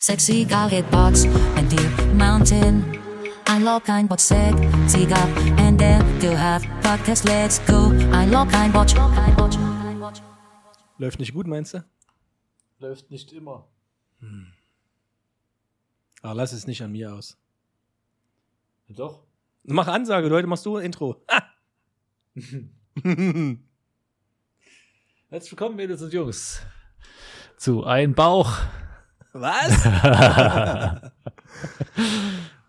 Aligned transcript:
Sexy 0.00 0.44
gal 0.44 0.68
hit 0.68 0.88
box 0.90 1.24
and 1.56 1.68
deep 1.68 1.90
mountain. 2.14 2.84
I 3.48 3.58
log 3.58 3.88
ein 3.88 4.06
Bot 4.06 4.20
seg, 4.20 4.54
sie 4.86 5.06
gab 5.06 5.28
and 5.58 5.76
there 5.78 5.98
du 6.20 6.36
have 6.38 6.64
podcast 6.82 7.24
let's 7.24 7.58
go. 7.66 7.92
I 8.12 8.24
log 8.30 8.54
ein 8.54 8.72
Bot. 8.72 8.94
Läuft 10.98 11.18
nicht 11.18 11.34
gut, 11.34 11.48
meinst 11.48 11.74
du? 11.74 11.84
Läuft 12.78 13.10
nicht 13.10 13.32
immer. 13.32 13.66
Aber 16.22 16.34
lass 16.34 16.52
es 16.52 16.68
nicht 16.68 16.80
an 16.82 16.92
mir 16.92 17.12
aus. 17.12 17.36
Ja, 18.86 18.94
doch. 18.94 19.24
Mach 19.64 19.88
Ansage, 19.88 20.28
Leute, 20.28 20.46
machst 20.46 20.64
du 20.64 20.76
ein 20.76 20.84
Intro. 20.84 21.24
Ah! 21.26 21.42
Herzlich 25.28 25.52
willkommen, 25.52 25.74
Mädels 25.76 26.02
und 26.02 26.12
Jungs, 26.12 26.62
zu 27.56 27.82
Ein 27.84 28.14
Bauch. 28.14 28.58
Was? 29.32 29.84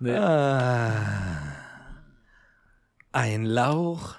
Nee, 0.02 0.16
ah. 0.16 0.94
Ein 3.12 3.44
Lauch. 3.44 4.16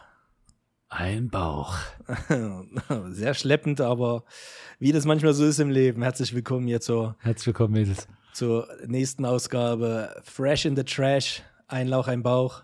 Ein 0.90 1.30
Bauch. 1.30 1.78
Sehr 3.08 3.32
schleppend, 3.32 3.80
aber 3.80 4.24
wie 4.78 4.92
das 4.92 5.06
manchmal 5.06 5.32
so 5.32 5.46
ist 5.46 5.58
im 5.58 5.70
Leben. 5.70 6.02
Herzlich 6.02 6.34
willkommen 6.34 6.66
hier 6.66 6.82
zur, 6.82 7.16
Herzlich 7.20 7.46
willkommen, 7.46 7.72
Mädels. 7.72 8.06
zur 8.34 8.68
nächsten 8.86 9.24
Ausgabe 9.24 10.14
Fresh 10.22 10.66
in 10.66 10.76
the 10.76 10.84
Trash. 10.84 11.42
Ein 11.66 11.88
Lauch, 11.88 12.08
ein 12.08 12.22
Bauch. 12.22 12.62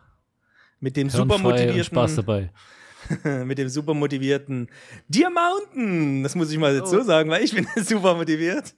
Mit 0.79 0.99
dem 0.99 1.09
super 1.09 1.37
und 1.37 1.41
Spaß 1.41 1.43
motivierten, 1.43 2.17
dabei. 2.17 2.51
mit 3.45 3.59
dem 3.59 3.69
super 3.69 3.95
motivierten 3.95 4.69
Dear 5.09 5.31
Mountain. 5.31 6.23
Das 6.23 6.35
muss 6.35 6.51
ich 6.51 6.59
mal 6.59 6.75
jetzt 6.75 6.89
Oh. 6.93 6.99
so 6.99 7.03
sagen, 7.03 7.31
weil 7.31 7.45
ich 7.45 7.55
bin 7.55 7.67
super 7.85 8.15
motiviert. 8.15 8.75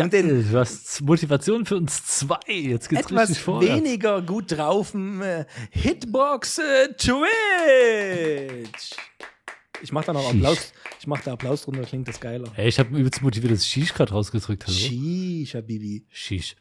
Und 0.00 0.12
den 0.12 0.28
Geil, 0.28 0.44
du 0.50 0.58
hast 0.58 1.00
Motivation 1.02 1.64
für 1.66 1.76
uns 1.76 2.04
zwei. 2.06 2.38
Jetzt 2.48 2.88
geht's 2.88 3.02
etwas 3.06 3.30
richtig 3.30 3.42
vorwärts. 3.44 3.76
weniger 3.82 4.22
gut 4.22 4.52
draufen 4.52 5.20
äh, 5.22 5.44
Hitbox 5.70 6.58
äh, 6.58 6.88
Twitch. 6.94 8.90
Ich 9.82 9.92
mach 9.92 10.04
da 10.04 10.12
noch. 10.12 10.28
Applaus. 10.30 10.72
Ich 11.00 11.06
mach 11.06 11.20
da 11.20 11.32
Applaus 11.34 11.62
drunter, 11.62 11.82
klingt 11.82 12.08
das 12.08 12.18
geiler. 12.20 12.50
Ey, 12.56 12.68
ich 12.68 12.78
habe 12.78 12.96
übelst 12.96 13.20
motiviertes 13.20 13.66
Shish 13.66 13.92
gerade 13.92 14.12
rausgedrückt. 14.12 14.64
Hallo? 14.66 14.74
Sheesh, 14.76 15.54
Habibi. 15.54 16.06
Shish. 16.08 16.56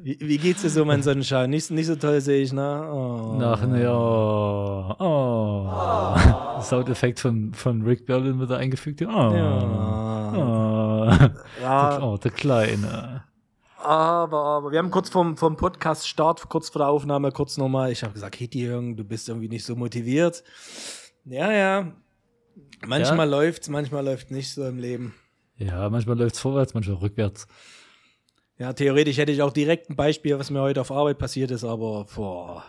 Wie, 0.00 0.18
wie 0.20 0.38
geht's 0.38 0.62
dir 0.62 0.70
so, 0.70 0.84
mein 0.84 1.02
Sonnenschein? 1.02 1.50
Nicht, 1.50 1.70
nicht 1.70 1.86
so 1.86 1.96
toll 1.96 2.20
sehe 2.20 2.42
ich, 2.42 2.52
ne? 2.52 2.88
Oh. 2.92 3.34
Nach 3.38 3.66
ne, 3.66 3.90
oh, 3.92 4.94
oh. 4.98 6.60
Soundeffekt 6.62 7.20
von, 7.20 7.52
von 7.54 7.82
Rick 7.82 8.06
Berlin 8.06 8.38
wird 8.38 8.50
da 8.50 8.56
eingefügt. 8.56 9.02
Oh. 9.02 9.06
Ja. 9.06 10.32
Oh. 10.34 11.28
Ja, 11.60 12.02
oh, 12.02 12.16
der 12.16 12.30
Kleine. 12.30 13.24
aber, 13.78 14.44
aber 14.44 14.72
wir 14.72 14.78
haben 14.78 14.90
kurz 14.90 15.10
vom, 15.10 15.36
vom 15.36 15.56
Podcast-Start, 15.56 16.48
kurz 16.48 16.70
vor 16.70 16.80
der 16.80 16.88
Aufnahme, 16.88 17.32
kurz 17.32 17.56
nochmal, 17.56 17.92
ich 17.92 18.02
habe 18.02 18.12
gesagt, 18.12 18.36
Hitty, 18.36 18.66
du 18.66 19.04
bist 19.04 19.28
irgendwie 19.28 19.48
nicht 19.48 19.64
so 19.64 19.76
motiviert. 19.76 20.42
Ja, 21.24 21.52
ja. 21.52 21.92
Manchmal 22.86 23.28
läuft's, 23.28 23.68
manchmal 23.68 24.04
läuft 24.04 24.30
nicht 24.30 24.52
so 24.52 24.64
im 24.66 24.78
Leben. 24.78 25.14
Ja, 25.56 25.88
manchmal 25.90 26.18
läuft's 26.18 26.40
vorwärts, 26.40 26.74
manchmal 26.74 26.96
rückwärts. 26.96 27.46
Ja, 28.58 28.72
theoretisch 28.72 29.16
hätte 29.18 29.32
ich 29.32 29.42
auch 29.42 29.52
direkt 29.52 29.90
ein 29.90 29.96
Beispiel, 29.96 30.38
was 30.38 30.50
mir 30.50 30.60
heute 30.60 30.80
auf 30.80 30.90
Arbeit 30.92 31.18
passiert 31.18 31.50
ist, 31.50 31.64
aber 31.64 32.06
boah. 32.14 32.62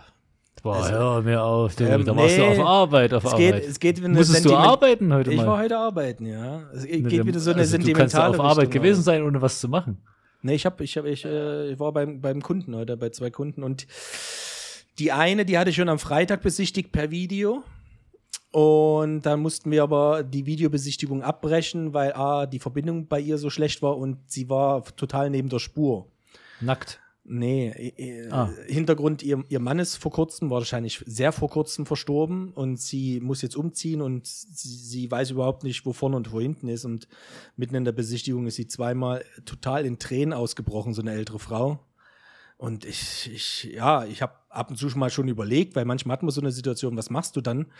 Boah, 0.62 0.76
Also, 0.78 0.92
hör 0.94 1.22
mir 1.22 1.44
auf, 1.44 1.76
du, 1.76 1.84
ähm, 1.84 2.06
da 2.06 2.16
warst 2.16 2.38
du 2.38 2.42
nee, 2.42 2.48
auf 2.58 2.66
Arbeit, 2.66 3.14
auf 3.14 3.26
Es 3.26 3.34
Arbeit. 3.34 3.54
geht, 3.62 3.70
es 3.70 3.80
geht 3.82 4.08
Musstest 4.08 4.46
du 4.46 4.56
arbeiten 4.56 5.14
heute 5.14 5.32
Ich 5.32 5.38
mal? 5.38 5.48
war 5.48 5.60
heute 5.60 5.78
arbeiten, 5.78 6.26
ja. 6.26 6.62
Es 6.74 6.86
geht 6.86 7.04
Ne, 7.04 7.26
wieder 7.26 7.40
so 7.40 7.52
eine 7.52 7.60
also 7.62 7.72
sentimentale 7.72 8.32
Du 8.32 8.38
kannst 8.38 8.40
auf 8.40 8.46
Arbeit 8.52 8.68
Richtung, 8.68 8.82
gewesen 8.82 9.00
aber- 9.00 9.04
sein, 9.04 9.24
ohne 9.24 9.42
was 9.42 9.60
zu 9.60 9.68
machen. 9.68 9.98
Nee, 10.42 10.56
ich 10.56 10.66
hab, 10.66 10.80
ich 10.80 10.98
hab, 10.98 11.06
ich, 11.06 11.26
äh, 11.26 11.72
ich 11.72 11.80
war 11.80 11.92
beim, 11.92 12.22
beim 12.22 12.42
Kunden 12.42 12.76
heute, 12.76 12.96
bei 12.96 13.10
zwei 13.10 13.30
Kunden 13.30 13.62
und 13.62 13.88
die 15.00 15.12
eine, 15.12 15.44
die 15.44 15.58
hatte 15.58 15.70
ich 15.72 15.76
schon 15.76 15.90
am 15.90 16.00
Freitag 16.00 16.42
besichtigt 16.44 16.94
per 16.94 17.12
Video. 17.12 17.64
Und 18.52 19.22
dann 19.24 19.40
mussten 19.40 19.72
wir 19.72 19.82
aber 19.82 20.24
die 20.24 20.46
Videobesichtigung 20.46 21.24
abbrechen, 21.24 21.94
weil 21.94 22.14
A, 22.14 22.46
die 22.46 22.60
Verbindung 22.60 23.08
bei 23.08 23.20
ihr 23.20 23.40
so 23.40 23.50
schlecht 23.50 23.82
war 23.82 23.98
und 23.98 24.20
sie 24.28 24.48
war 24.48 24.84
total 24.96 25.30
neben 25.32 25.50
der 25.50 25.60
Spur. 25.60 26.08
Nackt. 26.62 27.00
Nee, 27.26 27.70
äh, 27.70 28.30
Ah. 28.30 28.50
Hintergrund, 28.68 29.24
ihr, 29.24 29.44
ihr 29.48 29.60
Mann 29.62 29.80
ist 29.80 29.96
vor 29.96 30.12
kurzem, 30.12 30.50
wahrscheinlich 30.50 31.02
sehr 31.08 31.32
vor 31.32 31.50
kurzem 31.50 31.86
verstorben 31.86 32.52
und 32.52 32.80
sie 32.82 33.22
muss 33.22 33.42
jetzt 33.42 33.56
umziehen 33.56 34.02
und 34.02 34.28
sie, 34.28 34.68
sie 34.68 35.10
weiß 35.10 35.32
überhaupt 35.32 35.64
nicht, 35.64 35.86
wo 35.86 35.94
vorne 35.94 36.18
und 36.18 36.34
wo 36.34 36.42
hinten 36.42 36.68
ist 36.68 36.84
und 36.84 37.08
mitten 37.56 37.76
in 37.76 37.86
der 37.86 37.94
Besichtigung 37.94 38.46
ist 38.46 38.56
sie 38.56 38.68
zweimal 38.68 39.24
total 39.46 39.86
in 39.86 40.00
Tränen 40.00 40.34
ausgebrochen, 40.34 40.94
so 40.94 41.02
eine 41.02 41.14
ältere 41.14 41.40
Frau. 41.40 41.80
Und 42.58 42.86
ich, 42.86 43.30
ich 43.34 43.64
ja, 43.74 44.06
ich 44.06 44.22
habe 44.22 44.34
ab 44.50 44.70
und 44.70 44.78
zu 44.78 44.90
schon 44.90 45.00
mal 45.00 45.10
schon 45.10 45.28
überlegt, 45.28 45.76
weil 45.76 45.86
manchmal 45.86 46.14
hat 46.16 46.24
man 46.24 46.32
so 46.32 46.42
eine 46.42 46.52
Situation, 46.52 46.96
was 46.96 47.10
machst 47.10 47.36
du 47.36 47.42
dann? 47.42 47.72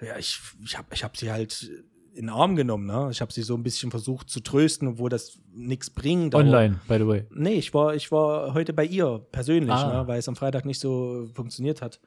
Ja, 0.00 0.16
ich, 0.18 0.40
ich 0.64 0.78
habe 0.78 0.88
ich 0.94 1.04
hab 1.04 1.16
sie 1.16 1.30
halt 1.30 1.70
in 2.12 2.26
den 2.26 2.28
Arm 2.30 2.56
genommen, 2.56 2.86
ne? 2.86 3.08
Ich 3.12 3.20
habe 3.20 3.32
sie 3.32 3.42
so 3.42 3.54
ein 3.54 3.62
bisschen 3.62 3.90
versucht 3.90 4.30
zu 4.30 4.40
trösten, 4.40 4.88
obwohl 4.88 5.10
das 5.10 5.38
nichts 5.52 5.90
bringt. 5.90 6.34
Online, 6.34 6.80
by 6.88 6.98
the 6.98 7.06
way. 7.06 7.26
Nee, 7.30 7.54
ich 7.54 7.72
war, 7.72 7.94
ich 7.94 8.10
war 8.10 8.52
heute 8.54 8.72
bei 8.72 8.84
ihr 8.84 9.24
persönlich, 9.30 9.70
Ah. 9.70 10.02
ne, 10.02 10.08
weil 10.08 10.18
es 10.18 10.28
am 10.28 10.34
Freitag 10.36 10.64
nicht 10.64 10.80
so 10.80 11.28
funktioniert 11.34 11.82
hat. 11.82 12.00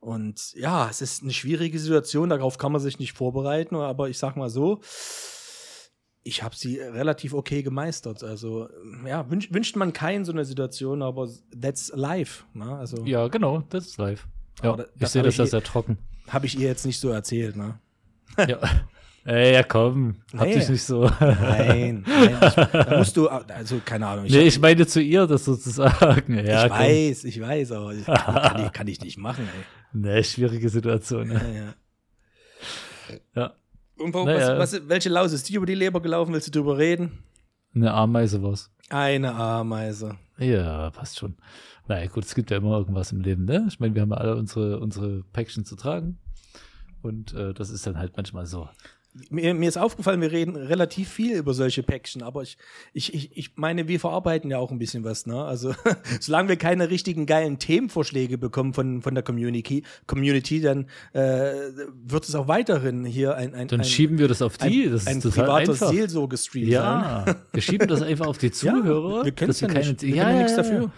Und 0.00 0.52
ja, 0.54 0.88
es 0.90 1.00
ist 1.00 1.22
eine 1.22 1.32
schwierige 1.32 1.78
Situation, 1.78 2.28
darauf 2.30 2.58
kann 2.58 2.72
man 2.72 2.80
sich 2.80 2.98
nicht 2.98 3.12
vorbereiten, 3.12 3.76
aber 3.76 4.08
ich 4.08 4.18
sag 4.18 4.36
mal 4.36 4.50
so, 4.50 4.80
ich 6.26 6.42
habe 6.42 6.56
sie 6.56 6.78
relativ 6.78 7.34
okay 7.34 7.62
gemeistert. 7.62 8.24
Also, 8.24 8.68
ja, 9.06 9.30
wünsch, 9.30 9.52
wünscht 9.52 9.76
man 9.76 9.92
keinen 9.92 10.24
so 10.24 10.32
eine 10.32 10.44
Situation, 10.44 11.02
aber 11.02 11.28
that's 11.60 11.92
life. 11.94 12.44
Ne? 12.54 12.76
Also, 12.76 13.04
Ja, 13.04 13.28
genau, 13.28 13.62
das 13.70 13.86
ist 13.86 13.98
live. 13.98 14.26
Ja, 14.62 14.72
Aber 14.72 14.86
ich 14.98 15.08
sehe 15.08 15.22
das 15.22 15.36
ja 15.36 15.44
eh- 15.44 15.48
sehr 15.48 15.62
trocken. 15.62 15.98
habe 16.28 16.46
ich 16.46 16.58
ihr 16.58 16.66
jetzt 16.68 16.86
nicht 16.86 16.98
so 16.98 17.10
erzählt. 17.10 17.56
Ne? 17.56 17.78
ja. 18.38 18.58
Ey, 19.26 19.54
ja, 19.54 19.62
komm, 19.62 20.16
hab 20.36 20.46
Nee. 20.48 20.54
dich 20.56 20.68
nicht 20.68 20.82
so. 20.82 21.08
Nein, 21.18 22.04
nein 22.06 22.30
ich, 22.34 22.54
da 22.54 22.98
musst 22.98 23.16
du, 23.16 23.26
also 23.28 23.80
keine 23.82 24.06
Ahnung. 24.06 24.26
Ich, 24.26 24.32
nee, 24.32 24.42
ich 24.42 24.60
meine 24.60 24.86
zu 24.86 25.00
ihr 25.00 25.26
das 25.26 25.46
sozusagen. 25.46 26.34
Ja, 26.44 26.66
ich 26.66 26.70
komm. 26.70 26.78
weiß, 26.80 27.24
ich 27.24 27.40
weiß, 27.40 27.72
aber 27.72 27.94
ich, 27.94 28.04
kann, 28.04 28.62
ich, 28.66 28.72
kann 28.72 28.86
ich 28.86 29.00
nicht 29.00 29.16
machen, 29.16 29.48
ey. 29.48 29.64
Nee, 29.98 30.22
schwierige 30.24 30.68
Situation. 30.68 31.28
Ne? 31.28 31.40
Ja, 31.54 31.60
ja. 31.64 31.74
Ja. 33.34 33.54
Und 33.98 34.14
Naja. 34.14 34.58
was, 34.58 34.72
was, 34.72 34.88
welche 34.88 35.08
Laus 35.08 35.32
ist 35.32 35.48
die 35.48 35.54
über 35.54 35.66
die 35.66 35.74
Leber 35.74 36.00
gelaufen? 36.00 36.32
Willst 36.32 36.48
du 36.48 36.52
drüber 36.52 36.78
reden? 36.78 37.22
Eine 37.74 37.92
Ameise 37.92 38.42
war's. 38.42 38.70
Eine 38.88 39.34
Ameise. 39.34 40.16
Ja, 40.38 40.90
passt 40.90 41.18
schon. 41.18 41.36
Naja, 41.86 42.06
gut, 42.08 42.24
es 42.24 42.34
gibt 42.34 42.50
ja 42.50 42.56
immer 42.56 42.76
irgendwas 42.78 43.12
im 43.12 43.20
Leben, 43.20 43.44
ne? 43.44 43.66
Ich 43.68 43.78
meine, 43.78 43.94
wir 43.94 44.02
haben 44.02 44.10
ja 44.10 44.16
alle 44.16 44.36
unsere, 44.36 44.80
unsere 44.80 45.22
Päckchen 45.32 45.64
zu 45.64 45.76
tragen. 45.76 46.18
Und 47.02 47.34
äh, 47.34 47.52
das 47.52 47.70
ist 47.70 47.86
dann 47.86 47.98
halt 47.98 48.16
manchmal 48.16 48.46
so. 48.46 48.68
Mir, 49.30 49.54
mir 49.54 49.68
ist 49.68 49.76
aufgefallen, 49.78 50.20
wir 50.20 50.32
reden 50.32 50.56
relativ 50.56 51.08
viel 51.08 51.36
über 51.36 51.54
solche 51.54 51.84
Päckchen, 51.84 52.22
aber 52.22 52.42
ich, 52.42 52.56
ich, 52.92 53.14
ich, 53.14 53.36
ich 53.36 53.50
meine, 53.56 53.86
wir 53.86 54.00
verarbeiten 54.00 54.50
ja 54.50 54.58
auch 54.58 54.72
ein 54.72 54.78
bisschen 54.78 55.04
was, 55.04 55.24
ne? 55.26 55.40
Also, 55.44 55.72
solange 56.20 56.48
wir 56.48 56.56
keine 56.56 56.90
richtigen 56.90 57.24
geilen 57.24 57.60
Themenvorschläge 57.60 58.38
bekommen 58.38 58.74
von, 58.74 59.02
von 59.02 59.14
der 59.14 59.22
Community, 59.22 59.84
Community, 60.08 60.60
dann 60.60 60.86
äh, 61.12 61.52
wird 62.04 62.24
es 62.28 62.34
auch 62.34 62.48
weiterhin 62.48 63.04
hier 63.04 63.36
ein, 63.36 63.54
ein, 63.54 63.68
Dann 63.68 63.80
ein, 63.82 63.84
schieben 63.84 64.18
wir 64.18 64.26
das 64.26 64.42
auf 64.42 64.58
die. 64.58 64.86
ein, 64.86 64.90
das 64.92 65.06
ein 65.06 65.18
ist 65.18 65.22
total 65.22 65.44
privater 65.44 65.72
einfach. 65.72 65.88
Seelsorgestream 65.90 66.64
sein. 66.64 66.72
Ja, 66.72 67.36
wir 67.52 67.62
schieben 67.62 67.86
das 67.86 68.02
einfach 68.02 68.26
auf 68.26 68.38
die 68.38 68.50
Zuhörer. 68.50 69.24
wir 69.24 69.30
können 69.32 69.52
ja 69.52 69.68
keine- 69.68 69.78
nicht. 69.90 70.02
Wir 70.02 70.16
können 70.16 70.30
ja 70.36 70.38
nichts 70.42 70.56
dafür. 70.56 70.90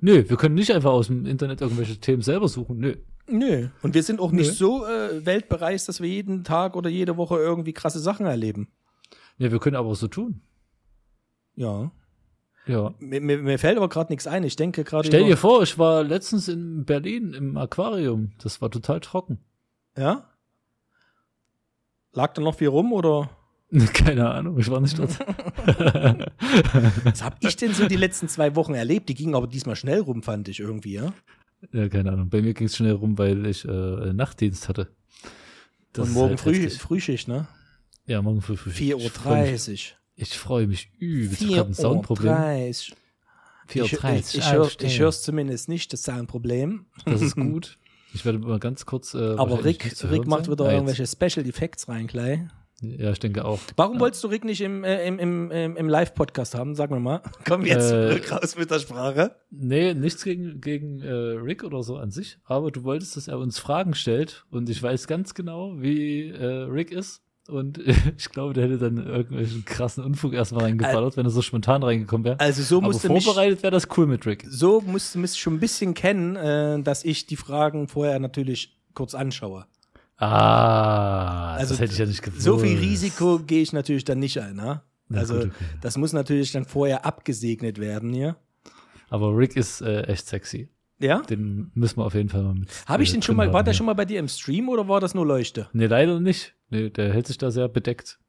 Nö, 0.00 0.24
wir 0.28 0.36
können 0.36 0.56
nicht 0.56 0.72
einfach 0.72 0.90
aus 0.90 1.06
dem 1.06 1.24
Internet 1.26 1.60
irgendwelche 1.62 1.96
Themen 1.96 2.20
selber 2.22 2.48
suchen. 2.48 2.78
Nö. 2.78 2.96
Nö. 3.28 3.68
Und 3.82 3.94
wir 3.94 4.02
sind 4.02 4.20
auch 4.20 4.32
nicht 4.32 4.48
Nö. 4.48 4.54
so 4.54 4.86
äh, 4.86 5.24
weltbereist, 5.24 5.88
dass 5.88 6.00
wir 6.00 6.08
jeden 6.08 6.44
Tag 6.44 6.76
oder 6.76 6.90
jede 6.90 7.16
Woche 7.16 7.36
irgendwie 7.38 7.72
krasse 7.72 8.00
Sachen 8.00 8.26
erleben. 8.26 8.68
Ja, 9.38 9.50
wir 9.52 9.58
können 9.58 9.76
aber 9.76 9.94
so 9.94 10.08
tun. 10.08 10.42
Ja. 11.54 11.90
Ja. 12.66 12.94
Mir, 12.98 13.20
mir, 13.20 13.38
mir 13.38 13.58
fällt 13.58 13.76
aber 13.76 13.88
gerade 13.88 14.12
nichts 14.12 14.26
ein. 14.26 14.44
Ich 14.44 14.56
denke 14.56 14.84
gerade. 14.84 15.06
Stell 15.06 15.24
dir 15.24 15.36
vor, 15.36 15.62
ich 15.62 15.78
war 15.78 16.04
letztens 16.04 16.48
in 16.48 16.84
Berlin 16.84 17.34
im 17.34 17.56
Aquarium. 17.56 18.32
Das 18.42 18.60
war 18.60 18.70
total 18.70 19.00
trocken. 19.00 19.38
Ja? 19.96 20.28
Lag 22.12 22.34
da 22.34 22.42
noch 22.42 22.56
viel 22.56 22.68
rum 22.68 22.92
oder? 22.92 23.30
Keine 23.94 24.30
Ahnung, 24.30 24.58
ich 24.58 24.70
war 24.70 24.80
nicht 24.80 24.98
dort. 24.98 25.18
Was 27.04 27.22
hab 27.24 27.42
ich 27.42 27.56
denn 27.56 27.72
so 27.72 27.88
die 27.88 27.96
letzten 27.96 28.28
zwei 28.28 28.54
Wochen 28.54 28.74
erlebt? 28.74 29.08
Die 29.08 29.14
gingen 29.14 29.34
aber 29.34 29.46
diesmal 29.46 29.76
schnell 29.76 30.00
rum, 30.00 30.22
fand 30.22 30.48
ich 30.48 30.60
irgendwie, 30.60 30.92
ja? 30.92 31.12
Ja, 31.72 31.88
keine 31.88 32.12
Ahnung. 32.12 32.28
Bei 32.28 32.42
mir 32.42 32.54
ging 32.54 32.66
es 32.66 32.76
schnell 32.76 32.92
rum, 32.92 33.16
weil 33.18 33.46
ich 33.46 33.64
äh, 33.64 34.12
Nachtdienst 34.12 34.68
hatte. 34.68 34.88
Das 35.92 36.08
Und 36.08 36.14
morgen 36.14 36.30
halt 36.30 36.40
früh, 36.40 36.54
heftig. 36.54 36.80
Frühschicht, 36.80 37.28
ne? 37.28 37.46
Ja, 38.06 38.22
morgen 38.22 38.40
früh. 38.42 38.56
früh. 38.56 38.70
4.30 38.70 39.72
Ich 39.72 39.92
Uhr. 39.92 39.98
Ich 40.14 40.38
freue 40.38 40.66
mich 40.66 40.90
übelst. 40.98 41.42
Ich 41.42 41.56
habe 41.56 41.70
ein 41.70 41.74
Soundproblem. 41.74 42.32
4.30 42.32 42.90
Uhr. 42.90 42.96
Ich, 43.68 43.82
4.30 43.94 44.14
ich, 44.18 44.38
ich, 44.38 44.52
hör, 44.52 44.70
ich 44.80 44.98
höre 44.98 45.08
es 45.08 45.22
zumindest 45.22 45.68
nicht, 45.68 45.92
das 45.92 46.02
Soundproblem. 46.02 46.86
Das 47.04 47.22
ist 47.22 47.36
gut. 47.36 47.78
Ich 48.14 48.24
werde 48.24 48.38
mal 48.38 48.58
ganz 48.58 48.84
kurz. 48.84 49.14
Äh, 49.14 49.36
Aber 49.36 49.64
Rick, 49.64 49.94
Rick 50.10 50.26
macht 50.26 50.50
wieder 50.50 50.66
Ah, 50.66 50.72
irgendwelche 50.72 51.06
Special 51.06 51.46
Effects 51.46 51.88
rein 51.88 52.06
gleich. 52.06 52.40
Ja, 52.82 53.12
ich 53.12 53.20
denke 53.20 53.44
auch. 53.44 53.60
Warum 53.76 54.00
wolltest 54.00 54.24
du 54.24 54.28
Rick 54.28 54.44
nicht 54.44 54.60
im, 54.60 54.82
äh, 54.82 55.06
im, 55.06 55.18
im, 55.18 55.50
im, 55.50 55.76
im 55.76 55.88
Live-Podcast 55.88 56.54
haben? 56.54 56.74
Sag 56.74 56.90
mir 56.90 57.00
mal. 57.00 57.22
Kommen 57.48 57.64
wir 57.64 57.72
jetzt 57.72 57.92
Äh, 57.92 58.20
raus 58.34 58.56
mit 58.56 58.70
der 58.70 58.80
Sprache. 58.80 59.36
Nee, 59.50 59.94
nichts 59.94 60.24
gegen, 60.24 60.60
gegen 60.60 61.00
äh, 61.00 61.10
Rick 61.12 61.62
oder 61.64 61.82
so 61.82 61.96
an 61.96 62.10
sich, 62.10 62.38
aber 62.44 62.70
du 62.70 62.82
wolltest, 62.84 63.16
dass 63.16 63.28
er 63.28 63.38
uns 63.38 63.58
Fragen 63.58 63.94
stellt 63.94 64.44
und 64.50 64.68
ich 64.68 64.82
weiß 64.82 65.06
ganz 65.06 65.34
genau, 65.34 65.74
wie 65.76 66.30
äh, 66.30 66.44
Rick 66.44 66.90
ist. 66.90 67.22
Und 67.48 67.78
ich 68.18 68.30
glaube, 68.30 68.54
der 68.54 68.64
hätte 68.64 68.78
dann 68.78 69.04
irgendwelchen 69.04 69.64
krassen 69.64 70.04
Unfug 70.04 70.32
erstmal 70.32 70.64
reingeballert, 70.64 71.16
wenn 71.16 71.26
er 71.26 71.30
so 71.30 71.42
spontan 71.42 71.82
reingekommen 71.82 72.24
wäre. 72.24 72.40
Also 72.40 72.62
so 72.62 72.78
aber 72.78 72.88
musste 72.88 73.12
mich, 73.12 73.24
vorbereitet 73.24 73.62
wäre 73.62 73.72
das 73.72 73.88
cool 73.96 74.06
mit 74.06 74.26
Rick. 74.26 74.44
so 74.48 74.80
musst 74.80 75.14
du 75.14 75.18
mich 75.18 75.34
schon 75.36 75.54
ein 75.54 75.60
bisschen 75.60 75.94
kennen, 75.94 76.36
äh, 76.36 76.82
dass 76.82 77.04
ich 77.04 77.26
die 77.26 77.36
Fragen 77.36 77.88
vorher 77.88 78.18
natürlich 78.20 78.78
kurz 78.94 79.14
anschaue. 79.14 79.66
Ah, 80.22 81.54
Also 81.54 81.74
das 81.74 81.80
hätte 81.80 81.92
ich 81.92 81.98
ja 81.98 82.06
nicht 82.06 82.22
gewusst. 82.22 82.42
So 82.42 82.58
viel 82.58 82.78
Risiko 82.78 83.40
gehe 83.40 83.60
ich 83.60 83.72
natürlich 83.72 84.04
dann 84.04 84.20
nicht 84.20 84.38
ein. 84.40 84.54
Ne? 84.54 84.82
Also 85.12 85.34
gut, 85.34 85.46
okay. 85.46 85.64
das 85.80 85.98
muss 85.98 86.12
natürlich 86.12 86.52
dann 86.52 86.64
vorher 86.64 87.04
abgesegnet 87.04 87.78
werden 87.78 88.12
hier. 88.12 88.36
Aber 89.10 89.36
Rick 89.36 89.56
ist 89.56 89.80
äh, 89.80 90.02
echt 90.02 90.28
sexy. 90.28 90.68
Ja? 91.00 91.22
Den 91.22 91.72
müssen 91.74 91.98
wir 91.98 92.04
auf 92.04 92.14
jeden 92.14 92.28
Fall 92.28 92.44
mal 92.44 92.54
mit. 92.54 92.68
Habe 92.86 93.02
ich 93.02 93.10
äh, 93.10 93.14
den 93.14 93.22
schon 93.22 93.34
mal, 93.34 93.52
war 93.52 93.64
der 93.64 93.72
ja. 93.72 93.76
schon 93.76 93.86
mal 93.86 93.94
bei 93.94 94.04
dir 94.04 94.20
im 94.20 94.28
Stream 94.28 94.68
oder 94.68 94.86
war 94.86 95.00
das 95.00 95.12
nur 95.14 95.26
Leuchte? 95.26 95.68
Nee, 95.72 95.86
leider 95.86 96.20
nicht. 96.20 96.54
Nee, 96.70 96.90
der 96.90 97.12
hält 97.12 97.26
sich 97.26 97.38
da 97.38 97.50
sehr 97.50 97.68
bedeckt. 97.68 98.20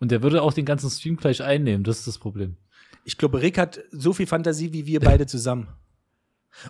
Und 0.00 0.12
der 0.12 0.22
würde 0.22 0.42
auch 0.42 0.52
den 0.52 0.64
ganzen 0.64 0.90
Stream 0.90 1.16
gleich 1.16 1.42
einnehmen, 1.42 1.82
das 1.82 1.98
ist 1.98 2.06
das 2.06 2.18
Problem. 2.18 2.56
Ich 3.04 3.18
glaube, 3.18 3.42
Rick 3.42 3.58
hat 3.58 3.80
so 3.90 4.12
viel 4.12 4.26
Fantasie 4.26 4.72
wie 4.72 4.86
wir 4.86 5.00
beide 5.00 5.26
zusammen. 5.26 5.66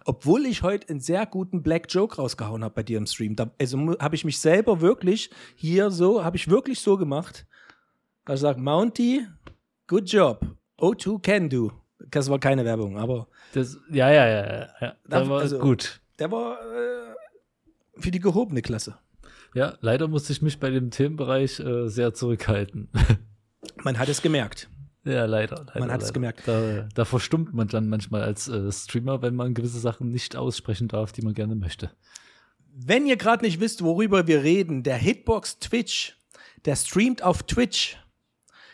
Obwohl 0.04 0.46
ich 0.46 0.62
heute 0.62 0.88
einen 0.88 1.00
sehr 1.00 1.26
guten 1.26 1.62
Black 1.62 1.86
Joke 1.88 2.16
rausgehauen 2.16 2.62
habe 2.64 2.74
bei 2.74 2.82
dir 2.82 2.98
im 2.98 3.06
Stream. 3.06 3.36
Da, 3.36 3.50
also 3.60 3.96
habe 3.98 4.14
ich 4.14 4.24
mich 4.24 4.38
selber 4.38 4.80
wirklich 4.80 5.30
hier 5.56 5.90
so, 5.90 6.24
habe 6.24 6.36
ich 6.36 6.48
wirklich 6.48 6.80
so 6.80 6.96
gemacht. 6.96 7.46
Da 8.24 8.34
ich 8.34 8.40
sage, 8.40 8.60
Mounty, 8.60 9.26
good 9.86 10.08
job. 10.10 10.40
O2 10.78 11.20
can 11.22 11.48
do. 11.48 11.72
Das 12.10 12.28
war 12.30 12.38
keine 12.38 12.64
Werbung, 12.64 12.98
aber 12.98 13.28
Das, 13.52 13.78
ja, 13.90 14.10
ja, 14.10 14.26
ja, 14.28 14.68
ja. 14.80 14.96
Da 15.08 15.28
war 15.28 15.40
also- 15.40 15.58
gut. 15.58 16.00
der 16.18 16.30
war 16.30 16.58
äh, 16.60 17.14
für 18.00 18.10
die 18.10 18.20
gehobene 18.20 18.62
Klasse. 18.62 18.98
Ja, 19.54 19.74
leider 19.80 20.08
musste 20.08 20.32
ich 20.32 20.40
mich 20.42 20.58
bei 20.58 20.70
dem 20.70 20.90
Themenbereich 20.90 21.60
äh, 21.60 21.88
sehr 21.88 22.14
zurückhalten. 22.14 22.88
Man 23.84 23.98
hat 23.98 24.08
es 24.08 24.22
gemerkt. 24.22 24.68
Ja, 25.04 25.24
leider. 25.24 25.64
leider 25.66 25.80
Man 25.80 25.90
hat 25.90 26.02
es 26.02 26.12
gemerkt. 26.12 26.42
Da, 26.46 26.88
da 26.94 27.04
verstummt 27.04 27.54
man 27.54 27.68
dann 27.68 27.88
manchmal 27.88 28.22
als 28.22 28.48
äh, 28.48 28.70
Streamer, 28.70 29.22
wenn 29.22 29.34
man 29.34 29.54
gewisse 29.54 29.80
Sachen 29.80 30.10
nicht 30.10 30.36
aussprechen 30.36 30.88
darf, 30.88 31.12
die 31.12 31.22
man 31.22 31.34
gerne 31.34 31.54
möchte. 31.54 31.90
Wenn 32.74 33.06
ihr 33.06 33.16
gerade 33.16 33.44
nicht 33.44 33.60
wisst, 33.60 33.82
worüber 33.82 34.26
wir 34.26 34.42
reden, 34.42 34.82
der 34.82 34.96
Hitbox 34.96 35.58
Twitch, 35.58 36.16
der 36.64 36.76
streamt 36.76 37.22
auf 37.22 37.42
Twitch. 37.42 37.98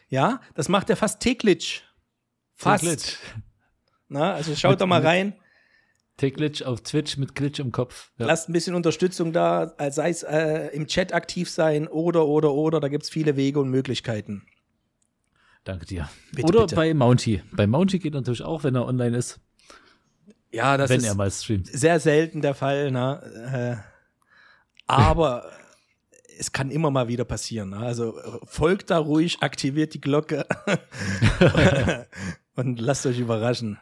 Ja, 0.08 0.40
das 0.54 0.68
macht 0.68 0.88
er 0.90 0.96
fast 0.96 1.20
täglich. 1.20 1.84
Fast. 2.54 2.84
Glitch. 2.84 3.16
Na, 4.08 4.34
also 4.34 4.54
schaut 4.54 4.72
Mit- 4.72 4.80
doch 4.80 4.86
mal 4.86 5.02
rein. 5.02 5.34
Glitch 6.16 6.62
auf 6.62 6.82
Twitch 6.82 7.16
mit 7.16 7.36
Glitch 7.36 7.60
im 7.60 7.70
Kopf. 7.70 8.10
Ja. 8.18 8.26
Lasst 8.26 8.48
ein 8.48 8.52
bisschen 8.52 8.74
Unterstützung 8.74 9.32
da, 9.32 9.74
sei 9.90 10.10
es 10.10 10.24
äh, 10.24 10.66
im 10.72 10.88
Chat 10.88 11.12
aktiv 11.12 11.48
sein 11.48 11.86
oder, 11.86 12.26
oder, 12.26 12.52
oder. 12.52 12.80
Da 12.80 12.88
gibt 12.88 13.04
es 13.04 13.10
viele 13.10 13.36
Wege 13.36 13.60
und 13.60 13.68
Möglichkeiten. 13.68 14.44
Danke 15.68 15.84
dir. 15.84 16.08
Bitte, 16.32 16.48
Oder 16.48 16.60
bitte. 16.62 16.76
bei 16.76 16.94
Mounty. 16.94 17.42
Bei 17.52 17.66
Mounty 17.66 17.98
geht 17.98 18.14
natürlich 18.14 18.42
auch, 18.42 18.64
wenn 18.64 18.74
er 18.74 18.86
online 18.86 19.14
ist, 19.14 19.38
Ja, 20.50 20.78
das 20.78 20.88
wenn 20.88 21.00
ist 21.00 21.06
er 21.06 21.14
mal 21.14 21.30
streamt. 21.30 21.66
sehr 21.66 22.00
selten 22.00 22.40
der 22.40 22.54
Fall. 22.54 22.90
Ne? 22.90 23.82
Äh, 23.84 24.82
aber 24.86 25.44
es 26.38 26.52
kann 26.52 26.70
immer 26.70 26.90
mal 26.90 27.08
wieder 27.08 27.26
passieren. 27.26 27.68
Ne? 27.68 27.76
Also 27.80 28.16
äh, 28.18 28.22
folgt 28.44 28.88
da 28.88 28.96
ruhig, 28.96 29.42
aktiviert 29.42 29.92
die 29.92 30.00
Glocke 30.00 30.46
und 32.56 32.80
lasst 32.80 33.04
euch 33.04 33.18
überraschen. 33.18 33.78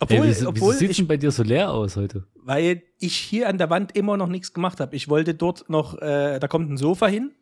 Obwohl, 0.00 0.18
Ey, 0.18 0.28
wieso, 0.28 0.48
obwohl 0.48 0.74
wieso 0.74 0.86
sieht 0.86 0.96
denn 0.98 1.08
bei 1.08 1.18
dir 1.18 1.30
so 1.30 1.42
leer 1.42 1.70
aus 1.72 1.96
heute? 1.96 2.24
weil 2.42 2.82
ich 2.98 3.14
hier 3.18 3.46
an 3.50 3.58
der 3.58 3.68
Wand 3.68 3.94
immer 3.94 4.16
noch 4.16 4.28
nichts 4.28 4.54
gemacht 4.54 4.80
habe. 4.80 4.96
Ich 4.96 5.10
wollte 5.10 5.34
dort 5.34 5.68
noch, 5.68 6.00
äh, 6.00 6.38
da 6.38 6.48
kommt 6.48 6.70
ein 6.70 6.78
Sofa 6.78 7.06
hin, 7.06 7.32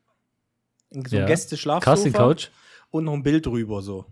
so 0.91 0.99
ein 0.99 1.21
Ja. 1.21 1.27
Gästeschlafsofa 1.27 1.89
Casting 1.93 2.13
Couch? 2.13 2.49
Und 2.91 3.05
noch 3.05 3.13
ein 3.13 3.23
Bild 3.23 3.47
drüber 3.47 3.83
so. 3.83 4.07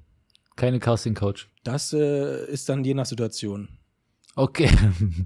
Keine 0.56 0.78
Casting 0.78 1.14
Couch. 1.14 1.46
Das 1.64 1.92
äh, 1.92 2.46
ist 2.46 2.68
dann 2.68 2.84
je 2.84 2.94
nach 2.94 3.06
Situation. 3.06 3.68
Okay. 4.36 4.70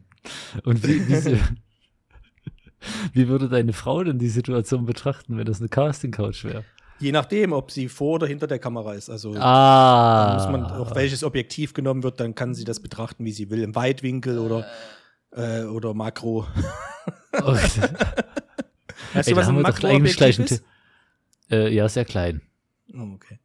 Und 0.64 0.86
wie, 0.86 1.06
wie, 1.08 1.38
wie 3.12 3.28
würde 3.28 3.48
deine 3.48 3.72
Frau 3.72 4.02
denn 4.04 4.18
die 4.18 4.28
Situation 4.28 4.86
betrachten, 4.86 5.36
wenn 5.36 5.44
das 5.44 5.60
eine 5.60 5.68
Casting 5.68 6.12
Couch 6.12 6.44
wäre? 6.44 6.64
Je 6.98 7.12
nachdem, 7.12 7.52
ob 7.52 7.70
sie 7.70 7.88
vor 7.88 8.14
oder 8.14 8.26
hinter 8.26 8.46
der 8.46 8.58
Kamera 8.58 8.94
ist. 8.94 9.08
Also 9.08 9.34
Ah. 9.36 10.34
Muss 10.34 10.50
man 10.50 10.64
auch 10.64 10.94
welches 10.94 11.22
Objektiv 11.22 11.72
genommen 11.72 12.02
wird, 12.02 12.18
dann 12.20 12.34
kann 12.34 12.54
sie 12.54 12.64
das 12.64 12.80
betrachten, 12.80 13.24
wie 13.24 13.32
sie 13.32 13.50
will, 13.50 13.62
im 13.62 13.74
Weitwinkel 13.74 14.38
oder 14.38 14.66
äh, 15.32 15.62
oder 15.64 15.94
Makro. 15.94 16.46
Okay. 17.32 17.82
Weißt 19.12 19.28
Ey, 19.28 19.34
du, 19.34 19.36
was 19.36 19.46
da 19.46 19.46
haben 19.46 19.56
ein 19.58 19.62
Makroobjektiv 19.62 20.38
ist? 20.40 20.64
Äh, 21.50 21.72
ja, 21.72 21.88
sehr 21.88 22.04
klein. 22.04 22.42
Oh, 22.94 23.14
okay. 23.14 23.38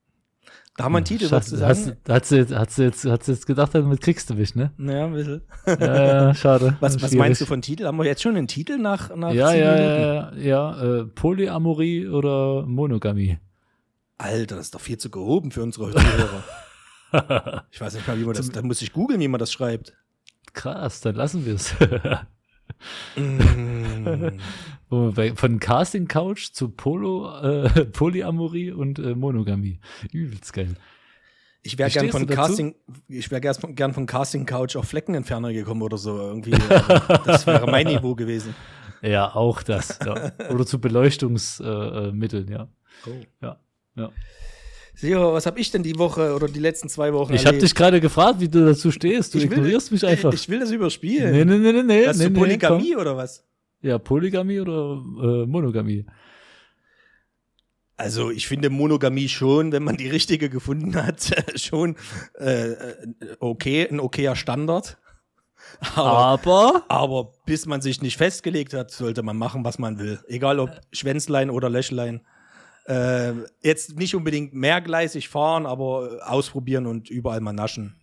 Da 0.75 0.85
haben 0.85 0.93
wir 0.93 0.97
einen 0.97 1.05
Titel, 1.05 1.29
du 1.29 1.35
hast, 1.35 1.49
sagen? 1.49 1.61
du- 2.03 2.13
hast, 2.13 2.31
du 2.31 2.35
jetzt, 2.35 2.53
hast, 2.53 2.77
du 2.77 2.83
jetzt, 2.83 3.05
hast 3.05 3.27
du 3.27 3.31
jetzt 3.31 3.45
gedacht, 3.45 3.75
damit 3.75 4.01
kriegst 4.01 4.29
du 4.29 4.33
mich, 4.33 4.55
ne? 4.55 4.71
Naja, 4.77 5.05
ein 5.05 5.13
bisschen. 5.13 5.41
Ja, 5.67 6.33
schade. 6.33 6.77
Was, 6.81 7.01
was 7.01 7.11
meinst 7.13 7.39
du 7.41 7.45
von 7.45 7.61
Titel? 7.61 7.85
Haben 7.85 7.97
wir 7.97 8.05
jetzt 8.05 8.21
schon 8.23 8.35
einen 8.35 8.47
Titel 8.47 8.77
nach, 8.77 9.15
nach 9.15 9.31
Ja, 9.31 9.53
ja, 9.53 9.75
Minuten? 9.75 10.01
ja, 10.01 10.33
ja, 10.35 10.83
äh, 11.01 11.05
Polyamorie 11.05 12.07
oder 12.07 12.65
Monogamie? 12.65 13.37
Alter, 14.17 14.55
das 14.55 14.65
ist 14.65 14.75
doch 14.75 14.81
viel 14.81 14.97
zu 14.97 15.09
gehoben 15.11 15.51
für 15.51 15.61
unsere 15.63 15.91
Zuhörer. 15.91 17.63
ich 17.71 17.79
weiß 17.79 17.93
nicht 17.93 18.07
mal, 18.07 18.19
wie 18.19 18.25
man 18.25 18.33
das, 18.33 18.49
da 18.49 18.61
muss 18.63 18.81
ich 18.81 18.91
googeln, 18.93 19.19
wie 19.19 19.27
man 19.27 19.39
das 19.39 19.51
schreibt. 19.51 19.93
Krass, 20.53 21.01
dann 21.01 21.15
lassen 21.15 21.45
wir 21.45 21.55
es. 21.55 21.73
Mm. 24.93 25.35
Von 25.35 25.59
Casting 25.59 26.07
Couch 26.07 26.51
zu 26.51 26.69
Polo, 26.69 27.27
äh, 27.41 27.85
Polyamorie 27.91 28.71
und 28.71 28.99
äh, 28.99 29.15
Monogamie. 29.15 29.79
Übelst 30.11 30.53
geil. 30.53 30.75
Ich 31.63 31.77
wäre 31.77 31.89
gern 31.89 32.09
von? 32.09 32.27
Casting, 32.27 32.75
ich 33.07 33.31
wäre 33.31 33.41
gern, 33.41 33.55
von- 33.55 33.73
gern 33.73 33.93
von 33.93 34.05
Casting 34.05 34.45
Couch 34.45 34.75
auf 34.75 34.85
Fleckenentferner 34.85 35.51
gekommen 35.53 35.81
oder 35.81 35.97
so 35.97 36.15
irgendwie. 36.17 36.51
das 37.25 37.47
wäre 37.47 37.65
mein 37.71 37.87
Niveau 37.87 38.13
gewesen. 38.15 38.53
Ja, 39.01 39.33
auch 39.33 39.63
das. 39.63 39.97
Ja. 40.05 40.31
Oder 40.51 40.65
zu 40.65 40.79
Beleuchtungsmitteln, 40.79 42.47
äh, 42.49 42.51
ja. 42.51 42.67
Ja. 43.41 43.57
ja. 43.95 44.09
Sio, 44.95 45.33
was 45.33 45.45
habe 45.45 45.59
ich 45.59 45.71
denn 45.71 45.81
die 45.83 45.97
Woche 45.97 46.33
oder 46.35 46.47
die 46.47 46.59
letzten 46.59 46.87
zwei 46.87 47.11
Wochen 47.13 47.33
Ich 47.33 47.45
habe 47.45 47.57
dich 47.57 47.73
gerade 47.73 47.99
gefragt, 47.99 48.39
wie 48.39 48.47
du 48.47 48.63
dazu 48.65 48.91
stehst. 48.91 49.33
Du 49.33 49.39
Ich 49.39 49.45
will- 49.45 49.53
ignorierst 49.57 49.91
mich 49.91 50.05
einfach. 50.05 50.31
Ich 50.33 50.47
will 50.49 50.59
das 50.59 50.71
überspielen. 50.71 51.31
nee, 51.31 51.43
nee, 51.45 51.57
nee, 51.57 51.71
nee, 51.73 51.83
nee. 51.83 52.05
Hast 52.07 52.17
nee, 52.19 52.25
du 52.25 52.29
nee, 52.31 52.39
Polygamie 52.39 52.95
oder 52.95 53.17
was? 53.17 53.43
Ja, 53.81 53.97
Polygamie 53.97 54.59
oder 54.59 55.01
äh, 55.21 55.45
Monogamie? 55.45 56.05
Also 57.95 58.31
ich 58.31 58.47
finde 58.47 58.69
Monogamie 58.69 59.29
schon, 59.29 59.71
wenn 59.71 59.83
man 59.83 59.97
die 59.97 60.09
richtige 60.09 60.49
gefunden 60.49 60.95
hat, 60.95 61.31
schon 61.59 61.95
äh, 62.39 62.71
äh, 62.71 62.95
okay, 63.39 63.87
ein 63.89 63.99
okayer 63.99 64.35
Standard. 64.35 64.97
Aber, 65.95 66.03
Aber 66.41 66.83
aber 66.89 67.33
bis 67.45 67.65
man 67.65 67.81
sich 67.81 68.01
nicht 68.01 68.17
festgelegt 68.17 68.73
hat, 68.73 68.91
sollte 68.91 69.23
man 69.23 69.37
machen, 69.37 69.63
was 69.63 69.79
man 69.79 69.97
will. 69.99 70.19
Egal 70.27 70.59
ob 70.59 70.69
Schwänzlein 70.91 71.49
oder 71.49 71.69
Löchlein. 71.69 72.21
Äh, 72.85 73.33
jetzt 73.61 73.97
nicht 73.97 74.15
unbedingt 74.15 74.53
mehrgleisig 74.53 75.29
fahren, 75.29 75.65
aber 75.65 76.19
ausprobieren 76.25 76.85
und 76.85 77.09
überall 77.09 77.39
mal 77.39 77.53
naschen. 77.53 77.95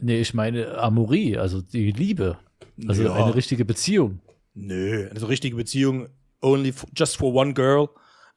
nee, 0.00 0.20
ich 0.20 0.32
meine 0.34 0.78
Amorie, 0.78 1.36
also 1.36 1.60
die 1.60 1.92
Liebe. 1.92 2.38
Also 2.88 3.02
Ja. 3.04 3.14
eine 3.14 3.34
richtige 3.34 3.64
Beziehung. 3.66 4.20
Nö, 4.54 5.08
also 5.12 5.26
richtige 5.26 5.56
Beziehung, 5.56 6.08
only 6.40 6.72
for, 6.72 6.88
just 6.96 7.16
for 7.18 7.34
one 7.34 7.52
girl. 7.52 7.88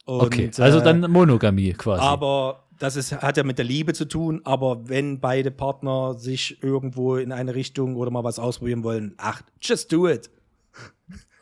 Und, 0.05 0.22
Okay, 0.25 0.51
also 0.58 0.79
äh, 0.79 0.84
dann 0.84 1.10
Monogamie 1.10 1.72
quasi. 1.74 2.01
Aber 2.03 2.67
das 2.79 2.98
ist, 2.98 3.13
hat 3.13 3.38
ja 3.38 3.43
mit 3.43 3.58
der 3.58 3.65
Liebe 3.65 3.93
zu 3.93 4.05
tun, 4.05 4.41
aber 4.43 4.89
wenn 4.89 5.22
beide 5.22 5.50
Partner 5.51 6.15
sich 6.15 6.62
irgendwo 6.62 7.15
in 7.15 7.32
eine 7.32 7.55
Richtung 7.55 7.96
oder 7.96 8.12
mal 8.12 8.25
was 8.25 8.39
ausprobieren 8.39 8.84
wollen, 8.84 9.13
ach, 9.17 9.41
just 9.62 9.91
do 9.93 10.10
it. 10.10 10.29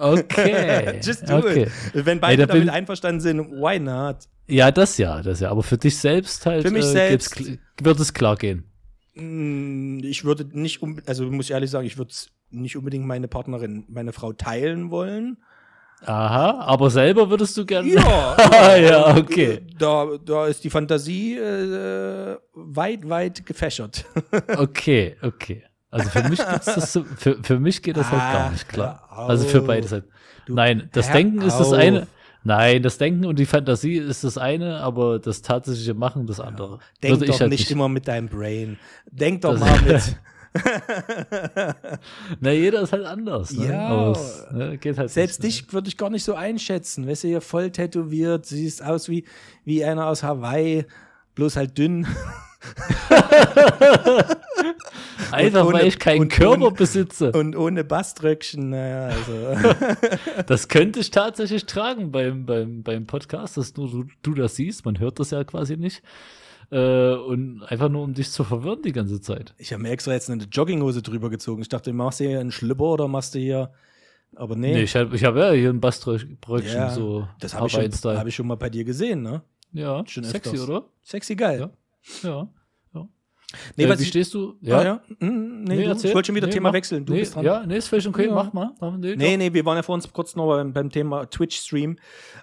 Okay. 0.01 0.99
just 1.03 1.27
do 1.29 1.35
okay. 1.37 1.63
it. 1.93 2.05
Wenn 2.05 2.19
beide 2.19 2.41
Ey, 2.43 2.47
da 2.47 2.53
damit 2.53 2.69
einverstanden 2.69 3.21
sind, 3.21 3.39
why 3.51 3.79
not? 3.79 4.17
Ja, 4.47 4.71
das 4.71 4.97
ja, 4.97 5.21
das 5.21 5.39
ja. 5.39 5.49
Aber 5.51 5.63
für 5.63 5.77
dich 5.77 5.97
selbst 5.97 6.45
halt 6.45 6.63
Für 6.65 6.71
mich 6.71 6.85
äh, 6.85 6.87
selbst- 6.91 7.41
wird 7.81 7.99
es 7.99 8.13
klar 8.13 8.35
gehen. 8.35 8.65
Mm, 9.15 9.99
Ich 10.03 10.23
würde 10.25 10.45
nicht, 10.57 10.81
um, 10.81 10.99
also 11.05 11.25
muss 11.25 11.45
ich 11.45 11.51
ehrlich 11.51 11.69
sagen, 11.69 11.85
ich 11.85 11.97
würde 11.97 12.13
nicht 12.49 12.75
unbedingt 12.75 13.05
meine 13.05 13.27
Partnerin, 13.27 13.85
meine 13.87 14.11
Frau 14.13 14.33
teilen 14.33 14.89
wollen. 14.91 15.37
Aha, 16.03 16.61
aber 16.61 16.89
selber 16.89 17.29
würdest 17.29 17.55
du 17.57 17.65
gerne. 17.65 17.87
Ja, 17.87 18.75
ja, 18.77 19.11
und, 19.11 19.19
okay. 19.19 19.51
äh, 19.53 19.61
Da, 19.77 20.07
da 20.25 20.47
ist 20.47 20.63
die 20.63 20.69
Fantasie 20.71 21.37
äh, 21.37 22.37
weit, 22.53 23.07
weit 23.07 23.45
gefächert. 23.45 24.05
Okay, 24.57 25.15
okay. 25.21 25.63
Also 25.91 26.09
für 26.09 26.27
mich 26.29 26.39
das 26.65 26.93
so, 26.93 27.03
für, 27.17 27.37
für 27.43 27.59
mich 27.59 27.81
geht 27.83 27.97
das 27.97 28.09
halt 28.09 28.21
gar 28.21 28.45
Ach, 28.47 28.51
nicht 28.51 28.67
klar. 28.69 29.07
Also 29.11 29.45
für 29.45 29.59
auf. 29.61 29.67
beide 29.67 29.87
Seiten. 29.87 30.07
Du, 30.45 30.55
Nein, 30.55 30.89
das 30.93 31.11
Denken 31.11 31.41
ist 31.41 31.57
das 31.57 31.73
eine. 31.73 32.07
Nein, 32.43 32.81
das 32.81 32.97
Denken 32.97 33.25
und 33.25 33.37
die 33.37 33.45
Fantasie 33.45 33.97
ist 33.97 34.23
das 34.23 34.39
eine, 34.39 34.77
aber 34.79 35.19
das 35.19 35.43
tatsächliche 35.43 35.93
Machen 35.93 36.25
das 36.25 36.39
andere. 36.39 36.79
Denk 37.03 37.13
Würde 37.15 37.25
doch 37.27 37.35
ich 37.35 37.41
halt 37.41 37.51
nicht 37.51 37.69
immer 37.69 37.87
mit 37.87 38.07
deinem 38.07 38.29
Brain. 38.29 38.79
Denk 39.11 39.41
doch 39.41 39.51
Das- 39.51 39.59
mal 39.59 39.81
mit. 39.81 40.17
Na, 42.39 42.51
jeder 42.51 42.81
ist 42.81 42.91
halt 42.91 43.05
anders. 43.05 43.51
Ne? 43.53 43.67
Ja. 43.67 44.11
Es, 44.11 44.45
ne, 44.51 44.79
halt 44.97 45.09
Selbst 45.09 45.43
nicht, 45.43 45.65
dich 45.67 45.73
würde 45.73 45.87
ich 45.87 45.97
gar 45.97 46.09
nicht 46.09 46.23
so 46.23 46.33
einschätzen. 46.33 47.07
Weißt 47.07 47.23
du, 47.23 47.27
hier 47.29 47.41
voll 47.41 47.71
tätowiert, 47.71 48.45
siehst 48.45 48.83
aus 48.83 49.07
wie, 49.07 49.25
wie 49.63 49.85
einer 49.85 50.07
aus 50.07 50.23
Hawaii, 50.23 50.85
bloß 51.35 51.55
halt 51.55 51.77
dünn. 51.77 52.07
Einfach 55.31 55.65
ohne- 55.65 55.79
weil 55.79 55.87
ich 55.87 55.99
keinen 55.99 56.21
und 56.21 56.29
Körper 56.31 56.65
ohne- 56.67 56.75
besitze. 56.75 57.31
Und 57.31 57.55
ohne 57.55 57.83
Baströckchen, 57.83 58.69
naja, 58.69 59.15
also. 59.15 59.77
Das 60.47 60.67
könnte 60.67 60.99
ich 60.99 61.11
tatsächlich 61.11 61.65
tragen 61.65 62.11
beim, 62.11 62.45
beim, 62.45 62.83
beim 62.83 63.05
Podcast, 63.07 63.57
dass 63.57 63.75
nur 63.75 63.89
du, 63.89 64.05
du 64.21 64.33
das 64.33 64.55
siehst. 64.55 64.85
Man 64.85 64.99
hört 64.99 65.19
das 65.19 65.31
ja 65.31 65.43
quasi 65.43 65.77
nicht. 65.77 66.01
Äh, 66.71 67.13
und 67.15 67.63
einfach 67.63 67.89
nur, 67.89 68.03
um 68.03 68.13
dich 68.13 68.31
zu 68.31 68.43
verwirren 68.43 68.81
die 68.83 68.93
ganze 68.93 69.19
Zeit. 69.21 69.53
Ich 69.57 69.73
habe 69.73 69.83
mir 69.83 69.89
extra 69.89 70.13
jetzt 70.13 70.29
eine 70.29 70.43
Jogginghose 70.43 71.01
drüber 71.01 71.29
gezogen. 71.29 71.61
Ich 71.61 71.69
dachte, 71.69 71.91
machst 71.93 72.19
du 72.19 72.25
hier 72.25 72.39
einen 72.39 72.51
Schlipper 72.51 72.83
oder 72.85 73.07
machst 73.07 73.35
du 73.35 73.39
hier. 73.39 73.71
Aber 74.35 74.55
nee, 74.55 74.73
Nee, 74.73 74.83
ich 74.83 74.95
habe 74.95 75.13
ich 75.15 75.25
hab 75.25 75.35
ja 75.35 75.51
hier 75.51 75.69
ein 75.69 75.81
Baströckchen, 75.81 76.37
Ja, 76.65 76.89
so 76.91 77.27
das 77.41 77.53
habe 77.53 77.67
ich, 77.67 77.73
schon- 77.73 78.17
hab 78.17 78.27
ich 78.27 78.35
schon 78.35 78.47
mal 78.47 78.55
bei 78.55 78.69
dir 78.69 78.85
gesehen, 78.85 79.21
ne? 79.21 79.41
Ja, 79.73 80.03
schon 80.07 80.23
sexy, 80.23 80.51
öfters. 80.55 80.69
oder? 80.69 80.85
Sexy 81.03 81.35
geil. 81.35 81.59
Ja. 81.61 81.69
Ja. 82.23 82.49
Nee, 83.75 83.83
äh, 83.83 83.99
wie 83.99 84.05
stehst 84.05 84.33
du? 84.33 84.57
Ah, 84.65 84.83
ja. 84.83 85.01
Hm, 85.19 85.63
nee, 85.63 85.83
du, 85.83 85.91
ich 85.91 86.13
wollte 86.13 86.27
schon 86.27 86.35
wieder 86.35 86.47
Nee, 86.47 86.53
Thema 86.53 86.69
mach. 86.69 86.73
wechseln. 86.73 87.05
Du 87.05 87.13
nee, 87.13 87.19
bist 87.19 87.35
dran. 87.35 87.45
Ja, 87.45 87.65
nee, 87.65 87.77
ist 87.77 87.89
völlig 87.89 88.07
okay. 88.07 88.27
Ja. 88.27 88.33
Mach 88.33 88.53
mal. 88.53 88.73
Nee, 88.97 89.15
Nee, 89.15 89.37
nee, 89.37 89.53
wir 89.53 89.65
waren 89.65 89.75
ja 89.75 89.83
vor 89.83 89.95
uns 89.95 90.11
kurz 90.11 90.35
noch 90.35 90.47
beim, 90.47 90.71
beim 90.73 90.89
Thema 90.89 91.25
Twitch-Stream. 91.29 91.97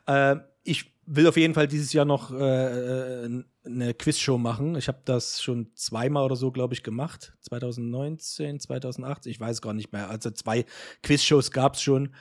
Äh, 0.06 0.36
ich 0.64 0.92
will 1.06 1.26
auf 1.26 1.36
jeden 1.38 1.54
Fall 1.54 1.66
dieses 1.66 1.92
Jahr 1.94 2.04
noch 2.04 2.30
äh, 2.30 3.24
äh, 3.24 3.44
eine 3.64 3.94
Quizshow 3.94 4.36
machen. 4.36 4.76
Ich 4.76 4.88
habe 4.88 5.00
das 5.04 5.40
schon 5.42 5.70
zweimal 5.74 6.24
oder 6.24 6.36
so, 6.36 6.50
glaube 6.52 6.74
ich, 6.74 6.82
gemacht. 6.82 7.32
2019, 7.40 8.60
2018, 8.60 9.32
ich 9.32 9.40
weiß 9.40 9.62
gar 9.62 9.72
nicht 9.72 9.92
mehr. 9.92 10.10
Also 10.10 10.30
zwei 10.30 10.66
Quizshows 11.02 11.50
gab 11.50 11.74
es 11.74 11.82
schon. 11.82 12.14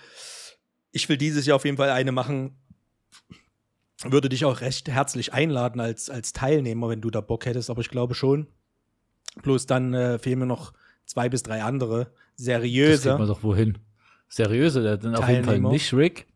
Ich 0.91 1.09
will 1.09 1.17
dieses 1.17 1.45
Jahr 1.45 1.57
auf 1.57 1.65
jeden 1.65 1.77
Fall 1.77 1.89
eine 1.89 2.13
machen. 2.13 2.57
Würde 4.03 4.29
dich 4.29 4.45
auch 4.45 4.61
recht 4.61 4.89
herzlich 4.89 5.33
einladen 5.33 5.79
als, 5.81 6.09
als 6.09 6.31
Teilnehmer, 6.33 6.89
wenn 6.89 7.01
du 7.01 7.09
da 7.09 7.21
Bock 7.21 7.45
hättest, 7.45 7.69
aber 7.69 7.81
ich 7.81 7.89
glaube 7.89 8.13
schon. 8.13 8.47
Bloß 9.41 9.65
dann 9.65 9.93
äh, 9.93 10.19
fehlen 10.19 10.39
mir 10.39 10.45
noch 10.45 10.73
zwei 11.05 11.29
bis 11.29 11.43
drei 11.43 11.63
andere 11.63 12.05
Das 12.05 12.45
seriöse. 12.45 13.09
kriegt 13.09 13.19
man 13.19 13.27
doch 13.27 13.43
wohin. 13.43 13.77
Seriöse, 14.29 14.97
dann 14.97 15.15
auf 15.15 15.27
jeden 15.29 15.45
Fall 15.45 15.59
nicht 15.59 15.93
Rick. 15.93 16.27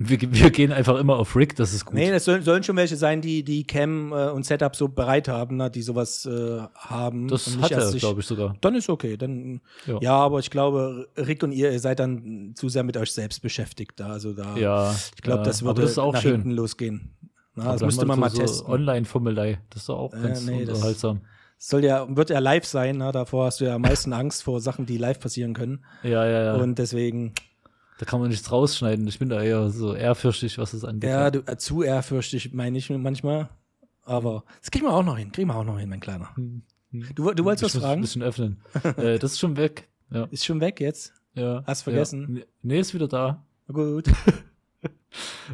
Wir, 0.00 0.18
wir 0.20 0.50
gehen 0.52 0.70
einfach 0.70 0.96
immer 0.96 1.16
auf 1.16 1.34
Rick, 1.34 1.56
das 1.56 1.74
ist 1.74 1.84
gut. 1.84 1.94
Nee, 1.94 2.10
das 2.12 2.24
sollen, 2.24 2.42
sollen 2.42 2.62
schon 2.62 2.76
welche 2.76 2.96
sein, 2.96 3.20
die 3.20 3.42
die 3.42 3.64
Cam 3.66 4.12
äh, 4.12 4.28
und 4.30 4.46
Setup 4.46 4.76
so 4.76 4.86
bereit 4.86 5.26
haben, 5.26 5.56
ne, 5.56 5.70
die 5.72 5.82
sowas 5.82 6.24
äh, 6.24 6.60
haben. 6.76 7.26
das 7.26 7.58
hat 7.60 7.72
er, 7.72 7.90
glaube 7.92 8.20
ich, 8.20 8.26
sogar. 8.26 8.54
Dann 8.60 8.76
ist 8.76 8.88
okay. 8.88 9.16
Dann, 9.16 9.60
ja. 9.86 9.98
Ja. 10.00 10.12
aber 10.14 10.38
ich 10.38 10.50
glaube, 10.50 11.08
Rick 11.16 11.42
und 11.42 11.50
ihr, 11.50 11.72
ihr 11.72 11.80
seid 11.80 11.98
dann 11.98 12.52
zu 12.54 12.68
sehr 12.68 12.84
mit 12.84 12.96
euch 12.96 13.10
selbst 13.10 13.42
beschäftigt 13.42 13.98
da. 13.98 14.10
Also 14.10 14.34
da, 14.34 14.56
Ja. 14.56 14.94
ich 15.16 15.20
glaube, 15.22 15.42
das 15.42 15.64
würde 15.64 15.82
das 15.82 15.96
nach 15.96 16.16
schön. 16.22 16.32
hinten 16.32 16.52
losgehen. 16.52 17.10
Na, 17.56 17.72
das 17.72 17.80
da 17.80 17.86
müsste 17.86 18.06
man 18.06 18.20
mal 18.20 18.30
so, 18.30 18.38
testen. 18.38 18.66
So 18.66 18.72
Online-Formelei, 18.72 19.58
das 19.70 19.82
ist 19.82 19.88
doch 19.88 19.98
auch 19.98 20.14
Äh, 20.14 20.20
ganz 20.22 20.46
nee, 20.46 20.64
das- 20.64 20.76
unterhaltsam. 20.76 21.22
Soll 21.60 21.82
ja, 21.84 22.06
wird 22.16 22.30
ja 22.30 22.38
live 22.38 22.64
sein, 22.66 22.98
ne? 22.98 23.10
davor 23.10 23.46
hast 23.46 23.60
du 23.60 23.64
ja 23.64 23.74
am 23.74 23.82
meisten 23.82 24.12
Angst 24.12 24.44
vor 24.44 24.60
Sachen, 24.60 24.86
die 24.86 24.96
live 24.96 25.18
passieren 25.18 25.54
können. 25.54 25.84
Ja, 26.04 26.24
ja, 26.24 26.44
ja. 26.44 26.54
Und 26.54 26.78
deswegen, 26.78 27.32
da 27.98 28.06
kann 28.06 28.20
man 28.20 28.30
nichts 28.30 28.50
rausschneiden. 28.50 29.06
Ich 29.08 29.18
bin 29.18 29.28
da 29.28 29.42
eher 29.42 29.70
so 29.70 29.94
ehrfürchtig, 29.94 30.58
was 30.58 30.70
das 30.70 30.84
angeht. 30.84 31.10
ja, 31.10 31.30
du, 31.30 31.40
äh, 31.46 31.56
zu 31.58 31.82
ehrfürchtig, 31.82 32.52
meine 32.54 32.78
ich 32.78 32.88
manchmal. 32.90 33.48
Aber 34.04 34.44
das 34.60 34.70
kriegen 34.70 34.86
wir 34.86 34.92
auch 34.94 35.04
noch 35.04 35.18
hin, 35.18 35.32
kriegen 35.32 35.48
wir 35.48 35.56
auch 35.56 35.64
noch 35.64 35.78
hin, 35.78 35.88
mein 35.90 36.00
Kleiner. 36.00 36.34
Hm, 36.36 36.62
hm. 36.92 37.04
Du, 37.14 37.30
du 37.32 37.44
wolltest 37.44 37.64
was 37.64 37.74
ich 37.74 37.74
muss 37.74 37.82
ein 37.84 37.88
fragen? 37.88 38.00
bisschen 38.00 38.22
öffnen. 38.22 38.62
äh, 38.96 39.18
das 39.18 39.32
ist 39.32 39.38
schon 39.40 39.56
weg. 39.56 39.88
Ja. 40.10 40.24
Ist 40.30 40.46
schon 40.46 40.60
weg 40.60 40.80
jetzt? 40.80 41.12
ja. 41.34 41.62
Hast 41.66 41.82
vergessen? 41.82 42.20
Ja. 42.22 42.28
Nee, 42.28 42.44
Nee, 42.62 42.80
ist 42.80 42.94
wieder 42.94 43.08
da. 43.08 43.44
Na 43.66 43.74
Gut. 43.74 44.06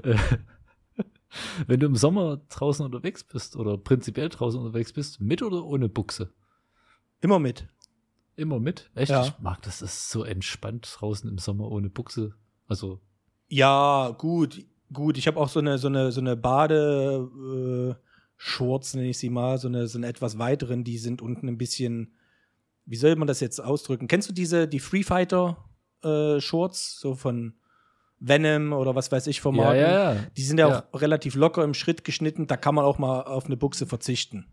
Äh, 0.03 0.17
Wenn 1.67 1.81
du 1.81 1.87
im 1.87 1.97
Sommer 1.97 2.41
draußen 2.49 2.85
unterwegs 2.85 3.25
bist 3.25 3.57
oder 3.57 3.79
prinzipiell 3.79 4.29
draußen 4.29 4.61
unterwegs 4.61 4.93
bist, 4.93 5.21
mit 5.21 5.43
oder 5.43 5.65
ohne 5.65 5.89
Buchse? 5.89 6.33
Immer 7.21 7.39
mit. 7.39 7.67
Immer 8.37 8.59
mit? 8.61 8.91
Echt? 8.95 9.11
Ja. 9.11 9.25
Ich 9.25 9.33
mag 9.39 9.63
das, 9.63 9.79
das 9.79 9.95
ist 9.95 10.11
so 10.11 10.25
entspannt 10.25 10.93
draußen 10.99 11.29
im 11.31 11.39
Sommer 11.39 11.71
ohne 11.71 11.89
Buchse. 11.91 12.35
Also, 12.67 13.01
Ja, 13.49 14.15
gut, 14.19 14.65
gut. 14.93 15.19
Ich 15.19 15.27
habe 15.27 15.39
auch 15.39 15.49
so 15.49 15.61
eine, 15.61 15.79
so 15.79 15.89
eine, 15.89 16.11
so 16.13 16.21
eine 16.21 16.37
Bade, 16.37 17.97
äh, 18.01 18.05
Shorts, 18.37 18.95
nenne 18.95 19.09
ich 19.09 19.19
sie 19.19 19.31
mal, 19.31 19.59
so 19.59 19.69
eine, 19.69 19.87
so 19.87 19.99
eine 19.99 20.09
etwas 20.09 20.39
weiteren, 20.39 20.83
die 20.85 20.99
sind 20.99 21.23
unten 21.23 21.47
ein 21.49 21.59
bisschen, 21.59 22.15
wie 22.85 22.97
soll 22.97 23.15
man 23.17 23.29
das 23.29 23.41
jetzt 23.41 23.61
ausdrücken? 23.61 24.09
Kennst 24.09 24.29
du 24.29 24.33
diese, 24.35 24.67
die 24.67 24.81
Free 24.81 25.05
Fighter 25.05 25.65
äh, 26.03 26.41
Shorts, 26.41 26.99
so 26.99 27.15
von 27.15 27.55
Venom 28.19 28.73
oder 28.73 28.95
was 28.95 29.13
weiß 29.13 29.27
ich 29.29 29.41
vom 29.41 29.55
ja, 29.57 29.63
Marken? 29.65 29.81
ja, 29.81 30.15
ja. 30.15 30.21
Die 30.37 30.43
sind 30.43 30.59
ja, 30.59 30.69
Ja. 30.69 30.85
auch 30.91 31.01
relativ 31.01 31.37
locker 31.37 31.63
im 31.63 31.75
Schritt 31.75 32.05
geschnitten, 32.05 32.47
da 32.49 32.57
kann 32.57 32.75
man 32.75 32.85
auch 32.85 32.99
mal 32.99 33.23
auf 33.23 33.47
eine 33.47 33.57
Buchse 33.57 33.87
verzichten. 33.87 34.47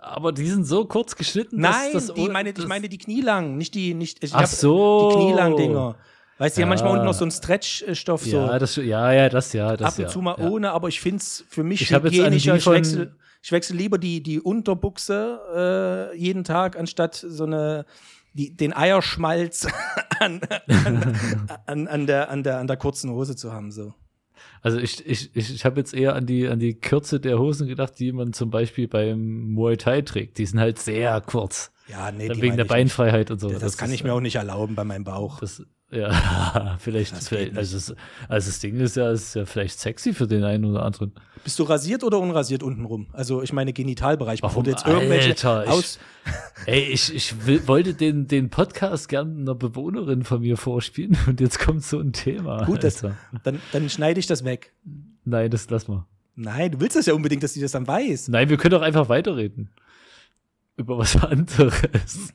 Aber 0.00 0.32
die 0.32 0.46
sind 0.46 0.64
so 0.64 0.86
kurz 0.86 1.14
geschnitten, 1.16 1.60
Nein, 1.60 1.92
dass 1.92 2.06
das 2.06 2.14
die 2.14 2.28
meine, 2.28 2.50
ich 2.50 2.66
meine 2.66 2.88
die 2.88 2.98
knielang, 2.98 3.56
nicht 3.56 3.74
die, 3.74 3.94
nicht, 3.94 4.24
ich 4.24 4.34
Ach 4.34 4.40
hab 4.42 4.46
so. 4.48 5.10
die 5.10 5.16
knielang-Dinger. 5.16 5.96
Weißt 6.38 6.56
du, 6.56 6.60
die 6.60 6.62
haben 6.62 6.70
manchmal 6.70 6.90
Ja. 6.90 6.94
unten 6.94 7.04
noch 7.06 7.14
so 7.14 7.24
einen 7.24 7.32
Stretch-Stoff 7.32 8.22
so. 8.22 8.36
Ja, 8.38 8.58
das, 8.58 8.76
ja, 8.76 9.12
ja, 9.12 9.28
das 9.28 9.52
ja. 9.52 9.76
Das 9.76 9.92
ab 9.92 9.98
und 9.98 10.04
ja. 10.04 10.08
zu 10.10 10.22
mal 10.22 10.36
ja. 10.38 10.48
ohne, 10.48 10.72
aber 10.72 10.88
ich 10.88 11.00
finde 11.00 11.18
es 11.18 11.44
für 11.48 11.62
mich 11.62 11.82
Ich 11.82 11.90
hygienischer. 11.92 12.54
Ich 12.54 12.66
wechsle, 12.66 13.14
ich 13.42 13.52
wechsle 13.52 13.76
lieber 13.76 13.98
die, 13.98 14.22
die 14.22 14.40
Unterbuchse 14.40 16.10
äh, 16.14 16.18
jeden 16.18 16.44
Tag, 16.44 16.78
anstatt 16.78 17.14
so 17.14 17.44
eine 17.44 17.84
die, 18.32 18.56
den 18.56 18.72
Eierschmalz 18.74 19.66
an, 20.20 20.40
an, 20.66 21.14
an, 21.66 21.88
an, 21.88 22.06
der, 22.06 22.30
an, 22.30 22.42
der, 22.42 22.58
an 22.58 22.66
der 22.66 22.76
kurzen 22.76 23.10
Hose 23.10 23.36
zu 23.36 23.52
haben. 23.52 23.70
So. 23.70 23.92
Also 24.62 24.78
ich, 24.78 25.06
ich, 25.06 25.34
ich, 25.34 25.54
ich 25.54 25.64
habe 25.64 25.80
jetzt 25.80 25.94
eher 25.94 26.14
an 26.14 26.26
die, 26.26 26.46
an 26.46 26.58
die 26.58 26.74
Kürze 26.74 27.20
der 27.20 27.38
Hosen 27.38 27.66
gedacht, 27.66 27.98
die 27.98 28.12
man 28.12 28.32
zum 28.32 28.50
Beispiel 28.50 28.88
beim 28.88 29.52
Muay 29.52 29.76
Thai 29.76 30.02
trägt. 30.02 30.38
Die 30.38 30.46
sind 30.46 30.60
halt 30.60 30.78
sehr 30.78 31.20
kurz. 31.20 31.72
Ja, 31.88 32.12
nee, 32.12 32.28
wegen 32.28 32.40
der 32.40 32.56
nicht. 32.56 32.68
Beinfreiheit 32.68 33.30
und 33.30 33.40
so. 33.40 33.50
Das, 33.50 33.76
kann 33.76 33.88
ist, 33.88 33.94
ich 33.94 34.04
mir 34.04 34.12
auch 34.12 34.20
nicht 34.20 34.36
erlauben 34.36 34.74
bei 34.74 34.84
meinem 34.84 35.04
Bauch. 35.04 35.40
Das, 35.40 35.62
ja, 35.90 36.76
vielleicht, 36.80 37.12
Das 37.12 37.28
vielleicht 37.28 37.56
also, 37.56 37.76
das, 37.76 37.94
also 38.28 38.48
das 38.48 38.58
Ding 38.60 38.76
ist 38.80 38.96
ja, 38.96 39.10
ist 39.10 39.34
ja 39.34 39.44
vielleicht 39.44 39.78
sexy 39.80 40.12
für 40.14 40.26
den 40.26 40.44
einen 40.44 40.64
oder 40.64 40.84
anderen. 40.84 41.12
Bist 41.42 41.58
du 41.58 41.62
rasiert 41.64 42.04
oder 42.04 42.18
unrasiert 42.18 42.62
untenrum? 42.62 43.08
Also 43.12 43.42
ich 43.42 43.52
meine 43.52 43.72
Genitalbereich, 43.72 44.40
bevor 44.42 44.56
Warum? 44.56 44.64
du 44.64 44.70
jetzt 44.70 44.86
irgendwelche 44.86 45.30
Alter, 45.30 45.64
ich- 45.64 45.70
aus. 45.70 45.98
Ey, 46.66 46.80
ich, 46.82 47.14
ich 47.14 47.46
will, 47.46 47.66
wollte 47.66 47.94
den, 47.94 48.28
den 48.28 48.50
Podcast 48.50 49.08
gern 49.08 49.40
einer 49.40 49.54
Bewohnerin 49.54 50.22
von 50.22 50.40
mir 50.42 50.56
vorspielen 50.56 51.16
und 51.26 51.40
jetzt 51.40 51.58
kommt 51.58 51.82
so 51.82 51.98
ein 51.98 52.12
Thema. 52.12 52.64
Gut, 52.66 52.84
das, 52.84 53.04
dann, 53.42 53.60
dann 53.72 53.88
schneide 53.88 54.20
ich 54.20 54.26
das 54.26 54.44
weg. 54.44 54.72
Nein, 55.24 55.50
das 55.50 55.68
lass 55.70 55.88
mal. 55.88 56.06
Nein, 56.36 56.72
du 56.72 56.80
willst 56.80 56.96
das 56.96 57.06
ja 57.06 57.14
unbedingt, 57.14 57.42
dass 57.42 57.54
die 57.54 57.60
das 57.60 57.72
dann 57.72 57.86
weiß. 57.86 58.28
Nein, 58.28 58.48
wir 58.48 58.56
können 58.58 58.72
doch 58.72 58.82
einfach 58.82 59.08
weiterreden. 59.08 59.70
Über 60.76 60.96
was 60.98 61.16
anderes. 61.22 62.32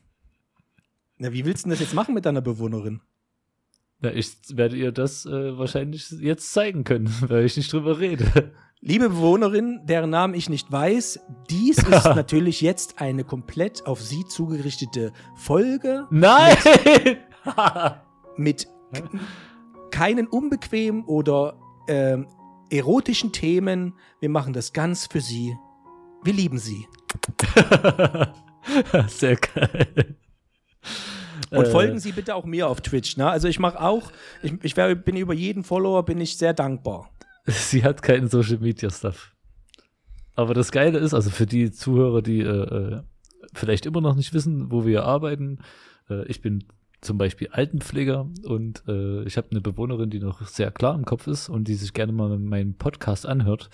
Na, 1.18 1.32
wie 1.32 1.46
willst 1.46 1.64
du 1.64 1.70
denn 1.70 1.72
das 1.72 1.80
jetzt 1.80 1.94
machen 1.94 2.14
mit 2.14 2.26
deiner 2.26 2.42
Bewohnerin? 2.42 3.02
Na, 4.00 4.12
ich 4.14 4.36
werde 4.54 4.76
ihr 4.76 4.92
das 4.92 5.26
äh, 5.26 5.58
wahrscheinlich 5.58 6.10
jetzt 6.12 6.52
zeigen 6.54 6.84
können, 6.84 7.14
weil 7.28 7.46
ich 7.46 7.58
nicht 7.58 7.72
drüber 7.72 8.00
rede. 8.00 8.54
Liebe 8.82 9.10
Bewohnerin, 9.10 9.82
deren 9.86 10.10
Namen 10.10 10.34
ich 10.34 10.50
nicht 10.50 10.72
weiß, 10.72 11.20
dies 11.50 11.78
ist 11.80 12.06
natürlich 12.06 12.62
jetzt 12.62 13.02
eine 13.02 13.24
komplett 13.24 13.86
auf 13.88 14.02
Sie 14.02 14.26
zugerichtete 14.26 15.12
Folge 15.36 16.06
Nein! 16.12 16.56
mit 18.38 18.68
keinen 19.92 20.28
unbequemen 20.28 21.04
oder 21.06 21.58
ähm, 21.88 22.28
erotischen 22.70 23.32
Themen. 23.32 23.94
Wir 24.20 24.30
machen 24.30 24.54
das 24.54 24.74
ganz 24.74 25.08
für 25.08 25.22
Sie. 25.22 25.56
Wir 26.24 26.34
lieben 26.34 26.58
Sie. 26.58 26.88
Sehr 29.08 29.36
geil. 29.38 30.18
Und 31.58 31.66
Äh, 31.66 31.72
folgen 31.72 32.00
Sie 32.00 32.12
bitte 32.12 32.36
auch 32.36 32.46
mir 32.46 32.68
auf 32.68 32.82
Twitch. 32.82 33.18
Ne? 33.18 33.30
Also 33.30 33.48
ich 33.48 33.60
mache 33.60 33.80
auch, 33.82 34.12
ich, 34.44 34.54
ich 34.64 34.78
wär, 34.78 34.94
bin 34.96 35.16
über 35.16 35.34
jeden 35.34 35.64
Follower 35.64 36.04
bin 36.04 36.20
ich 36.22 36.38
sehr 36.38 36.54
dankbar. 36.54 37.10
Sie 37.46 37.84
hat 37.84 38.02
keinen 38.02 38.28
Social 38.28 38.58
Media 38.58 38.90
Stuff. 38.90 39.34
Aber 40.36 40.54
das 40.54 40.72
Geile 40.72 41.00
ist, 41.00 41.14
also 41.14 41.30
für 41.30 41.46
die 41.46 41.72
Zuhörer, 41.72 42.22
die 42.22 42.42
äh, 42.42 42.48
äh, 42.48 43.02
vielleicht 43.54 43.86
immer 43.86 44.02
noch 44.02 44.16
nicht 44.16 44.34
wissen, 44.34 44.72
wo 44.72 44.86
wir 44.86 45.04
arbeiten, 45.04 45.60
äh, 46.10 46.26
ich 46.26 46.42
bin 46.42 46.66
zum 47.02 47.18
Beispiel 47.18 47.50
Altenpfleger 47.52 48.28
und 48.44 48.84
äh, 48.88 49.24
ich 49.24 49.38
habe 49.38 49.48
eine 49.52 49.62
Bewohnerin, 49.62 50.10
die 50.10 50.20
noch 50.20 50.46
sehr 50.48 50.72
klar 50.72 50.96
im 50.96 51.06
Kopf 51.06 51.28
ist 51.28 51.50
und 51.50 51.68
die 51.68 51.76
sich 51.76 51.94
gerne 51.94 52.12
mal 52.12 52.38
meinen 52.40 52.76
Podcast 52.76 53.26
anhört. 53.26 53.70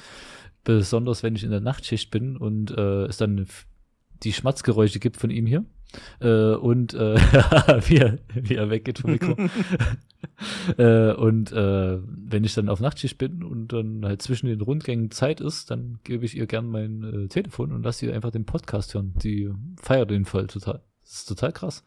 Besonders 0.64 1.24
wenn 1.24 1.36
ich 1.36 1.44
in 1.44 1.50
der 1.50 1.62
Nachtschicht 1.62 2.12
bin 2.12 2.38
und 2.38 2.72
äh, 2.78 3.06
es 3.06 3.18
dann 3.18 3.48
die 4.22 4.34
Schmatzgeräusche 4.34 5.00
gibt 5.00 5.18
von 5.18 5.32
ihm 5.32 5.48
hier. 5.48 5.66
Äh, 6.20 6.54
und 6.56 6.94
äh, 6.94 7.16
wie, 7.88 7.98
er, 7.98 8.20
wie 8.34 8.56
er 8.56 8.70
weggeht 8.70 9.00
vom 9.00 9.12
Mikro. 9.12 9.36
äh, 10.78 11.14
und 11.14 11.52
äh, 11.52 12.00
wenn 12.04 12.44
ich 12.44 12.54
dann 12.54 12.70
auf 12.70 12.80
Nachtschicht 12.80 13.18
bin 13.18 13.44
und 13.44 13.70
dann 13.74 14.06
halt 14.06 14.22
zwischen 14.22 14.48
den 14.48 14.62
Rundgängen 14.62 15.12
Zeit 15.12 15.42
ist, 15.42 15.72
dann 15.72 16.00
gebe 16.04 16.26
ich 16.26 16.36
ihr 16.36 16.48
gern 16.48 16.68
mein 16.68 17.04
äh, 17.04 17.28
Telefon 17.28 17.72
und 17.72 17.84
lasse 17.84 18.00
sie 18.00 18.12
einfach 18.12 18.32
den 18.32 18.46
Podcast 18.46 18.94
hören. 18.94 19.14
Die 19.24 19.50
feiert 19.82 20.12
den 20.12 20.26
voll 20.26 20.48
total. 20.48 20.82
Das 21.04 21.20
ist 21.20 21.26
total 21.26 21.52
krass. 21.52 21.84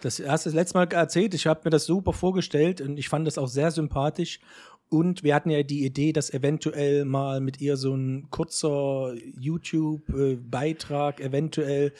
Das 0.00 0.22
hast 0.24 0.46
du 0.46 0.50
das 0.50 0.54
letzte 0.54 0.78
Mal 0.78 0.92
erzählt. 0.92 1.34
Ich 1.34 1.46
habe 1.46 1.62
mir 1.64 1.70
das 1.70 1.86
super 1.86 2.12
vorgestellt 2.12 2.80
und 2.80 2.96
ich 2.96 3.08
fand 3.08 3.26
das 3.26 3.38
auch 3.38 3.48
sehr 3.48 3.72
sympathisch. 3.72 4.40
Und 4.90 5.22
wir 5.22 5.34
hatten 5.34 5.50
ja 5.50 5.62
die 5.62 5.84
Idee, 5.84 6.14
dass 6.14 6.32
eventuell 6.32 7.04
mal 7.04 7.40
mit 7.40 7.60
ihr 7.60 7.76
so 7.76 7.94
ein 7.94 8.28
kurzer 8.30 9.12
YouTube-Beitrag 9.38 11.20
eventuell 11.20 11.92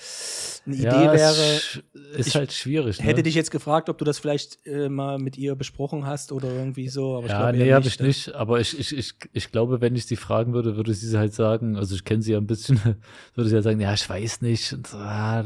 eine 0.65 0.77
Ja, 0.77 1.13
Idee 1.13 1.17
es 1.17 1.21
wäre. 1.21 2.17
Ist 2.17 2.29
Ich 2.29 2.35
halt 2.35 2.53
schwierig. 2.53 3.03
Hätte 3.03 3.17
ne? 3.17 3.23
dich 3.25 3.35
jetzt 3.35 3.51
gefragt, 3.51 3.91
ob 3.91 3.99
du 3.99 4.07
das 4.07 4.19
vielleicht 4.19 4.67
äh, 4.67 4.89
mal 4.89 5.19
mit 5.19 5.37
ihr 5.37 5.55
besprochen 5.55 6.07
hast 6.07 6.33
oder 6.33 6.51
irgendwie 6.51 6.89
so. 6.89 7.17
Aber 7.17 7.27
ich 7.27 7.33
ja, 7.33 7.51
glaube 7.51 7.59
nee, 7.59 7.73
habe 7.75 7.87
ich 7.87 8.01
ne? 8.01 8.07
nicht. 8.07 8.35
Aber 8.35 8.59
ich, 8.59 8.79
ich, 8.79 8.97
ich, 8.97 9.15
ich 9.35 9.53
glaube, 9.53 9.83
wenn 9.83 9.95
ich 9.95 10.07
sie 10.07 10.17
fragen 10.17 10.55
würde, 10.55 10.77
würde 10.77 10.95
sie 10.95 11.19
halt 11.19 11.35
sagen, 11.35 11.77
also 11.77 11.95
ich 11.95 12.05
kenne 12.05 12.23
sie 12.23 12.33
ja 12.33 12.39
ein 12.39 12.47
bisschen, 12.47 12.81
würde 13.35 13.51
sie 13.51 13.55
halt 13.55 13.65
sagen, 13.65 13.81
ja, 13.81 13.93
ich 13.93 14.09
weiß 14.09 14.41
nicht. 14.41 14.73
Und, 14.73 14.95
ah, 14.95 15.45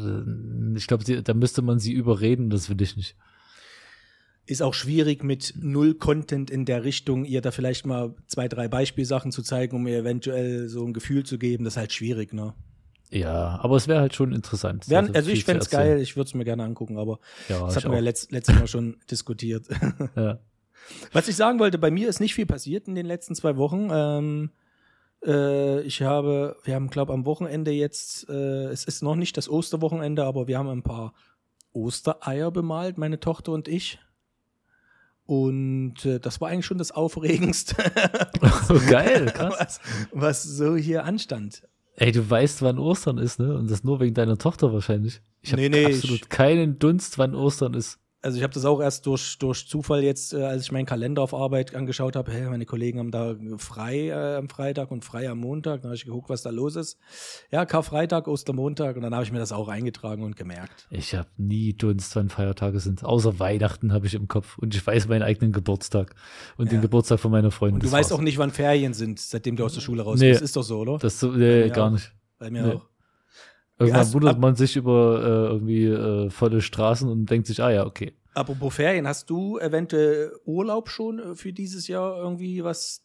ich 0.77 0.87
glaube, 0.87 1.23
da 1.23 1.35
müsste 1.35 1.63
man 1.63 1.81
sie 1.81 1.93
überreden, 1.93 2.51
das 2.51 2.71
will 2.71 2.81
ich 2.81 2.97
nicht. 2.97 3.17
Ist 4.45 4.63
auch 4.63 4.75
schwierig 4.75 5.23
mit 5.23 5.55
null 5.57 5.95
Content 5.95 6.51
in 6.51 6.65
der 6.65 6.85
Richtung, 6.85 7.25
ihr 7.25 7.41
da 7.41 7.53
vielleicht 7.53 7.87
mal 7.87 8.15
zwei, 8.27 8.49
drei 8.49 8.67
Beispielsachen 8.69 9.31
zu 9.31 9.43
zeigen, 9.43 9.77
um 9.77 9.87
ihr 9.87 9.99
eventuell 9.99 10.69
so 10.69 10.85
ein 10.85 10.93
Gefühl 10.93 11.25
zu 11.25 11.39
geben. 11.39 11.65
Das 11.65 11.75
ist 11.75 11.79
halt 11.79 11.93
schwierig, 11.93 12.33
ne? 12.33 12.55
Ja, 13.11 13.61
aber 13.63 13.77
es 13.77 13.89
wäre 13.89 14.01
halt 14.01 14.15
schon 14.15 14.33
interessant. 14.33 14.89
Wären, 14.89 15.07
Also 15.07 15.19
also 15.19 15.31
ich 15.31 15.45
fände 15.45 15.63
es 15.63 15.71
geil, 15.71 16.01
ich 16.01 16.17
würde 16.17 16.29
es 16.29 16.35
mir 16.35 16.45
gerne 16.45 16.65
angucken, 16.65 16.99
aber 16.99 17.21
Ja, 17.49 17.61
das 17.67 17.77
hatten 17.77 17.91
wir 17.91 17.97
ja 17.97 18.03
letzt, 18.03 18.33
letztes 18.33 18.55
Mal 18.59 18.67
schon 18.67 18.97
diskutiert. 19.11 19.67
Ja. 20.17 20.39
Was 21.13 21.29
ich 21.29 21.37
sagen 21.37 21.61
wollte, 21.61 21.79
bei 21.79 21.93
mir 21.93 22.09
ist 22.09 22.19
nicht 22.19 22.35
viel 22.35 22.47
passiert 22.47 22.89
in 22.89 22.97
den 22.97 23.07
letzten 23.07 23.37
zwei 23.37 23.57
Wochen. 23.57 23.89
Ähm, 23.93 24.51
äh, 25.25 25.81
ich 25.83 26.03
habe, 26.03 26.57
wir 26.65 26.75
haben, 26.75 26.89
glaube 26.89 27.13
am 27.13 27.25
Wochenende 27.25 27.71
jetzt, 27.71 28.29
äh, 28.29 28.67
es 28.67 28.85
ist 28.85 29.03
noch 29.03 29.15
nicht 29.15 29.37
das 29.37 29.49
Osterwochenende, 29.49 30.25
aber 30.25 30.49
wir 30.49 30.59
haben 30.59 30.69
ein 30.69 30.83
paar 30.83 31.15
Ostereier 31.73 32.51
bemalt, 32.51 32.99
meine 32.99 33.21
Tochter 33.21 33.53
und 33.53 33.69
ich. 33.69 34.01
Und 35.33 36.05
äh, 36.05 36.21
das 36.21 36.43
war 36.43 36.51
eigentlich 36.51 36.67
schon 36.67 36.77
das 36.77 36.91
Aufregendste, 36.93 37.75
Oh, 38.69 38.79
geil, 38.91 39.27
krass. 39.35 39.55
was, 39.59 39.81
was 40.13 40.43
so 40.43 40.77
hier 40.77 41.05
anstand. 41.05 41.63
Ey, 41.97 42.13
du 42.13 42.29
weißt, 42.29 42.61
wann 42.61 42.79
Ostern 42.79 43.17
ist, 43.17 43.39
ne? 43.39 43.57
Und 43.57 43.71
das 43.71 43.83
nur 43.83 43.99
wegen 44.01 44.13
deiner 44.15 44.37
Tochter 44.37 44.75
wahrscheinlich. 44.75 45.23
Ich 45.41 45.53
habe 45.53 45.63
Nee, 45.63 45.71
nee, 45.71 45.87
absolut 45.87 46.21
ich- 46.23 46.29
keinen 46.29 46.79
Dunst, 46.79 47.17
wann 47.17 47.35
Ostern 47.35 47.73
ist. 47.73 47.99
Also 48.25 48.37
ich 48.39 48.45
habe 48.45 48.55
das 48.55 48.65
auch 48.65 48.81
erst 48.81 49.05
durch, 49.07 49.37
durch 49.39 49.67
Zufall 49.67 50.05
jetzt, 50.05 50.33
äh, 50.33 50.45
als 50.45 50.63
ich 50.63 50.71
meinen 50.71 50.87
Kalender 50.87 51.23
auf 51.23 51.35
Arbeit 51.35 51.75
angeschaut 51.75 52.15
habe, 52.15 52.31
hey, 52.31 52.49
meine 52.49 52.65
Kollegen 52.67 53.01
haben 53.01 53.11
da 53.11 53.35
frei 53.59 54.11
äh, 54.11 54.37
am 54.37 54.49
Freitag 54.49 54.93
und 54.93 55.05
frei 55.05 55.29
am 55.29 55.39
Montag. 55.39 55.83
Dann 55.83 55.89
habe 55.89 55.97
ich 55.97 56.05
geguckt, 56.05 56.29
was 56.29 56.43
da 56.43 56.51
los 56.51 56.77
ist. 56.77 56.99
Ja, 57.51 57.67
Karfreitag, 57.67 58.29
Ostermontag 58.29 58.95
und 58.95 59.03
dann 59.03 59.13
habe 59.13 59.25
ich 59.25 59.33
mir 59.33 59.41
das 59.41 59.51
auch 59.51 59.67
eingetragen 59.67 60.23
und 60.23 60.37
gemerkt. 60.37 60.87
Ich 60.91 61.17
habe 61.17 61.29
nie 61.37 61.75
Dunst, 61.75 62.15
wann 62.15 62.29
Feiertage 62.29 62.79
sind. 62.79 63.05
Außer 63.05 63.41
Weihnachten 63.41 63.93
habe 63.93 64.07
ich 64.07 64.15
im 64.15 64.29
Kopf. 64.29 64.57
Und 64.57 64.75
ich 64.77 64.87
weiß 64.87 65.09
meinen 65.09 65.23
eigenen 65.23 65.51
Geburtstag. 65.53 66.15
Und 66.57 66.71
den 66.71 66.77
Ja. 66.77 66.83
Geburtstag 66.83 67.19
von 67.19 67.33
meiner 67.33 67.51
Freundin. 67.51 67.77
Und 67.81 67.83
du 67.83 67.91
weißt 67.91 68.11
war's. 68.13 68.19
auch 68.21 68.23
nicht, 68.23 68.39
wann 68.39 68.53
Ferien 68.53 68.95
sind, 68.95 69.19
seitdem 69.19 69.57
du 69.57 69.65
aus 69.65 69.75
der 69.75 69.81
Schule 69.81 70.03
raus 70.03 70.21
Nee. 70.21 70.31
bist. 70.31 70.43
Ist 70.43 70.55
doch 70.57 70.63
so, 70.63 70.79
oder? 70.79 70.99
Das 70.99 71.19
so, 71.19 71.33
nee, 71.33 71.65
mir 71.65 71.71
gar 71.71 71.91
nicht. 71.91 72.13
Bei 72.39 72.51
mir 72.53 72.63
Nee. 72.67 72.73
auch. 72.75 72.92
Irgendwann 73.79 74.01
hast- 74.01 74.15
wundert 74.15 74.39
man 74.39 74.55
sich 74.55 74.77
über 74.77 75.21
äh, 75.23 75.53
irgendwie 75.53 75.87
äh, 75.87 76.31
volle 76.31 76.61
Straßen 76.61 77.09
und 77.09 77.31
denkt 77.31 77.47
sich, 77.47 77.63
ah 77.63 77.71
ja, 77.71 77.87
okay. 77.87 78.13
Apropos 78.35 78.75
Ferien, 78.75 79.07
hast 79.07 79.29
du 79.29 79.59
eventuell 79.59 80.33
Urlaub 80.45 80.89
schon 80.89 81.19
äh, 81.19 81.35
für 81.35 81.53
dieses 81.53 81.89
Jahr 81.89 82.17
irgendwie 82.19 82.63
was? 82.65 83.05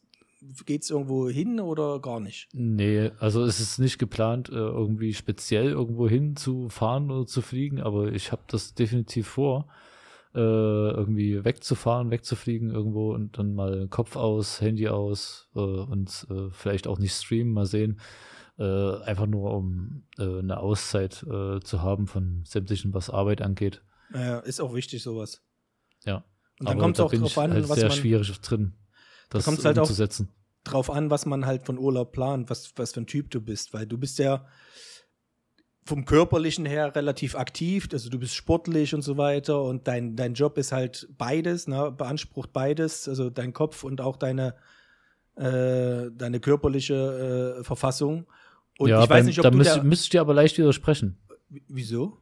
Geht's 0.66 0.88
irgendwo 0.90 1.28
hin 1.28 1.58
oder 1.58 1.98
gar 2.00 2.20
nicht? 2.20 2.48
Nee, 2.52 3.10
also 3.18 3.42
es 3.42 3.58
ist 3.58 3.80
nicht 3.80 3.98
geplant, 3.98 4.48
äh, 4.50 4.54
irgendwie 4.54 5.12
speziell 5.12 5.70
irgendwo 5.70 6.08
hinzufahren 6.08 7.10
oder 7.10 7.26
zu 7.26 7.42
fliegen, 7.42 7.80
aber 7.80 8.12
ich 8.12 8.30
habe 8.30 8.42
das 8.46 8.72
definitiv 8.74 9.26
vor, 9.26 9.66
äh, 10.36 10.38
irgendwie 10.38 11.44
wegzufahren, 11.44 12.12
wegzufliegen 12.12 12.70
irgendwo 12.70 13.12
und 13.14 13.36
dann 13.36 13.52
mal 13.56 13.88
Kopf 13.88 14.14
aus, 14.14 14.60
Handy 14.60 14.86
aus 14.88 15.48
und 15.54 16.28
vielleicht 16.52 16.86
auch 16.86 17.00
nicht 17.00 17.14
streamen, 17.14 17.52
mal 17.52 17.66
sehen. 17.66 17.98
Äh, 18.58 19.02
einfach 19.04 19.26
nur 19.26 19.54
um 19.54 20.02
äh, 20.18 20.40
eine 20.40 20.58
Auszeit 20.58 21.22
äh, 21.22 21.60
zu 21.60 21.80
haben 21.82 22.08
von 22.08 22.42
sämtlichen, 22.44 22.92
was 22.92 23.08
Arbeit 23.08 23.40
angeht. 23.40 23.82
Ja, 24.12 24.40
ist 24.40 24.60
auch 24.60 24.74
wichtig, 24.74 25.02
sowas. 25.02 25.42
Ja. 26.04 26.24
Und 26.58 26.68
dann 26.68 26.78
kommt 26.78 26.96
es 26.96 26.98
da 26.98 27.04
auch 27.04 27.12
drauf 27.12 27.38
an, 27.38 27.52
halt 27.52 27.68
was 27.68 27.78
sehr 27.78 27.88
man. 27.88 27.96
schwierig 27.96 28.40
drin, 28.40 28.72
das 29.30 29.44
kommt's 29.44 29.64
halt 29.64 29.78
auch- 29.78 29.82
umzusetzen. 29.82 30.28
drauf 30.64 30.90
an, 30.90 31.08
was 31.08 31.24
man 31.24 31.46
halt 31.46 31.62
von 31.66 31.78
Urlaub 31.78 32.10
plant, 32.10 32.50
was, 32.50 32.72
was 32.74 32.92
für 32.92 33.00
ein 33.00 33.06
Typ 33.06 33.30
du 33.30 33.40
bist, 33.40 33.72
weil 33.74 33.86
du 33.86 33.96
bist 33.96 34.18
ja 34.18 34.44
vom 35.84 36.04
körperlichen 36.04 36.66
her 36.66 36.94
relativ 36.96 37.36
aktiv, 37.36 37.88
also 37.92 38.10
du 38.10 38.18
bist 38.18 38.34
sportlich 38.34 38.92
und 38.92 39.02
so 39.02 39.16
weiter 39.16 39.62
und 39.62 39.86
dein, 39.86 40.16
dein 40.16 40.34
Job 40.34 40.58
ist 40.58 40.72
halt 40.72 41.08
beides, 41.16 41.68
ne, 41.68 41.92
beansprucht 41.92 42.52
beides, 42.52 43.08
also 43.08 43.30
dein 43.30 43.52
Kopf 43.52 43.84
und 43.84 44.00
auch 44.00 44.16
deine, 44.16 44.54
äh, 45.36 46.10
deine 46.12 46.40
körperliche 46.40 47.56
äh, 47.60 47.64
Verfassung. 47.64 48.26
Und 48.78 48.88
ja, 48.88 49.02
ich 49.04 49.10
weiß 49.10 49.18
beim- 49.18 49.26
nicht, 49.26 49.38
ob 49.38 49.42
da 49.42 49.50
du 49.50 49.58
müsste, 49.58 49.76
da, 49.78 49.82
müsste 49.84 50.04
ich 50.04 50.10
dir 50.10 50.20
aber 50.22 50.32
leicht 50.34 50.56
widersprechen. 50.56 51.18
wieso? 51.68 52.16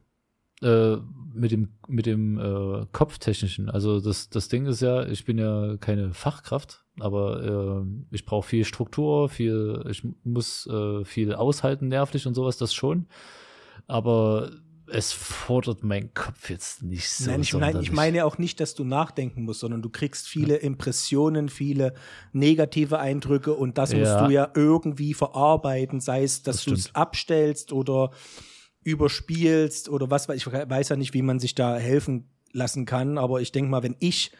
äh, 0.63 0.97
mit 1.35 1.51
dem 1.51 1.69
mit 1.87 2.07
dem 2.07 2.39
äh, 2.39 2.87
Kopftechnischen. 2.91 3.69
Also 3.69 3.99
das 4.01 4.29
das 4.31 4.47
Ding 4.49 4.65
ist 4.65 4.81
ja, 4.81 5.05
ich 5.05 5.23
bin 5.23 5.37
ja 5.37 5.77
keine 5.77 6.13
Fachkraft, 6.15 6.83
aber 6.99 7.83
äh, 7.83 8.15
ich 8.15 8.25
brauche 8.25 8.47
viel 8.47 8.65
Struktur, 8.65 9.29
viel, 9.29 9.85
ich 9.87 10.03
muss 10.23 10.65
äh, 10.65 11.05
viel 11.05 11.35
aushalten 11.35 11.87
nervlich 11.89 12.25
und 12.25 12.33
sowas, 12.33 12.57
das 12.57 12.73
schon. 12.73 13.05
Aber 13.85 14.49
es 14.89 15.11
fordert 15.11 15.83
mein 15.83 16.13
Kopf 16.13 16.49
jetzt 16.49 16.81
nicht 16.83 17.09
so. 17.09 17.29
nein, 17.29 17.41
ich, 17.41 17.53
nein, 17.53 17.81
ich 17.81 17.91
meine 17.91 18.25
auch 18.25 18.37
nicht, 18.37 18.59
dass 18.59 18.73
du 18.75 18.83
nachdenken 18.83 19.43
musst, 19.43 19.59
sondern 19.61 19.81
du 19.81 19.89
kriegst 19.89 20.27
viele 20.27 20.55
Impressionen, 20.57 21.49
viele 21.49 21.93
negative 22.31 22.99
Eindrücke 22.99 23.53
und 23.53 23.77
das 23.77 23.91
musst 23.93 24.03
Ja. 24.03 24.25
du 24.27 24.31
ja 24.31 24.51
irgendwie 24.55 25.13
verarbeiten, 25.13 25.99
sei 25.99 26.23
es, 26.23 26.43
dass 26.43 26.57
Das 26.57 26.65
du 26.65 26.73
es 26.73 26.95
abstellst 26.95 27.73
oder 27.73 28.11
überspielst 28.83 29.89
oder 29.89 30.09
was 30.09 30.29
weiß 30.29 30.37
ich 30.37 30.47
weiß 30.47 30.89
ja 30.89 30.95
nicht, 30.95 31.13
wie 31.13 31.21
man 31.21 31.39
sich 31.39 31.55
da 31.55 31.77
helfen 31.77 32.29
lassen 32.53 32.85
kann, 32.85 33.17
aber 33.17 33.41
ich 33.41 33.51
denke 33.51 33.69
mal, 33.69 33.83
wenn 33.83 33.97
ich 33.99 34.31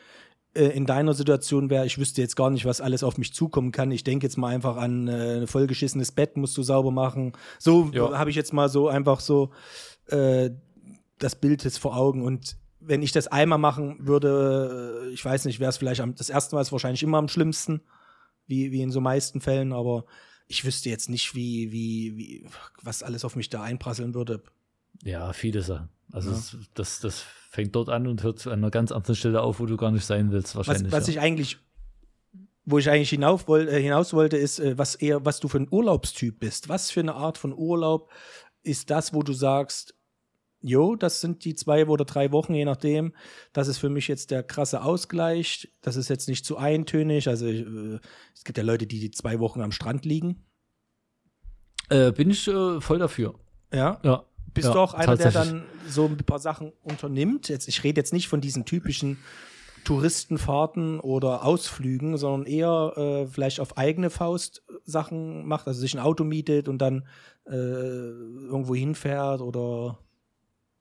äh, 0.54 0.66
in 0.68 0.86
deiner 0.86 1.14
Situation 1.14 1.70
wäre, 1.70 1.86
ich 1.86 1.98
wüsste 1.98 2.22
jetzt 2.22 2.36
gar 2.36 2.50
nicht, 2.50 2.66
was 2.66 2.80
alles 2.82 3.04
auf 3.04 3.18
mich 3.18 3.34
zukommen 3.34 3.72
kann. 3.72 3.92
Ich 3.92 4.04
denke 4.06 4.26
jetzt 4.26 4.38
mal 4.38 4.54
einfach 4.56 4.78
an 4.78 5.08
äh, 5.10 5.42
ein 5.42 5.48
vollgeschissenes 5.48 6.14
Bett 6.14 6.38
musst 6.38 6.58
du 6.58 6.64
sauber 6.64 6.92
machen. 6.92 7.34
So 7.60 7.90
Ja. 7.94 8.18
habe 8.18 8.30
ich 8.30 8.36
jetzt 8.36 8.54
mal 8.54 8.70
so 8.70 8.88
einfach 8.88 9.20
so 9.20 9.52
äh, 10.10 10.52
das 11.20 11.36
Bild 11.36 11.64
jetzt 11.64 11.80
vor 11.80 11.96
Augen 11.96 12.24
und 12.24 12.58
wenn 12.80 13.02
ich 13.02 13.12
das 13.12 13.28
einmal 13.28 13.58
machen 13.58 13.98
würde, 14.08 15.08
äh, 15.08 15.14
ich 15.14 15.24
weiß 15.26 15.46
nicht, 15.46 15.60
wäre 15.60 15.70
es 15.70 15.78
vielleicht 15.78 16.02
am, 16.02 16.16
das 16.16 16.30
erste 16.30 16.56
Mal 16.56 16.62
ist 16.62 16.72
wahrscheinlich 16.72 17.04
immer 17.04 17.18
am 17.18 17.28
schlimmsten, 17.28 17.82
wie, 18.46 18.72
wie 18.72 18.82
in 18.82 18.92
so 18.92 19.02
meisten 19.02 19.42
Fällen, 19.42 19.74
aber 19.74 20.06
ich 20.48 20.64
wüsste 20.64 20.90
jetzt 20.90 21.10
nicht, 21.10 21.36
wie, 21.36 21.72
wie, 21.72 22.16
wie, 22.18 22.46
was 22.82 23.04
alles 23.04 23.26
auf 23.26 23.36
mich 23.36 23.50
da 23.50 23.64
einprasseln 23.64 24.14
würde. 24.14 24.42
Ja, 25.04 25.34
viele 25.34 25.62
Sachen. 25.62 25.90
Also 26.14 26.32
Ja. 26.32 26.38
es, 26.38 26.58
das, 26.74 27.00
das 27.02 27.26
fängt 27.50 27.76
dort 27.76 27.90
an 27.90 28.08
und 28.08 28.24
hört 28.24 28.48
an 28.48 28.54
einer 28.54 28.72
ganz 28.72 28.92
anderen 28.94 29.16
Stelle 29.18 29.42
auf, 29.42 29.60
wo 29.60 29.66
du 29.66 29.76
gar 29.76 29.92
nicht 29.92 30.06
sein 30.06 30.32
willst, 30.32 30.56
Was, 30.56 30.68
wahrscheinlich. 30.68 30.92
was 30.94 31.08
ja. 31.08 31.12
ich 31.14 31.20
eigentlich, 31.20 31.58
wo 32.64 32.78
ich 32.78 32.90
eigentlich 32.90 33.10
hinauf 33.10 33.48
woll, 33.50 33.68
äh, 33.68 33.82
hinaus 33.82 34.14
wollte, 34.14 34.38
ist, 34.38 34.62
was 34.78 34.96
eher, 34.96 35.26
was 35.26 35.42
du 35.42 35.50
für 35.50 35.58
ein 35.58 35.68
Urlaubstyp 35.70 36.40
bist. 36.40 36.70
Was 36.70 36.92
für 36.92 37.02
eine 37.02 37.16
Art 37.16 37.38
von 37.38 37.54
Urlaub 37.54 38.10
ist 38.64 38.90
das, 38.90 39.14
wo 39.14 39.24
du 39.24 39.34
sagst, 39.34 39.94
jo, 40.68 40.96
das 40.96 41.22
sind 41.22 41.46
die 41.46 41.56
zwei 41.56 41.86
oder 41.88 42.06
drei 42.06 42.32
Wochen, 42.32 42.54
je 42.54 42.66
nachdem. 42.66 43.14
Das 43.54 43.68
ist 43.68 43.78
für 43.78 43.90
mich 43.90 44.08
jetzt 44.08 44.32
der 44.32 44.44
krasse 44.44 44.84
Ausgleich. 44.84 45.74
Das 45.82 45.96
ist 45.96 46.10
jetzt 46.10 46.28
nicht 46.28 46.46
zu 46.46 46.58
eintönig. 46.58 47.28
Also 47.28 47.48
äh, 47.48 48.00
es 48.36 48.44
gibt 48.44 48.58
ja 48.58 48.64
Leute, 48.64 48.88
die 48.88 49.00
die 49.00 49.12
zwei 49.12 49.40
Wochen 49.40 49.62
am 49.62 49.72
Strand 49.72 50.06
liegen. 50.06 50.46
äh, 51.90 52.12
bin 52.12 52.30
ich 52.30 52.48
äh, 52.48 52.82
voll 52.82 53.00
dafür. 53.00 53.36
Ja. 53.74 54.00
Ja. 54.04 54.26
Bist 54.54 54.68
ja, 54.68 54.74
du 54.74 54.80
auch 54.80 54.94
einer, 54.94 55.18
der 55.18 55.32
dann 55.32 55.66
so 55.88 56.06
ein 56.06 56.18
paar 56.18 56.40
Sachen 56.40 56.74
unternimmt? 56.82 57.48
Jetzt, 57.50 57.68
ich 57.68 57.84
rede 57.84 58.00
jetzt 58.00 58.14
nicht 58.14 58.28
von 58.28 58.42
diesen 58.42 58.66
typischen 58.66 59.18
Touristenfahrten 59.84 61.00
oder 61.00 61.46
Ausflügen, 61.46 62.18
sondern 62.18 62.46
eher 62.46 62.94
äh, 62.98 63.28
vielleicht 63.28 63.60
auf 63.60 63.78
eigene 63.78 64.10
Faust 64.10 64.64
Sachen 64.84 65.46
macht, 65.46 65.68
also 65.68 65.80
sich 65.80 65.94
ein 65.94 66.00
Auto 66.00 66.24
mietet 66.24 66.68
und 66.68 66.80
dann 66.80 67.08
äh, 67.46 67.52
irgendwo 67.56 68.76
hinfährt 68.76 69.42
oder 69.42 70.00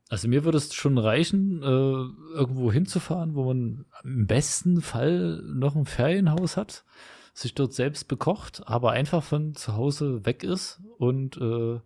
Also 0.09 0.29
mir 0.29 0.45
würde 0.45 0.59
es 0.59 0.73
schon 0.73 0.99
reichen, 0.99 1.63
äh, 1.63 1.67
irgendwo 1.67 2.71
hinzufahren, 2.71 3.35
wo 3.35 3.45
man 3.45 3.87
im 4.05 4.27
besten 4.27 4.81
Fall 4.81 5.43
noch 5.45 5.75
ein 5.75 5.85
Ferienhaus 5.85 6.57
hat, 6.57 6.85
sich 7.35 7.55
dort 7.55 7.73
selbst 7.73 8.07
bekocht, 8.07 8.63
aber 8.67 8.93
einfach 8.93 9.23
von 9.23 9.55
zu 9.55 9.75
Hause 9.75 10.25
weg 10.25 10.45
ist 10.45 10.81
und 10.99 11.37
äh, 11.39 11.81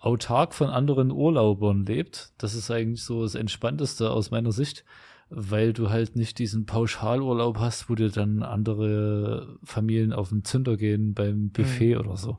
autark 0.00 0.54
von 0.54 0.68
anderen 0.68 1.10
Urlaubern 1.10 1.86
lebt. 1.86 2.32
Das 2.36 2.54
ist 2.54 2.70
eigentlich 2.70 3.02
so 3.02 3.22
das 3.22 3.34
Entspannteste 3.34 4.10
aus 4.10 4.30
meiner 4.30 4.52
Sicht, 4.52 4.84
weil 5.30 5.72
du 5.72 5.90
halt 5.90 6.16
nicht 6.16 6.38
diesen 6.38 6.66
Pauschalurlaub 6.66 7.58
hast, 7.58 7.88
wo 7.88 7.94
dir 7.94 8.10
dann 8.10 8.42
andere 8.42 9.56
Familien 9.62 10.12
auf 10.12 10.30
den 10.30 10.44
Zünder 10.44 10.76
gehen 10.76 11.14
beim 11.14 11.50
Buffet 11.50 11.96
oder 11.96 12.16
so. 12.16 12.36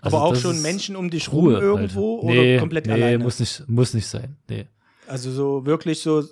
Also 0.00 0.16
Aber 0.16 0.26
auch 0.26 0.36
schon 0.36 0.60
Menschen 0.62 0.96
um 0.96 1.10
dich 1.10 1.30
Ruhe 1.30 1.54
rum 1.54 1.62
irgendwo 1.62 2.22
halt. 2.22 2.34
Nee, 2.34 2.52
oder 2.54 2.60
komplett 2.60 2.86
nee, 2.86 2.92
alleine? 2.94 3.22
muss 3.22 3.38
nicht, 3.38 3.68
muss 3.68 3.92
nicht 3.92 4.06
sein. 4.06 4.36
Nee. 4.48 4.66
Also 5.06 5.30
so 5.32 5.66
wirklich 5.66 6.00
so, 6.00 6.20
äh, 6.20 6.24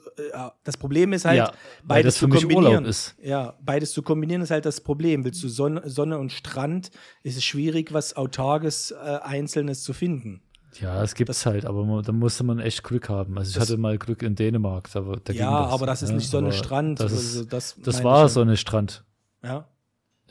das 0.65 0.77
Problem 0.77 1.13
ist 1.13 1.25
halt, 1.25 1.39
ja, 1.39 1.53
beides 1.85 2.17
zu 2.17 2.29
kombinieren. 2.29 2.85
Ist. 2.85 3.17
Ja, 3.23 3.55
beides 3.61 3.93
zu 3.93 4.03
kombinieren 4.03 4.41
ist 4.41 4.51
halt 4.51 4.65
das 4.65 4.81
Problem. 4.81 5.25
Willst 5.25 5.43
du 5.43 5.49
Sonne, 5.49 5.83
Sonne 5.91 6.19
und 6.19 6.33
Strand, 6.33 6.91
ist 7.23 7.37
es 7.37 7.45
schwierig, 7.45 7.93
was 7.93 8.17
Autarkes, 8.17 8.93
äh, 8.93 9.19
Einzelnes 9.23 9.83
zu 9.83 9.93
finden. 9.93 10.43
Ja, 10.81 11.03
es 11.03 11.15
gibt's 11.15 11.45
halt, 11.47 11.65
aber 11.65 11.85
man, 11.85 12.03
da 12.03 12.13
musste 12.13 12.45
man 12.45 12.59
echt 12.61 12.85
Glück 12.85 13.09
haben. 13.09 13.37
Also 13.39 13.49
ich 13.51 13.55
Das- 13.57 13.69
hatte 13.69 13.79
mal 13.79 13.99
Glück 13.99 14.23
in 14.23 14.35
Dänemark. 14.35 14.91
Da, 14.93 15.01
da 15.01 15.17
ging 15.33 15.37
ja, 15.37 15.65
das, 15.65 15.73
aber 15.73 15.87
das 15.87 16.03
ist 16.03 16.11
ja, 16.11 16.15
nicht 16.17 16.31
Sonne, 16.31 16.49
aber 16.49 16.57
Strand. 16.57 17.01
Das, 17.01 17.13
also 17.13 17.41
ist, 17.43 17.53
das 17.53 17.77
das 17.83 17.97
meine 17.97 18.05
war 18.05 18.27
ich 18.27 18.33
Sonne, 18.33 18.57
Strand. 18.57 19.05
Ja. 19.43 19.67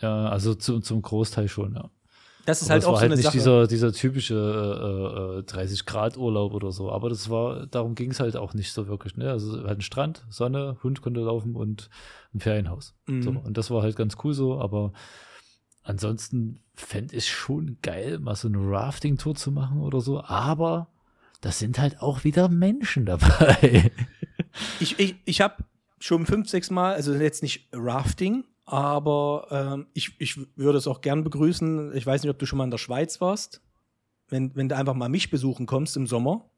ja. 0.02 0.30
Also 0.30 0.54
zu, 0.56 0.80
zum 0.80 1.02
Großteil 1.02 1.48
schon, 1.48 1.74
ja. 1.76 1.90
Das 2.46 2.62
ist 2.62 2.68
Aber 2.68 2.74
halt 2.76 2.84
es 2.84 2.88
auch 2.88 2.92
war 2.94 2.98
so 2.98 3.02
halt 3.02 3.12
eine 3.12 3.16
nicht 3.18 3.26
Sache. 3.26 3.38
dieser, 3.38 3.68
dieser 3.68 3.92
typische 3.92 5.36
äh, 5.36 5.40
äh, 5.40 5.44
30 5.44 5.86
Grad 5.86 6.16
Urlaub 6.18 6.54
oder 6.54 6.72
so. 6.72 6.90
Aber 6.94 7.10
das 7.10 7.30
war, 7.30 7.66
darum 7.68 7.94
ging 7.94 8.12
es 8.12 8.22
halt 8.22 8.38
auch 8.38 8.54
nicht 8.54 8.72
so 8.72 8.88
wirklich. 8.88 9.18
Ne? 9.18 9.30
Also 9.30 9.64
halt 9.64 9.80
ein 9.80 9.82
Strand, 9.82 10.26
Sonne, 10.30 10.78
Hund 10.82 11.02
konnte 11.02 11.20
laufen 11.20 11.56
und 11.58 11.90
ein 12.34 12.40
Ferienhaus. 12.40 12.94
Mhm. 13.06 13.22
So, 13.22 13.30
und 13.32 13.58
das 13.58 13.70
war 13.70 13.82
halt 13.82 13.98
ganz 13.98 14.16
cool 14.24 14.34
so, 14.34 14.62
aber 14.62 14.94
ansonsten 15.88 16.60
fände 16.76 17.16
ich 17.16 17.30
schon 17.30 17.78
geil, 17.82 18.20
mal 18.20 18.36
so 18.36 18.48
eine 18.48 18.60
Rafting-Tour 18.60 19.36
zu 19.36 19.52
machen 19.52 19.82
oder 19.82 20.02
so. 20.02 20.22
Aber 20.24 20.88
das 21.42 21.60
sind 21.60 21.80
halt 21.80 22.02
auch 22.02 22.24
wieder 22.24 22.50
Menschen 22.50 23.06
dabei. 23.06 23.92
Ich, 24.80 24.98
ich, 24.98 25.16
ich 25.26 25.42
habe 25.42 25.64
schon 26.00 26.26
fünf, 26.26 26.50
sechs 26.50 26.72
Mal, 26.72 26.96
also 26.96 27.14
jetzt 27.14 27.44
nicht 27.44 27.70
Rafting, 27.74 28.44
aber 28.66 29.48
ähm, 29.52 29.86
ich, 29.94 30.20
ich 30.20 30.40
würde 30.56 30.80
es 30.80 30.88
auch 30.88 31.02
gern 31.02 31.24
begrüßen. 31.24 31.96
Ich 31.96 32.08
weiß 32.08 32.24
nicht, 32.24 32.32
ob 32.32 32.40
du 32.40 32.48
schon 32.48 32.58
mal 32.58 32.64
in 32.64 32.72
der 32.72 32.80
Schweiz 32.80 33.22
warst. 33.22 33.62
Wenn, 34.30 34.56
wenn 34.56 34.68
du 34.68 34.76
einfach 34.76 34.96
mal 34.96 35.10
mich 35.10 35.30
besuchen 35.30 35.68
kommst 35.68 35.96
im 35.96 36.08
Sommer. 36.08 36.50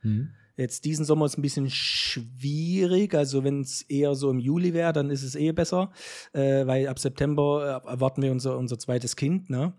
Hm. 0.00 0.30
Jetzt 0.56 0.84
diesen 0.84 1.04
Sommer 1.04 1.26
ist 1.26 1.36
ein 1.36 1.42
bisschen 1.42 1.68
schwierig. 1.68 3.14
Also 3.14 3.42
wenn 3.42 3.60
es 3.62 3.82
eher 3.82 4.14
so 4.14 4.30
im 4.30 4.38
Juli 4.38 4.72
wäre, 4.72 4.92
dann 4.92 5.10
ist 5.10 5.22
es 5.22 5.34
eh 5.34 5.52
besser, 5.52 5.90
äh, 6.32 6.66
weil 6.66 6.86
ab 6.86 6.98
September 6.98 7.82
äh, 7.84 7.88
erwarten 7.90 8.22
wir 8.22 8.30
unser, 8.30 8.56
unser 8.56 8.78
zweites 8.78 9.16
Kind. 9.16 9.50
Ne? 9.50 9.72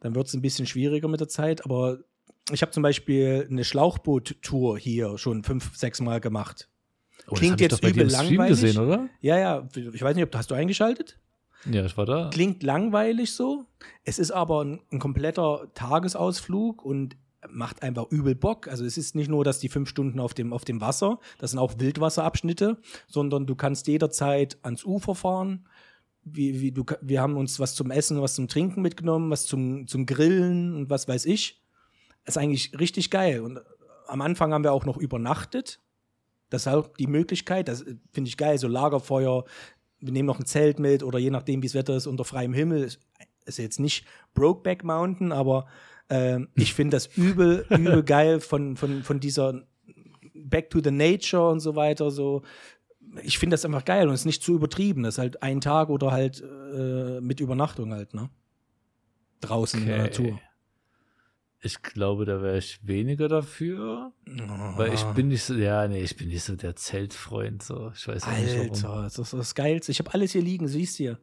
Dann 0.00 0.14
wird 0.14 0.28
es 0.28 0.34
ein 0.34 0.42
bisschen 0.42 0.66
schwieriger 0.66 1.08
mit 1.08 1.20
der 1.20 1.28
Zeit. 1.28 1.64
Aber 1.64 1.98
ich 2.52 2.62
habe 2.62 2.72
zum 2.72 2.82
Beispiel 2.82 3.46
eine 3.50 3.64
Schlauchboot-Tour 3.64 4.78
hier 4.78 5.18
schon 5.18 5.42
fünf, 5.42 5.76
sechs 5.76 6.00
Mal 6.00 6.20
gemacht. 6.20 6.68
Oh, 7.28 7.34
Klingt 7.34 7.60
jetzt 7.60 7.82
übel 7.84 8.08
langweilig. 8.08 8.60
gesehen, 8.60 8.78
oder? 8.78 9.08
Ja, 9.20 9.38
ja, 9.38 9.68
ich 9.74 10.02
weiß 10.02 10.14
nicht, 10.14 10.24
ob 10.24 10.34
hast 10.34 10.50
du 10.50 10.54
eingeschaltet? 10.54 11.18
Ja, 11.70 11.84
ich 11.84 11.96
war 11.96 12.06
da. 12.06 12.30
Klingt 12.32 12.62
langweilig 12.62 13.34
so. 13.34 13.66
Es 14.04 14.18
ist 14.18 14.30
aber 14.30 14.64
ein, 14.64 14.80
ein 14.90 14.98
kompletter 14.98 15.68
Tagesausflug 15.74 16.82
und 16.84 17.16
macht 17.48 17.82
einfach 17.82 18.10
übel 18.10 18.34
Bock. 18.34 18.68
Also 18.68 18.84
es 18.84 18.98
ist 18.98 19.14
nicht 19.14 19.30
nur, 19.30 19.44
dass 19.44 19.58
die 19.58 19.68
fünf 19.68 19.88
Stunden 19.88 20.20
auf 20.20 20.34
dem, 20.34 20.52
auf 20.52 20.64
dem 20.64 20.80
Wasser, 20.80 21.18
das 21.38 21.52
sind 21.52 21.58
auch 21.58 21.78
Wildwasserabschnitte, 21.78 22.78
sondern 23.06 23.46
du 23.46 23.54
kannst 23.54 23.86
jederzeit 23.86 24.58
ans 24.62 24.84
Ufer 24.84 25.14
fahren. 25.14 25.66
Wie, 26.22 26.60
wie 26.60 26.70
du, 26.70 26.84
wir 27.00 27.22
haben 27.22 27.36
uns 27.36 27.58
was 27.58 27.74
zum 27.74 27.90
Essen, 27.90 28.20
was 28.20 28.34
zum 28.34 28.46
Trinken 28.46 28.82
mitgenommen, 28.82 29.30
was 29.30 29.46
zum, 29.46 29.86
zum 29.86 30.04
Grillen 30.04 30.76
und 30.76 30.90
was 30.90 31.08
weiß 31.08 31.24
ich. 31.24 31.62
ist 32.26 32.36
eigentlich 32.36 32.78
richtig 32.78 33.10
geil. 33.10 33.40
Und 33.40 33.60
am 34.06 34.20
Anfang 34.20 34.52
haben 34.52 34.64
wir 34.64 34.72
auch 34.72 34.84
noch 34.84 34.98
übernachtet. 34.98 35.80
Das 36.50 36.62
ist 36.62 36.68
auch 36.68 36.88
die 36.98 37.06
Möglichkeit, 37.06 37.68
das 37.68 37.82
äh, 37.82 37.96
finde 38.12 38.28
ich 38.28 38.36
geil, 38.36 38.58
so 38.58 38.68
Lagerfeuer, 38.68 39.44
wir 40.00 40.12
nehmen 40.12 40.26
noch 40.26 40.40
ein 40.40 40.46
Zelt 40.46 40.78
mit 40.78 41.02
oder 41.02 41.18
je 41.18 41.30
nachdem, 41.30 41.62
wie 41.62 41.66
das 41.66 41.74
Wetter 41.74 41.96
ist, 41.96 42.06
unter 42.06 42.24
freiem 42.24 42.52
Himmel. 42.52 42.90
Ist 43.44 43.58
jetzt 43.58 43.80
nicht 43.80 44.04
Brokeback 44.34 44.84
Mountain, 44.84 45.32
aber 45.32 45.66
ähm, 46.10 46.48
ich 46.54 46.74
finde 46.74 46.96
das 46.96 47.06
übel, 47.16 47.64
übel 47.70 48.02
geil 48.02 48.40
von, 48.40 48.76
von, 48.76 49.02
von 49.02 49.20
dieser 49.20 49.62
Back 50.34 50.70
to 50.70 50.80
the 50.82 50.90
Nature 50.90 51.48
und 51.50 51.60
so 51.60 51.76
weiter. 51.76 52.10
So. 52.10 52.42
Ich 53.22 53.38
finde 53.38 53.54
das 53.54 53.64
einfach 53.64 53.84
geil 53.84 54.08
und 54.08 54.14
es 54.14 54.20
ist 54.20 54.26
nicht 54.26 54.42
zu 54.42 54.54
übertrieben. 54.54 55.04
Das 55.04 55.14
ist 55.14 55.18
halt 55.18 55.42
ein 55.42 55.60
Tag 55.60 55.88
oder 55.88 56.10
halt 56.10 56.42
äh, 56.42 57.20
mit 57.20 57.40
Übernachtung 57.40 57.92
halt, 57.92 58.12
ne? 58.14 58.28
Draußen 59.40 59.80
in 59.80 59.86
der 59.86 59.98
Natur. 59.98 60.38
Ich 61.62 61.82
glaube, 61.82 62.24
da 62.24 62.40
wäre 62.40 62.56
ich 62.58 62.80
weniger 62.86 63.28
dafür, 63.28 64.12
weil 64.76 64.94
ich 64.94 65.02
bin 65.14 65.28
nicht 65.28 65.42
so, 65.44 65.54
ja, 65.54 65.86
nee, 65.88 66.02
ich 66.02 66.16
bin 66.16 66.28
nicht 66.28 66.42
so 66.42 66.56
der 66.56 66.74
Zeltfreund, 66.74 67.62
so. 67.62 67.92
Ich 67.94 68.08
weiß 68.08 68.24
auch 68.24 68.32
nicht 68.32 68.56
warum. 68.56 68.70
Alter, 68.70 69.02
das 69.02 69.18
ist 69.18 69.32
das 69.34 69.54
Geilste. 69.54 69.92
Ich 69.92 69.98
habe 69.98 70.12
alles 70.14 70.32
hier 70.32 70.42
liegen, 70.42 70.68
siehst 70.68 70.98
du 70.98 71.04
hier. 71.04 71.18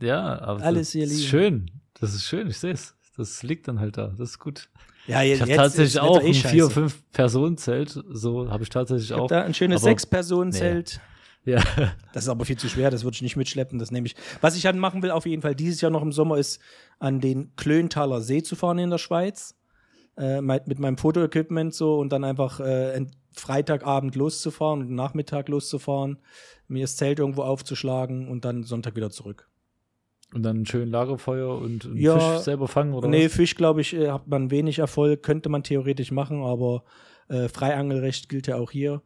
Ja, 0.00 0.38
aber 0.40 0.62
Alles 0.62 0.92
hier 0.92 1.04
ist 1.04 1.12
liegen. 1.12 1.28
schön. 1.28 1.70
Das 1.94 2.14
ist 2.14 2.24
schön, 2.24 2.48
ich 2.48 2.58
sehe 2.58 2.72
es. 2.72 2.94
Das 3.20 3.42
liegt 3.42 3.68
dann 3.68 3.78
halt 3.80 3.96
da. 3.98 4.08
Das 4.18 4.30
ist 4.30 4.38
gut. 4.38 4.68
Ja, 5.06 5.22
Ich 5.22 5.30
jetzt, 5.30 5.40
habe 5.42 5.50
jetzt 5.50 5.58
tatsächlich 5.58 5.94
ist 5.94 6.00
auch 6.00 6.20
eh 6.22 6.26
ein 6.28 6.34
vier, 6.34 6.70
fünf 6.70 7.02
Personen 7.12 7.56
Zelt. 7.58 7.98
So 8.10 8.50
habe 8.50 8.62
ich 8.62 8.68
tatsächlich 8.68 9.10
Ich 9.10 9.12
hab 9.16 9.22
auch. 9.22 9.28
da 9.28 9.42
ein 9.42 9.54
schönes 9.54 9.82
Aber- 9.82 9.90
Sechs-Personen-Zelt. 9.90 11.00
Ja, 11.46 11.62
Das 12.12 12.24
ist 12.24 12.28
aber 12.28 12.44
viel 12.44 12.58
zu 12.58 12.68
schwer, 12.68 12.90
das 12.90 13.02
würde 13.02 13.14
ich 13.14 13.22
nicht 13.22 13.36
mitschleppen, 13.36 13.78
das 13.78 13.90
nehme 13.90 14.06
ich. 14.06 14.14
Was 14.42 14.56
ich 14.56 14.62
dann 14.62 14.78
machen 14.78 15.02
will, 15.02 15.10
auf 15.10 15.24
jeden 15.24 15.40
Fall 15.40 15.54
dieses 15.54 15.80
Jahr 15.80 15.90
noch 15.90 16.02
im 16.02 16.12
Sommer, 16.12 16.36
ist 16.36 16.60
an 16.98 17.20
den 17.20 17.54
Klöntaler 17.56 18.20
See 18.20 18.42
zu 18.42 18.56
fahren 18.56 18.78
in 18.78 18.90
der 18.90 18.98
Schweiz. 18.98 19.54
Äh, 20.18 20.42
mit 20.42 20.78
meinem 20.78 20.98
Fotoequipment 20.98 21.72
so 21.72 21.98
und 21.98 22.10
dann 22.12 22.24
einfach 22.24 22.60
äh, 22.60 22.92
en- 22.94 23.10
Freitagabend 23.32 24.16
loszufahren 24.16 24.80
und 24.82 24.90
Nachmittag 24.90 25.48
loszufahren, 25.48 26.18
mir 26.68 26.82
das 26.84 26.96
Zelt 26.96 27.18
irgendwo 27.20 27.42
aufzuschlagen 27.42 28.28
und 28.28 28.44
dann 28.44 28.64
Sonntag 28.64 28.96
wieder 28.96 29.10
zurück. 29.10 29.48
Und 30.34 30.42
dann 30.42 30.66
schön 30.66 30.90
Lagerfeuer 30.90 31.56
und, 31.58 31.86
und 31.86 31.96
Ja. 31.96 32.18
Fisch 32.18 32.44
selber 32.44 32.68
fangen 32.68 32.94
oder 32.94 33.08
nee, 33.08 33.26
was? 33.26 33.32
Fisch, 33.32 33.54
glaube 33.54 33.80
ich, 33.80 33.94
äh, 33.94 34.10
hat 34.10 34.28
man 34.28 34.50
wenig 34.50 34.78
Erfolg, 34.78 35.22
könnte 35.22 35.48
man 35.48 35.62
theoretisch 35.62 36.12
machen, 36.12 36.42
aber 36.42 36.84
äh, 37.28 37.48
Freiangelrecht 37.48 38.28
gilt 38.28 38.46
ja 38.46 38.56
auch 38.56 38.70
hier. 38.70 39.02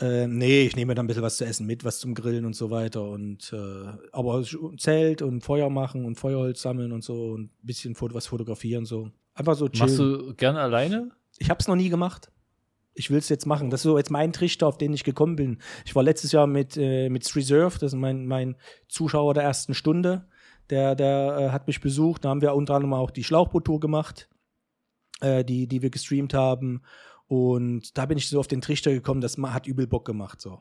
Äh, 0.00 0.26
nee, 0.26 0.62
ich 0.62 0.76
nehme 0.76 0.94
dann 0.94 1.04
ein 1.04 1.06
bisschen 1.08 1.22
was 1.22 1.36
zu 1.36 1.44
essen 1.44 1.66
mit, 1.66 1.84
was 1.84 1.98
zum 1.98 2.14
Grillen 2.14 2.46
und 2.46 2.56
so 2.56 2.70
weiter. 2.70 3.04
Und 3.04 3.52
äh, 3.52 3.86
aber 4.12 4.42
Zelt 4.78 5.20
und 5.20 5.42
Feuer 5.42 5.68
machen 5.68 6.06
und 6.06 6.16
Feuerholz 6.16 6.62
sammeln 6.62 6.92
und 6.92 7.04
so 7.04 7.32
und 7.32 7.44
ein 7.44 7.66
bisschen 7.66 7.94
was 7.98 8.26
fotografieren 8.26 8.86
so. 8.86 9.10
Einfach 9.34 9.56
so 9.56 9.68
chillen. 9.68 9.88
Machst 9.88 9.98
du 9.98 10.34
gern 10.34 10.56
alleine? 10.56 11.10
Ich 11.38 11.50
habe 11.50 11.60
es 11.60 11.68
noch 11.68 11.76
nie 11.76 11.90
gemacht. 11.90 12.32
Ich 12.94 13.10
will 13.10 13.18
es 13.18 13.28
jetzt 13.28 13.46
machen. 13.46 13.70
Das 13.70 13.80
ist 13.80 13.84
so 13.84 13.98
jetzt 13.98 14.10
mein 14.10 14.32
Trichter, 14.32 14.66
auf 14.66 14.78
den 14.78 14.92
ich 14.94 15.04
gekommen 15.04 15.36
bin. 15.36 15.58
Ich 15.84 15.94
war 15.94 16.02
letztes 16.02 16.32
Jahr 16.32 16.46
mit, 16.46 16.76
äh, 16.76 17.08
mit 17.10 17.34
Reserve, 17.36 17.78
das 17.78 17.92
ist 17.92 17.98
mein, 17.98 18.26
mein 18.26 18.56
Zuschauer 18.88 19.34
der 19.34 19.44
ersten 19.44 19.74
Stunde. 19.74 20.26
Der, 20.70 20.94
der 20.94 21.36
äh, 21.38 21.50
hat 21.50 21.66
mich 21.66 21.80
besucht. 21.80 22.24
Da 22.24 22.30
haben 22.30 22.40
wir 22.40 22.54
unter 22.54 22.74
anderem 22.74 22.94
auch 22.94 23.10
die 23.10 23.24
Schlauchboottour 23.24 23.80
gemacht, 23.80 24.28
äh, 25.20 25.44
die, 25.44 25.66
die 25.66 25.82
wir 25.82 25.90
gestreamt 25.90 26.32
haben. 26.32 26.82
Und 27.26 27.96
da 27.98 28.06
bin 28.06 28.18
ich 28.18 28.28
so 28.28 28.40
auf 28.40 28.48
den 28.48 28.60
Trichter 28.60 28.92
gekommen, 28.92 29.20
das 29.20 29.36
hat 29.36 29.66
übel 29.66 29.86
Bock 29.86 30.04
gemacht. 30.04 30.40
So. 30.40 30.60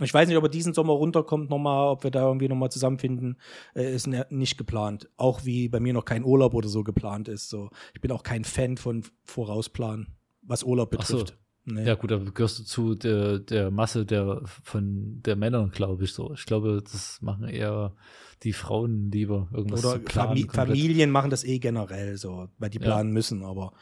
Ich 0.00 0.14
weiß 0.14 0.28
nicht, 0.28 0.36
ob 0.36 0.44
er 0.44 0.50
diesen 0.50 0.72
Sommer 0.72 0.94
runterkommt 0.94 1.50
nochmal, 1.50 1.88
ob 1.88 2.04
wir 2.04 2.10
da 2.10 2.26
irgendwie 2.26 2.48
nochmal 2.48 2.70
zusammenfinden. 2.70 3.38
Äh, 3.74 3.94
ist 3.94 4.06
nicht 4.06 4.56
geplant. 4.56 5.10
Auch 5.16 5.44
wie 5.44 5.68
bei 5.68 5.80
mir 5.80 5.92
noch 5.92 6.04
kein 6.04 6.24
Urlaub 6.24 6.54
oder 6.54 6.68
so 6.68 6.84
geplant 6.84 7.28
ist. 7.28 7.48
So. 7.48 7.70
Ich 7.94 8.00
bin 8.00 8.12
auch 8.12 8.22
kein 8.22 8.44
Fan 8.44 8.76
von 8.76 9.04
Vorausplanen, 9.24 10.16
was 10.42 10.62
Urlaub 10.62 10.90
betrifft. 10.90 11.39
Nee. 11.64 11.84
Ja, 11.86 11.94
gut, 11.94 12.10
da 12.10 12.16
gehörst 12.16 12.58
du 12.58 12.64
zu 12.64 12.94
der, 12.94 13.38
der 13.38 13.70
Masse 13.70 14.06
der 14.06 14.40
von 14.44 15.20
der 15.22 15.36
Männer, 15.36 15.68
glaube 15.68 16.04
ich 16.04 16.12
so. 16.12 16.32
Ich 16.32 16.46
glaube, 16.46 16.82
das 16.82 17.20
machen 17.20 17.44
eher 17.48 17.94
die 18.42 18.52
Frauen 18.54 19.10
lieber 19.12 19.48
irgendwas 19.52 19.84
Oder 19.84 19.98
zu 19.98 20.00
planen. 20.04 20.28
Fami 20.28 20.40
komplett. 20.42 20.68
Familien 20.68 21.10
machen 21.10 21.30
das 21.30 21.44
eh 21.44 21.58
generell 21.58 22.16
so, 22.16 22.48
weil 22.58 22.70
die 22.70 22.78
Ja. 22.78 22.84
planen 22.84 23.12
müssen, 23.12 23.44
aber 23.44 23.72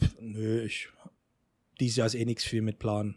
pff, 0.00 0.16
nö, 0.20 0.62
ich 0.62 0.88
dieses 1.80 1.96
Jahr 1.96 2.06
ist 2.06 2.14
eh 2.14 2.24
nichts 2.24 2.44
viel 2.44 2.62
mit 2.62 2.78
Planen. 2.78 3.16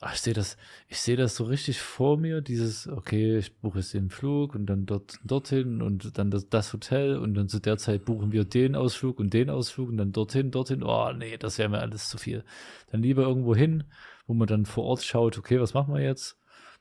Ach, 0.00 0.12
ich 0.12 0.20
sehe 0.20 0.34
das, 0.34 0.58
ich 0.88 0.98
sehe 0.98 1.16
das 1.16 1.36
so 1.36 1.44
richtig 1.44 1.80
vor 1.80 2.18
mir, 2.18 2.42
dieses, 2.42 2.86
okay, 2.86 3.38
ich 3.38 3.56
buche 3.56 3.78
jetzt 3.78 3.94
den 3.94 4.10
Flug 4.10 4.54
und 4.54 4.66
dann 4.66 4.84
dort 4.84 5.18
dorthin 5.24 5.80
und 5.80 6.18
dann 6.18 6.30
das, 6.30 6.50
das 6.50 6.74
Hotel 6.74 7.16
und 7.16 7.32
dann 7.32 7.48
zu 7.48 7.60
der 7.60 7.78
Zeit 7.78 8.04
buchen 8.04 8.30
wir 8.30 8.44
den 8.44 8.76
Ausflug 8.76 9.18
und 9.18 9.32
den 9.32 9.48
Ausflug 9.48 9.88
und 9.88 9.96
dann 9.96 10.12
dorthin, 10.12 10.50
dorthin. 10.50 10.82
Oh 10.82 11.12
nee, 11.12 11.38
das 11.38 11.56
wäre 11.56 11.70
mir 11.70 11.78
alles 11.78 12.10
zu 12.10 12.18
viel. 12.18 12.44
Dann 12.90 13.02
lieber 13.02 13.22
irgendwo 13.22 13.54
hin, 13.54 13.84
wo 14.26 14.34
man 14.34 14.46
dann 14.46 14.66
vor 14.66 14.84
Ort 14.84 15.02
schaut, 15.02 15.38
okay, 15.38 15.60
was 15.60 15.72
machen 15.72 15.94
wir 15.94 16.02
jetzt? 16.02 16.36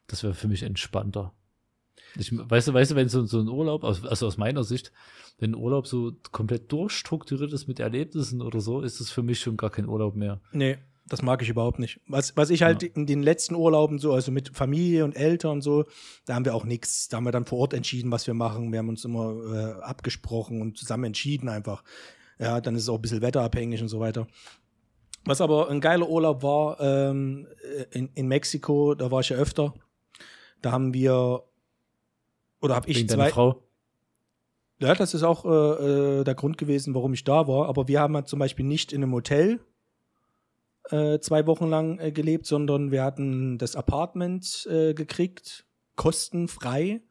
Das 0.08 0.24
wäre 0.24 0.34
für 0.34 0.50
mich 0.50 0.64
entspannter. 0.64 1.34
Ich, 2.18 2.32
weißt 2.34 2.68
du, 2.68 2.74
weißt 2.74 2.92
du, 2.92 2.96
wenn 2.96 3.08
so, 3.08 3.26
so 3.26 3.40
ein 3.40 3.48
Urlaub, 3.48 3.86
also 3.86 4.28
aus 4.28 4.38
meiner 4.38 4.66
Sicht, 4.66 4.92
wenn 5.40 5.52
ein 5.52 5.56
Urlaub 5.56 5.88
so 5.88 6.12
komplett 6.34 6.70
durchstrukturiert 6.70 7.54
ist 7.54 7.68
mit 7.68 7.80
Erlebnissen 7.80 8.42
oder 8.42 8.60
so, 8.60 8.82
ist 8.82 9.00
es 9.00 9.10
für 9.10 9.24
mich 9.24 9.40
schon 9.40 9.56
gar 9.56 9.70
kein 9.70 9.88
Urlaub 9.88 10.16
mehr. 10.16 10.42
Nee, 10.52 10.78
das 11.08 11.22
mag 11.22 11.42
ich 11.42 11.50
überhaupt 11.50 11.80
nicht. 11.80 12.00
Was, 12.08 12.36
was 12.36 12.50
ich 12.50 12.64
halt 12.64 12.82
Ja. 12.84 12.90
in 12.96 13.06
den 13.06 13.22
letzten 13.22 13.56
Urlauben 13.56 14.00
so, 14.00 14.14
also 14.14 14.32
mit 14.32 14.56
Familie 14.56 15.04
und 15.06 15.16
Eltern 15.16 15.52
und 15.52 15.62
so, 15.62 15.86
da 16.26 16.34
haben 16.36 16.46
wir 16.46 16.56
auch 16.56 16.66
nichts. 16.66 17.08
Da 17.10 17.18
haben 17.18 17.26
wir 17.26 17.32
dann 17.32 17.46
vor 17.46 17.60
Ort 17.60 17.74
entschieden, 17.74 18.12
was 18.12 18.26
wir 18.28 18.34
machen. 18.34 18.72
Wir 18.72 18.80
haben 18.80 18.90
uns 18.90 19.06
immer 19.06 19.34
äh, 19.54 19.82
abgesprochen 19.82 20.62
und 20.62 20.78
zusammen 20.78 21.04
entschieden 21.06 21.48
einfach. 21.50 21.84
Ja, 22.40 22.60
dann 22.60 22.76
ist 22.76 22.84
es 22.84 22.90
auch 22.90 22.96
ein 22.96 23.02
bisschen 23.02 23.22
wetterabhängig 23.22 23.82
und 23.82 23.88
so 23.88 24.00
weiter. 24.00 24.28
Was 25.26 25.42
aber 25.42 25.70
ein 25.70 25.82
geiler 25.82 26.10
Urlaub 26.10 26.44
war, 26.44 26.80
ähm, 26.80 27.48
in, 27.92 28.10
in 28.14 28.28
Mexiko, 28.28 28.94
da 28.96 29.10
war 29.12 29.22
ich 29.22 29.30
ja 29.30 29.38
öfter. 29.38 29.74
Da 30.62 30.72
haben 30.72 30.94
wir, 30.94 31.44
oder 32.62 32.76
habe 32.76 32.90
ich 32.90 32.98
Wegen 32.98 33.10
zwei. 33.10 33.30
Frau. 33.30 33.64
Ja, 34.80 34.94
das 34.94 35.14
ist 35.14 35.24
auch 35.24 35.46
äh, 35.46 36.20
äh, 36.20 36.24
der 36.24 36.36
Grund 36.36 36.58
gewesen, 36.58 36.94
warum 36.94 37.14
ich 37.14 37.24
da 37.24 37.48
war. 37.48 37.70
Aber 37.70 37.88
wir 37.88 38.00
haben 38.02 38.16
halt 38.16 38.28
zum 38.28 38.40
Beispiel 38.40 38.66
nicht 38.66 38.92
in 38.92 39.02
einem 39.04 39.14
Hotel 39.14 39.60
äh, 40.92 41.20
zwei 41.20 41.48
Wochen 41.48 41.68
lang 41.68 42.00
äh, 42.00 42.12
gelebt, 42.12 42.46
sondern 42.46 42.92
wir 42.92 43.04
hatten 43.04 43.58
das 43.58 43.76
Apartment 43.76 44.68
äh, 44.70 44.94
gekriegt, 44.94 45.66
kostenfrei 45.96 47.02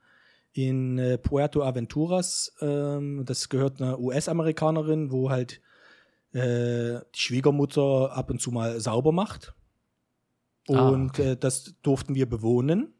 in 0.52 0.98
äh, 0.98 1.18
Puerto 1.18 1.62
Aventuras. 1.62 2.54
Ähm, 2.60 3.24
das 3.26 3.48
gehört 3.48 3.82
einer 3.82 3.98
US-Amerikanerin, 3.98 5.10
wo 5.10 5.30
halt 5.30 5.60
äh, 6.32 7.00
die 7.14 7.18
Schwiegermutter 7.18 8.12
ab 8.16 8.30
und 8.30 8.40
zu 8.40 8.50
mal 8.50 8.80
sauber 8.80 9.12
macht. 9.12 9.54
Ah, 10.68 10.88
Und 10.88 11.10
okay. 11.10 11.32
äh, 11.32 11.36
das 11.36 11.74
durften 11.82 12.14
wir 12.14 12.28
bewohnen. 12.28 12.93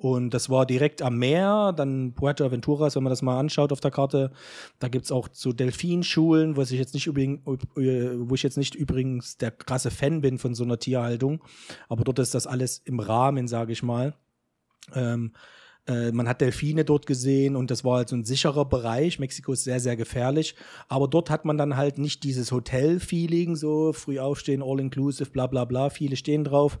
Und 0.00 0.30
das 0.30 0.48
war 0.48 0.64
direkt 0.64 1.02
am 1.02 1.18
Meer, 1.18 1.74
dann 1.76 2.14
Puerto 2.14 2.42
Aventuras, 2.42 2.96
wenn 2.96 3.02
man 3.02 3.10
das 3.10 3.20
mal 3.20 3.38
anschaut 3.38 3.70
auf 3.70 3.80
der 3.80 3.90
Karte. 3.90 4.32
Da 4.78 4.88
gibt's 4.88 5.12
auch 5.12 5.28
so 5.30 5.52
Delfinschulen, 5.52 6.56
was 6.56 6.70
ich 6.70 6.78
jetzt 6.78 6.94
nicht 6.94 7.06
übrigens, 7.06 7.40
wo 7.44 8.34
ich 8.34 8.42
jetzt 8.42 8.56
nicht 8.56 8.74
übrigens 8.74 9.36
der 9.36 9.50
krasse 9.50 9.90
Fan 9.90 10.22
bin 10.22 10.38
von 10.38 10.54
so 10.54 10.64
einer 10.64 10.78
Tierhaltung. 10.78 11.42
Aber 11.90 12.02
dort 12.02 12.18
ist 12.18 12.34
das 12.34 12.46
alles 12.46 12.78
im 12.78 12.98
Rahmen, 12.98 13.46
sage 13.46 13.74
ich 13.74 13.82
mal. 13.82 14.14
Ähm, 14.94 15.32
äh, 15.86 16.12
man 16.12 16.26
hat 16.26 16.40
Delfine 16.40 16.86
dort 16.86 17.04
gesehen 17.06 17.54
und 17.54 17.70
das 17.70 17.84
war 17.84 17.98
halt 17.98 18.08
so 18.08 18.16
ein 18.16 18.24
sicherer 18.24 18.64
Bereich. 18.64 19.18
Mexiko 19.18 19.52
ist 19.52 19.64
sehr, 19.64 19.80
sehr 19.80 19.98
gefährlich. 19.98 20.54
Aber 20.88 21.08
dort 21.08 21.28
hat 21.28 21.44
man 21.44 21.58
dann 21.58 21.76
halt 21.76 21.98
nicht 21.98 22.24
dieses 22.24 22.52
Hotel-Feeling, 22.52 23.54
so 23.54 23.92
früh 23.92 24.18
aufstehen, 24.18 24.62
all-inclusive, 24.62 25.30
bla 25.30 25.46
bla 25.46 25.66
bla. 25.66 25.90
Viele 25.90 26.16
stehen 26.16 26.44
drauf. 26.44 26.78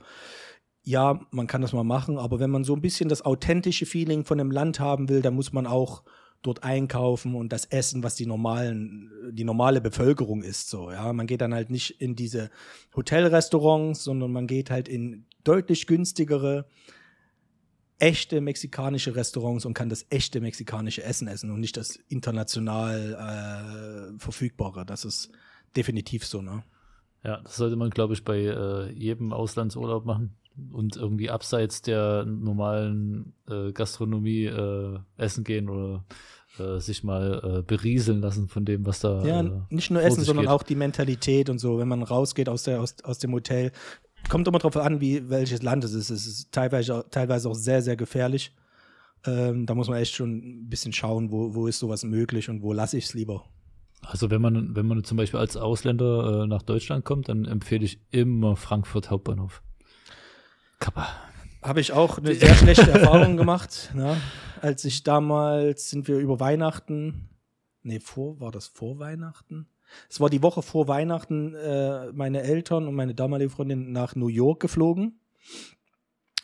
Ja, 0.90 1.20
man 1.30 1.46
kann 1.46 1.62
das 1.62 1.72
mal 1.72 1.84
machen, 1.84 2.18
aber 2.18 2.40
wenn 2.40 2.50
man 2.50 2.64
so 2.64 2.74
ein 2.74 2.80
bisschen 2.80 3.08
das 3.08 3.24
authentische 3.24 3.86
Feeling 3.86 4.24
von 4.24 4.40
einem 4.40 4.50
Land 4.50 4.80
haben 4.80 5.08
will, 5.08 5.22
dann 5.22 5.36
muss 5.36 5.52
man 5.52 5.68
auch 5.68 6.02
dort 6.42 6.64
einkaufen 6.64 7.36
und 7.36 7.52
das 7.52 7.66
essen, 7.66 8.02
was 8.02 8.16
die 8.16 8.26
normalen, 8.26 9.08
die 9.30 9.44
normale 9.44 9.80
Bevölkerung 9.80 10.42
isst. 10.42 10.68
So, 10.68 10.90
ja, 10.90 11.12
man 11.12 11.28
geht 11.28 11.42
dann 11.42 11.54
halt 11.54 11.70
nicht 11.70 12.00
in 12.00 12.16
diese 12.16 12.50
Hotelrestaurants, 12.96 14.02
sondern 14.02 14.32
man 14.32 14.48
geht 14.48 14.68
halt 14.68 14.88
in 14.88 15.26
deutlich 15.44 15.86
günstigere, 15.86 16.66
echte 18.00 18.40
mexikanische 18.40 19.14
Restaurants 19.14 19.66
und 19.66 19.74
kann 19.74 19.90
das 19.90 20.06
echte 20.10 20.40
mexikanische 20.40 21.04
Essen 21.04 21.28
essen 21.28 21.52
und 21.52 21.60
nicht 21.60 21.76
das 21.76 22.00
international 22.08 24.16
äh, 24.16 24.18
verfügbare. 24.18 24.84
Das 24.84 25.04
ist 25.04 25.30
definitiv 25.76 26.26
so, 26.26 26.42
ne? 26.42 26.64
Ja, 27.22 27.42
das 27.42 27.54
sollte 27.54 27.76
man, 27.76 27.90
glaube 27.90 28.14
ich, 28.14 28.24
bei 28.24 28.38
äh, 28.38 28.90
jedem 28.90 29.32
Auslandsurlaub 29.32 30.04
machen 30.04 30.34
und 30.72 30.96
irgendwie 30.96 31.30
abseits 31.30 31.82
der 31.82 32.24
normalen 32.24 33.34
äh, 33.48 33.72
Gastronomie 33.72 34.44
äh, 34.44 34.98
essen 35.16 35.44
gehen 35.44 35.68
oder 35.68 36.04
äh, 36.58 36.80
sich 36.80 37.04
mal 37.04 37.58
äh, 37.58 37.62
berieseln 37.62 38.20
lassen 38.20 38.48
von 38.48 38.64
dem, 38.64 38.84
was 38.86 39.00
da. 39.00 39.24
Ja, 39.24 39.40
äh, 39.40 39.50
nicht 39.70 39.90
nur 39.90 40.02
Essen, 40.02 40.24
sondern 40.24 40.46
geht. 40.46 40.52
auch 40.52 40.62
die 40.62 40.74
Mentalität 40.74 41.48
und 41.48 41.58
so. 41.58 41.78
Wenn 41.78 41.88
man 41.88 42.02
rausgeht 42.02 42.48
aus, 42.48 42.64
der, 42.64 42.80
aus, 42.80 42.96
aus 43.04 43.18
dem 43.18 43.32
Hotel, 43.32 43.72
kommt 44.28 44.46
immer 44.48 44.58
darauf 44.58 44.76
an, 44.76 45.00
wie 45.00 45.30
welches 45.30 45.62
Land 45.62 45.84
es 45.84 45.94
ist. 45.94 46.10
Es 46.10 46.26
ist 46.26 46.52
teilweise, 46.52 47.04
teilweise 47.10 47.48
auch 47.48 47.54
sehr, 47.54 47.82
sehr 47.82 47.96
gefährlich. 47.96 48.54
Ähm, 49.26 49.66
da 49.66 49.74
muss 49.74 49.88
man 49.88 49.98
echt 49.98 50.14
schon 50.14 50.38
ein 50.38 50.68
bisschen 50.68 50.92
schauen, 50.92 51.30
wo, 51.30 51.54
wo 51.54 51.66
ist 51.66 51.78
sowas 51.78 52.04
möglich 52.04 52.48
und 52.48 52.62
wo 52.62 52.72
lasse 52.72 52.96
ich 52.98 53.06
es 53.06 53.14
lieber. 53.14 53.44
Also 54.02 54.30
wenn 54.30 54.40
man, 54.40 54.74
wenn 54.74 54.86
man 54.86 55.04
zum 55.04 55.18
Beispiel 55.18 55.40
als 55.40 55.56
Ausländer 55.56 56.42
äh, 56.42 56.46
nach 56.46 56.62
Deutschland 56.62 57.04
kommt, 57.04 57.28
dann 57.28 57.44
empfehle 57.44 57.84
ich 57.84 58.00
immer 58.10 58.56
Frankfurt 58.56 59.10
Hauptbahnhof. 59.10 59.62
Kappa. 60.80 61.08
Habe 61.62 61.80
ich 61.80 61.92
auch 61.92 62.18
eine 62.18 62.34
sehr 62.34 62.54
schlechte 62.54 62.90
Erfahrung 62.90 63.36
gemacht. 63.36 63.92
Ne? 63.94 64.16
Als 64.60 64.84
ich 64.84 65.02
damals 65.04 65.90
sind 65.90 66.08
wir 66.08 66.18
über 66.18 66.40
Weihnachten, 66.40 67.28
nee, 67.82 68.00
vor, 68.00 68.40
war 68.40 68.50
das 68.50 68.66
vor 68.66 68.98
Weihnachten? 68.98 69.68
Es 70.08 70.20
war 70.20 70.30
die 70.30 70.42
Woche 70.42 70.62
vor 70.62 70.88
Weihnachten, 70.88 71.54
äh, 71.54 72.12
meine 72.12 72.42
Eltern 72.42 72.88
und 72.88 72.94
meine 72.94 73.14
damalige 73.14 73.50
Freundin 73.50 73.92
nach 73.92 74.14
New 74.14 74.28
York 74.28 74.60
geflogen. 74.60 75.20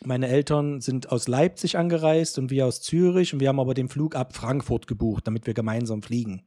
Meine 0.03 0.27
Eltern 0.27 0.81
sind 0.81 1.11
aus 1.11 1.27
Leipzig 1.27 1.77
angereist 1.77 2.37
und 2.37 2.51
wir 2.51 2.67
aus 2.67 2.81
Zürich 2.81 3.33
und 3.33 3.39
wir 3.39 3.49
haben 3.49 3.59
aber 3.59 3.73
den 3.73 3.89
Flug 3.89 4.15
ab 4.15 4.35
Frankfurt 4.35 4.85
gebucht, 4.85 5.25
damit 5.25 5.47
wir 5.47 5.55
gemeinsam 5.55 6.03
fliegen. 6.03 6.45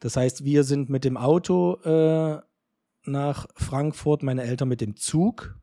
Das 0.00 0.16
heißt, 0.16 0.44
wir 0.44 0.64
sind 0.64 0.88
mit 0.88 1.04
dem 1.04 1.18
Auto 1.18 1.74
äh, 1.82 2.40
nach 3.04 3.46
Frankfurt, 3.56 4.22
meine 4.22 4.44
Eltern 4.44 4.68
mit 4.68 4.80
dem 4.80 4.96
Zug. 4.96 5.58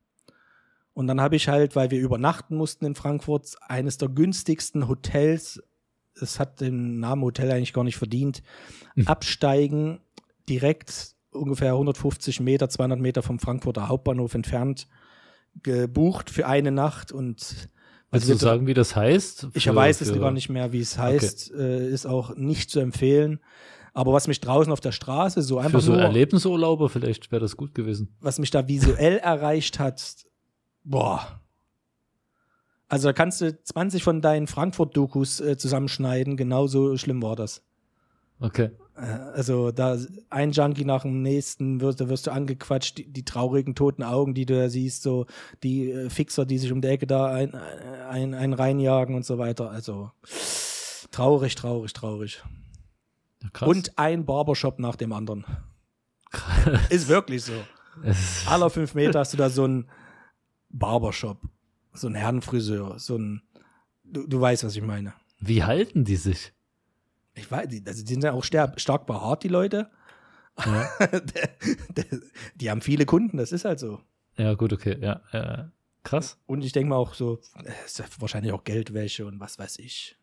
Und 0.99 1.07
dann 1.07 1.21
habe 1.21 1.37
ich 1.37 1.47
halt, 1.47 1.77
weil 1.77 1.91
wir 1.91 1.99
übernachten 2.01 2.57
mussten 2.57 2.83
in 2.83 2.93
Frankfurt, 2.93 3.55
eines 3.65 3.97
der 3.97 4.09
günstigsten 4.09 4.89
Hotels, 4.89 5.63
es 6.19 6.41
hat 6.41 6.59
den 6.59 6.99
Namen 6.99 7.21
Hotel 7.23 7.49
eigentlich 7.51 7.71
gar 7.71 7.85
nicht 7.85 7.95
verdient, 7.95 8.43
absteigen, 9.05 10.01
direkt 10.49 11.15
ungefähr 11.31 11.71
150 11.71 12.41
Meter, 12.41 12.67
200 12.67 12.99
Meter 12.99 13.21
vom 13.23 13.39
Frankfurter 13.39 13.87
Hauptbahnhof 13.87 14.33
entfernt, 14.33 14.87
gebucht 15.63 16.29
für 16.29 16.47
eine 16.47 16.71
Nacht 16.71 17.13
und 17.13 17.69
Willst 18.11 18.27
du 18.27 18.33
wir- 18.33 18.37
sagen, 18.37 18.67
wie 18.67 18.73
das 18.73 18.95
heißt? 18.95 19.47
ich 19.53 19.63
Für- 19.65 19.75
weiß 19.75 20.01
es 20.01 20.13
gar 20.19 20.31
nicht 20.31 20.49
mehr, 20.49 20.73
wie 20.73 20.81
es 20.81 20.97
heißt, 20.97 21.53
äh, 21.53 21.87
ist 21.89 22.07
auch 22.07 22.35
nicht 22.35 22.71
zu 22.71 22.79
empfehlen. 22.81 23.39
Aber 23.93 24.11
was 24.13 24.27
mich 24.27 24.41
draußen 24.41 24.71
auf 24.73 24.79
der 24.81 24.91
Straße 24.91 25.41
so 25.43 25.59
einfach 25.59 25.79
Für 25.79 25.85
so 25.85 25.91
nur, 25.93 26.01
Erlebnisurlauber 26.01 26.89
vielleicht 26.89 27.31
wäre 27.31 27.39
das 27.39 27.55
gut 27.55 27.73
gewesen. 27.73 28.15
was 28.19 28.39
mich 28.39 28.51
da 28.51 28.67
visuell 28.67 29.17
erreicht 29.23 29.79
hat, 29.79 30.25
boah. 30.89 31.39
Also 32.87 33.09
da 33.09 33.13
kannst 33.13 33.41
du 33.41 33.61
20 33.63 34.03
von 34.03 34.21
deinen 34.21 34.47
Frankfurt-Dokus 34.47 35.41
äh, 35.41 35.57
zusammenschneiden, 35.57 36.37
genauso 36.37 36.97
schlimm 36.97 37.21
war 37.21 37.35
das. 37.35 37.61
Okay. 38.39 38.71
Äh, 38.95 39.01
also 39.01 39.71
da 39.71 39.97
ein 40.31 40.51
Junkie 40.51 40.85
nach 40.85 41.03
dem 41.03 41.21
nächsten, 41.21 41.81
wirst, 41.81 42.01
da 42.01 42.09
wirst 42.09 42.25
du 42.25 42.31
angequatscht, 42.31 42.97
die, 42.97 43.11
die 43.11 43.23
traurigen 43.23 43.75
toten 43.75 44.01
Augen, 44.01 44.33
die 44.33 44.47
du 44.47 44.55
da 44.55 44.69
siehst, 44.69 45.03
so 45.03 45.27
die 45.61 45.91
äh, 45.91 46.09
Fixer, 46.09 46.47
die 46.47 46.57
sich 46.57 46.71
um 46.71 46.81
die 46.81 46.87
Ecke 46.87 47.05
da 47.05 47.27
ein, 47.27 47.53
ein, 47.53 48.33
ein 48.33 48.53
reinjagen 48.53 49.15
und 49.15 49.25
so 49.25 49.37
weiter. 49.37 49.69
Also 49.69 50.11
traurig, 51.11 51.53
traurig, 51.53 51.93
traurig. 51.93 52.43
Ja, 53.43 53.49
krass. 53.53 53.69
Und 53.69 53.99
ein 53.99 54.25
Barbershop 54.25 54.79
nach 54.79 54.95
dem 54.95 55.13
anderen. 55.13 55.45
Ist 56.89 57.07
wirklich 57.07 57.43
so. 57.43 57.53
Aller 58.47 58.69
fünf 58.69 58.95
Meter 58.95 59.19
hast 59.19 59.33
du 59.33 59.37
da 59.37 59.49
so 59.49 59.65
ein 59.65 59.87
Barbershop, 60.69 61.41
so 61.93 62.07
ein 62.07 62.15
Herrenfriseur, 62.15 62.99
so 62.99 63.17
ein, 63.17 63.41
du, 64.03 64.27
du 64.27 64.39
weißt, 64.39 64.63
was 64.63 64.75
ich 64.75 64.83
meine. 64.83 65.13
Wie 65.39 65.63
halten 65.63 66.03
die 66.03 66.15
sich? 66.15 66.53
Ich 67.35 67.49
weiß, 67.49 67.67
die, 67.69 67.83
also 67.85 68.03
die 68.03 68.13
sind 68.13 68.23
ja 68.23 68.33
auch 68.33 68.43
stark, 68.43 68.79
stark 68.79 69.05
behaart, 69.05 69.43
die 69.43 69.47
Leute. 69.47 69.89
Ja. 70.65 70.89
die 72.55 72.69
haben 72.69 72.81
viele 72.81 73.05
Kunden, 73.05 73.37
das 73.37 73.51
ist 73.51 73.65
halt 73.65 73.79
so. 73.79 74.01
Ja, 74.37 74.53
gut, 74.55 74.73
okay. 74.73 74.97
Ja, 75.01 75.21
ja. 75.31 75.71
Krass. 76.03 76.37
Und 76.45 76.63
ich 76.63 76.71
denke 76.71 76.89
mal 76.89 76.95
auch 76.95 77.13
so, 77.13 77.39
es 77.63 77.85
ist 77.85 77.99
ja 77.99 78.05
wahrscheinlich 78.19 78.51
auch 78.51 78.63
Geldwäsche 78.63 79.25
und 79.25 79.39
was 79.39 79.59
weiß 79.59 79.79
ich. 79.79 80.17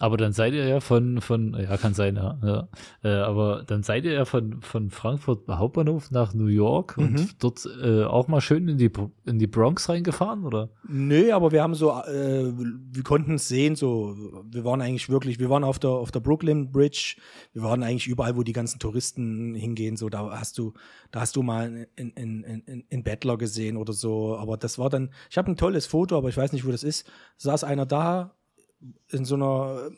Aber 0.00 0.16
dann 0.16 0.32
seid 0.32 0.54
ihr 0.54 0.66
ja 0.66 0.80
von, 0.80 1.20
von 1.20 1.54
ja, 1.54 1.76
kann 1.76 1.92
sein, 1.92 2.16
ja. 2.16 2.38
ja. 2.42 2.68
Äh, 3.02 3.08
aber 3.22 3.64
dann 3.66 3.82
seid 3.82 4.04
ihr 4.04 4.12
ja 4.12 4.24
von, 4.24 4.62
von 4.62 4.90
Frankfurt 4.90 5.48
Hauptbahnhof 5.48 6.10
nach 6.10 6.34
New 6.34 6.46
York 6.46 6.96
Mhm. 6.96 7.04
und 7.04 7.42
dort 7.42 7.68
äh, 7.82 8.04
auch 8.04 8.28
mal 8.28 8.40
schön 8.40 8.68
in 8.68 8.78
die, 8.78 8.90
in 9.26 9.38
die 9.38 9.46
Bronx 9.46 9.88
reingefahren, 9.88 10.44
oder? 10.44 10.70
Nö, 10.88 11.32
aber 11.32 11.50
wir 11.52 11.62
haben 11.62 11.74
so, 11.74 11.90
äh, 11.90 12.52
wir 12.56 13.02
konnten 13.02 13.34
es 13.34 13.48
sehen, 13.48 13.74
so, 13.76 14.14
wir 14.50 14.64
waren 14.64 14.80
eigentlich 14.80 15.08
wirklich, 15.08 15.38
wir 15.38 15.50
waren 15.50 15.64
auf 15.64 15.78
der, 15.78 15.90
auf 15.90 16.10
der 16.12 16.20
Brooklyn 16.20 16.70
Bridge, 16.70 17.16
wir 17.52 17.62
waren 17.62 17.82
eigentlich 17.82 18.06
überall, 18.06 18.36
wo 18.36 18.42
die 18.42 18.52
ganzen 18.52 18.78
Touristen 18.78 19.54
hingehen, 19.54 19.96
so, 19.96 20.08
da 20.08 20.30
hast 20.30 20.58
du, 20.58 20.74
da 21.10 21.20
hast 21.20 21.34
du 21.36 21.42
mal 21.42 21.88
in, 21.96 22.10
in, 22.10 22.44
in, 22.44 22.84
in 22.88 23.02
Bettler 23.02 23.36
gesehen 23.36 23.76
oder 23.76 23.92
so, 23.92 24.36
aber 24.36 24.56
das 24.56 24.78
war 24.78 24.90
dann, 24.90 25.10
ich 25.30 25.38
habe 25.38 25.50
ein 25.50 25.56
tolles 25.56 25.86
Foto, 25.86 26.16
aber 26.16 26.28
ich 26.28 26.36
weiß 26.36 26.52
nicht, 26.52 26.66
wo 26.66 26.70
das 26.70 26.82
ist, 26.84 27.10
saß 27.36 27.64
einer 27.64 27.86
da, 27.86 28.34
in 29.10 29.24
so 29.24 29.34
einer 29.34 29.90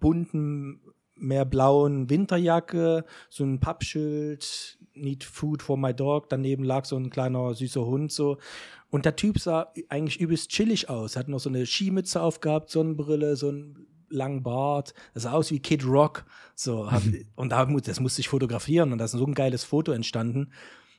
bunten, 0.00 0.80
mehr 1.14 1.44
blauen 1.44 2.10
Winterjacke, 2.10 3.04
so 3.28 3.44
ein 3.44 3.60
Pappschild, 3.60 4.78
Need 4.94 5.24
Food 5.24 5.62
for 5.62 5.76
my 5.76 5.94
dog, 5.94 6.28
daneben 6.28 6.64
lag 6.64 6.84
so 6.84 6.96
ein 6.96 7.10
kleiner 7.10 7.54
süßer 7.54 7.84
Hund 7.84 8.12
so. 8.12 8.38
Und 8.90 9.04
der 9.04 9.16
Typ 9.16 9.38
sah 9.38 9.72
eigentlich 9.88 10.20
übelst 10.20 10.50
chillig 10.50 10.88
aus, 10.88 11.16
hat 11.16 11.28
noch 11.28 11.40
so 11.40 11.48
eine 11.48 11.66
Skimütze 11.66 12.22
aufgehabt, 12.22 12.70
Sonnenbrille, 12.70 13.36
so 13.36 13.48
einen 13.48 13.86
langen 14.08 14.42
Bart, 14.42 14.94
das 15.14 15.24
sah 15.24 15.32
aus 15.32 15.50
wie 15.50 15.60
Kid 15.60 15.84
Rock, 15.86 16.24
so. 16.54 16.90
Hab, 16.90 17.02
und 17.36 17.52
da, 17.52 17.64
das 17.64 18.00
musste 18.00 18.20
ich 18.20 18.28
fotografieren 18.28 18.92
und 18.92 18.98
da 18.98 19.04
ist 19.04 19.12
so 19.12 19.26
ein 19.26 19.34
geiles 19.34 19.64
Foto 19.64 19.92
entstanden. 19.92 20.52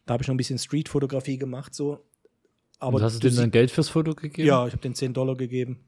Da 0.06 0.14
habe 0.14 0.24
ich 0.24 0.28
noch 0.28 0.34
ein 0.34 0.38
bisschen 0.38 0.60
Street-Fotografie 0.60 1.38
gemacht, 1.38 1.74
so. 1.74 2.00
Aber 2.80 2.98
und 2.98 3.04
hast 3.04 3.16
du 3.16 3.20
du 3.20 3.28
denen 3.28 3.38
dann 3.38 3.52
Geld 3.52 3.72
fürs 3.72 3.90
Foto 3.90 4.16
gegeben? 4.16 4.48
ja, 4.48 4.66
ich 4.66 4.72
habe 4.72 4.82
den 4.82 4.96
10 4.96 5.14
Dollar 5.14 5.36
gegeben. 5.36 5.80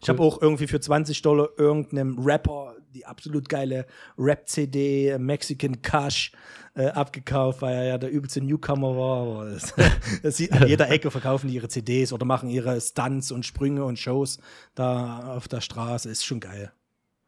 Ich 0.00 0.08
habe 0.08 0.22
auch 0.22 0.40
irgendwie 0.40 0.66
für 0.66 0.80
20 0.80 1.22
Dollar 1.22 1.48
irgendeinem 1.56 2.18
Rapper 2.18 2.76
die 2.94 3.06
absolut 3.06 3.48
geile 3.48 3.86
Rap-CD 4.16 5.18
Mexican 5.18 5.82
Cash 5.82 6.32
äh, 6.74 6.86
abgekauft, 6.86 7.62
weil 7.62 7.74
er 7.74 7.84
ja 7.84 7.98
der 7.98 8.10
übelste 8.10 8.40
Newcomer 8.40 8.96
war. 8.96 9.46
Das, 9.46 9.74
das 10.22 10.36
sieht, 10.36 10.52
an 10.52 10.66
jeder 10.68 10.90
Ecke 10.90 11.10
verkaufen 11.10 11.48
die 11.48 11.54
ihre 11.54 11.68
CDs 11.68 12.12
oder 12.12 12.24
machen 12.24 12.48
ihre 12.48 12.80
Stunts 12.80 13.30
und 13.30 13.44
Sprünge 13.44 13.84
und 13.84 13.98
Shows 13.98 14.38
da 14.74 15.36
auf 15.36 15.48
der 15.48 15.60
Straße. 15.60 16.08
Ist 16.08 16.24
schon 16.24 16.40
geil. 16.40 16.72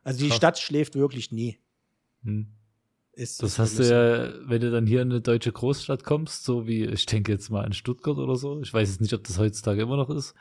Also 0.02 0.20
die 0.20 0.28
Krass. 0.28 0.36
Stadt 0.36 0.58
schläft 0.58 0.94
wirklich 0.94 1.30
nie. 1.30 1.58
Hm. 2.22 2.48
Ist 3.12 3.42
Das 3.42 3.58
hast 3.58 3.78
du 3.78 3.82
ja, 3.82 4.32
wenn 4.48 4.60
du 4.60 4.70
dann 4.70 4.86
hier 4.86 5.02
in 5.02 5.10
eine 5.10 5.20
deutsche 5.20 5.50
Großstadt 5.50 6.04
kommst, 6.04 6.44
so 6.44 6.66
wie, 6.66 6.84
ich 6.84 7.06
denke 7.06 7.32
jetzt 7.32 7.50
mal 7.50 7.66
in 7.66 7.72
Stuttgart 7.72 8.16
oder 8.18 8.36
so. 8.36 8.60
Ich 8.62 8.72
weiß 8.72 8.88
jetzt 8.88 9.00
nicht, 9.00 9.12
ob 9.12 9.24
das 9.24 9.38
heutzutage 9.38 9.82
immer 9.82 9.96
noch 9.96 10.10
ist, 10.10 10.34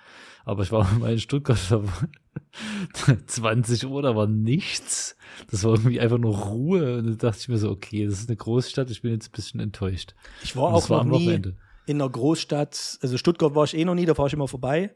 aber 0.46 0.64
ich 0.64 0.72
war 0.72 0.90
mal 1.00 1.12
in 1.12 1.20
Stuttgart, 1.20 1.60
da 1.70 1.84
war 1.84 3.18
20 3.28 3.88
Uhr, 3.88 4.02
da 4.04 4.16
war 4.16 4.28
nichts. 4.28 5.18
Das 5.50 5.64
war 5.64 5.72
irgendwie 5.72 6.00
einfach 6.00 6.20
nur 6.20 6.38
Ruhe. 6.38 7.00
Und 7.00 7.08
dann 7.08 7.18
dachte 7.18 7.40
ich 7.42 7.50
mir 7.50 7.58
so, 7.58 7.72
okay, 7.72 8.06
das 8.06 8.20
ist 8.20 8.30
eine 8.30 8.38
Großstadt, 8.38 8.92
ich 8.92 9.02
bin 9.02 9.14
jetzt 9.14 9.30
ein 9.30 9.36
bisschen 9.36 9.60
enttäuscht. 9.60 10.14
Ich 10.44 10.56
war 10.56 10.74
auch 10.74 10.90
war 10.90 11.04
noch 11.04 11.18
nie 11.18 11.26
Wochenende. 11.26 11.58
in 11.88 12.00
einer 12.00 12.10
Großstadt. 12.10 13.00
Also 13.02 13.18
Stuttgart 13.18 13.56
war 13.56 13.64
ich 13.64 13.76
eh 13.76 13.84
noch 13.84 13.96
nie, 13.96 14.06
da 14.06 14.14
fahre 14.14 14.28
ich 14.28 14.34
immer 14.34 14.48
vorbei. 14.48 14.96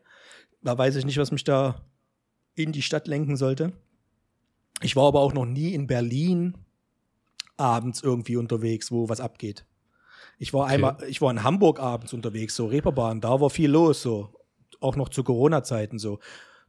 Da 0.61 0.77
weiß 0.77 0.95
ich 0.95 1.05
nicht, 1.05 1.17
was 1.17 1.31
mich 1.31 1.43
da 1.43 1.81
in 2.55 2.71
die 2.71 2.83
Stadt 2.83 3.07
lenken 3.07 3.35
sollte. 3.35 3.73
Ich 4.81 4.95
war 4.95 5.07
aber 5.07 5.21
auch 5.21 5.33
noch 5.33 5.45
nie 5.45 5.73
in 5.73 5.87
Berlin 5.87 6.55
abends 7.57 8.01
irgendwie 8.01 8.37
unterwegs, 8.37 8.91
wo 8.91 9.09
was 9.09 9.19
abgeht. 9.19 9.65
Ich 10.39 10.53
war 10.53 10.67
einmal, 10.67 10.97
ich 11.07 11.21
war 11.21 11.31
in 11.31 11.43
Hamburg 11.43 11.79
abends 11.79 12.13
unterwegs, 12.13 12.55
so 12.55 12.65
Reeperbahn, 12.67 13.21
da 13.21 13.39
war 13.39 13.49
viel 13.49 13.69
los, 13.69 14.01
so. 14.01 14.33
Auch 14.79 14.95
noch 14.95 15.09
zu 15.09 15.23
Corona-Zeiten, 15.23 15.99
so. 15.99 16.19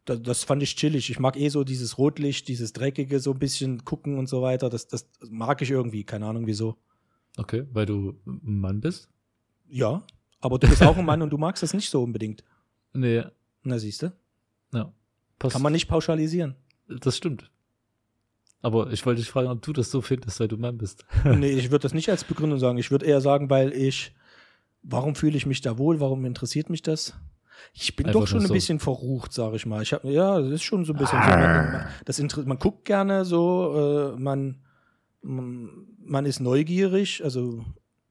Da, 0.05 0.17
das 0.17 0.45
fand 0.45 0.63
ich 0.63 0.77
chillig. 0.77 1.11
Ich 1.11 1.19
mag 1.19 1.37
eh 1.37 1.49
so 1.49 1.65
dieses 1.65 1.97
Rotlicht, 1.99 2.47
dieses 2.49 2.73
Dreckige, 2.75 3.19
so 3.21 3.33
ein 3.33 3.39
bisschen 3.39 3.85
gucken 3.85 4.19
und 4.19 4.29
so 4.29 4.43
weiter. 4.43 4.69
Das, 4.69 4.87
das 4.87 5.09
mag 5.31 5.63
ich 5.63 5.71
irgendwie, 5.71 6.05
keine 6.05 6.27
Ahnung 6.27 6.47
wieso. 6.47 6.77
Okay, 7.39 7.67
weil 7.73 7.87
du 7.87 8.21
ein 8.27 8.61
Mann 8.61 8.81
bist? 8.81 9.09
Ja, 9.67 10.07
aber 10.41 10.59
du 10.59 10.69
bist 10.69 10.83
auch 10.83 10.97
ein 10.97 11.07
Mann 11.07 11.23
und 11.23 11.31
du 11.31 11.39
magst 11.39 11.63
das 11.63 11.73
nicht 11.73 11.89
so 11.89 12.03
unbedingt. 12.03 12.45
Nee, 12.93 13.25
Na, 13.63 13.79
siehst 13.79 14.03
du? 14.03 14.13
ja. 14.73 14.93
Passt. 15.39 15.55
Kann 15.55 15.63
man 15.63 15.73
nicht 15.73 15.89
pauschalisieren. 15.89 16.55
Das 16.87 17.17
stimmt. 17.17 17.51
Aber 18.65 18.91
ich 18.93 19.05
wollte 19.05 19.21
dich 19.21 19.31
fragen, 19.31 19.49
ob 19.49 19.61
du 19.63 19.73
das 19.73 19.91
so 19.91 20.01
findest, 20.01 20.41
weil 20.41 20.49
du 20.49 20.57
Mann 20.57 20.79
bist. 20.79 21.05
nee, 21.25 21.51
ich 21.53 21.71
würde 21.71 21.83
das 21.83 21.93
nicht 21.95 22.09
als 22.09 22.25
Begründung 22.25 22.59
sagen. 22.59 22.79
Ich 22.79 22.91
würde 22.91 23.05
eher 23.07 23.21
sagen, 23.21 23.51
weil 23.51 23.73
ich, 23.73 24.15
warum 24.83 25.15
fühle 25.15 25.37
ich 25.37 25.45
mich 25.47 25.61
da 25.61 25.77
wohl? 25.79 26.01
Warum 26.01 26.25
interessiert 26.25 26.71
mich 26.71 26.81
das? 26.83 27.15
Ich 27.73 27.95
bin 27.95 28.07
Einfach 28.07 28.21
doch 28.21 28.27
schon 28.27 28.41
ein 28.41 28.47
so. 28.47 28.55
bisschen 28.55 28.81
verrucht, 28.81 29.33
sage 29.33 29.57
ich 29.57 29.67
mal. 29.67 29.83
Ich 29.83 29.93
habe 29.93 30.11
ja, 30.11 30.41
das 30.41 30.51
ist 30.51 30.63
schon 30.63 30.85
so 30.85 30.93
ein 30.95 30.99
bisschen 30.99 31.23
so. 31.23 31.29
Man, 31.29 31.87
das 32.07 32.19
inter- 32.19 32.45
man 32.47 32.59
guckt 32.59 32.85
gerne 32.85 33.25
so, 33.25 34.13
äh, 34.17 34.19
man, 34.21 34.61
man 35.23 35.71
man 36.07 36.27
ist 36.27 36.41
neugierig, 36.41 37.23
also 37.25 37.65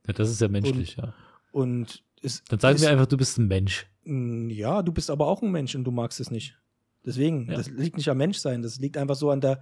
Ja, 0.07 0.13
das 0.13 0.29
ist 0.29 0.41
ja 0.41 0.47
menschlich, 0.47 0.95
ja. 0.97 1.13
und 1.51 2.03
es 2.21 2.43
Dann 2.45 2.59
sagen 2.59 2.79
wir 2.81 2.89
einfach, 2.89 3.05
du 3.05 3.17
bist 3.17 3.37
ein 3.37 3.47
Mensch. 3.47 3.85
Ja, 4.05 4.81
du 4.81 4.91
bist 4.91 5.09
aber 5.11 5.27
auch 5.27 5.41
ein 5.41 5.51
Mensch 5.51 5.75
und 5.75 5.83
du 5.83 5.91
magst 5.91 6.19
es 6.19 6.31
nicht. 6.31 6.57
Deswegen, 7.05 7.47
Ja. 7.49 7.57
das 7.57 7.69
liegt 7.69 7.97
nicht 7.97 8.09
am 8.09 8.17
Menschsein, 8.17 8.61
das 8.61 8.79
liegt 8.79 8.97
einfach 8.97 9.15
so 9.15 9.29
an 9.29 9.41
der 9.41 9.59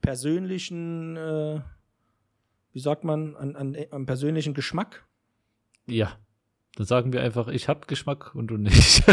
persönlichen, 0.00 1.16
äh, 1.16 1.60
wie 2.72 2.80
sagt 2.80 3.04
man, 3.04 3.36
an, 3.36 3.56
an, 3.56 3.76
am 3.90 4.06
persönlichen 4.06 4.54
Geschmack. 4.54 5.04
Ja. 5.86 6.12
Dann 6.76 6.86
sagen 6.86 7.12
wir 7.12 7.20
einfach, 7.22 7.48
ich 7.48 7.68
hab 7.68 7.88
Geschmack 7.88 8.34
und 8.34 8.46
du 8.48 8.56
nicht. 8.56 9.02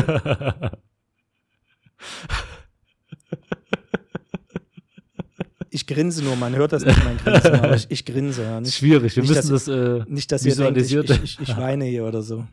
Ich 5.70 5.86
grinse 5.86 6.24
nur, 6.24 6.36
man 6.36 6.56
hört 6.56 6.72
das 6.74 6.86
nicht, 6.86 7.04
mein 7.04 7.18
Grinsen, 7.18 7.56
aber 7.56 7.76
ich, 7.76 7.86
ich 7.90 8.06
grinse, 8.06 8.44
ja. 8.44 8.60
Nicht, 8.62 8.76
Schwierig, 8.76 9.16
wir 9.16 9.22
nicht, 9.24 9.30
müssen 9.36 9.52
dass- 9.52 9.66
das, 9.66 9.68
äh, 9.68 10.04
nicht 10.08 10.32
dass 10.32 10.46
ihr 10.46 10.56
denkt, 10.56 10.78
ich, 10.78 10.94
ich, 10.96 11.40
ich 11.40 11.58
weine 11.58 11.86
hier 11.86 12.06
oder 12.06 12.22
so. 12.22 12.48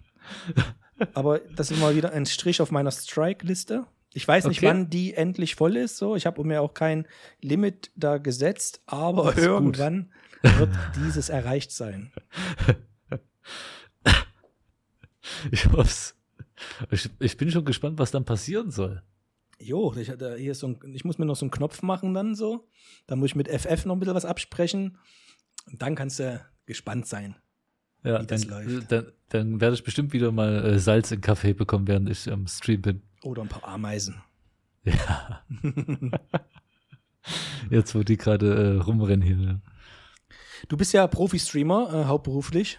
Aber 1.14 1.38
das 1.57 1.70
ist 1.70 1.81
mal 1.81 1.97
wieder 1.97 2.12
ein 2.12 2.27
Strich 2.27 2.61
auf 2.61 2.70
meiner 2.70 2.90
Strike-Liste. 2.90 3.87
Ich 4.16 4.27
weiß 4.27 4.46
nicht, 4.46 4.59
Okay. 4.59 4.66
wann 4.68 4.88
die 4.90 5.14
endlich 5.14 5.57
voll 5.57 5.77
ist. 5.77 5.96
So, 5.96 6.14
ich 6.16 6.24
habe 6.24 6.42
mir 6.44 6.62
auch 6.62 6.72
kein 6.72 7.07
Limit 7.40 7.90
da 7.96 8.18
gesetzt, 8.18 8.81
aber 8.87 9.31
ist 9.31 9.37
gut. 9.37 9.44
irgendwann 9.44 10.12
wird 10.42 10.70
dieses 10.96 11.29
erreicht 11.29 11.72
sein. 11.72 12.12
ich 15.50 15.66
hoff's. 15.72 16.16
Ich, 16.90 17.11
ich 17.18 17.37
bin 17.37 17.50
schon 17.50 17.64
gespannt, 17.64 17.98
was 17.98 18.11
dann 18.12 18.24
passieren 18.24 18.70
soll. 18.70 19.03
Jo, 19.59 19.94
ich, 19.96 20.11
hatte 20.11 20.37
hier 20.37 20.53
ist 20.53 20.61
so 20.61 20.68
ein, 20.68 20.79
ich 20.94 21.05
muss 21.05 21.18
mir 21.18 21.27
noch 21.27 21.37
so 21.37 21.44
einen 21.44 21.50
Knopf 21.50 21.83
machen 21.83 22.14
dann 22.14 22.35
so. 22.35 22.68
Da 23.07 23.16
muss 23.16 23.31
ich 23.31 23.37
mit 23.37 23.48
FF 23.48 23.85
noch 23.85 23.96
ein 23.96 24.00
bisschen 24.00 24.14
was 24.14 24.24
absprechen. 24.24 24.98
Und 25.70 25.83
dann 25.83 25.94
kannst 25.94 26.18
du 26.20 26.44
gespannt 26.66 27.07
sein. 27.07 27.37
Ja, 28.05 28.23
Wie 28.23 28.27
das 28.27 28.47
dann, 28.47 28.67
läuft. 28.67 28.93
dann, 28.93 29.07
dann 29.31 29.61
werde 29.61 29.75
ich 29.75 29.83
bestimmt 29.83 30.12
wieder 30.12 30.31
mal 30.31 30.64
äh, 30.64 30.79
Salz 30.79 31.11
in 31.11 31.21
Kaffee 31.21 31.55
bekommen, 31.55 31.88
während 31.88 32.09
ich 32.11 32.31
am 32.31 32.47
Stream 32.47 32.83
bin. 32.83 33.03
Oder 33.23 33.43
ein 33.43 33.49
paar 33.49 33.67
Ameisen. 33.67 34.21
Ja. 34.87 35.43
Jetzt, 37.71 37.95
wo 37.95 38.03
die 38.03 38.19
gerade 38.19 38.77
äh, 38.77 38.81
rumrennen 38.83 39.23
hier. 39.23 39.37
ne? 39.37 39.62
Du 40.69 40.77
bist 40.77 40.93
ja 40.93 41.07
Profi-Streamer, 41.07 41.88
äh, 41.95 42.05
hauptberuflich. 42.05 42.79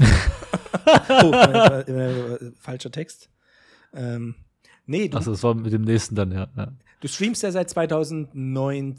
oh, 0.00 1.32
äh, 1.32 1.80
äh, 1.82 2.52
falscher 2.58 2.90
Text. 2.90 3.30
Ähm, 3.92 4.34
nee, 4.86 5.06
du, 5.06 5.16
Achso, 5.16 5.30
das 5.30 5.44
war 5.44 5.54
mit 5.54 5.72
dem 5.72 5.82
nächsten 5.82 6.16
dann, 6.16 6.32
ja. 6.32 6.48
ja. 6.56 6.72
du 6.98 7.06
streamst 7.06 7.44
ja 7.44 7.52
seit 7.52 7.70
2019, 7.70 8.96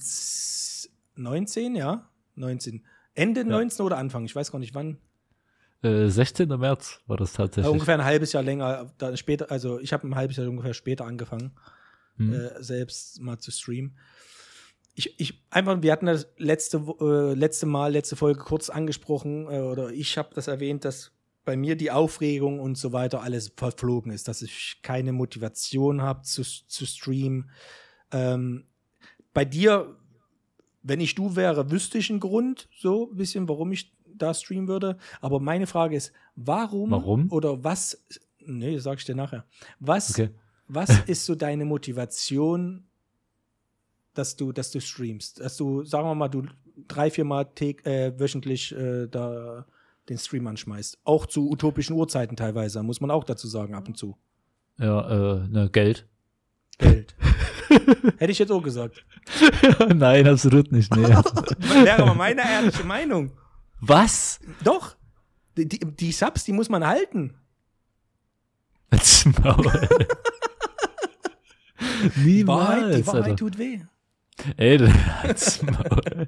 19, 1.16 1.76
ja? 1.76 2.08
19. 2.36 2.86
Ende 3.16 3.44
19 3.44 3.86
oder 3.86 3.98
Anfang, 3.98 4.24
ich 4.24 4.36
weiß 4.36 4.50
gar 4.52 4.60
nicht 4.60 4.76
wann. 4.76 4.98
Äh, 5.86 6.10
16. 6.10 6.50
März 6.50 7.00
war 7.08 7.17
das 7.17 7.34
Äh, 7.34 7.38
tatsächlich. 7.38 7.71
ungefähr 7.71 7.95
ein 7.95 8.04
halbes 8.04 8.34
Jahr 8.34 8.43
länger, 8.43 8.91
da 8.98 9.15
später, 9.15 9.52
also 9.52 9.80
ich 9.80 9.93
habe 9.93 10.08
ein 10.08 10.15
halbes 10.15 10.38
Jahr 10.38 10.48
ungefähr 10.48 10.74
später 10.74 11.06
angefangen. 11.06 11.52
Hm. 12.17 12.34
äh, 12.34 12.63
selbst 12.63 13.19
mal 13.21 13.39
zu 13.39 13.52
streamen. 13.52 13.98
Ich, 14.93 15.19
ich, 15.19 15.43
einfach, 15.50 15.82
wir 15.82 15.91
hatten 15.91 16.06
das 16.06 16.28
letzte, 16.38 16.78
äh, 17.02 17.34
letzte 17.34 17.65
Mal, 17.65 17.91
letzte 17.91 18.15
Folge 18.15 18.39
kurz 18.39 18.69
angesprochen, 18.69 19.48
äh, 19.52 19.60
oder 19.60 19.91
ich 19.91 20.17
habe 20.17 20.30
das 20.34 20.48
erwähnt, 20.48 20.86
dass 20.86 21.12
bei 21.43 21.58
mir 21.58 21.76
die 21.76 21.91
Aufregung 21.91 22.60
und 22.60 22.78
so 22.78 22.93
weiter 22.93 23.21
alles 23.21 23.52
verflogen 23.58 24.12
ist, 24.12 24.28
dass 24.30 24.41
ich 24.41 24.80
keine 24.82 25.12
Motivation 25.12 26.02
habe 26.02 26.21
zu, 26.21 26.43
zu 26.43 26.86
streamen. 26.86 27.50
Ähm, 28.12 28.65
bei 29.34 29.43
dir, 29.43 29.98
wenn 30.82 31.02
ich 31.02 31.15
du 31.15 31.36
wäre, 31.36 31.69
wüsste 31.69 31.98
ich 31.98 32.10
einen 32.10 32.21
Grund, 32.21 32.69
so 32.76 33.12
ein 33.12 33.17
bisschen, 33.17 33.50
warum 33.50 33.74
ich 33.74 33.95
da 34.17 34.34
streamen 34.34 34.67
würde. 34.67 34.97
Aber 35.21 35.39
meine 35.39 35.67
Frage 35.67 35.95
ist, 35.95 36.12
warum, 36.36 36.91
Warum? 36.91 37.32
oder 37.32 37.63
was, 37.63 38.04
nee, 38.45 38.78
sag 38.80 38.99
ich 38.99 39.06
dir 39.06 39.15
nachher. 39.15 39.45
Was 39.80 40.12
Okay. 40.12 40.30
was 40.67 40.89
ist 41.08 41.25
so 41.25 41.36
deine 41.36 41.65
Motivation, 41.65 42.86
dass 44.13 44.36
du, 44.36 44.51
dass 44.51 44.71
du 44.71 44.80
streamst? 44.82 45.39
Dass 45.39 45.58
du, 45.58 45.84
sagen 45.84 46.08
wir 46.08 46.15
mal, 46.15 46.30
du 46.30 46.43
drei, 46.88 47.10
vier 47.10 47.25
Mal 47.25 47.43
täg- 47.56 47.86
äh, 47.86 48.17
wöchentlich 48.19 48.75
äh, 48.75 49.08
da 49.08 49.65
den 50.10 50.17
Stream 50.17 50.45
anschmeißt. 50.47 50.99
Auch 51.04 51.25
zu 51.25 51.49
utopischen 51.49 51.95
Uhrzeiten 51.95 52.36
teilweise, 52.38 52.84
muss 52.84 53.01
man 53.01 53.10
auch 53.12 53.23
dazu 53.23 53.47
sagen, 53.47 53.73
ab 53.73 53.88
und 53.88 53.97
zu. 53.97 54.15
Ja, 54.78 55.38
äh, 55.41 55.47
ne, 55.47 55.69
Geld. 55.71 56.08
Geld. 56.78 57.15
Hätte 58.17 58.32
ich 58.32 58.38
jetzt 58.39 58.51
auch 58.51 58.62
gesagt. 58.62 59.04
Nein, 59.95 60.28
absolut 60.28 60.71
nicht. 60.71 60.93
Nee. 60.95 61.04
Wäre 61.08 62.04
aber 62.04 62.13
meine 62.13 62.41
ehrliche 62.41 62.84
Meinung. 62.84 63.32
Was? 63.80 64.40
Doch. 64.64 64.96
Die, 65.58 65.68
die, 65.68 65.80
die 65.80 66.12
Subs, 66.12 66.44
die 66.44 66.52
muss 66.54 66.70
man 66.70 66.86
halten. 66.86 67.34
Als 68.90 69.26
Maul. 69.26 69.88
Die 72.18 72.46
Wahrheit, 72.48 72.78
Niemals, 72.82 72.96
die 72.98 73.08
Wahrheit 73.08 73.24
Alter. 73.24 73.36
tut 73.36 73.58
weh. 73.58 73.80
Ey, 74.58 74.78
halt's 74.80 75.62
Maul. 75.62 76.28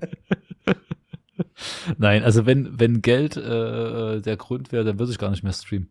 Nein, 1.98 2.24
also 2.24 2.46
wenn, 2.46 2.80
wenn 2.80 3.02
Geld 3.02 3.38
äh, 3.38 4.22
der 4.22 4.38
Grund 4.38 4.72
wäre, 4.72 4.84
dann 4.84 5.00
würde 5.00 5.12
ich 5.12 5.18
gar 5.18 5.30
nicht 5.30 5.44
mehr 5.44 5.54
streamen. 5.54 5.90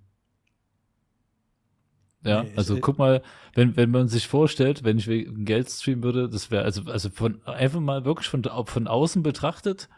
Ja, 2.22 2.42
Nee, 2.42 2.52
also 2.56 2.78
guck 2.80 2.98
mal, 2.98 3.22
wenn, 3.54 3.76
wenn 3.76 3.90
man 3.90 4.08
sich 4.08 4.26
vorstellt, 4.26 4.82
wenn 4.82 4.98
ich 4.98 5.06
wegen 5.06 5.44
Geld 5.44 5.70
streamen 5.70 6.02
würde, 6.02 6.28
das 6.28 6.50
wäre, 6.50 6.64
also, 6.64 6.82
also 6.90 7.08
von 7.10 7.42
einfach 7.46 7.80
mal 7.80 8.04
wirklich 8.04 8.28
von, 8.28 8.42
von 8.66 8.86
außen 8.88 9.22
betrachtet, 9.22 9.88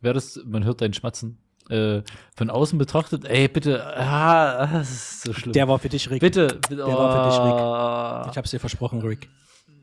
wäre 0.00 0.14
das, 0.14 0.40
man 0.44 0.64
hört 0.64 0.80
deinen 0.80 0.94
Schmatzen, 0.94 1.38
äh, 1.68 2.02
von 2.34 2.50
außen 2.50 2.78
betrachtet, 2.78 3.24
ey, 3.24 3.48
bitte, 3.48 3.84
ah, 3.96 4.66
das 4.66 4.90
ist 4.90 5.22
so 5.22 5.32
schlimm. 5.32 5.52
Der 5.52 5.68
war 5.68 5.78
für 5.78 5.88
dich, 5.88 6.10
Rick. 6.10 6.20
bitte, 6.20 6.46
bitte, 6.68 6.76
Der 6.76 6.86
war 6.86 7.24
für 7.24 7.30
dich, 7.30 7.38
Rick. 7.38 8.26
oh. 8.26 8.30
Ich 8.30 8.36
hab's 8.36 8.50
dir 8.50 8.60
versprochen, 8.60 9.00
Rick. 9.00 9.28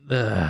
Äh. 0.08 0.48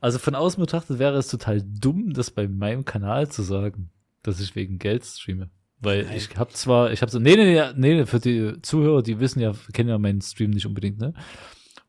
Also 0.00 0.18
von 0.18 0.34
außen 0.34 0.60
betrachtet 0.60 0.98
wäre 0.98 1.18
es 1.18 1.28
total 1.28 1.62
dumm, 1.62 2.12
das 2.12 2.30
bei 2.30 2.48
meinem 2.48 2.84
Kanal 2.84 3.28
zu 3.28 3.42
sagen, 3.42 3.90
dass 4.22 4.40
ich 4.40 4.56
wegen 4.56 4.78
Geld 4.78 5.04
streame. 5.04 5.50
Weil 5.78 6.04
Nein. 6.04 6.16
ich 6.16 6.36
habe 6.36 6.52
zwar, 6.52 6.92
ich 6.92 7.02
habe 7.02 7.10
so, 7.10 7.18
nee, 7.18 7.36
nee, 7.36 7.60
nee, 7.74 7.94
nee, 7.94 8.06
für 8.06 8.20
die 8.20 8.60
Zuhörer, 8.62 9.02
die 9.02 9.18
wissen 9.18 9.40
ja, 9.40 9.52
kennen 9.72 9.88
ja 9.88 9.98
meinen 9.98 10.20
Stream 10.20 10.50
nicht 10.50 10.66
unbedingt, 10.66 10.98
ne? 10.98 11.14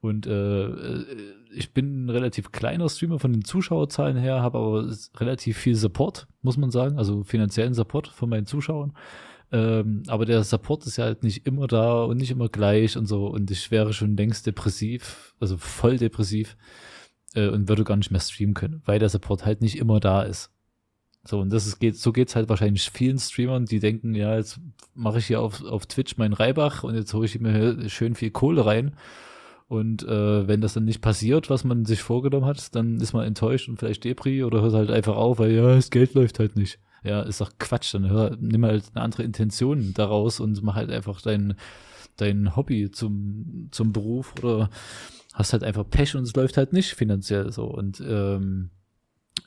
Und 0.02 0.26
äh, 0.26 0.66
äh, 0.66 1.06
ich 1.54 1.74
bin 1.74 2.06
ein 2.06 2.10
relativ 2.10 2.52
kleiner 2.52 2.90
Streamer 2.90 3.20
von 3.20 3.34
den 3.34 3.46
Zuschauerzahlen 3.46 4.18
her, 4.18 4.42
habe 4.42 4.58
aber 4.58 4.92
relativ 5.18 5.58
viel 5.58 5.76
Support, 5.76 6.28
muss 6.42 6.58
man 6.58 6.72
sagen, 6.72 6.98
also 6.98 7.24
finanziellen 7.24 7.74
Support 7.74 8.08
von 8.08 8.30
meinen 8.30 8.48
Zuschauern. 8.48 8.94
Ähm, 9.52 10.04
aber 10.08 10.26
der 10.26 10.44
Support 10.44 10.88
ist 10.88 10.98
ja 10.98 11.04
halt 11.04 11.24
nicht 11.24 11.46
immer 11.46 11.68
da 11.68 12.04
und 12.04 12.18
nicht 12.18 12.32
immer 12.32 12.50
gleich 12.50 12.98
und 12.98 13.06
so. 13.06 13.28
Und 13.28 13.52
ich 13.52 13.70
wäre 13.70 13.94
schon 13.94 14.18
längst 14.18 14.48
depressiv, 14.48 15.36
also 15.40 15.58
voll 15.58 15.98
depressiv 15.98 16.58
äh, 17.36 17.48
und 17.48 17.70
würde 17.70 17.84
gar 17.84 17.98
nicht 17.98 18.12
mehr 18.12 18.22
streamen 18.22 18.56
können, 18.56 18.82
weil 18.86 18.98
der 18.98 19.10
Support 19.10 19.46
halt 19.46 19.62
nicht 19.62 19.78
immer 19.78 20.00
da 20.00 20.24
ist. 20.24 20.52
So, 21.24 21.40
und 21.40 21.52
das 21.54 21.68
ist, 21.68 21.80
geht, 21.80 21.98
so 21.98 22.12
geht's 22.12 22.36
halt 22.36 22.50
wahrscheinlich 22.50 22.90
vielen 22.90 23.20
Streamern, 23.20 23.66
die 23.66 23.80
denken, 23.80 24.16
ja, 24.16 24.36
jetzt 24.36 24.60
mache 24.96 25.20
ich 25.20 25.28
hier 25.28 25.42
auf, 25.42 25.64
auf 25.64 25.86
Twitch 25.86 26.18
meinen 26.18 26.34
Reibach 26.34 26.84
und 26.84 26.96
jetzt 26.96 27.14
hole 27.14 27.26
ich 27.26 27.40
mir 27.40 27.90
schön 27.90 28.16
viel 28.16 28.32
Kohle 28.32 28.66
rein. 28.66 28.96
Und 29.72 30.04
äh, 30.04 30.50
wenn 30.50 30.60
das 30.60 30.74
dann 30.74 30.84
nicht 30.84 31.00
passiert, 31.00 31.50
was 31.50 31.64
man 31.64 31.86
sich 31.86 32.02
vorgenommen 32.02 32.46
hat, 32.46 32.76
dann 32.76 33.00
ist 33.00 33.14
man 33.14 33.26
enttäuscht 33.26 33.70
und 33.70 33.78
vielleicht 33.78 34.04
Depri 34.04 34.44
oder 34.44 34.62
hört 34.62 34.74
halt 34.74 34.92
einfach 34.92 35.16
auf, 35.16 35.40
weil 35.40 35.52
ja, 35.52 35.76
das 35.76 35.92
Geld 35.92 36.14
läuft 36.14 36.40
halt 36.40 36.58
nicht. 36.58 36.78
Ja, 37.06 37.22
ist 37.22 37.40
doch 37.40 37.54
Quatsch. 37.58 37.94
Dann 37.94 38.10
hör, 38.10 38.36
nimm 38.38 38.66
halt 38.66 38.84
eine 38.94 39.02
andere 39.02 39.24
Intention 39.24 39.94
daraus 39.94 40.42
und 40.42 40.62
mach 40.62 40.76
halt 40.76 40.92
einfach 40.92 41.22
dein, 41.22 41.56
dein 42.18 42.54
Hobby 42.58 42.92
zum, 42.92 43.70
zum 43.72 43.94
Beruf 43.94 44.34
oder 44.44 44.70
hast 45.32 45.54
halt 45.54 45.64
einfach 45.64 45.90
Pech 45.90 46.18
und 46.18 46.24
es 46.24 46.36
läuft 46.36 46.58
halt 46.58 46.74
nicht 46.74 46.94
finanziell 46.94 47.50
so. 47.54 47.64
Und 47.64 48.04
ähm, 48.06 48.72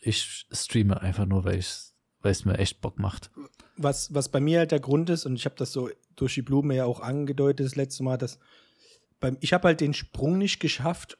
ich 0.00 0.46
streame 0.50 1.02
einfach 1.02 1.26
nur, 1.26 1.44
weil 1.44 1.58
ich 1.58 1.68
weil 2.22 2.32
es 2.32 2.46
mir 2.46 2.56
echt 2.56 2.80
Bock 2.80 2.98
macht. 2.98 3.30
Was, 3.76 4.14
was 4.14 4.30
bei 4.30 4.40
mir 4.40 4.60
halt 4.60 4.72
der 4.72 4.80
Grund 4.80 5.10
ist, 5.10 5.26
und 5.26 5.34
ich 5.34 5.44
habe 5.44 5.56
das 5.58 5.74
so 5.74 5.90
durch 6.16 6.32
die 6.32 6.40
Blume 6.40 6.74
ja 6.74 6.86
auch 6.86 7.00
angedeutet 7.00 7.66
das 7.66 7.76
letzte 7.76 8.02
Mal, 8.02 8.16
dass 8.16 8.38
beim, 9.24 9.38
ich 9.40 9.54
habe 9.54 9.68
halt 9.68 9.80
den 9.80 9.94
Sprung 9.94 10.36
nicht 10.36 10.60
geschafft 10.60 11.16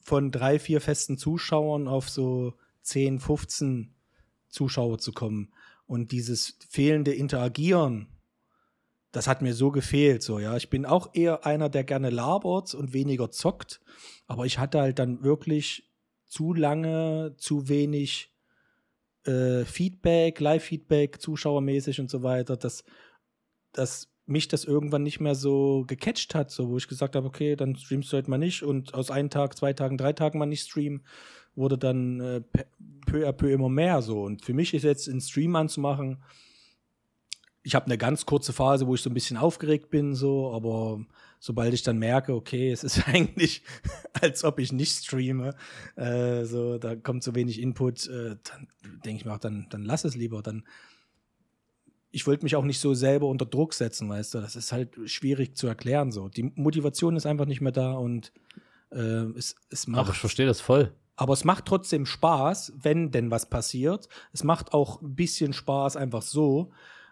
von 0.00 0.32
drei, 0.32 0.58
vier 0.58 0.80
festen 0.80 1.18
Zuschauern 1.18 1.86
auf 1.86 2.10
so 2.10 2.54
10, 2.82 3.20
15 3.20 3.94
Zuschauer 4.48 4.98
zu 4.98 5.12
kommen. 5.12 5.52
Und 5.86 6.10
dieses 6.10 6.58
fehlende 6.68 7.14
Interagieren, 7.14 8.08
das 9.12 9.28
hat 9.28 9.40
mir 9.40 9.54
so 9.54 9.70
gefehlt, 9.70 10.24
so, 10.24 10.40
ja. 10.40 10.56
Ich 10.56 10.68
bin 10.68 10.84
auch 10.84 11.14
eher 11.14 11.46
einer, 11.46 11.68
der 11.68 11.84
gerne 11.84 12.10
labert 12.10 12.74
und 12.74 12.92
weniger 12.92 13.30
zockt, 13.30 13.80
aber 14.26 14.44
ich 14.44 14.58
hatte 14.58 14.80
halt 14.80 14.98
dann 14.98 15.22
wirklich 15.22 15.88
zu 16.26 16.54
lange, 16.54 17.36
zu 17.38 17.68
wenig 17.68 18.34
äh, 19.22 19.64
Feedback, 19.64 20.40
Live-Feedback, 20.40 21.20
zuschauermäßig 21.20 22.00
und 22.00 22.10
so 22.10 22.24
weiter, 22.24 22.56
dass, 22.56 22.82
dass 23.70 24.08
mich 24.26 24.48
das 24.48 24.64
irgendwann 24.64 25.02
nicht 25.02 25.20
mehr 25.20 25.34
so 25.34 25.84
gecatcht 25.86 26.34
hat, 26.34 26.50
so 26.50 26.68
wo 26.68 26.76
ich 26.76 26.88
gesagt 26.88 27.16
habe, 27.16 27.26
okay, 27.26 27.56
dann 27.56 27.76
streamst 27.76 28.12
du 28.12 28.16
halt 28.16 28.28
mal 28.28 28.38
nicht 28.38 28.62
und 28.62 28.94
aus 28.94 29.10
einem 29.10 29.30
Tag, 29.30 29.56
zwei 29.56 29.72
Tagen, 29.72 29.96
drei 29.96 30.12
Tagen 30.12 30.38
mal 30.38 30.46
nicht 30.46 30.66
streamen 30.66 31.02
wurde 31.56 31.78
dann 31.78 32.20
äh, 32.20 32.42
peu 33.06 33.26
à 33.26 33.32
peu 33.32 33.50
immer 33.50 33.68
mehr 33.68 34.02
so. 34.02 34.22
Und 34.22 34.44
für 34.44 34.52
mich 34.52 34.74
ist 34.74 34.84
jetzt 34.84 35.08
einen 35.08 35.20
Stream 35.20 35.56
anzumachen, 35.56 36.22
ich 37.62 37.74
habe 37.74 37.86
eine 37.86 37.98
ganz 37.98 38.26
kurze 38.26 38.52
Phase, 38.52 38.86
wo 38.86 38.94
ich 38.94 39.00
so 39.00 39.10
ein 39.10 39.14
bisschen 39.14 39.36
aufgeregt 39.36 39.90
bin, 39.90 40.14
so, 40.14 40.52
aber 40.52 41.04
sobald 41.40 41.74
ich 41.74 41.82
dann 41.82 41.98
merke, 41.98 42.32
okay, 42.32 42.70
es 42.70 42.84
ist 42.84 43.08
eigentlich, 43.08 43.62
als 44.12 44.44
ob 44.44 44.60
ich 44.60 44.70
nicht 44.70 45.04
streame, 45.04 45.56
äh, 45.96 46.44
so, 46.44 46.78
da 46.78 46.94
kommt 46.94 47.24
so 47.24 47.34
wenig 47.34 47.60
Input, 47.60 48.06
äh, 48.06 48.36
dann 48.44 48.68
denke 49.04 49.20
ich 49.20 49.24
mir 49.24 49.34
auch, 49.34 49.38
dann, 49.38 49.66
dann 49.70 49.82
lass 49.82 50.04
es 50.04 50.14
lieber. 50.14 50.42
Dann, 50.42 50.64
ich 52.16 52.26
wollte 52.26 52.44
mich 52.44 52.56
auch 52.56 52.64
nicht 52.64 52.80
so 52.80 52.94
selber 52.94 53.26
unter 53.26 53.44
Druck 53.44 53.74
setzen, 53.74 54.08
weißt 54.08 54.32
du, 54.32 54.40
das 54.40 54.56
ist 54.56 54.72
halt 54.72 54.96
schwierig 55.04 55.54
zu 55.54 55.66
erklären, 55.66 56.10
so. 56.10 56.30
Die 56.30 56.50
Motivation 56.54 57.14
ist 57.14 57.26
einfach 57.26 57.44
nicht 57.44 57.60
mehr 57.60 57.72
da 57.72 57.92
und 57.92 58.32
äh, 58.90 59.26
es, 59.36 59.54
es 59.68 59.86
macht. 59.86 60.00
Aber 60.00 60.12
ich 60.12 60.18
verstehe 60.18 60.46
das 60.46 60.62
voll. 60.62 60.94
Aber 61.16 61.34
es 61.34 61.44
macht 61.44 61.66
trotzdem 61.66 62.06
Spaß, 62.06 62.72
wenn 62.80 63.10
denn 63.10 63.30
was 63.30 63.50
passiert. 63.50 64.08
Es 64.32 64.44
macht 64.44 64.72
auch 64.72 65.02
ein 65.02 65.14
bisschen 65.14 65.52
Spaß 65.52 65.96
einfach 65.96 66.22
so. 66.22 66.70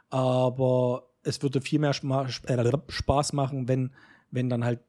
Aber 0.09 1.11
es 1.23 1.43
würde 1.43 1.61
viel 1.61 1.81
mehr 1.81 1.91
äh, 1.91 2.73
Spaß 2.89 3.35
machen, 3.35 3.69
wenn, 3.69 3.93
wenn 4.31 4.49
dann 4.49 4.65
halt, 4.65 4.81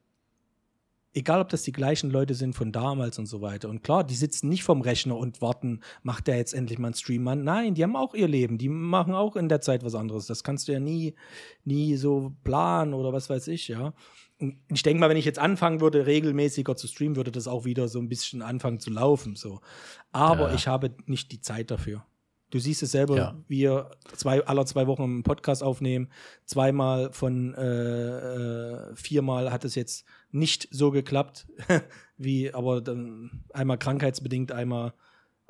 egal 1.16 1.40
ob 1.40 1.48
das 1.48 1.62
die 1.62 1.72
gleichen 1.72 2.10
Leute 2.10 2.34
sind 2.34 2.54
von 2.54 2.70
damals 2.70 3.18
und 3.18 3.26
so 3.26 3.40
weiter. 3.40 3.68
Und 3.68 3.82
klar, 3.82 4.04
die 4.04 4.14
sitzen 4.14 4.48
nicht 4.48 4.62
vorm 4.62 4.82
Rechner 4.82 5.16
und 5.16 5.40
warten, 5.40 5.80
macht 6.02 6.26
der 6.26 6.36
jetzt 6.36 6.54
endlich 6.54 6.78
mal 6.78 6.88
einen 6.88 6.94
Stream 6.94 7.26
an. 7.26 7.42
Nein, 7.42 7.74
die 7.74 7.82
haben 7.82 7.96
auch 7.96 8.14
ihr 8.14 8.28
Leben. 8.28 8.58
Die 8.58 8.68
machen 8.68 9.14
auch 9.14 9.34
in 9.34 9.48
der 9.48 9.60
Zeit 9.60 9.84
was 9.84 9.94
anderes. 9.94 10.26
Das 10.26 10.44
kannst 10.44 10.68
du 10.68 10.72
ja 10.72 10.80
nie, 10.80 11.14
nie 11.64 11.96
so 11.96 12.32
planen 12.44 12.94
oder 12.94 13.12
was 13.12 13.30
weiß 13.30 13.48
ich, 13.48 13.68
ja 13.68 13.94
ich 14.68 14.82
denke 14.82 15.00
mal, 15.00 15.08
wenn 15.08 15.16
ich 15.16 15.24
jetzt 15.24 15.38
anfangen 15.38 15.80
würde, 15.80 16.06
regelmäßiger 16.06 16.76
zu 16.76 16.86
streamen, 16.88 17.16
würde 17.16 17.32
das 17.32 17.48
auch 17.48 17.64
wieder 17.64 17.88
so 17.88 17.98
ein 17.98 18.08
bisschen 18.08 18.42
anfangen 18.42 18.80
zu 18.80 18.90
laufen. 18.90 19.34
So. 19.34 19.60
Aber 20.12 20.48
ja. 20.48 20.54
ich 20.54 20.66
habe 20.66 20.94
nicht 21.06 21.32
die 21.32 21.40
Zeit 21.40 21.70
dafür. 21.70 22.04
Du 22.56 22.60
siehst 22.60 22.82
es 22.82 22.92
selber, 22.92 23.16
ja. 23.18 23.34
wir 23.48 23.90
zwei, 24.14 24.42
aller 24.46 24.64
zwei 24.64 24.86
Wochen 24.86 25.02
einen 25.02 25.22
Podcast 25.22 25.62
aufnehmen. 25.62 26.08
Zweimal 26.46 27.12
von 27.12 27.52
äh, 27.52 27.60
äh, 27.60 28.96
viermal 28.96 29.52
hat 29.52 29.66
es 29.66 29.74
jetzt 29.74 30.06
nicht 30.30 30.66
so 30.70 30.90
geklappt, 30.90 31.46
wie, 32.16 32.54
aber 32.54 32.80
dann 32.80 33.44
einmal 33.52 33.76
krankheitsbedingt, 33.76 34.52
einmal 34.52 34.94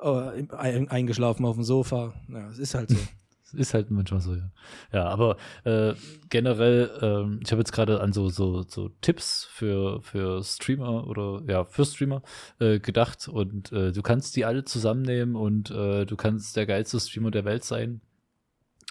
äh, 0.01 0.43
eingeschlafen 0.57 1.45
auf 1.45 1.55
dem 1.55 1.63
Sofa. 1.63 2.13
Ja, 2.27 2.49
es 2.49 2.59
ist 2.59 2.73
halt 2.73 2.89
so. 2.89 2.97
ist 3.53 3.73
halt 3.73 3.91
manchmal 3.91 4.21
so, 4.21 4.35
ja. 4.35 4.51
Ja, 4.91 5.05
aber 5.05 5.37
äh, 5.63 5.93
generell, 6.29 6.91
äh, 7.01 7.43
ich 7.43 7.51
habe 7.51 7.61
jetzt 7.61 7.71
gerade 7.71 8.01
an 8.01 8.13
so, 8.13 8.29
so, 8.29 8.63
so 8.63 8.89
Tipps 9.01 9.45
für, 9.45 10.01
für 10.01 10.43
Streamer 10.43 11.07
oder 11.07 11.41
ja, 11.47 11.65
für 11.65 11.85
Streamer 11.85 12.21
äh, 12.59 12.79
gedacht 12.79 13.27
und 13.27 13.71
äh, 13.71 13.91
du 13.91 14.01
kannst 14.01 14.35
die 14.35 14.45
alle 14.45 14.63
zusammennehmen 14.63 15.35
und 15.35 15.71
äh, 15.71 16.05
du 16.05 16.15
kannst 16.15 16.55
der 16.55 16.65
geilste 16.65 16.99
Streamer 16.99 17.31
der 17.31 17.45
Welt 17.45 17.63
sein, 17.63 18.01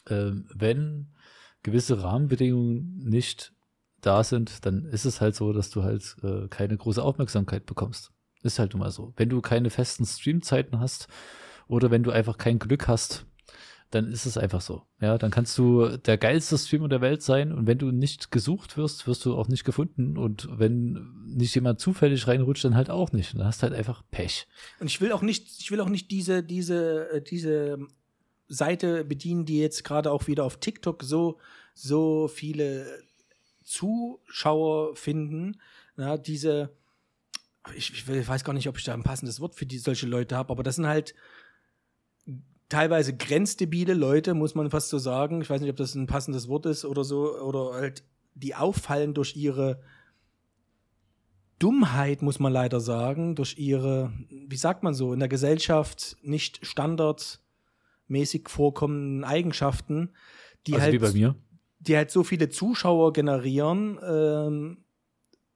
äh, 0.06 0.30
wenn 0.54 1.08
gewisse 1.62 2.02
Rahmenbedingungen 2.02 2.98
nicht 2.98 3.52
da 4.00 4.22
sind, 4.22 4.64
dann 4.64 4.84
ist 4.84 5.04
es 5.04 5.20
halt 5.20 5.34
so, 5.34 5.52
dass 5.52 5.70
du 5.70 5.82
halt 5.82 6.16
äh, 6.22 6.48
keine 6.48 6.76
große 6.76 7.02
Aufmerksamkeit 7.02 7.66
bekommst. 7.66 8.12
Ist 8.42 8.58
halt 8.58 8.72
nun 8.72 8.80
mal 8.80 8.90
so. 8.90 9.12
Wenn 9.16 9.28
du 9.28 9.40
keine 9.40 9.70
festen 9.70 10.06
Streamzeiten 10.06 10.78
hast 10.78 11.08
oder 11.66 11.90
wenn 11.90 12.04
du 12.04 12.12
einfach 12.12 12.38
kein 12.38 12.58
Glück 12.58 12.86
hast, 12.86 13.26
dann 13.90 14.10
ist 14.10 14.26
es 14.26 14.36
einfach 14.36 14.60
so. 14.60 14.82
Ja, 15.00 15.16
dann 15.16 15.30
kannst 15.30 15.56
du 15.58 15.96
der 15.96 16.18
geilste 16.18 16.58
Streamer 16.58 16.88
der 16.88 17.00
Welt 17.00 17.22
sein 17.22 17.52
und 17.52 17.66
wenn 17.66 17.78
du 17.78 17.90
nicht 17.92 18.30
gesucht 18.30 18.76
wirst, 18.76 19.06
wirst 19.06 19.24
du 19.24 19.36
auch 19.36 19.48
nicht 19.48 19.64
gefunden 19.64 20.16
und 20.18 20.48
wenn 20.50 21.24
nicht 21.26 21.54
jemand 21.54 21.80
zufällig 21.80 22.26
reinrutscht, 22.26 22.64
dann 22.64 22.74
halt 22.74 22.90
auch 22.90 23.12
nicht. 23.12 23.34
Dann 23.34 23.44
hast 23.44 23.62
du 23.62 23.68
halt 23.68 23.74
einfach 23.74 24.02
Pech. 24.10 24.46
Und 24.80 24.88
ich 24.88 25.00
will 25.00 25.12
auch 25.12 25.22
nicht, 25.22 25.60
ich 25.60 25.70
will 25.70 25.80
auch 25.80 25.88
nicht 25.88 26.10
diese, 26.10 26.42
diese, 26.42 27.10
äh, 27.10 27.22
diese 27.22 27.78
Seite 28.48 29.04
bedienen, 29.04 29.44
die 29.44 29.60
jetzt 29.60 29.84
gerade 29.84 30.10
auch 30.10 30.26
wieder 30.26 30.44
auf 30.44 30.58
TikTok 30.58 31.02
so, 31.02 31.38
so 31.74 32.28
viele 32.28 33.02
Zuschauer 33.64 34.96
finden. 34.96 35.60
Ja, 35.96 36.16
diese, 36.16 36.70
ich, 37.74 37.92
ich 37.92 38.28
weiß 38.28 38.44
gar 38.44 38.52
nicht, 38.52 38.68
ob 38.68 38.78
ich 38.78 38.84
da 38.84 38.94
ein 38.94 39.02
passendes 39.02 39.40
Wort 39.40 39.54
für 39.54 39.66
die, 39.66 39.78
solche 39.78 40.06
Leute 40.06 40.36
habe, 40.36 40.50
aber 40.50 40.62
das 40.62 40.76
sind 40.76 40.86
halt 40.86 41.14
teilweise 42.68 43.16
grenzdebile 43.16 43.94
Leute, 43.94 44.34
muss 44.34 44.54
man 44.54 44.70
fast 44.70 44.88
so 44.88 44.98
sagen. 44.98 45.40
Ich 45.40 45.50
weiß 45.50 45.60
nicht, 45.60 45.70
ob 45.70 45.76
das 45.76 45.94
ein 45.94 46.06
passendes 46.06 46.48
Wort 46.48 46.66
ist 46.66 46.84
oder 46.84 47.04
so, 47.04 47.38
oder 47.38 47.74
halt, 47.74 48.04
die 48.34 48.54
auffallen 48.54 49.14
durch 49.14 49.36
ihre 49.36 49.80
Dummheit, 51.58 52.22
muss 52.22 52.38
man 52.38 52.52
leider 52.52 52.80
sagen, 52.80 53.34
durch 53.34 53.56
ihre, 53.56 54.12
wie 54.28 54.56
sagt 54.56 54.82
man 54.82 54.94
so, 54.94 55.12
in 55.12 55.20
der 55.20 55.28
Gesellschaft 55.28 56.16
nicht 56.22 56.66
standardmäßig 56.66 58.48
vorkommenden 58.48 59.24
Eigenschaften, 59.24 60.10
die 60.66 60.74
also 60.74 60.84
halt, 60.84 60.92
wie 60.92 60.98
bei 60.98 61.12
mir. 61.12 61.34
die 61.78 61.96
halt 61.96 62.10
so 62.10 62.24
viele 62.24 62.50
Zuschauer 62.50 63.14
generieren, 63.14 63.98
ähm, 64.06 64.84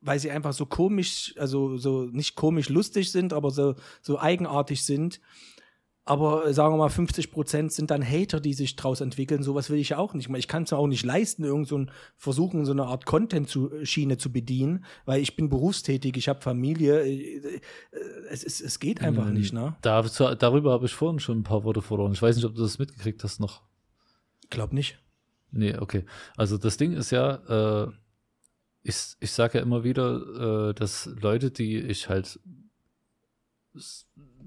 weil 0.00 0.18
sie 0.18 0.30
einfach 0.30 0.54
so 0.54 0.64
komisch, 0.64 1.34
also 1.36 1.76
so 1.76 2.04
nicht 2.04 2.34
komisch 2.34 2.70
lustig 2.70 3.12
sind, 3.12 3.34
aber 3.34 3.50
so, 3.50 3.74
so 4.00 4.18
eigenartig 4.18 4.86
sind, 4.86 5.20
aber 6.04 6.46
äh, 6.46 6.54
sagen 6.54 6.74
wir 6.74 6.78
mal, 6.78 6.88
50 6.88 7.30
Prozent 7.30 7.72
sind 7.72 7.90
dann 7.90 8.02
Hater, 8.02 8.40
die 8.40 8.54
sich 8.54 8.74
daraus 8.76 9.00
entwickeln. 9.00 9.42
Sowas 9.42 9.70
will 9.70 9.78
ich 9.78 9.90
ja 9.90 9.98
auch 9.98 10.14
nicht. 10.14 10.30
Ich 10.30 10.48
kann 10.48 10.64
es 10.64 10.70
mir 10.70 10.78
auch 10.78 10.86
nicht 10.86 11.04
leisten, 11.04 11.44
irgend 11.44 11.68
so 11.68 11.78
ein, 11.78 11.90
versuchen, 12.16 12.64
so 12.64 12.72
eine 12.72 12.84
Art 12.84 13.06
Content-Schiene 13.06 14.16
zu 14.16 14.32
bedienen, 14.32 14.84
weil 15.04 15.20
ich 15.20 15.36
bin 15.36 15.48
berufstätig, 15.48 16.16
ich 16.16 16.28
habe 16.28 16.40
Familie. 16.40 17.04
Äh, 17.04 17.36
äh, 17.36 17.60
es, 18.30 18.44
es, 18.44 18.60
es 18.60 18.80
geht 18.80 19.02
einfach 19.02 19.26
mhm. 19.26 19.34
nicht, 19.34 19.52
ne? 19.52 19.76
Da, 19.82 20.02
darüber 20.34 20.72
habe 20.72 20.86
ich 20.86 20.94
vorhin 20.94 21.20
schon 21.20 21.40
ein 21.40 21.44
paar 21.44 21.64
Worte 21.64 21.82
verloren. 21.82 22.12
Ich 22.12 22.22
weiß 22.22 22.36
nicht, 22.36 22.44
ob 22.44 22.54
du 22.54 22.62
das 22.62 22.78
mitgekriegt 22.78 23.22
hast 23.22 23.40
noch. 23.40 23.62
Glaub 24.48 24.72
nicht. 24.72 24.98
Nee, 25.52 25.76
okay. 25.76 26.04
Also 26.36 26.58
das 26.58 26.76
Ding 26.76 26.92
ist 26.92 27.10
ja, 27.10 27.84
äh, 27.84 27.92
ich, 28.82 29.16
ich 29.20 29.32
sage 29.32 29.58
ja 29.58 29.64
immer 29.64 29.84
wieder, 29.84 30.70
äh, 30.70 30.74
dass 30.74 31.06
Leute, 31.20 31.50
die 31.50 31.78
ich 31.78 32.08
halt, 32.08 32.40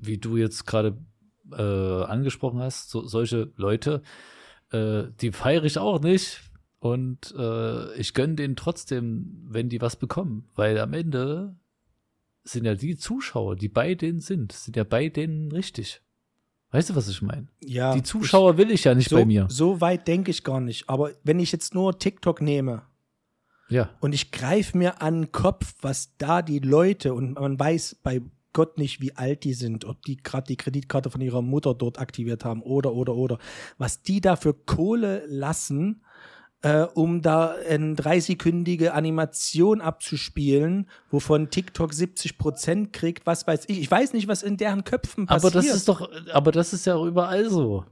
wie 0.01 0.17
du 0.17 0.37
jetzt 0.37 0.65
gerade 0.65 0.97
äh, 1.57 2.03
angesprochen 2.05 2.59
hast, 2.59 2.89
so, 2.89 3.05
solche 3.05 3.51
Leute, 3.55 4.01
äh, 4.71 5.03
die 5.21 5.31
feiere 5.31 5.63
ich 5.65 5.77
auch 5.77 6.01
nicht. 6.01 6.41
Und 6.79 7.33
äh, 7.37 7.93
ich 7.95 8.13
gönne 8.13 8.35
denen 8.35 8.55
trotzdem, 8.57 9.45
wenn 9.47 9.69
die 9.69 9.79
was 9.81 9.95
bekommen. 9.95 10.49
Weil 10.55 10.77
am 10.79 10.91
Ende 10.93 11.55
sind 12.43 12.65
ja 12.65 12.75
die 12.75 12.97
Zuschauer, 12.97 13.55
die 13.55 13.69
bei 13.69 13.95
denen 13.95 14.19
sind, 14.19 14.51
sind 14.51 14.75
ja 14.75 14.83
bei 14.83 15.07
denen 15.07 15.51
richtig. 15.53 16.01
Weißt 16.71 16.89
du, 16.89 16.95
was 16.95 17.07
ich 17.07 17.21
meine? 17.21 17.47
Ja, 17.63 17.93
Die 17.93 18.03
Zuschauer 18.03 18.57
will 18.57 18.71
ich 18.71 18.83
ja 18.83 18.95
nicht 18.95 19.09
so, 19.09 19.15
bei 19.17 19.25
mir. 19.25 19.45
So 19.49 19.79
weit 19.79 20.07
denke 20.07 20.31
ich 20.31 20.43
gar 20.43 20.59
nicht. 20.59 20.89
Aber 20.89 21.11
wenn 21.23 21.39
ich 21.39 21.51
jetzt 21.51 21.73
nur 21.75 21.97
TikTok 21.99 22.41
nehme 22.41 22.81
Ja. 23.69 23.91
und 24.01 24.13
ich 24.13 24.31
greife 24.31 24.77
mir 24.77 25.01
an 25.01 25.21
den 25.21 25.31
Kopf, 25.31 25.75
was 25.81 26.17
da 26.17 26.41
die 26.41 26.59
Leute 26.59 27.13
und 27.13 27.35
man 27.35 27.57
weiß 27.59 27.99
bei 28.03 28.21
Gott 28.53 28.77
nicht, 28.77 29.01
wie 29.01 29.15
alt 29.15 29.43
die 29.43 29.53
sind, 29.53 29.85
ob 29.85 30.01
die 30.03 30.17
gerade 30.17 30.47
die 30.47 30.55
Kreditkarte 30.57 31.09
von 31.09 31.21
ihrer 31.21 31.41
Mutter 31.41 31.73
dort 31.73 31.99
aktiviert 31.99 32.45
haben 32.45 32.61
oder 32.61 32.93
oder 32.93 33.15
oder, 33.15 33.37
was 33.77 34.01
die 34.03 34.21
da 34.21 34.35
für 34.35 34.53
Kohle 34.53 35.23
lassen, 35.27 36.01
äh, 36.61 36.83
um 36.93 37.21
da 37.21 37.55
eine 37.67 37.93
30-kündige 37.95 38.89
Animation 38.91 39.81
abzuspielen, 39.81 40.87
wovon 41.09 41.49
TikTok 41.49 41.93
70 41.93 42.37
Prozent 42.37 42.93
kriegt, 42.93 43.25
was 43.25 43.45
weiß 43.47 43.65
ich. 43.67 43.79
Ich 43.81 43.91
weiß 43.91 44.13
nicht, 44.13 44.27
was 44.29 44.43
in 44.43 44.55
deren 44.57 44.83
Köpfen 44.85 45.25
passiert. 45.25 45.53
Aber 45.55 45.61
das 45.61 45.75
ist 45.75 45.89
doch, 45.89 46.09
aber 46.31 46.51
das 46.53 46.71
ist 46.73 46.85
ja 46.85 46.95
auch 46.95 47.05
überall 47.05 47.49
so. 47.49 47.83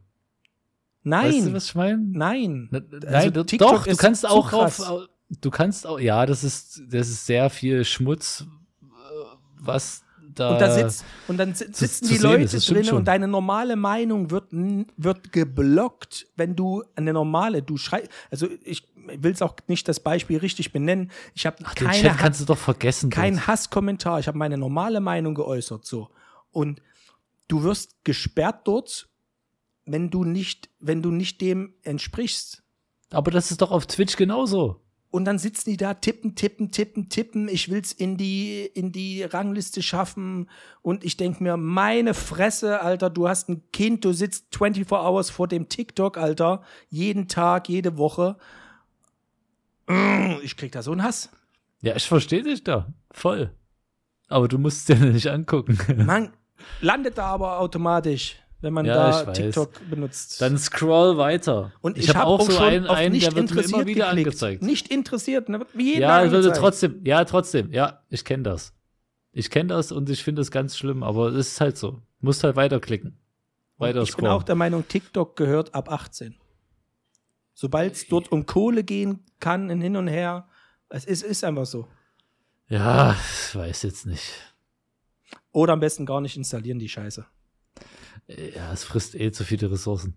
nein, 1.03 1.33
Weißt 1.33 1.47
du, 1.47 1.53
was 1.53 1.65
ich 1.65 1.75
meine? 1.75 1.97
nein. 1.97 2.67
Na- 2.71 2.79
Also 3.07 3.29
Nein, 3.31 3.47
TikTok 3.47 3.69
doch, 3.71 3.87
du 3.87 3.95
kannst 3.97 4.25
auch 4.25 4.53
auf, 4.53 5.07
du 5.41 5.49
kannst 5.49 5.85
auch, 5.87 5.99
ja, 5.99 6.25
das 6.25 6.43
ist, 6.43 6.81
das 6.89 7.09
ist 7.09 7.25
sehr 7.25 7.49
viel 7.49 7.83
Schmutz, 7.83 8.45
äh, 8.81 8.85
was 9.59 10.03
da. 10.35 10.49
Und 10.53 10.59
da 10.61 10.71
sitzt, 10.73 11.05
und 11.27 11.37
dann 11.37 11.53
si- 11.53 11.65
sitzen 11.71 12.05
zu 12.05 12.13
die 12.13 12.19
Leute 12.19 12.43
ist, 12.43 12.53
das 12.53 12.63
stimmt 12.63 12.77
drin 12.79 12.85
schon. 12.85 12.97
und 12.99 13.05
deine 13.07 13.27
normale 13.27 13.75
Meinung 13.75 14.31
wird, 14.31 14.47
wird 14.97 15.31
geblockt, 15.31 16.27
wenn 16.35 16.55
du 16.55 16.83
eine 16.95 17.13
normale, 17.13 17.61
du 17.61 17.77
schreibst, 17.77 18.09
also 18.29 18.47
ich 18.63 18.87
will 18.95 19.31
es 19.31 19.41
auch 19.41 19.55
nicht 19.67 19.87
das 19.87 19.99
Beispiel 19.99 20.37
richtig 20.37 20.71
benennen. 20.71 21.11
Ich 21.33 21.45
habe 21.45 21.57
Ach, 21.63 21.73
den 21.73 21.87
keine, 21.87 22.01
Chat 22.01 22.11
Ha- 22.13 22.17
kannst 22.17 22.41
du 22.41 22.45
doch 22.45 22.57
vergessen. 22.57 23.09
kein. 23.09 23.45
Hasskommentar, 23.47 24.19
ich 24.19 24.27
habe 24.27 24.37
meine 24.37 24.57
normale 24.57 24.99
Meinung 24.99 25.33
geäußert, 25.35 25.85
so. 25.85 26.09
Und 26.51 26.81
du 27.47 27.63
wirst 27.63 28.03
gesperrt 28.03 28.61
dort, 28.67 29.09
wenn 29.85 30.09
du 30.09 30.23
nicht, 30.23 30.69
wenn 30.79 31.01
du 31.01 31.11
nicht 31.11 31.41
dem 31.41 31.73
entsprichst. 31.83 32.63
Aber 33.09 33.31
das 33.31 33.51
ist 33.51 33.61
doch 33.61 33.71
auf 33.71 33.87
Twitch 33.87 34.15
genauso. 34.15 34.79
Und 35.11 35.25
dann 35.25 35.37
sitzen 35.37 35.69
die 35.69 35.77
da, 35.77 35.93
tippen, 35.93 36.35
tippen, 36.35 36.71
tippen, 36.71 37.09
tippen. 37.09 37.49
Ich 37.49 37.69
will's 37.69 37.91
in 37.91 38.15
die, 38.15 38.65
in 38.65 38.93
die 38.93 39.23
Rangliste 39.23 39.81
schaffen. 39.83 40.49
Und 40.81 41.03
ich 41.03 41.17
denk 41.17 41.41
mir, 41.41 41.57
meine 41.57 42.13
Fresse, 42.13 42.81
Alter, 42.81 43.09
du 43.09 43.27
hast 43.27 43.49
ein 43.49 43.61
Kind, 43.73 44.05
du 44.05 44.13
sitzt 44.13 44.55
24 44.55 44.89
Hours 44.93 45.29
vor 45.29 45.49
dem 45.49 45.67
TikTok, 45.67 46.17
Alter. 46.17 46.63
Jeden 46.89 47.27
Tag, 47.27 47.67
jede 47.67 47.97
Woche. 47.97 48.37
Mm, 49.87 50.35
Ich 50.43 50.55
krieg 50.55 50.71
da 50.71 50.81
so 50.81 50.91
einen 50.91 51.03
Hass. 51.03 51.29
Ja, 51.81 51.95
ich 51.95 52.07
verstehe 52.07 52.43
dich 52.43 52.63
da. 52.63 52.87
Voll. 53.11 53.51
Aber 54.29 54.47
du 54.47 54.57
musst 54.57 54.89
es 54.89 54.97
dir 54.97 55.05
nicht 55.11 55.27
angucken. 55.27 55.77
Man 56.05 56.31
landet 56.79 57.17
da 57.17 57.25
aber 57.25 57.59
automatisch, 57.59 58.37
wenn 58.61 58.73
man 58.73 58.85
Ja, 58.85 59.19
ich 59.19 59.25
da. 59.25 59.31
TikTok 59.33 59.89
benutzt. 59.89 60.41
Dann 60.41 60.57
scroll 60.57 61.17
weiter. 61.17 61.71
und 61.81 61.97
ich 61.97 62.09
habe 62.09 62.19
hab 62.19 62.27
auch 62.27 62.41
so 62.41 62.51
schon 62.51 62.63
einen, 62.63 62.87
auf 62.87 62.95
einen 62.97 63.13
nicht 63.13 63.27
der 63.27 63.35
wird 63.35 63.49
mir 63.49 63.51
immer 63.51 63.59
interessiert 63.61 63.87
wieder 63.87 64.05
geklickt. 64.07 64.27
angezeigt. 64.27 64.61
Nicht 64.63 64.87
interessiert, 64.89 65.49
ne? 65.49 65.59
wird 65.59 65.75
mir 65.75 65.83
jeden 65.83 66.01
Ja, 66.01 66.31
würde 66.31 66.53
trotzdem, 66.53 67.01
ja, 67.05 67.25
trotzdem, 67.25 67.71
ja, 67.71 68.01
ich 68.09 68.23
kenne 68.23 68.43
das. 68.43 68.73
Ich 69.33 69.49
kenne 69.49 69.69
das 69.69 69.91
und 69.91 70.09
ich 70.09 70.23
finde 70.23 70.41
das 70.41 70.51
ganz 70.51 70.77
schlimm, 70.77 71.03
aber 71.03 71.29
es 71.29 71.47
ist 71.47 71.61
halt 71.61 71.77
so. 71.77 72.01
Musst 72.19 72.43
halt 72.43 72.55
weiterklicken. 72.55 73.17
Weiter 73.77 74.03
ich 74.03 74.15
bin 74.15 74.27
auch 74.27 74.43
der 74.43 74.55
Meinung, 74.55 74.87
TikTok 74.87 75.35
gehört 75.35 75.73
ab 75.73 75.91
18. 75.91 76.35
Sobald 77.53 77.93
es 77.93 78.07
dort 78.07 78.31
um 78.31 78.45
Kohle 78.45 78.83
gehen 78.83 79.19
kann, 79.39 79.69
in 79.69 79.81
hin 79.81 79.95
und 79.95 80.07
her, 80.07 80.47
es 80.89 81.05
ist, 81.05 81.23
ist 81.23 81.43
einfach 81.43 81.65
so. 81.65 81.87
Ja, 82.67 83.15
ich 83.49 83.55
weiß 83.55 83.83
jetzt 83.83 84.05
nicht. 84.05 84.33
Oder 85.51 85.73
am 85.73 85.79
besten 85.79 86.05
gar 86.05 86.21
nicht 86.21 86.37
installieren, 86.37 86.79
die 86.79 86.89
Scheiße. 86.89 87.25
Ja, 88.27 88.71
es 88.73 88.83
frisst 88.83 89.15
eh 89.15 89.31
zu 89.31 89.43
viele 89.43 89.71
Ressourcen. 89.71 90.15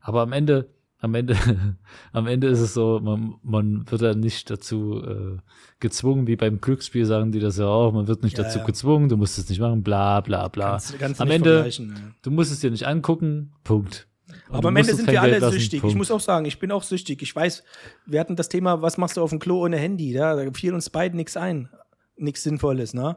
Aber 0.00 0.22
am 0.22 0.32
Ende, 0.32 0.68
am 0.98 1.14
Ende, 1.14 1.36
am 2.12 2.26
Ende 2.26 2.48
ist 2.48 2.60
es 2.60 2.74
so, 2.74 3.00
man, 3.02 3.34
man 3.42 3.90
wird 3.90 4.02
ja 4.02 4.14
nicht 4.14 4.50
dazu 4.50 5.02
äh, 5.02 5.38
gezwungen, 5.80 6.26
wie 6.26 6.36
beim 6.36 6.60
Glücksspiel 6.60 7.06
sagen 7.06 7.32
die 7.32 7.40
das 7.40 7.58
ja 7.58 7.66
auch, 7.66 7.92
man 7.92 8.08
wird 8.08 8.22
nicht 8.22 8.38
Ja, 8.38 8.44
dazu 8.44 8.58
ja. 8.58 8.64
gezwungen, 8.64 9.08
du 9.08 9.16
musst 9.16 9.38
es 9.38 9.48
nicht 9.48 9.60
machen, 9.60 9.82
bla 9.82 10.20
bla 10.20 10.48
bla. 10.48 10.70
Kannst, 10.72 10.98
kannst 10.98 11.20
du 11.20 11.24
am 11.24 11.30
Ende, 11.30 11.66
ja. 11.68 11.84
du 12.22 12.30
musst 12.30 12.52
es 12.52 12.60
dir 12.60 12.70
nicht 12.70 12.86
angucken, 12.86 13.52
Punkt. 13.64 14.06
Und 14.48 14.56
Aber 14.56 14.68
am 14.68 14.76
Ende 14.76 14.94
sind 14.94 15.10
wir 15.10 15.20
alle 15.20 15.38
lassen, 15.38 15.58
süchtig. 15.58 15.78
Ich 15.78 15.80
Punkt. 15.82 15.96
muss 15.96 16.10
auch 16.10 16.20
sagen, 16.20 16.46
ich 16.46 16.58
bin 16.58 16.70
auch 16.72 16.82
süchtig. 16.82 17.22
Ich 17.22 17.34
weiß, 17.34 17.62
wir 18.06 18.20
hatten 18.20 18.36
das 18.36 18.48
Thema, 18.48 18.82
was 18.82 18.98
machst 18.98 19.16
du 19.16 19.22
auf 19.22 19.30
dem 19.30 19.38
Klo 19.38 19.62
ohne 19.64 19.76
Handy? 19.76 20.12
Ja, 20.12 20.34
da 20.34 20.50
fiel 20.52 20.74
uns 20.74 20.90
beiden 20.90 21.16
nichts 21.16 21.36
ein. 21.36 21.68
Nichts 22.16 22.42
Sinnvolles, 22.42 22.94
ne? 22.94 23.16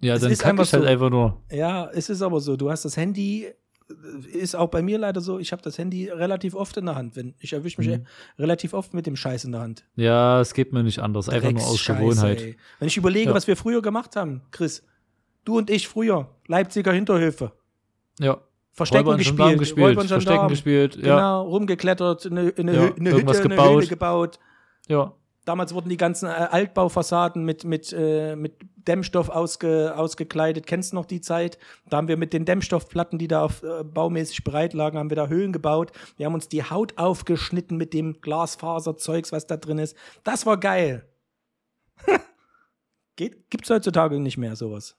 Ja, 0.00 0.14
es 0.14 0.20
dann 0.22 0.30
ist 0.30 0.44
einfach 0.44 0.64
ich 0.64 0.72
halt 0.72 0.84
so. 0.84 0.88
einfach 0.88 1.10
nur. 1.10 1.42
Ja, 1.50 1.90
es 1.92 2.08
ist 2.08 2.22
aber 2.22 2.40
so. 2.40 2.56
Du 2.56 2.70
hast 2.70 2.84
das 2.84 2.96
Handy, 2.96 3.46
äh, 3.46 4.28
ist 4.36 4.54
auch 4.54 4.68
bei 4.68 4.80
mir 4.82 4.96
leider 4.98 5.20
so, 5.20 5.38
ich 5.40 5.50
habe 5.52 5.60
das 5.62 5.76
Handy 5.78 6.08
relativ 6.08 6.54
oft 6.54 6.76
in 6.76 6.86
der 6.86 6.94
Hand. 6.94 7.16
Wenn, 7.16 7.34
ich 7.40 7.52
erwische 7.52 7.80
mich 7.80 7.88
Mhm. 7.90 8.06
relativ 8.38 8.74
oft 8.74 8.94
mit 8.94 9.06
dem 9.06 9.16
Scheiß 9.16 9.44
in 9.44 9.52
der 9.52 9.60
Hand. 9.62 9.84
Ja, 9.96 10.40
es 10.40 10.54
geht 10.54 10.72
mir 10.72 10.82
nicht 10.84 11.00
anders, 11.00 11.28
einfach 11.28 11.50
nur 11.50 11.62
aus 11.64 11.84
Gewohnheit. 11.84 12.40
ey. 12.40 12.56
Wenn 12.78 12.88
ich 12.88 12.96
überlege, 12.96 13.30
Ja. 13.30 13.34
was 13.34 13.46
wir 13.48 13.56
früher 13.56 13.82
gemacht 13.82 14.14
haben, 14.14 14.42
Chris, 14.52 14.84
du 15.44 15.58
und 15.58 15.68
ich 15.70 15.88
früher, 15.88 16.28
Leipziger 16.46 16.92
Hinterhöfe, 16.92 17.52
Ja. 18.20 18.38
Verstecken 18.72 19.16
gespielt, 19.16 19.58
gespielt, 19.58 20.00
Verstecken 20.06 20.46
gespielt, 20.46 20.94
ja. 20.94 21.16
genau, 21.16 21.48
rumgeklettert, 21.48 22.26
eine, 22.26 22.52
eine, 22.56 22.72
Ja, 22.74 22.80
Hü- 22.82 22.96
eine 23.00 23.10
Hütte, 23.14 23.30
eine 23.32 23.48
gebaut. 23.48 23.74
Höhle 23.78 23.86
gebaut. 23.88 24.38
Ja. 24.86 25.12
Damals 25.48 25.72
wurden 25.72 25.88
die 25.88 25.96
ganzen 25.96 26.26
äh, 26.26 26.32
Altbaufassaden 26.50 27.42
mit, 27.42 27.64
mit, 27.64 27.90
äh, 27.96 28.36
mit 28.36 28.56
Dämmstoff 28.76 29.30
ausge, 29.30 29.94
ausgekleidet. 29.96 30.66
Kennst 30.66 30.92
du 30.92 30.96
noch 30.96 31.06
die 31.06 31.22
Zeit? 31.22 31.56
Da 31.88 31.96
haben 31.96 32.06
wir 32.06 32.18
mit 32.18 32.34
den 32.34 32.44
Dämmstoffplatten, 32.44 33.18
die 33.18 33.28
da 33.28 33.44
auf, 33.44 33.62
äh, 33.62 33.82
baumäßig 33.82 34.44
bereit 34.44 34.74
lagen, 34.74 34.98
haben 34.98 35.08
wir 35.08 35.16
da 35.16 35.28
Höhlen 35.28 35.54
gebaut. 35.54 35.92
Wir 36.18 36.26
haben 36.26 36.34
uns 36.34 36.48
die 36.48 36.64
Haut 36.64 36.98
aufgeschnitten 36.98 37.78
mit 37.78 37.94
dem 37.94 38.20
Glasfaserzeugs, 38.20 39.32
was 39.32 39.46
da 39.46 39.56
drin 39.56 39.78
ist. 39.78 39.96
Das 40.22 40.44
war 40.44 40.60
geil. 40.60 41.08
Geht, 43.16 43.48
gibt's 43.48 43.70
heutzutage 43.70 44.20
nicht 44.20 44.36
mehr 44.36 44.54
sowas. 44.54 44.98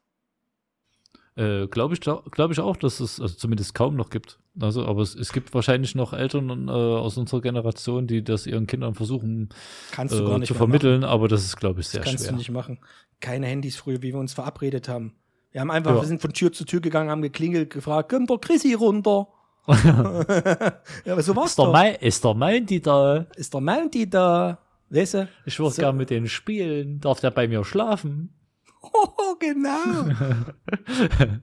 Äh, 1.39 1.67
Glaube 1.67 1.93
ich, 1.93 2.01
glaub 2.01 2.51
ich 2.51 2.59
auch, 2.59 2.75
dass 2.75 2.99
es 2.99 3.19
also 3.21 3.33
zumindest 3.35 3.73
kaum 3.73 3.95
noch 3.95 4.09
gibt. 4.09 4.39
Also, 4.59 4.85
aber 4.85 5.01
es, 5.01 5.15
es 5.15 5.31
gibt 5.31 5.53
wahrscheinlich 5.53 5.95
noch 5.95 6.11
Eltern 6.11 6.67
äh, 6.67 6.71
aus 6.71 7.17
unserer 7.17 7.39
Generation, 7.41 8.07
die 8.07 8.23
das 8.23 8.45
ihren 8.45 8.67
Kindern 8.67 8.93
versuchen 8.93 9.49
Kannst 9.91 10.13
du 10.19 10.25
gar 10.25 10.35
äh, 10.35 10.39
nicht 10.39 10.47
zu 10.49 10.53
vermitteln, 10.53 11.03
aber 11.03 11.27
das 11.29 11.45
ist, 11.45 11.55
glaube 11.57 11.79
ich, 11.79 11.87
sehr 11.87 12.01
Das 12.01 12.09
kannst 12.09 12.23
schwer. 12.25 12.33
du 12.33 12.37
nicht 12.39 12.51
machen. 12.51 12.79
Keine 13.21 13.45
Handys 13.47 13.77
früher, 13.77 14.01
wie 14.01 14.11
wir 14.13 14.19
uns 14.19 14.33
verabredet 14.33 14.89
haben. 14.89 15.13
Wir 15.51 15.61
haben 15.61 15.71
einfach, 15.71 15.91
Ja. 15.95 16.01
wir 16.01 16.07
sind 16.07 16.21
von 16.21 16.33
Tür 16.33 16.51
zu 16.51 16.65
Tür 16.65 16.81
gegangen, 16.81 17.09
haben 17.09 17.21
geklingelt, 17.21 17.69
gefragt, 17.69 18.09
kommt 18.09 18.29
der 18.29 18.37
Chrissy 18.37 18.73
runter? 18.73 19.27
ja, 19.67 21.13
aber 21.13 21.21
so 21.21 21.35
war's 21.35 21.51
Ist 21.51 21.59
der, 21.59 21.65
doch. 21.65 21.71
Mai, 21.73 21.91
ist 22.01 22.23
der 22.23 22.33
Mounty 22.33 22.81
da? 22.81 23.25
Ist 23.35 23.53
der 23.53 23.61
Mounty 23.61 24.09
da? 24.09 24.57
Weißt 24.89 25.13
du? 25.13 25.29
Ich 25.45 25.59
würde 25.59 25.71
So. 25.75 25.81
gern 25.81 25.97
mit 25.97 26.09
denen 26.09 26.27
spielen. 26.27 26.99
Darf 26.99 27.19
der 27.19 27.31
bei 27.31 27.47
mir 27.47 27.63
schlafen? 27.63 28.33
Oh, 28.81 29.35
genau. 29.39 30.05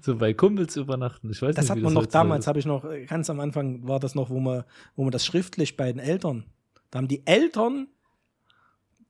so 0.00 0.16
bei 0.16 0.32
Kumpels 0.34 0.76
übernachten. 0.76 1.30
Ich 1.30 1.42
weiß 1.42 1.54
Das 1.54 1.64
nicht, 1.66 1.70
hat 1.70 1.78
man 1.82 1.92
noch 1.92 2.06
damals, 2.06 2.46
habe 2.46 2.58
ich 2.58 2.66
noch, 2.66 2.84
äh, 2.84 3.04
ganz 3.04 3.28
am 3.30 3.40
Anfang 3.40 3.86
war 3.86 4.00
das 4.00 4.14
noch, 4.14 4.30
wo 4.30 4.40
man, 4.40 4.64
wo 4.96 5.02
man 5.02 5.10
das 5.12 5.24
schriftlich 5.26 5.76
bei 5.76 5.92
den 5.92 5.98
Eltern, 6.00 6.44
da 6.90 6.98
haben 6.98 7.08
die 7.08 7.26
Eltern 7.26 7.88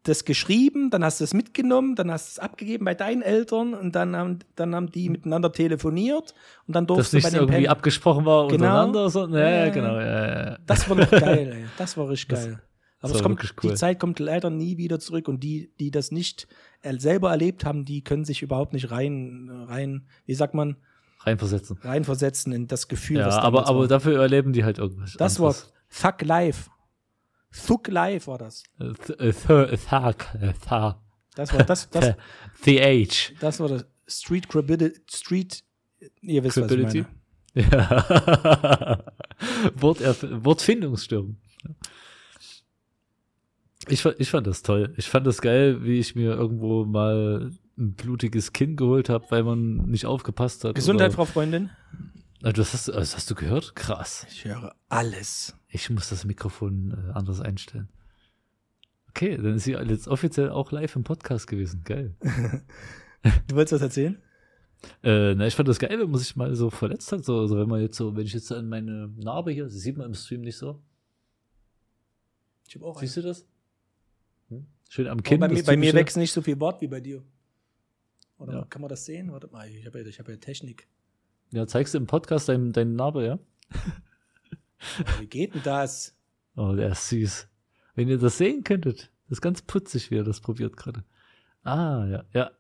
das 0.05 0.25
geschrieben, 0.25 0.91
dann 0.91 1.05
hast 1.05 1.21
du 1.21 1.25
es 1.25 1.35
mitgenommen, 1.35 1.95
dann 1.95 2.11
hast 2.11 2.29
du 2.29 2.31
es 2.33 2.39
abgegeben 2.39 2.85
bei 2.85 2.95
deinen 2.95 3.21
Eltern 3.23 3.75
und 3.75 3.95
dann 3.95 4.17
haben, 4.17 4.39
dann 4.57 4.75
haben 4.75 4.91
die 4.91 5.09
miteinander 5.11 5.53
telefoniert 5.53 6.35
und 6.67 6.75
dann 6.75 6.87
durfst 6.87 7.13
du 7.13 7.17
nicht 7.19 7.25
bei 7.25 7.31
den 7.31 7.41
irgendwie 7.41 7.63
Pen 7.63 7.69
abgesprochen 7.69 8.25
war 8.25 8.49
Genau. 8.49 8.55
untereinander. 8.67 9.11
So, 9.11 9.27
ja, 9.29 9.67
Ja. 9.67 9.69
genau. 9.71 9.99
Ja, 9.99 10.51
ja. 10.51 10.59
Das 10.67 10.89
war 10.89 10.97
noch 10.97 11.11
geil, 11.11 11.53
ey. 11.57 11.65
Das 11.77 11.97
war 11.97 12.09
richtig 12.09 12.29
Das- 12.29 12.45
geil. 12.47 12.63
Aber 13.01 13.15
es 13.15 13.23
kommt, 13.23 13.55
cool. 13.63 13.71
die 13.71 13.77
Zeit 13.77 14.01
kommt 14.01 14.19
leider 14.19 14.51
nie 14.51 14.77
wieder 14.77 14.99
zurück 14.99 15.29
und 15.29 15.41
die, 15.45 15.71
die 15.79 15.91
das 15.91 16.11
nicht 16.11 16.49
selber 16.83 17.31
erlebt 17.31 17.65
haben, 17.65 17.85
die 17.85 18.03
können 18.03 18.25
sich 18.25 18.43
überhaupt 18.43 18.73
nicht 18.73 18.91
rein, 18.91 19.49
rein, 19.69 20.07
wie 20.27 20.35
sagt 20.35 20.55
man, 20.55 20.77
Reinversetzen. 21.21 21.79
reinversetzen 21.83 22.53
in 22.53 22.67
das 22.67 22.89
Gefühl, 22.89 23.19
Ja, 23.19 23.29
aber, 23.41 23.69
aber 23.69 23.81
war. 23.81 23.89
dafür 23.89 24.21
erleben 24.21 24.53
die 24.53 24.65
halt 24.65 24.79
irgendwas. 24.79 25.15
Das 25.15 25.39
war. 25.41 25.55
Thug 25.91 26.23
Life. 26.23 26.71
Thug 27.67 27.89
Life 27.89 28.27
war 28.27 28.39
das. 28.39 28.63
Äh, 28.79 28.85
äh, 29.13 29.29
äh, 29.29 29.77
Thug. 29.77 30.17
Thug. 30.69 30.97
Das 31.35 31.53
war 31.53 31.65
das, 31.65 31.89
das, 31.91 32.15
TH. 32.65 33.33
das 33.41 33.61
war 33.61 33.69
das 33.69 33.87
Street 34.09 34.49
Credibility, 34.49 35.01
Street, 35.09 35.63
ihr 36.21 36.43
wisst, 36.43 36.57
was 36.61 36.71
ich 36.71 36.79
Credibility? 36.79 37.03
meine. 37.03 37.19
Ja. 37.73 39.03
Wort, 39.75 40.01
Wortfindungsstörung. 40.45 41.37
Ich, 43.91 44.03
fand- 44.03 44.17
ich 44.19 44.31
fand 44.31 44.47
das 44.47 44.63
toll. 44.63 44.93
Ich 44.97 45.09
fand 45.09 45.27
das 45.27 45.41
geil, 45.41 45.85
wie 45.85 45.99
ich 45.99 46.15
mir 46.15 46.33
irgendwo 46.35 46.85
mal 46.85 47.51
ein 47.79 47.95
blutiges 47.95 48.53
Kinn 48.53 48.77
geholt 48.77 49.09
habe, 49.09 49.25
weil 49.31 49.43
man 49.45 49.87
nicht 49.87 50.07
aufgepasst 50.07 50.65
hat. 50.65 50.75
Gesundheit, 50.75 51.13
Frau 51.13 51.25
Freundin. 51.25 51.71
Das 52.41 52.73
hast, 52.73 52.89
das 52.89 53.17
hast 53.17 53.31
du 53.31 53.35
gehört? 53.35 53.75
Krass. 53.75 54.27
Ich 54.31 54.45
höre 54.45 54.75
alles. 54.89 55.57
Ich 55.69 55.91
muss 55.91 56.09
das 56.09 56.25
Mikrofon 56.25 56.93
äh, 56.93 57.13
anders 57.13 57.41
einstellen. 57.41 57.89
Okay, 59.11 59.37
dann 59.37 59.55
ist 59.55 59.65
sie 59.65 59.73
jetzt 59.73 60.07
offiziell 60.07 60.51
auch 60.51 60.71
live 60.71 60.95
im 60.97 61.03
Podcast 61.05 61.47
gewesen. 61.47 61.83
Geil. 61.85 62.15
Du 63.49 63.57
wolltest 63.57 63.73
was 63.73 63.83
erzählen? 63.83 64.17
Äh, 65.03 65.35
na, 65.35 65.49
ich 65.49 65.57
fand 65.57 65.69
das 65.69 65.81
geil, 65.81 65.99
wenn 65.99 66.09
man 66.09 66.21
sich 66.21 66.37
mal 66.37 66.55
so 66.55 66.71
verletzt 66.71 67.11
hat. 67.11 67.25
So, 67.25 67.41
also 67.41 67.59
wenn 67.59 67.69
man 67.69 67.81
jetzt 67.81 67.97
so, 67.97 68.15
wenn 68.17 68.25
ich 68.25 68.33
jetzt 68.33 68.53
an 68.53 68.69
meine 68.69 69.09
Narbe 69.17 69.51
hier, 69.51 69.65
das 69.65 69.73
sieht 69.75 69.97
man 69.97 70.07
im 70.07 70.15
Stream 70.15 70.43
nicht 70.43 70.57
so. 70.57 70.81
Ich 72.69 72.77
habe 72.77 72.85
auch 72.87 73.01
Siehst 73.01 73.17
du 73.17 73.23
das? 73.23 73.45
Schön 74.89 75.07
am 75.07 75.19
Oh, 75.19 75.23
Kinn. 75.23 75.41
bei 75.41 75.49
mir, 75.49 75.63
bei 75.63 75.77
mir 75.77 75.87
typische. 75.91 75.95
wächst 75.95 76.17
nicht 76.17 76.33
so 76.33 76.43
viel 76.43 76.57
Bart 76.57 76.81
wie 76.81 76.87
bei 76.89 77.01
dir. 77.01 77.23
Oder 78.39 78.53
Ja. 78.55 78.65
kann 78.65 78.81
man 78.83 78.89
das 78.89 79.05
sehen? 79.05 79.31
Warte 79.33 79.49
mal, 79.49 79.69
ich 79.69 79.85
habe 79.87 80.01
ja, 80.01 80.07
ich 80.07 80.19
hab 80.19 80.29
ja 80.29 80.37
Technik. 80.37 80.89
Ja, 81.51 81.67
zeigst 81.67 81.95
du 81.95 81.99
im 81.99 82.07
Podcast 82.07 82.49
dein, 82.49 82.73
deine 82.73 82.91
Narbe, 82.93 83.25
ja? 83.25 83.39
Wie 85.19 85.27
geht 85.27 85.55
denn 85.55 85.63
das? 85.63 86.15
Oh, 86.57 86.73
der 86.75 86.91
ist 86.93 87.09
süß. 87.09 87.49
Wenn 87.95 88.09
ihr 88.09 88.19
das 88.19 88.39
sehen 88.39 88.65
könntet, 88.65 89.11
das 89.29 89.39
ist 89.39 89.41
ganz 89.43 89.63
putzig, 89.63 90.11
wie 90.11 90.17
er 90.19 90.25
das 90.25 90.41
probiert 90.41 90.77
gerade. 90.77 91.05
Ah, 91.65 92.07
ja, 92.07 92.25
ja. 92.33 92.51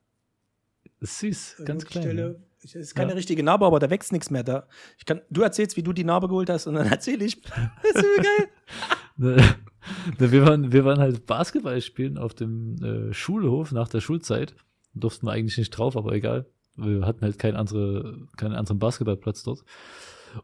Ist 1.00 1.18
süß, 1.20 1.62
ganz 1.64 1.84
Ich 1.84 1.90
klein. 1.90 2.02
stelle- 2.04 2.42
Es 2.60 2.74
ist 2.74 2.94
keine 2.96 3.10
Ja. 3.12 3.16
richtige 3.16 3.42
Narbe, 3.44 3.66
aber 3.66 3.78
da 3.78 3.88
wächst 3.88 4.10
nichts 4.10 4.30
mehr 4.30 4.42
da. 4.42 4.66
Ich 4.98 5.06
kann, 5.06 5.20
du 5.30 5.42
erzählst, 5.42 5.76
wie 5.76 5.82
du 5.84 5.92
die 5.92 6.02
Narbe 6.02 6.26
geholt 6.26 6.50
hast 6.50 6.66
und 6.66 6.74
dann 6.74 6.86
erzähle 7.00 7.24
ich. 7.24 7.40
Das 7.40 7.94
ist 7.94 8.16
geil. 8.16 8.48
Ne, 9.18 9.36
ne, 10.18 10.32
wir, 10.32 10.46
waren, 10.46 10.72
wir 10.72 10.84
waren 10.84 11.00
halt 11.00 11.26
Basketball 11.26 11.80
spielen 11.80 12.16
auf 12.16 12.32
dem 12.32 12.82
äh, 12.82 13.12
Schulhof 13.12 13.72
nach 13.72 13.88
der 13.88 14.00
Schulzeit. 14.00 14.54
Durften 14.94 15.26
wir 15.26 15.32
eigentlich 15.32 15.58
nicht 15.58 15.70
drauf, 15.70 15.96
aber 15.96 16.12
egal. 16.12 16.46
Wir 16.76 17.04
hatten 17.04 17.22
halt 17.22 17.38
keinen, 17.38 17.56
andere, 17.56 18.26
keinen 18.36 18.54
anderen 18.54 18.78
Basketballplatz 18.78 19.42
dort. 19.42 19.64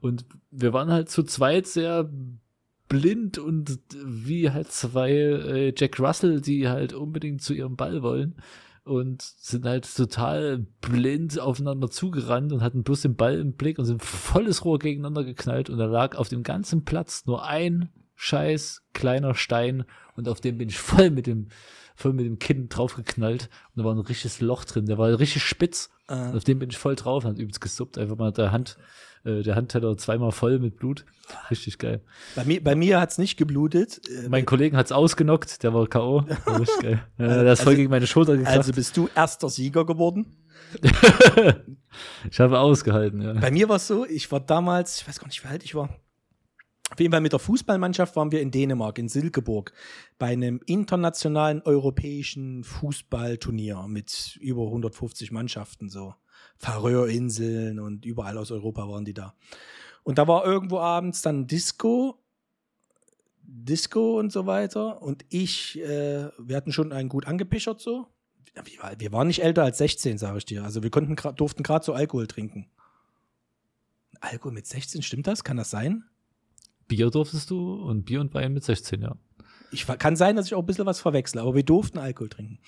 Und 0.01 0.27
wir 0.51 0.73
waren 0.73 0.91
halt 0.91 1.09
zu 1.09 1.23
zweit 1.23 1.67
sehr 1.67 2.11
blind 2.89 3.39
und 3.39 3.79
wie 4.05 4.51
halt 4.51 4.71
zwei 4.71 5.13
äh, 5.13 5.75
Jack 5.77 5.99
Russell, 6.01 6.41
die 6.41 6.69
halt 6.69 6.93
unbedingt 6.93 7.41
zu 7.41 7.55
ihrem 7.55 7.77
Ball 7.77 8.03
wollen 8.03 8.37
und 8.85 9.23
sind 9.23 9.65
halt 9.65 9.89
total 9.95 10.67
blind 10.81 11.39
aufeinander 11.41 11.89
zugerannt 11.89 12.53
und 12.53 12.63
hatten 12.63 12.83
bloß 12.83 13.03
den 13.03 13.17
Ball 13.17 13.39
im 13.39 13.55
Blick 13.55 13.79
und 13.79 13.87
sind 13.87 14.03
volles 14.03 14.65
Rohr 14.65 14.79
gegeneinander 14.79 15.25
geknallt 15.25 15.71
und 15.71 15.79
da 15.79 15.87
lag 15.87 16.17
auf 16.17 16.29
dem 16.29 16.43
ganzen 16.43 16.85
Platz 16.85 17.25
nur 17.25 17.47
ein 17.47 17.89
scheiß 18.17 18.83
kleiner 18.93 19.35
Stein 19.35 19.85
und 20.17 20.29
auf 20.29 20.41
dem 20.41 20.59
bin 20.59 20.69
ich 20.69 20.79
voll 20.79 21.11
mit 21.11 21.27
dem 21.27 21.49
voll 21.97 22.13
mit 22.13 22.27
dem 22.27 22.39
Kinn 22.41 22.69
draufgeknallt 22.69 23.49
und 23.75 23.81
da 23.81 23.85
war 23.85 23.95
ein 23.95 24.01
richtiges 24.01 24.41
Loch 24.41 24.65
drin, 24.65 24.87
der 24.87 24.99
war 24.99 25.17
richtig 25.19 25.43
spitz 25.45 25.91
und 26.09 26.37
auf 26.37 26.43
dem 26.45 26.59
bin 26.59 26.71
ich 26.71 26.77
voll 26.79 26.97
drauf 26.97 27.25
und 27.25 27.31
hat 27.33 27.39
übelst 27.39 27.61
gesuppt, 27.61 27.99
einfach 27.99 28.17
mal 28.17 28.33
der 28.33 28.51
Hand 28.51 28.77
äh, 29.25 29.43
der 29.43 29.55
Handteller 29.57 29.97
zweimal 29.97 30.33
voll 30.33 30.59
mit 30.59 30.77
Blut, 30.77 31.07
richtig 31.51 31.79
geil. 31.79 32.03
bei 32.35 32.45
mir, 32.45 32.63
bei 32.63 32.75
mir 32.75 33.01
hat 33.01 33.11
es 33.13 33.17
nicht 33.19 33.37
geblutet. 33.39 34.01
Äh, 34.11 34.29
Mein 34.29 34.45
Kollegen 34.45 34.77
hat's 34.77 34.93
ausgenockt, 34.93 35.63
der 35.63 35.73
war 35.73 35.87
K.O. 35.87 36.19
Richtig 36.47 36.79
geil. 36.83 37.07
Ja, 37.17 37.43
der 37.45 37.53
ist 37.55 37.61
voll 37.63 37.71
Also- 37.71 37.77
gegen 37.79 37.91
meine 37.91 38.07
Schulter 38.07 38.37
gekracht. 38.37 38.55
Also 38.57 38.73
bist 38.75 38.95
du 38.99 39.09
erster 39.15 39.49
Sieger 39.49 39.87
geworden. 39.87 40.27
ich 42.31 42.41
habe 42.41 42.59
ausgehalten, 42.59 43.23
ja. 43.23 43.33
Bei 43.35 43.51
mir 43.51 43.69
war 43.69 43.77
es 43.77 43.87
so, 43.87 44.05
ich 44.05 44.31
war 44.31 44.41
damals, 44.41 45.01
ich 45.01 45.09
weiß 45.09 45.21
gar 45.21 45.27
nicht, 45.29 45.43
wie 45.45 45.49
alt 45.49 45.65
ich 45.65 45.75
war. 45.75 45.89
Auf 46.91 47.01
jeden 47.01 47.13
Fall 47.13 47.21
mit 47.23 47.33
der 47.33 47.39
Fußballmannschaft 47.41 48.15
waren 48.15 48.31
wir 48.31 48.41
in 48.41 48.51
Dänemark, 48.51 48.99
in 48.99 49.09
Silkeborg, 49.09 49.73
bei 50.19 50.27
einem 50.29 50.61
internationalen 50.67 51.63
europäischen 51.63 52.63
Fußballturnier 52.63 53.87
mit 53.89 54.37
über 54.41 54.63
150 54.67 55.33
Mannschaften, 55.33 55.89
so 55.89 56.15
Färöerinseln 56.59 57.81
und 57.81 58.05
überall 58.05 58.39
aus 58.39 58.51
Europa 58.51 58.89
waren 58.89 59.05
die 59.05 59.15
da. 59.15 59.35
Und 60.05 60.19
da 60.19 60.29
war 60.29 60.45
irgendwo 60.45 60.79
abends 60.79 61.23
dann 61.23 61.47
Disco, 61.47 62.23
Disco 63.43 64.19
und 64.21 64.31
so 64.31 64.47
weiter. 64.47 65.01
Und 65.03 65.25
ich, 65.31 65.81
äh, 65.81 66.29
wir 66.39 66.57
hatten 66.57 66.73
schon 66.73 66.93
einen 66.93 67.09
gut 67.09 67.27
angepischert 67.27 67.81
so. 67.81 68.07
Wir, 68.53 68.83
war- 68.83 69.01
wir 69.01 69.11
waren 69.11 69.27
nicht 69.27 69.43
älter 69.43 69.65
als 69.65 69.79
16, 69.79 70.19
sage 70.19 70.39
ich 70.39 70.45
dir. 70.45 70.63
Also 70.63 70.83
wir 70.83 70.91
konnten, 70.91 71.17
durften 71.37 71.63
gerade 71.63 71.85
so 71.85 71.93
Alkohol 71.95 72.27
trinken. 72.27 72.69
Alkohol 74.21 74.53
mit 74.53 74.67
16, 74.67 75.03
stimmt 75.03 75.27
das? 75.27 75.43
Kann 75.43 75.57
das 75.57 75.71
sein? 75.71 76.05
Bier 76.89 77.11
durftest 77.11 77.51
du 77.51 77.75
und 77.75 78.05
Bier 78.05 78.21
und 78.21 78.35
Wein 78.35 78.53
mit 78.53 78.65
16, 78.65 79.03
ja. 79.03 79.17
Ich, 79.71 79.87
kann 79.87 80.15
sein, 80.15 80.37
dass 80.37 80.47
ich 80.47 80.55
auch 80.55 80.61
ein 80.61 80.67
bisschen 80.67 80.87
was 80.87 81.01
verwechsle, 81.01 81.43
aber 81.43 81.55
wir 81.55 81.65
durften 81.65 81.99
Alkohol 81.99 82.29
trinken. 82.29 82.61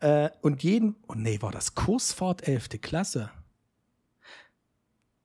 Äh, 0.00 0.30
und 0.40 0.62
jeden, 0.62 0.96
oh 1.06 1.14
nee, 1.14 1.42
war 1.42 1.52
das 1.52 1.74
Kursfahrt 1.74 2.48
11. 2.48 2.80
Klasse? 2.80 3.30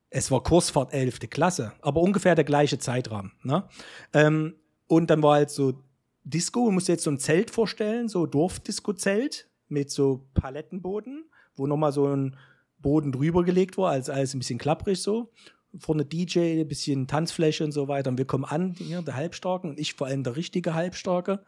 Es 0.09 0.29
war 0.29 0.43
Kursfahrt 0.43 0.93
11. 0.93 1.19
Klasse, 1.29 1.71
aber 1.81 2.01
ungefähr 2.01 2.35
der 2.35 2.43
gleiche 2.43 2.79
Zeitrahmen. 2.79 3.31
Ne? 3.43 3.63
Ähm, 4.11 4.55
und 4.87 5.09
dann 5.09 5.23
war 5.23 5.35
halt 5.35 5.51
so 5.51 5.81
Disco, 6.23 6.69
musst 6.69 6.89
dir 6.89 6.93
jetzt 6.93 7.05
so 7.05 7.11
ein 7.11 7.19
Zelt 7.19 7.49
vorstellen, 7.49 8.09
so 8.09 8.25
Dorfdisco-Zelt 8.25 9.49
mit 9.69 9.89
so 9.89 10.27
Palettenboden, 10.33 11.29
wo 11.55 11.65
nochmal 11.65 11.93
so 11.93 12.07
ein 12.07 12.35
Boden 12.79 13.11
drüber 13.11 13.43
gelegt 13.43 13.77
war, 13.77 13.91
als 13.91 14.09
alles 14.09 14.33
ein 14.33 14.39
bisschen 14.39 14.59
klapprig 14.59 15.01
so. 15.01 15.31
Vorne 15.77 16.05
DJ, 16.05 16.61
ein 16.61 16.67
bisschen 16.67 17.07
Tanzfläche 17.07 17.63
und 17.63 17.71
so 17.71 17.87
weiter. 17.87 18.09
Und 18.09 18.17
wir 18.17 18.25
kommen 18.25 18.45
an, 18.45 18.73
hier, 18.73 19.01
der 19.01 19.15
Halbstarke 19.15 19.67
und 19.67 19.79
ich 19.79 19.93
vor 19.93 20.07
allem 20.07 20.23
der 20.23 20.35
richtige 20.35 20.73
Halbstarke. 20.73 21.43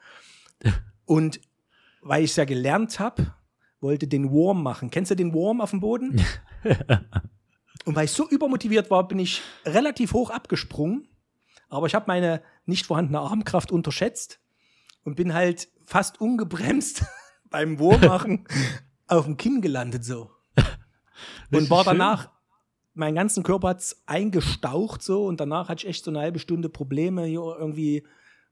Und 1.06 1.42
weil 2.02 2.24
ich 2.24 2.32
es 2.32 2.38
ja 2.38 2.46
gelernt 2.46 3.00
habe, 3.00 3.34
wollte 3.82 4.08
den 4.08 4.32
Worm 4.32 4.64
machen. 4.64 4.90
Kennst 4.90 5.12
du 5.12 5.16
den 5.16 5.34
Worm 5.34 5.62
auf 5.62 5.72
dem 5.72 5.82
Boden? 5.82 6.26
und 7.86 7.96
weil 7.96 8.06
ich 8.06 8.12
so 8.12 8.28
übermotiviert 8.28 8.90
war, 8.90 9.08
bin 9.08 9.20
ich 9.20 9.42
relativ 9.66 10.14
hoch 10.14 10.30
abgesprungen. 10.30 11.08
Aber 11.70 11.88
ich 11.88 11.96
habe 11.96 12.06
meine 12.08 12.42
nicht 12.66 12.86
vorhandene 12.86 13.20
Armkraft 13.20 13.72
unterschätzt 13.72 14.40
und 15.04 15.16
bin 15.16 15.34
halt 15.34 15.70
fast 15.86 16.22
ungebremst 16.22 17.06
beim 17.50 17.80
Wurm 17.80 18.02
machen 18.02 18.48
auf 19.08 19.26
dem 19.26 19.38
Kinn 19.38 19.62
gelandet 19.62 20.06
so. 20.06 20.32
Und 21.52 21.70
war 21.70 21.84
schön. 21.84 21.94
Meinen 22.94 23.16
ganzen 23.16 23.44
Körper 23.44 23.70
hat's 23.70 24.04
eingestaucht 24.06 25.02
so 25.02 25.26
und 25.26 25.40
danach 25.40 25.70
hatte 25.70 25.84
ich 25.84 25.90
echt 25.90 26.06
so 26.06 26.12
eine 26.12 26.20
halbe 26.20 26.40
Stunde 26.40 26.70
Probleme, 26.70 27.26
hier 27.26 27.42
irgendwie 27.42 28.04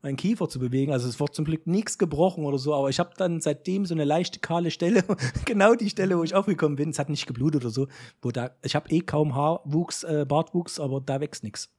meinen 0.02 0.18
Kiefer 0.18 0.50
zu 0.50 0.60
bewegen. 0.60 0.92
Also 0.92 1.08
es 1.08 1.20
wurde 1.20 1.34
zum 1.34 1.46
Glück 1.46 1.68
nichts 1.68 1.98
gebrochen 1.98 2.46
oder 2.46 2.58
so, 2.58 2.74
aber 2.74 2.90
ich 2.90 3.00
habe 3.00 3.12
dann 3.18 3.40
seitdem 3.40 3.86
so 3.86 3.94
eine 3.94 4.04
leichte 4.04 4.40
kahle 4.40 4.72
Stelle, 4.72 5.04
genau 5.46 5.76
die 5.76 5.90
Stelle, 5.90 6.18
wo 6.18 6.24
ich 6.24 6.34
aufgekommen 6.34 6.76
bin. 6.76 6.90
Es 6.90 7.00
hat 7.00 7.10
nicht 7.10 7.28
geblutet 7.28 7.64
oder 7.64 7.72
so. 7.72 7.88
Wo 8.22 8.32
da, 8.32 8.52
ich 8.64 8.76
habe 8.76 8.90
eh 8.90 9.02
kaum 9.02 9.36
Haarwuchs, 9.36 10.04
äh, 10.04 10.26
Bartwuchs, 10.28 10.80
aber 10.80 11.02
da 11.02 11.20
wächst 11.20 11.44
nichts. 11.44 11.74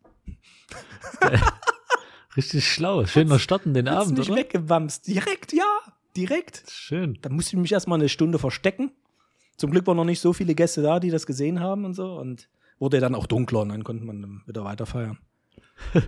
Richtig 2.37 2.67
schlau. 2.67 3.05
Schöner 3.07 3.39
Start 3.39 3.67
in 3.67 3.75
den 3.75 3.91
Hat's 3.91 4.07
Abend, 4.07 4.19
mich 4.19 4.31
oder? 4.31 4.41
weggewamst. 4.41 5.07
Direkt, 5.07 5.53
ja, 5.53 5.81
direkt. 6.17 6.63
Schön. 6.71 7.19
Da 7.21 7.29
musste 7.29 7.57
ich 7.57 7.61
mich 7.61 7.73
erstmal 7.73 7.99
eine 7.99 8.09
Stunde 8.09 8.39
verstecken. 8.39 8.93
Zum 9.57 9.71
Glück 9.71 9.87
waren 9.87 9.97
noch 9.97 10.05
nicht 10.05 10.21
so 10.21 10.33
viele 10.33 10.55
Gäste 10.55 10.83
da, 10.83 11.01
die 11.01 11.11
das 11.11 11.27
gesehen 11.27 11.61
haben 11.61 11.85
und 11.85 11.95
so. 11.95 12.15
Und 12.15 12.49
wurde 12.79 13.01
dann 13.01 13.15
auch 13.15 13.27
dunkler 13.27 13.61
und 13.61 13.69
dann 13.69 13.85
konnte 13.85 14.05
man 14.05 14.43
wieder 14.47 14.65
weiter 14.65 14.87
feiern. 14.87 15.19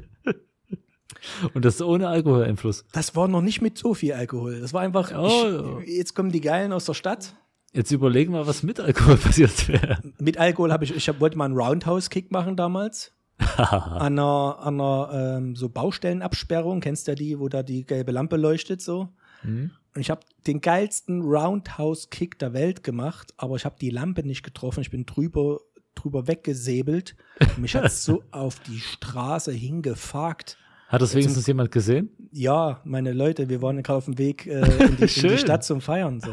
Und 1.54 1.64
das 1.64 1.80
ohne 1.80 2.08
Alkoholeinfluss. 2.08 2.84
Das 2.92 3.16
war 3.16 3.28
noch 3.28 3.40
nicht 3.40 3.62
mit 3.62 3.78
so 3.78 3.94
viel 3.94 4.12
Alkohol. 4.12 4.60
Das 4.60 4.72
war 4.72 4.82
einfach, 4.82 5.12
Oh. 5.16 5.80
ich, 5.82 5.96
jetzt 5.96 6.14
kommen 6.14 6.30
die 6.30 6.40
Geilen 6.40 6.72
aus 6.72 6.84
der 6.84 6.94
Stadt. 6.94 7.34
Jetzt 7.72 7.90
überlegen 7.90 8.32
wir, 8.32 8.46
was 8.46 8.62
mit 8.62 8.78
Alkohol 8.78 9.16
passiert 9.22 9.68
wäre. 9.68 9.98
Mit 10.18 10.38
Alkohol 10.38 10.72
habe 10.72 10.84
ich, 10.84 10.94
ich 10.94 11.08
hab, 11.08 11.20
wollte 11.20 11.38
mal 11.38 11.46
einen 11.46 11.56
Roundhouse-Kick 11.56 12.30
machen 12.30 12.56
damals. 12.56 13.12
an 13.56 14.18
einer, 14.18 14.58
an 14.60 14.80
einer 14.80 15.10
ähm, 15.38 15.56
so 15.56 15.68
Baustellenabsperrung, 15.68 16.80
kennst 16.80 17.06
du 17.06 17.12
ja 17.12 17.14
die, 17.16 17.38
wo 17.40 17.48
da 17.48 17.62
die 17.62 17.84
gelbe 17.84 18.12
Lampe 18.12 18.36
leuchtet 18.36 18.80
so. 18.80 19.08
Hm? 19.40 19.72
Und 19.94 20.00
ich 20.00 20.10
habe 20.10 20.22
den 20.46 20.60
geilsten 20.60 21.22
Roundhouse-Kick 21.22 22.38
der 22.38 22.52
Welt 22.52 22.82
gemacht, 22.82 23.32
aber 23.36 23.56
ich 23.56 23.64
habe 23.64 23.76
die 23.80 23.90
Lampe 23.90 24.26
nicht 24.26 24.42
getroffen. 24.42 24.80
Ich 24.80 24.90
bin 24.90 25.06
drüber, 25.06 25.60
drüber 25.94 26.26
weggesäbelt. 26.26 27.14
Mich 27.56 27.76
hat 27.76 27.90
so 27.92 28.22
auf 28.32 28.58
die 28.60 28.80
Straße 28.80 29.52
hingefagt. 29.52 30.58
Hat 30.88 31.00
das 31.00 31.14
wenigstens 31.14 31.46
jemand 31.46 31.70
gesehen? 31.70 32.10
Ja, 32.30 32.80
meine 32.84 33.12
Leute, 33.12 33.48
wir 33.48 33.62
waren 33.62 33.82
gerade 33.82 33.98
auf 33.98 34.04
dem 34.04 34.18
Weg 34.18 34.46
äh, 34.46 34.60
in, 34.60 34.96
die, 34.96 35.02
in 35.04 35.06
die 35.06 35.08
Stadt 35.38 35.64
zum 35.64 35.80
Feiern. 35.80 36.20
So. 36.20 36.30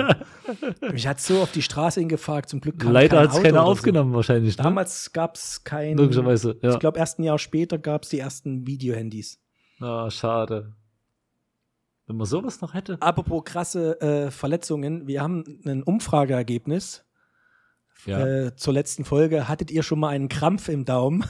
Mich 0.91 1.07
hat 1.07 1.21
so 1.21 1.41
auf 1.41 1.51
die 1.51 1.61
Straße 1.61 1.99
hingefagt. 1.99 2.49
Zum 2.49 2.61
Glück 2.61 2.79
kam 2.79 2.91
Leider 2.91 3.19
hat 3.21 3.29
es 3.31 3.35
keiner 3.37 3.59
oder 3.59 3.65
so. 3.65 3.71
aufgenommen, 3.71 4.13
wahrscheinlich. 4.13 4.57
Ne? 4.57 4.63
Damals 4.63 5.13
gab 5.13 5.35
es 5.35 5.63
kein. 5.63 5.97
Logischerweise, 5.97 6.57
ja. 6.61 6.71
Ich 6.73 6.79
glaube, 6.79 6.99
erst 6.99 7.19
ein 7.19 7.23
Jahr 7.23 7.39
später 7.39 7.77
gab 7.77 8.03
es 8.03 8.09
die 8.09 8.19
ersten 8.19 8.67
Videohandys. 8.67 9.39
Ah, 9.79 10.09
schade. 10.09 10.73
Wenn 12.07 12.17
man 12.17 12.25
sowas 12.27 12.59
noch 12.61 12.73
hätte. 12.73 12.97
Apropos 13.01 13.43
krasse 13.45 13.99
äh, 14.01 14.31
Verletzungen, 14.31 15.07
wir 15.07 15.21
haben 15.21 15.43
ein 15.65 15.83
Umfrageergebnis 15.83 17.05
Ja. 18.05 18.25
äh, 18.25 18.55
zur 18.55 18.73
letzten 18.73 19.05
Folge. 19.05 19.47
Hattet 19.47 19.71
ihr 19.71 19.83
schon 19.83 19.99
mal 19.99 20.09
einen 20.09 20.27
Krampf 20.29 20.67
im 20.69 20.83
Daumen? 20.85 21.23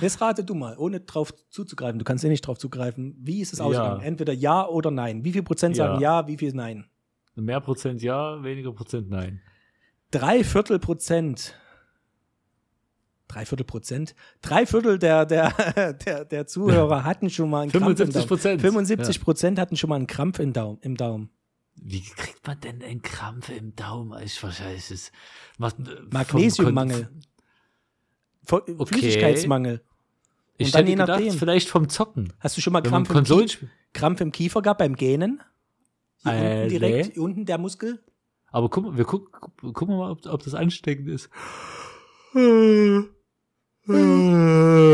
Jetzt 0.00 0.20
rate 0.20 0.44
du 0.44 0.54
mal, 0.54 0.76
ohne 0.78 1.00
drauf 1.00 1.32
zuzugreifen. 1.48 1.98
Du 1.98 2.04
kannst 2.04 2.22
eh 2.24 2.28
nicht 2.28 2.46
drauf 2.46 2.58
zugreifen. 2.58 3.16
Wie 3.20 3.40
ist 3.40 3.52
es 3.52 3.58
Ja. 3.58 3.64
ausgegangen? 3.64 4.02
Entweder 4.02 4.32
ja 4.32 4.66
oder 4.66 4.90
nein. 4.90 5.24
Wie 5.24 5.32
viel 5.32 5.42
Prozent 5.42 5.76
Ja. 5.76 5.86
sagen 5.88 6.00
ja, 6.00 6.26
wie 6.26 6.36
viel 6.36 6.52
nein? 6.52 6.86
Mehr 7.34 7.60
Prozent 7.60 8.02
ja, 8.02 8.42
weniger 8.42 8.72
Prozent 8.72 9.08
nein. 9.08 9.40
Drei 10.10 10.44
Viertel 10.44 10.78
Prozent. 10.78 11.54
Drei 13.28 13.44
Viertel 13.46 13.64
Prozent? 13.64 14.14
Drei 14.42 14.66
Viertel 14.66 14.98
der, 14.98 15.26
der, 15.26 15.92
der, 15.94 16.24
der 16.24 16.46
Zuhörer 16.46 17.04
hatten 17.04 17.28
schon 17.30 17.50
mal 17.50 17.62
einen 17.62 17.70
Krampf 17.70 17.86
im 17.86 17.96
75 17.96 18.14
Daumen. 18.14 18.28
Prozent. 18.28 18.60
75 18.62 19.20
Prozent 19.20 19.58
hatten 19.58 19.76
schon 19.76 19.90
mal 19.90 19.96
einen 19.96 20.06
Krampf 20.06 20.38
im 20.38 20.52
Daumen. 20.52 20.78
Im 20.80 20.96
Daumen. 20.96 21.30
Wie 21.76 22.00
kriegt 22.02 22.44
man 22.46 22.58
denn 22.60 22.82
einen 22.82 23.02
Krampf 23.02 23.50
im 23.50 23.76
Daumen? 23.76 24.20
Ich 24.24 24.42
wahrscheinlich 24.42 24.90
ist 24.90 25.12
was, 25.58 25.76
Magnesiummangel. 26.10 27.08
Vo- 28.46 28.62
Okay. 28.78 28.84
Flüssigkeitsmangel. 28.86 29.82
Ich 30.56 30.68
Und 30.68 30.74
dann 30.74 30.80
hätte 30.80 30.90
je 30.90 30.96
gedacht, 30.96 31.08
nachdem. 31.20 31.32
vielleicht 31.38 31.68
vom 31.68 31.88
Zocken. 31.88 32.32
Hast 32.40 32.56
du 32.56 32.60
schon 32.60 32.72
mal 32.72 32.80
Krampf 32.80 33.10
im, 33.10 33.22
Kie. 33.22 33.58
Krampf 33.92 34.20
im 34.20 34.32
Kiefer 34.32 34.60
gehabt 34.62 34.78
beim 34.78 34.96
Gähnen? 34.96 35.40
Hier 36.24 36.32
Äh, 36.32 36.56
unten 36.62 36.68
direkt, 36.70 37.16
nee. 37.16 37.22
unten 37.22 37.44
der 37.46 37.58
Muskel? 37.58 38.02
Aber 38.50 38.68
guck, 38.70 38.84
mal, 38.86 38.96
wir 38.96 39.04
guck, 39.04 39.30
gucken 39.60 39.88
wir 39.94 39.98
mal, 39.98 40.10
ob, 40.10 40.26
ob 40.26 40.42
das 40.42 40.54
ansteckend 40.54 41.08
ist. 41.08 41.28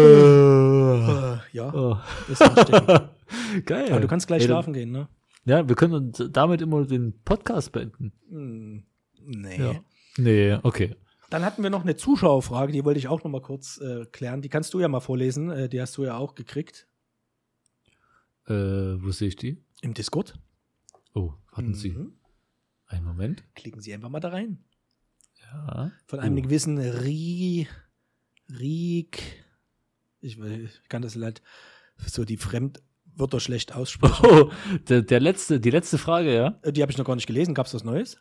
Äh, 0.05 1.37
ja, 1.53 1.73
Oh. 1.75 1.97
ist. 2.31 2.41
Geil. 3.67 3.91
Aber 3.93 4.01
du 4.01 4.09
kannst 4.09 4.27
gleich 4.27 4.43
Ey, 4.43 4.47
schlafen 4.49 4.73
gehen, 4.73 4.91
ne? 4.93 5.09
Ja, 5.45 5.69
wir 5.69 5.75
können 5.77 5.95
uns 5.95 6.23
damit 6.31 6.61
immer 6.63 6.85
den 6.87 7.13
Podcast 7.25 7.73
beenden. 7.73 8.13
Hm, 8.31 8.85
nee. 9.25 9.59
Ja. 9.59 9.75
Nee, 10.17 10.59
okay. 10.63 10.95
Dann 11.31 11.45
hatten 11.45 11.63
wir 11.63 11.71
noch 11.71 11.83
eine 11.83 11.97
Zuschauerfrage, 11.97 12.73
die 12.73 12.85
wollte 12.85 12.99
ich 12.99 13.09
auch 13.09 13.25
noch 13.25 13.31
mal 13.31 13.41
kurz 13.43 13.79
äh, 13.81 14.07
klären. 14.07 14.43
Die 14.43 14.49
kannst 14.49 14.73
du 14.75 14.81
ja 14.81 14.89
mal 14.89 15.01
vorlesen. 15.01 15.51
Äh, 15.51 15.69
die 15.69 15.81
hast 15.81 15.97
du 15.97 16.05
ja 16.05 16.17
auch 16.17 16.35
gekriegt 16.35 16.87
Äh, 18.47 18.53
wo 19.03 19.11
sehe 19.11 19.29
ich 19.29 19.37
die? 19.37 19.63
im 19.83 19.95
Discord. 19.95 20.35
Oh, 21.15 21.33
warten 21.53 21.75
Sie. 21.75 21.91
Mhm. 21.91 22.13
Einen 22.87 23.05
Moment. 23.05 23.43
Klicken 23.55 23.81
Sie 23.81 23.93
einfach 23.93 24.09
mal 24.11 24.21
da 24.21 24.29
rein. 24.29 24.65
Ja. 25.43 25.91
Von 26.07 26.21
einem 26.21 26.39
Oh. 26.39 26.43
gewissen 26.43 26.79
Ri, 26.79 27.67
Riek. 28.49 29.45
Ich, 30.21 30.39
ich 30.39 30.89
kann 30.89 31.03
das 31.03 31.17
halt 31.17 31.43
so 31.99 32.25
die 32.25 32.37
Fremdwörter 32.37 33.41
schlecht 33.41 33.75
aussprechen. 33.75 34.27
Oh, 34.27 34.51
der, 34.89 35.03
der 35.03 35.21
letzte, 35.21 35.61
die 35.61 35.71
letzte 35.71 35.99
Frage, 35.99 36.35
ja. 36.35 36.59
Äh, 36.63 36.73
Die 36.73 36.83
habe 36.83 36.93
ich 36.93 36.99
noch 36.99 37.05
gar 37.05 37.15
nicht 37.15 37.27
gelesen. 37.27 37.55
Gab 37.55 37.67
es 37.67 37.75
was 37.75 37.85
Neues? 37.85 38.19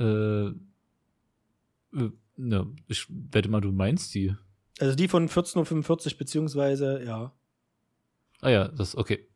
Äh, 0.00 0.46
äh, 0.46 0.52
ne, 2.36 2.66
ich 2.88 3.06
wette 3.08 3.48
mal, 3.48 3.60
du 3.60 3.72
meinst 3.72 4.14
die. 4.14 4.34
Also 4.80 4.94
die 4.96 5.08
von 5.08 5.28
14.45 5.28 6.12
Uhr, 6.12 6.18
beziehungsweise, 6.18 7.04
ja. 7.04 7.32
Ah 8.40 8.50
ja, 8.50 8.68
das 8.68 8.96
okay. 8.96 9.28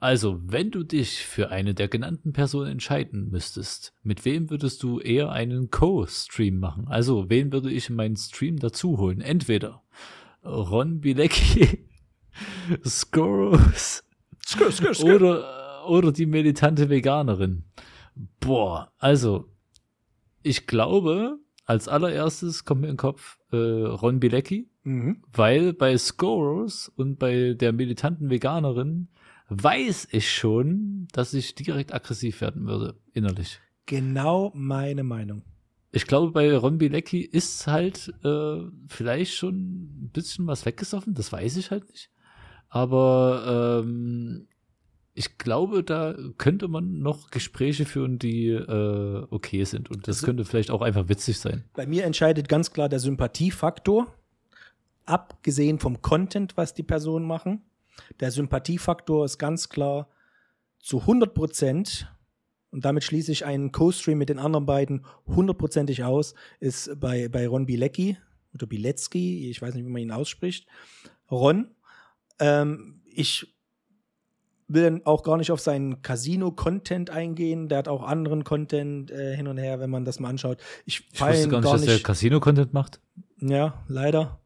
Also, 0.00 0.40
wenn 0.42 0.70
du 0.70 0.82
dich 0.82 1.26
für 1.26 1.50
eine 1.50 1.74
der 1.74 1.86
genannten 1.88 2.32
Personen 2.32 2.70
entscheiden 2.72 3.28
müsstest, 3.30 3.92
mit 4.02 4.24
wem 4.24 4.48
würdest 4.48 4.82
du 4.82 4.98
eher 4.98 5.30
einen 5.30 5.70
Co-Stream 5.70 6.58
machen? 6.58 6.88
Also, 6.88 7.28
wen 7.28 7.52
würde 7.52 7.70
ich 7.70 7.90
in 7.90 7.96
meinen 7.96 8.16
Stream 8.16 8.56
dazu 8.56 8.96
holen? 8.98 9.20
Entweder 9.20 9.82
Ron 10.42 11.00
Bilecki, 11.00 11.86
Scorus 12.84 14.02
Skr, 14.46 14.72
skr, 14.72 14.94
skr. 14.94 15.04
oder, 15.14 15.86
oder 15.88 16.12
die 16.12 16.26
militante 16.26 16.88
Veganerin. 16.88 17.64
Boah, 18.40 18.92
also, 18.98 19.48
ich 20.42 20.66
glaube, 20.66 21.38
als 21.66 21.88
allererstes 21.88 22.64
kommt 22.64 22.80
mir 22.80 22.88
in 22.88 22.94
den 22.94 22.98
Kopf 22.98 23.38
äh, 23.52 23.56
Ron 23.56 24.18
Bilecki, 24.18 24.66
Mhm. 24.82 25.22
weil 25.34 25.74
bei 25.74 25.98
Scorus 25.98 26.88
und 26.88 27.18
bei 27.18 27.52
der 27.52 27.72
militanten 27.74 28.30
Veganerin 28.30 29.08
weiß 29.50 30.08
ich 30.12 30.32
schon, 30.32 31.06
dass 31.12 31.34
ich 31.34 31.54
direkt 31.54 31.92
aggressiv 31.92 32.40
werden 32.40 32.66
würde, 32.66 32.96
innerlich. 33.12 33.60
Genau 33.86 34.52
meine 34.54 35.02
Meinung. 35.04 35.42
Ich 35.92 36.06
glaube, 36.06 36.30
bei 36.30 36.56
Ron 36.56 36.78
Bilecki 36.78 37.20
ist 37.20 37.66
halt 37.66 38.12
äh, 38.24 38.60
vielleicht 38.86 39.34
schon 39.34 39.54
ein 40.04 40.10
bisschen 40.12 40.46
was 40.46 40.64
weggesoffen, 40.64 41.14
das 41.14 41.32
weiß 41.32 41.56
ich 41.56 41.70
halt 41.72 41.88
nicht. 41.90 42.10
Aber 42.68 43.82
ähm, 43.84 44.46
ich 45.14 45.36
glaube, 45.38 45.82
da 45.82 46.14
könnte 46.38 46.68
man 46.68 47.00
noch 47.00 47.30
Gespräche 47.32 47.84
führen, 47.84 48.20
die 48.20 48.50
äh, 48.50 49.26
okay 49.30 49.64
sind. 49.64 49.90
Und 49.90 50.06
das 50.06 50.18
Also- 50.18 50.26
könnte 50.26 50.44
vielleicht 50.44 50.70
auch 50.70 50.82
einfach 50.82 51.08
witzig 51.08 51.40
sein. 51.40 51.64
Bei 51.74 51.86
mir 51.88 52.04
entscheidet 52.04 52.48
ganz 52.48 52.72
klar 52.72 52.88
der 52.88 53.00
Sympathiefaktor. 53.00 54.14
Abgesehen 55.06 55.80
vom 55.80 56.00
Content, 56.02 56.56
was 56.56 56.74
die 56.74 56.84
Personen 56.84 57.26
machen. 57.26 57.62
Der 58.20 58.30
Sympathiefaktor 58.30 59.24
ist 59.24 59.38
ganz 59.38 59.68
klar 59.68 60.08
zu 60.78 61.00
100 61.00 61.34
Prozent, 61.34 62.12
und 62.70 62.84
damit 62.84 63.02
schließe 63.02 63.32
ich 63.32 63.44
einen 63.44 63.72
Co-Stream 63.72 64.18
mit 64.18 64.28
den 64.28 64.38
anderen 64.38 64.64
beiden 64.64 65.04
hundertprozentig 65.26 66.04
aus, 66.04 66.34
ist 66.60 66.98
bei, 67.00 67.28
bei 67.28 67.48
Ron 67.48 67.66
Bilecki 67.66 68.16
oder 68.54 68.66
Bilecki, 68.66 69.50
ich 69.50 69.60
weiß 69.60 69.74
nicht, 69.74 69.84
wie 69.84 69.90
man 69.90 70.02
ihn 70.02 70.12
ausspricht. 70.12 70.66
Ron, 71.30 71.74
ähm, 72.38 73.02
ich 73.06 73.54
will 74.68 74.84
dann 74.84 75.04
auch 75.04 75.24
gar 75.24 75.36
nicht 75.36 75.50
auf 75.50 75.60
seinen 75.60 76.00
Casino-Content 76.02 77.10
eingehen. 77.10 77.68
Der 77.68 77.78
hat 77.78 77.88
auch 77.88 78.04
anderen 78.04 78.44
Content 78.44 79.10
äh, 79.10 79.34
hin 79.36 79.48
und 79.48 79.58
her, 79.58 79.80
wenn 79.80 79.90
man 79.90 80.04
das 80.04 80.20
mal 80.20 80.28
anschaut. 80.28 80.58
Ich 80.84 81.08
Ich 81.12 81.20
wusste 81.20 81.48
gar 81.48 81.58
nicht, 81.58 81.64
gar 81.64 81.72
dass 81.72 81.84
der 81.84 81.94
nicht. 81.94 82.04
Casino-Content 82.04 82.72
macht. 82.72 83.00
Ja, 83.40 83.84
leider. 83.88 84.39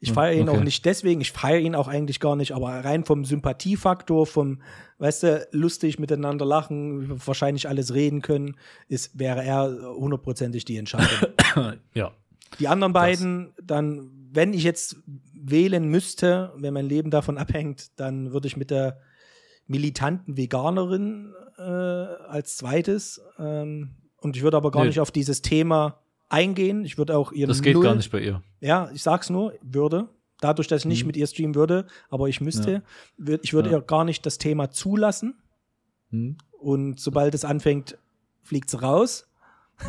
Ich 0.00 0.10
Hm, 0.10 0.14
feiere 0.14 0.34
ihn 0.34 0.48
okay. 0.48 0.58
auch 0.58 0.62
nicht 0.64 0.84
deswegen, 0.84 1.20
ich 1.20 1.32
feiere 1.32 1.60
ihn 1.60 1.74
auch 1.74 1.88
eigentlich 1.88 2.20
gar 2.20 2.36
nicht, 2.36 2.52
aber 2.52 2.68
rein 2.84 3.04
vom 3.04 3.24
Sympathiefaktor, 3.24 4.26
vom, 4.26 4.60
weißt 4.98 5.22
du, 5.22 5.48
lustig 5.52 5.98
miteinander 5.98 6.44
lachen, 6.44 7.20
wahrscheinlich 7.26 7.68
alles 7.68 7.94
reden 7.94 8.20
können, 8.22 8.56
ist, 8.88 9.18
wäre 9.18 9.42
er 9.42 9.94
hundertprozentig 9.96 10.64
die 10.64 10.76
Entscheidung. 10.76 11.30
ja. 11.94 12.12
Die 12.60 12.68
anderen 12.68 12.92
beiden, 12.92 13.52
dann, 13.62 14.10
wenn 14.32 14.52
ich 14.54 14.62
jetzt 14.64 14.96
wählen 15.34 15.88
müsste, 15.88 16.52
wenn 16.56 16.74
mein 16.74 16.86
Leben 16.88 17.10
davon 17.10 17.38
abhängt, 17.38 17.98
dann 17.98 18.32
würde 18.32 18.48
ich 18.48 18.56
mit 18.56 18.70
der 18.70 18.98
militanten 19.66 20.36
Veganerin 20.36 21.32
äh, 21.58 21.62
als 21.62 22.56
zweites 22.56 23.20
ähm, 23.38 23.90
und 24.18 24.36
ich 24.36 24.42
würde 24.42 24.56
aber 24.56 24.70
gar 24.70 24.82
Nee. 24.82 24.88
nicht 24.88 25.00
auf 25.00 25.10
dieses 25.10 25.42
Thema 25.42 26.00
eingehen. 26.28 26.84
Ich 26.84 26.98
würde 26.98 27.16
auch 27.16 27.32
ihr 27.32 27.46
Das 27.46 27.62
geht 27.62 27.74
null, 27.74 27.84
gar 27.84 27.94
nicht 27.94 28.10
bei 28.10 28.20
ihr. 28.20 28.42
ja, 28.60 28.90
ich 28.94 29.02
sag's 29.02 29.30
nur, 29.30 29.54
würde. 29.62 30.08
Dadurch, 30.40 30.68
dass 30.68 30.82
ich 30.82 30.86
nicht 30.86 31.02
Mhm. 31.04 31.06
mit 31.08 31.16
ihr 31.16 31.26
streamen 31.26 31.54
würde, 31.54 31.86
aber 32.10 32.28
ich 32.28 32.40
müsste, 32.40 32.82
Ja. 33.18 33.38
ich 33.42 33.52
würde 33.54 33.70
Ja. 33.70 33.78
ihr 33.78 33.82
gar 33.82 34.04
nicht 34.04 34.26
das 34.26 34.36
Thema 34.38 34.70
zulassen. 34.70 35.34
Hm? 36.10 36.36
Und 36.60 37.00
sobald 37.00 37.34
es 37.34 37.44
anfängt, 37.44 37.96
fliegt 38.42 38.70
sie 38.70 38.80
raus. 38.80 39.26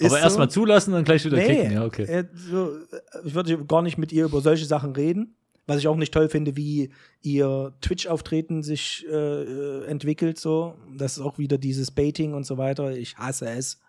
Aber 0.00 0.08
so. 0.08 0.16
erstmal 0.16 0.50
zulassen, 0.50 0.92
dann 0.92 1.02
gleich 1.04 1.24
wieder 1.24 1.36
Nee, 1.36 1.46
kicken. 1.46 1.72
Ja, 1.72 1.84
okay. 1.84 2.04
äh, 2.04 2.24
so, 2.34 2.76
äh, 2.76 2.80
ich 3.24 3.34
würde 3.34 3.64
gar 3.64 3.82
nicht 3.82 3.98
mit 3.98 4.12
ihr 4.12 4.26
über 4.26 4.40
solche 4.40 4.66
Sachen 4.66 4.92
reden. 4.94 5.34
Was 5.66 5.78
ich 5.78 5.88
auch 5.88 5.96
nicht 5.96 6.12
toll 6.14 6.28
finde, 6.28 6.56
wie 6.56 6.90
ihr 7.22 7.72
Twitch-Auftreten 7.80 8.62
sich 8.62 9.04
äh, 9.10 9.14
äh, 9.14 9.84
entwickelt. 9.86 10.38
So, 10.38 10.74
das 10.96 11.16
ist 11.16 11.22
auch 11.22 11.38
wieder 11.38 11.56
dieses 11.58 11.90
Baiting 11.90 12.34
und 12.34 12.44
so 12.44 12.58
weiter. 12.58 12.94
Ich 12.96 13.16
hasse 13.16 13.48
es. 13.48 13.80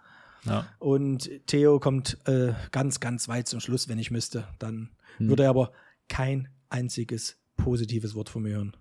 Ja. 0.46 0.68
Und 0.80 1.30
Theo 1.48 1.80
kommt 1.80 2.18
äh, 2.28 2.54
ganz, 2.72 3.00
ganz 3.00 3.28
weit 3.28 3.48
zum 3.48 3.60
Schluss, 3.60 3.88
wenn 3.89 4.00
ich 4.00 4.12
müsste. 4.12 4.48
Dann 4.60 4.91
Hm. 5.18 5.30
würde 5.30 5.43
er 5.43 5.50
aber 5.50 5.72
kein 6.08 6.50
einziges 6.70 7.38
positives 7.58 8.16
Wort 8.16 8.30
von 8.30 8.43
mir 8.43 8.56
hören. 8.56 8.76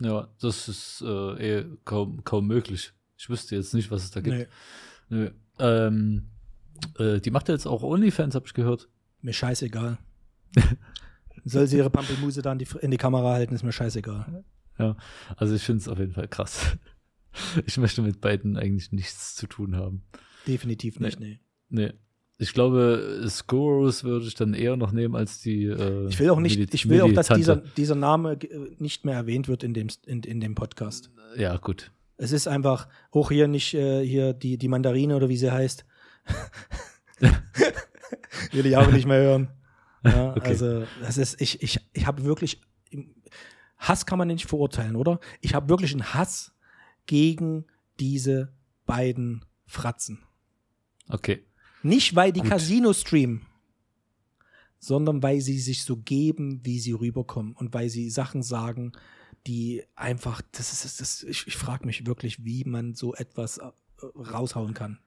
ja, 0.00 0.28
das 0.40 0.68
ist 0.68 1.02
äh, 1.06 1.60
eh 1.60 1.64
kaum, 1.84 2.22
kaum 2.24 2.46
möglich. 2.46 2.92
Ich 3.16 3.28
wüsste 3.30 3.56
jetzt 3.56 3.74
nicht, 3.74 3.90
was 3.90 4.04
es 4.04 4.10
da 4.10 4.20
gibt. 4.20 4.36
Nee, 4.36 4.46
Nö. 5.08 5.30
Ähm, 5.58 6.28
äh, 6.98 7.18
die 7.20 7.30
macht 7.30 7.48
ja 7.48 7.54
jetzt 7.54 7.66
auch 7.66 7.82
OnlyFans, 7.82 8.34
habe 8.34 8.46
ich 8.46 8.54
gehört. 8.54 8.88
mir 9.22 9.32
scheißegal. 9.32 9.98
Soll 11.44 11.66
sie 11.66 11.78
ihre 11.78 11.90
Pampelmuse 11.90 12.42
da 12.42 12.52
in 12.52 12.58
die, 12.58 12.68
in 12.80 12.90
die 12.90 12.96
Kamera 12.96 13.32
halten, 13.32 13.54
ist 13.54 13.62
mir 13.62 13.72
scheißegal. 13.72 14.44
Ja, 14.78 14.96
also 15.36 15.54
ich 15.54 15.62
finde 15.62 15.80
es 15.80 15.88
auf 15.88 15.98
jeden 15.98 16.12
Fall 16.12 16.28
krass. 16.28 16.76
Ich 17.64 17.76
möchte 17.76 18.02
mit 18.02 18.20
beiden 18.20 18.56
eigentlich 18.56 18.90
nichts 18.90 19.36
zu 19.36 19.46
tun 19.46 19.76
haben. 19.76 20.02
Definitiv 20.46 21.00
nicht, 21.00 21.20
nee. 21.20 21.40
Nee. 21.68 21.92
Ich 22.38 22.54
glaube, 22.54 23.22
Scorus 23.28 24.02
würde 24.04 24.26
ich 24.26 24.34
dann 24.34 24.54
eher 24.54 24.76
noch 24.78 24.92
nehmen 24.92 25.14
als 25.14 25.40
die. 25.42 25.64
Äh, 25.64 26.08
Ich 26.08 26.18
will 26.18 26.30
auch 26.30 26.40
nicht, 26.40 26.58
Mili- 26.58 26.72
ich 26.72 26.88
will 26.88 27.02
auch, 27.02 27.12
dass 27.12 27.28
dieser, 27.28 27.56
dieser 27.56 27.94
Name 27.94 28.32
äh, 28.32 28.74
nicht 28.78 29.04
mehr 29.04 29.14
erwähnt 29.14 29.46
wird 29.48 29.62
in 29.62 29.74
dem, 29.74 29.88
in, 30.06 30.22
in 30.22 30.40
dem 30.40 30.54
Podcast. 30.54 31.10
Ja, 31.36 31.56
gut. 31.58 31.90
Es 32.16 32.32
ist 32.32 32.48
einfach, 32.48 32.88
auch 33.10 33.30
hier 33.30 33.46
nicht, 33.46 33.74
äh, 33.74 34.02
hier 34.06 34.32
die, 34.32 34.56
die 34.56 34.68
Mandarine 34.68 35.16
oder 35.16 35.28
wie 35.28 35.36
sie 35.36 35.50
heißt. 35.52 35.84
will 38.52 38.66
ich 38.66 38.76
auch 38.76 38.90
nicht 38.90 39.06
mehr 39.06 39.20
hören. 39.20 39.48
Ja, 40.04 40.30
Okay. 40.36 40.48
Also, 40.48 40.84
das 41.02 41.18
ist, 41.18 41.40
ich, 41.40 41.62
ich, 41.62 41.78
ich 41.92 42.06
habe 42.06 42.24
wirklich, 42.24 42.60
Hass 43.78 44.06
kann 44.06 44.18
man 44.18 44.28
nicht 44.28 44.46
verurteilen, 44.46 44.96
oder? 44.96 45.20
Ich 45.40 45.54
habe 45.54 45.68
wirklich 45.68 45.92
einen 45.92 46.14
Hass 46.14 46.52
gegen 47.06 47.66
diese 47.98 48.52
beiden 48.86 49.44
Fratzen. 49.66 50.20
Okay. 51.10 51.44
Nicht, 51.82 52.14
weil 52.14 52.32
die 52.32 52.40
Gut. 52.40 52.50
Casino 52.50 52.92
streamen, 52.92 53.46
sondern 54.78 55.22
weil 55.22 55.40
sie 55.40 55.58
sich 55.58 55.84
so 55.84 55.96
geben, 55.96 56.60
wie 56.64 56.78
sie 56.78 56.92
rüberkommen 56.92 57.52
und 57.54 57.72
weil 57.74 57.88
sie 57.88 58.10
Sachen 58.10 58.42
sagen, 58.42 58.92
die 59.46 59.82
einfach, 59.94 60.42
das 60.52 60.72
ist, 60.84 61.00
das 61.00 61.22
ich, 61.22 61.46
ich 61.46 61.56
frage 61.56 61.86
mich 61.86 62.06
wirklich, 62.06 62.44
wie 62.44 62.64
man 62.64 62.94
so 62.94 63.14
etwas 63.14 63.58
äh, 63.58 63.70
raushauen 64.16 64.74
kann. 64.74 64.98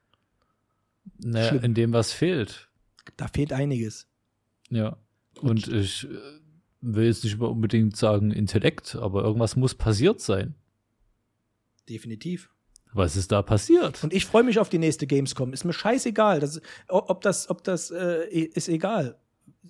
Naja, 1.18 1.48
Schlimm. 1.48 1.64
in 1.64 1.74
dem, 1.74 1.92
was 1.92 2.12
fehlt. 2.12 2.68
Da 3.16 3.28
fehlt 3.28 3.52
einiges. 3.52 4.08
Ja. 4.70 4.96
Und 5.40 5.68
ich 5.68 6.04
äh, 6.04 6.18
will 6.80 7.06
jetzt 7.06 7.24
nicht 7.24 7.34
immer 7.34 7.50
unbedingt 7.50 7.96
sagen 7.96 8.30
Intellekt, 8.30 8.96
aber 8.96 9.22
irgendwas 9.22 9.56
muss 9.56 9.74
passiert 9.74 10.20
sein. 10.20 10.54
Definitiv. 11.88 12.53
Was 12.94 13.16
ist 13.16 13.32
da 13.32 13.42
passiert? 13.42 14.04
Und 14.04 14.12
ich 14.12 14.24
freue 14.24 14.44
mich 14.44 14.60
auf 14.60 14.68
die 14.68 14.78
nächste 14.78 15.08
Gamescom. 15.08 15.52
Ist 15.52 15.64
mir 15.64 15.72
scheißegal. 15.72 16.38
Das, 16.38 16.62
ob 16.88 17.20
das, 17.22 17.50
ob 17.50 17.64
das 17.64 17.90
äh, 17.90 18.28
ist 18.28 18.68
egal. 18.68 19.18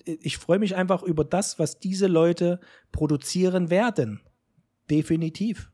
Ich 0.04 0.36
freue 0.36 0.58
mich 0.58 0.76
einfach 0.76 1.02
über 1.02 1.24
das, 1.24 1.58
was 1.58 1.78
diese 1.78 2.06
Leute 2.06 2.60
produzieren 2.92 3.70
werden. 3.70 4.20
Definitiv. 4.90 5.72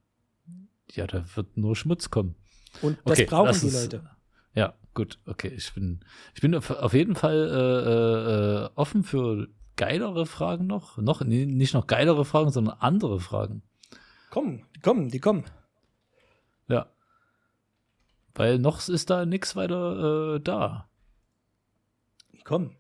Ja, 0.93 1.09
da 1.09 1.25
wird 1.35 1.57
nur 1.57 1.75
Schmutz 1.75 2.11
kommen. 2.11 2.37
Und 2.83 2.99
das 3.05 3.19
Okay, 3.19 3.27
brauchen 3.29 3.61
die 3.61 3.71
Leute. 3.71 4.09
Ja, 4.55 4.75
gut, 4.95 5.19
okay. 5.27 5.53
Ich 5.57 5.75
bin, 5.75 6.01
ich 6.35 6.41
bin 6.41 6.55
auf, 6.55 6.71
auf 6.71 6.95
jeden 6.95 7.17
Fall 7.17 7.51
äh, 7.51 8.67
äh, 8.67 8.71
offen 8.77 9.03
für 9.03 9.49
geilere 9.75 10.27
Fragen 10.27 10.69
noch. 10.69 10.99
Noch, 10.99 11.23
nee, 11.23 11.47
nicht 11.47 11.75
noch 11.75 11.89
geilere 11.89 12.25
Fragen, 12.25 12.51
sondern 12.51 12.77
andere 12.79 13.19
Fragen. 13.19 13.63
Kommen, 14.31 14.65
die 14.77 14.81
kommen, 14.81 15.09
die 15.09 15.19
kommen. 15.19 15.45
Ja. 16.69 16.87
Weil 18.41 18.59
noch 18.59 18.89
ist 18.89 19.11
da 19.11 19.27
nichts 19.27 19.55
weiter 19.55 20.37
äh, 20.37 20.41
da. 20.41 20.89
Kommen. 22.45 22.75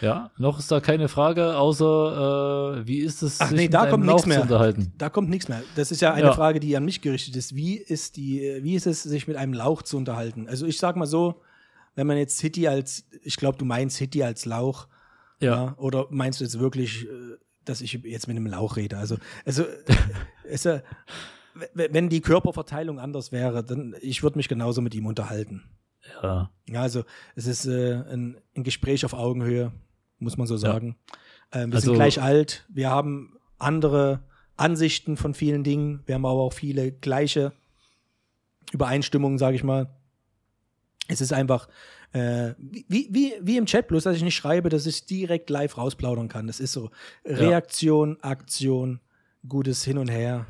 Ja, 0.00 0.30
noch 0.38 0.58
ist 0.58 0.70
da 0.70 0.80
keine 0.80 1.08
Frage, 1.08 1.56
außer 1.56 2.78
äh, 2.80 2.86
wie 2.86 2.98
ist 2.98 3.22
es, 3.22 3.40
Ach 3.40 3.48
sich 3.48 3.56
nee, 3.56 3.64
mit 3.64 3.74
da 3.74 3.82
einem 3.82 3.90
kommt 3.92 4.06
Lauch 4.06 4.12
nichts 4.14 4.22
zu 4.24 4.28
mehr. 4.28 4.42
unterhalten? 4.42 4.92
Da 4.98 5.08
kommt 5.08 5.30
nichts 5.30 5.48
mehr. 5.48 5.62
Das 5.76 5.90
ist 5.90 6.00
ja 6.00 6.12
eine 6.12 6.26
Ja. 6.26 6.32
Frage, 6.32 6.60
die 6.60 6.76
an 6.76 6.84
mich 6.84 7.00
gerichtet 7.00 7.36
ist. 7.36 7.54
Wie 7.54 7.76
ist 7.76 8.16
die, 8.16 8.60
wie 8.62 8.74
ist 8.74 8.86
es, 8.86 9.02
sich 9.02 9.26
mit 9.28 9.36
einem 9.36 9.52
Lauch 9.52 9.82
zu 9.82 9.96
unterhalten? 9.96 10.48
Also 10.48 10.66
ich 10.66 10.78
sag 10.78 10.96
mal 10.96 11.06
so, 11.06 11.40
wenn 11.94 12.06
man 12.06 12.16
jetzt 12.16 12.40
Hitty 12.40 12.68
als, 12.68 13.04
ich 13.22 13.36
glaube, 13.36 13.56
du 13.58 13.64
meinst 13.64 13.96
Hitty 13.98 14.22
als 14.22 14.44
Lauch, 14.46 14.88
ja. 15.40 15.74
Oder 15.78 16.06
meinst 16.10 16.40
du 16.40 16.44
jetzt 16.44 16.58
wirklich, 16.58 17.04
äh, 17.04 17.36
dass 17.64 17.80
ich 17.80 17.92
jetzt 17.92 18.28
mit 18.28 18.36
einem 18.36 18.46
Lauch 18.46 18.76
rede? 18.76 18.96
Also, 18.96 19.16
also 19.44 19.64
ist 20.44 20.64
ja, 20.64 20.80
wenn 21.74 22.08
die 22.08 22.20
Körperverteilung 22.20 22.98
anders 22.98 23.30
wäre, 23.32 23.62
dann 23.64 23.94
ich 24.00 24.22
würde 24.22 24.38
mich 24.38 24.48
genauso 24.48 24.80
mit 24.80 24.94
ihm 24.94 25.06
unterhalten. 25.06 25.62
ja. 26.22 26.50
Ja, 26.66 26.80
also 26.82 27.04
es 27.36 27.46
ist 27.46 27.66
äh, 27.66 27.94
ein, 28.10 28.38
ein 28.56 28.64
Gespräch 28.64 29.04
auf 29.04 29.12
Augenhöhe, 29.14 29.72
muss 30.18 30.36
man 30.36 30.46
so 30.46 30.56
sagen. 30.56 30.96
Ähm, 31.52 31.70
wir 31.72 31.80
sind 31.80 31.90
Also- 31.90 31.94
gleich 31.94 32.20
alt, 32.22 32.64
wir 32.68 32.90
haben 32.90 33.36
andere 33.58 34.22
Ansichten 34.56 35.16
von 35.16 35.34
vielen 35.34 35.62
Dingen, 35.64 36.02
wir 36.06 36.14
haben 36.14 36.24
aber 36.26 36.40
auch 36.40 36.52
viele 36.52 36.90
gleiche 36.92 37.52
Übereinstimmungen, 38.72 39.38
sage 39.38 39.56
ich 39.56 39.64
mal. 39.64 39.88
Es 41.08 41.20
ist 41.20 41.32
einfach 41.32 41.68
äh, 42.12 42.54
wie, 42.58 43.08
wie, 43.10 43.34
wie 43.42 43.56
im 43.56 43.66
Chat, 43.66 43.88
bloß 43.88 44.04
dass 44.04 44.16
ich 44.16 44.22
nicht 44.22 44.36
schreibe, 44.36 44.68
dass 44.68 44.86
ich 44.86 45.04
direkt 45.04 45.50
live 45.50 45.76
rausplaudern 45.76 46.28
kann. 46.28 46.46
Das 46.46 46.60
ist 46.60 46.72
so 46.72 46.90
Reaktion, 47.24 48.20
Aktion, 48.22 49.00
gutes 49.48 49.84
Hin 49.84 49.98
und 49.98 50.08
Her. 50.08 50.46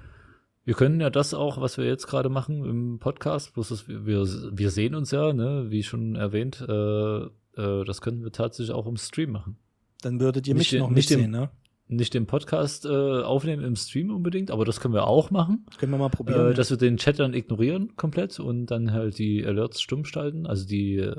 Wir 0.65 0.75
können 0.75 1.01
ja 1.01 1.11
das 1.11 1.35
auch, 1.35 1.61
was 1.61 1.77
wir 1.77 1.85
jetzt 1.85 2.07
gerade 2.07 2.29
machen 2.31 2.65
im 2.65 2.99
Podcast, 2.99 3.53
bloß 3.55 3.69
dass 3.69 3.87
wir, 3.89 4.07
wir, 4.07 4.71
sehen 4.71 4.95
uns 4.95 5.11
ja, 5.11 5.33
ne, 5.33 5.67
wie 5.69 5.83
schon 5.83 6.17
erwähnt, 6.17 6.65
äh, 6.67 7.25
äh, 7.25 7.85
das 7.85 8.01
könnten 8.01 8.25
wir 8.25 8.33
tatsächlich 8.33 8.75
auch 8.75 8.87
im 8.87 8.97
Stream 8.97 9.33
machen. 9.33 9.57
Dann 10.03 10.21
würdet 10.21 10.47
ihr 10.49 10.55
Nicht 10.55 10.61
mich 10.63 10.71
den- 10.71 10.81
noch 10.81 10.91
nicht 10.91 11.11
mitsehen, 11.11 11.31
ne? 11.31 11.51
Nicht 11.87 12.15
den 12.15 12.25
Podcast 12.25 12.87
äh, 12.87 12.89
aufnehmen 12.89 13.63
im 13.63 13.77
Stream 13.77 14.11
unbedingt, 14.11 14.51
aber 14.51 14.65
das 14.65 14.81
können 14.81 14.95
wir 14.95 15.07
auch 15.07 15.31
machen. 15.31 15.67
Können 15.79 15.93
wir 15.93 15.99
mal 15.99 16.09
probieren. 16.09 16.53
Äh, 16.53 16.55
dass 16.55 16.71
wir 16.71 16.79
den 16.79 16.97
Chat 16.97 17.19
dann 17.19 17.35
ignorieren 17.35 17.95
komplett 17.97 18.41
und 18.41 18.67
dann 18.67 18.91
halt 18.93 19.19
die 19.19 19.45
Alerts 19.45 19.83
stumm 19.83 20.07
schalten, 20.07 20.47
also 20.47 20.67
die 20.67 20.95
ähm, 20.97 21.13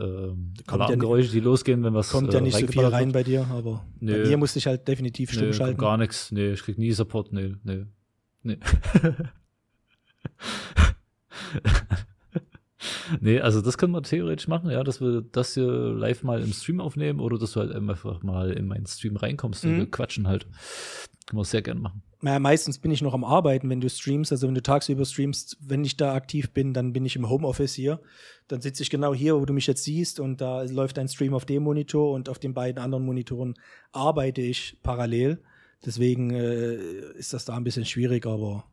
Kommt 0.66 0.80
ja 0.80 0.86
Alarmgeräusche, 0.88 1.32
die 1.32 1.40
losgehen, 1.40 1.84
wenn 1.84 1.94
was 1.94 2.10
Kommt 2.10 2.32
äh, 2.32 2.38
ja 2.38 2.42
nicht 2.42 2.58
so 2.58 2.66
viel 2.66 2.84
rein 2.84 3.10
wird. 3.10 3.14
bei 3.14 3.22
dir, 3.24 3.46
aber 3.52 3.86
bei 4.02 4.08
Nö. 4.14 4.28
mir 4.28 4.38
musste 4.38 4.58
ich 4.58 4.66
halt 4.66 4.88
definitiv 4.88 5.32
stumm 5.32 5.46
Nee, 5.50 5.54
schalten. 5.54 5.78
gar 5.80 5.98
nichts. 5.98 6.32
Nee, 6.32 6.54
ich 6.54 6.64
krieg 6.64 6.80
nie 6.80 6.92
Support. 6.94 7.32
Nee, 7.32 7.54
nee. 7.64 7.86
Nee. 8.46 8.58
nee, 13.20 13.40
also 13.40 13.62
das 13.62 13.78
können 13.78 13.94
wir 13.94 14.04
theoretisch 14.04 14.48
machen, 14.48 14.70
ja, 14.70 14.84
dass 14.84 15.02
wir 15.02 15.22
das 15.22 15.54
hier 15.56 15.66
live 15.66 16.24
mal 16.24 16.42
im 16.42 16.54
Stream 16.54 16.80
aufnehmen 16.80 17.20
oder 17.20 17.38
dass 17.38 17.54
du 17.54 17.60
halt 17.62 17.74
einfach 17.74 18.22
mal 18.24 18.52
in 18.52 18.68
meinen 18.68 18.86
Stream 18.86 19.16
reinkommst 19.18 19.66
und 19.66 19.74
Mhm. 19.74 19.78
wir 19.78 19.92
quatschen 19.92 20.28
halt. 20.28 20.46
Können 21.28 21.40
wir 21.40 21.46
sehr 21.46 21.64
gerne 21.64 21.82
machen. 21.82 22.04
Naja, 22.22 22.38
meistens 22.40 22.78
bin 22.78 22.92
ich 22.92 23.02
noch 23.02 23.14
am 23.16 23.24
Arbeiten, 23.24 23.68
wenn 23.70 23.82
du 23.82 23.90
streamst. 23.90 24.32
Also 24.32 24.48
wenn 24.48 24.54
du 24.56 24.62
tagsüber 24.62 25.06
streamst, 25.06 25.58
wenn 25.60 25.84
ich 25.84 25.98
da 25.98 26.14
aktiv 26.14 26.52
bin, 26.52 26.74
dann 26.74 26.94
bin 26.94 27.04
ich 27.06 27.16
im 27.16 27.28
Homeoffice 27.30 27.74
hier. 27.74 28.00
Dann 28.48 28.62
sitze 28.62 28.84
ich 28.84 28.90
genau 28.92 29.14
hier, 29.14 29.36
wo 29.40 29.46
du 29.46 29.54
mich 29.54 29.66
jetzt 29.68 29.84
siehst 29.84 30.20
und 30.20 30.40
da 30.42 30.64
läuft 30.64 31.00
ein 31.00 31.08
Stream 31.08 31.34
auf 31.34 31.46
dem 31.46 31.64
Monitor 31.64 32.14
und 32.14 32.30
auf 32.30 32.38
den 32.40 32.54
beiden 32.54 32.82
anderen 32.82 33.06
Monitoren 33.06 33.56
arbeite 33.92 34.42
ich 34.42 34.78
parallel. 34.84 35.40
Deswegen 35.86 36.32
äh, 36.32 36.76
ist 37.14 37.34
das 37.34 37.46
da 37.46 37.56
ein 37.56 37.64
bisschen 37.64 37.86
schwierig, 37.86 38.26
aber 38.26 38.66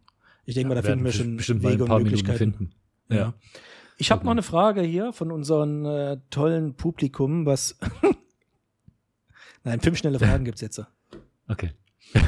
ich 0.45 0.55
denke 0.55 0.69
mal, 0.71 0.75
da 0.75 0.83
finden 0.83 1.05
wir 1.05 1.13
schon 1.13 1.37
bestimmt 1.37 1.63
Wege 1.63 1.85
ein 1.85 1.89
paar 1.89 1.97
und 1.99 2.05
Minuten 2.05 2.27
Möglichkeiten. 2.27 2.53
finden. 2.55 2.75
Ja. 3.09 3.17
Ja. 3.17 3.35
Ich 3.99 4.11
habe 4.11 4.25
noch 4.25 4.33
eine 4.33 4.43
Frage 4.43 4.81
hier 4.83 5.13
von 5.13 5.31
unserem 5.31 5.85
äh, 5.87 6.17
tollen 6.31 6.75
Publikum, 6.75 7.47
was. 7.47 7.79
Nein, 9.65 9.81
fünf 9.81 9.99
schnelle 9.99 10.19
Fragen 10.19 10.45
gibt's 10.45 10.61
jetzt. 10.61 10.83
Okay. 11.47 11.71
Äh, 12.15 12.21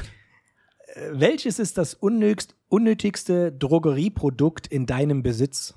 Welches 1.12 1.59
ist 1.59 1.78
das 1.78 1.95
unnötigst, 1.95 2.55
unnötigste 2.68 3.51
Drogerieprodukt 3.53 4.66
in 4.66 4.87
deinem 4.87 5.22
Besitz? 5.22 5.74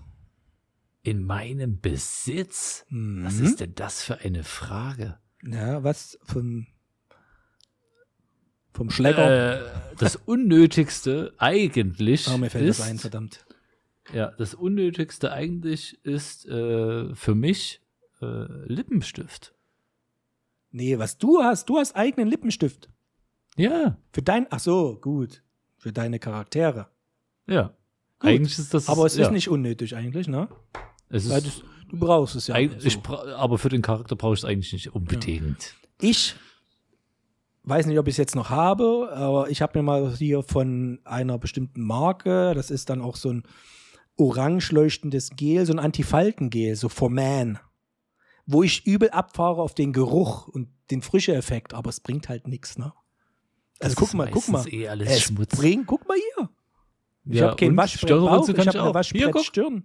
In 1.03 1.23
meinem 1.23 1.79
Besitz? 1.79 2.85
Was 2.89 3.35
Mhm. 3.35 3.45
ist 3.45 3.59
denn 3.61 3.73
das 3.75 4.03
für 4.03 4.19
eine 4.19 4.43
Frage? 4.43 5.17
Ja, 5.43 5.83
was 5.83 6.19
vom, 6.23 6.67
vom 8.77 8.89
Schlecker? 8.91 9.57
Äh, 9.57 9.69
das 9.97 10.15
Unnötigste 10.15 11.33
eigentlich 11.39 12.29
oh, 12.29 12.37
mir 12.37 12.49
fällt 12.49 12.69
ist, 12.69 12.79
das 12.79 12.87
ein, 12.87 12.99
verdammt. 12.99 13.45
Ja, 14.13 14.31
das 14.37 14.53
Unnötigste 14.53 15.33
eigentlich 15.33 15.99
ist 16.05 16.45
äh, 16.45 17.13
für 17.13 17.35
mich 17.35 17.81
äh, 18.21 18.45
Lippenstift. 18.71 19.53
Nee, 20.71 20.97
was 20.99 21.17
du 21.17 21.41
hast, 21.41 21.67
du 21.69 21.77
hast 21.77 21.95
eigenen 21.95 22.29
Lippenstift. 22.29 22.89
Ja, 23.57 23.97
Für 24.11 24.21
dein, 24.21 24.45
ach 24.51 24.59
so, 24.59 24.99
gut. 25.01 25.41
Für 25.77 25.91
deine 25.91 26.19
Charaktere. 26.19 26.87
ja. 27.47 27.73
Gut. 28.19 28.31
Eigentlich 28.31 28.57
ist 28.57 28.73
das. 28.73 28.89
Aber 28.89 29.05
es 29.05 29.15
ja, 29.15 29.27
ist 29.27 29.31
nicht 29.31 29.47
unnötig 29.47 29.95
eigentlich, 29.95 30.27
ne? 30.27 30.49
Es 31.07 31.29
Weil 31.29 31.45
ist, 31.45 31.59
du, 31.59 31.91
du 31.91 31.99
brauchst 31.99 32.35
es 32.35 32.47
ja. 32.47 32.55
so. 32.55 32.87
ich 32.87 32.97
aber 33.05 33.59
für 33.59 33.69
den 33.69 33.83
Charakter 33.83 34.15
brauche 34.15 34.33
ich 34.33 34.39
es 34.39 34.45
eigentlich 34.45 34.73
nicht 34.73 34.95
unbedingt. 34.95 35.75
Ich 36.01 36.33
weiß 37.69 37.85
nicht, 37.85 37.99
ob 37.99 38.07
ich 38.07 38.13
es 38.13 38.17
jetzt 38.17 38.35
noch 38.35 38.49
habe, 38.49 39.11
aber 39.13 39.49
ich 39.49 39.61
habe 39.61 39.79
mir 39.79 39.83
mal 39.83 40.15
hier 40.15 40.43
von 40.43 40.99
einer 41.05 41.37
bestimmten 41.37 41.81
Marke, 41.81 42.53
das 42.55 42.71
ist 42.71 42.89
dann 42.89 43.01
auch 43.01 43.15
so 43.15 43.29
ein 43.31 43.43
orange 44.17 44.71
leuchtendes 44.71 45.31
Gel, 45.35 45.65
so 45.65 45.73
ein 45.73 45.79
Antifaltengel, 45.79 46.75
so 46.75 46.89
for 46.89 47.09
Man, 47.09 47.59
wo 48.45 48.63
ich 48.63 48.85
übel 48.87 49.09
abfahre 49.11 49.61
auf 49.61 49.73
den 49.75 49.93
Geruch 49.93 50.47
und 50.47 50.69
den 50.91 51.01
frische 51.01 51.35
Effekt, 51.35 51.73
aber 51.73 51.89
es 51.89 51.99
bringt 51.99 52.29
halt 52.29 52.47
nichts, 52.47 52.77
ne? 52.77 52.93
Also 53.79 53.93
Das 53.93 53.95
guck 53.95 54.13
mal, 54.15 54.29
guck 54.31 54.47
mal. 54.47 54.67
Eh 54.73 54.87
alles 54.87 55.09
Es 55.09 55.21
Schmutz. 55.23 55.55
bringt, 55.55 55.85
guck 55.85 56.07
mal 56.07 56.17
hier. 56.17 56.49
Ich 57.25 57.39
Ja, 57.39 57.47
habe 57.47 57.57
kein 57.57 57.75
Waschbrett 57.77 58.09
Bauch, 58.09 58.47
ich 58.49 58.57
habe 58.57 58.71
eine 58.79 58.83
auch. 58.89 58.93
Waschbrett 58.93 59.21
Hier, 59.21 59.31
guck. 59.31 59.43
Stirn. 59.45 59.83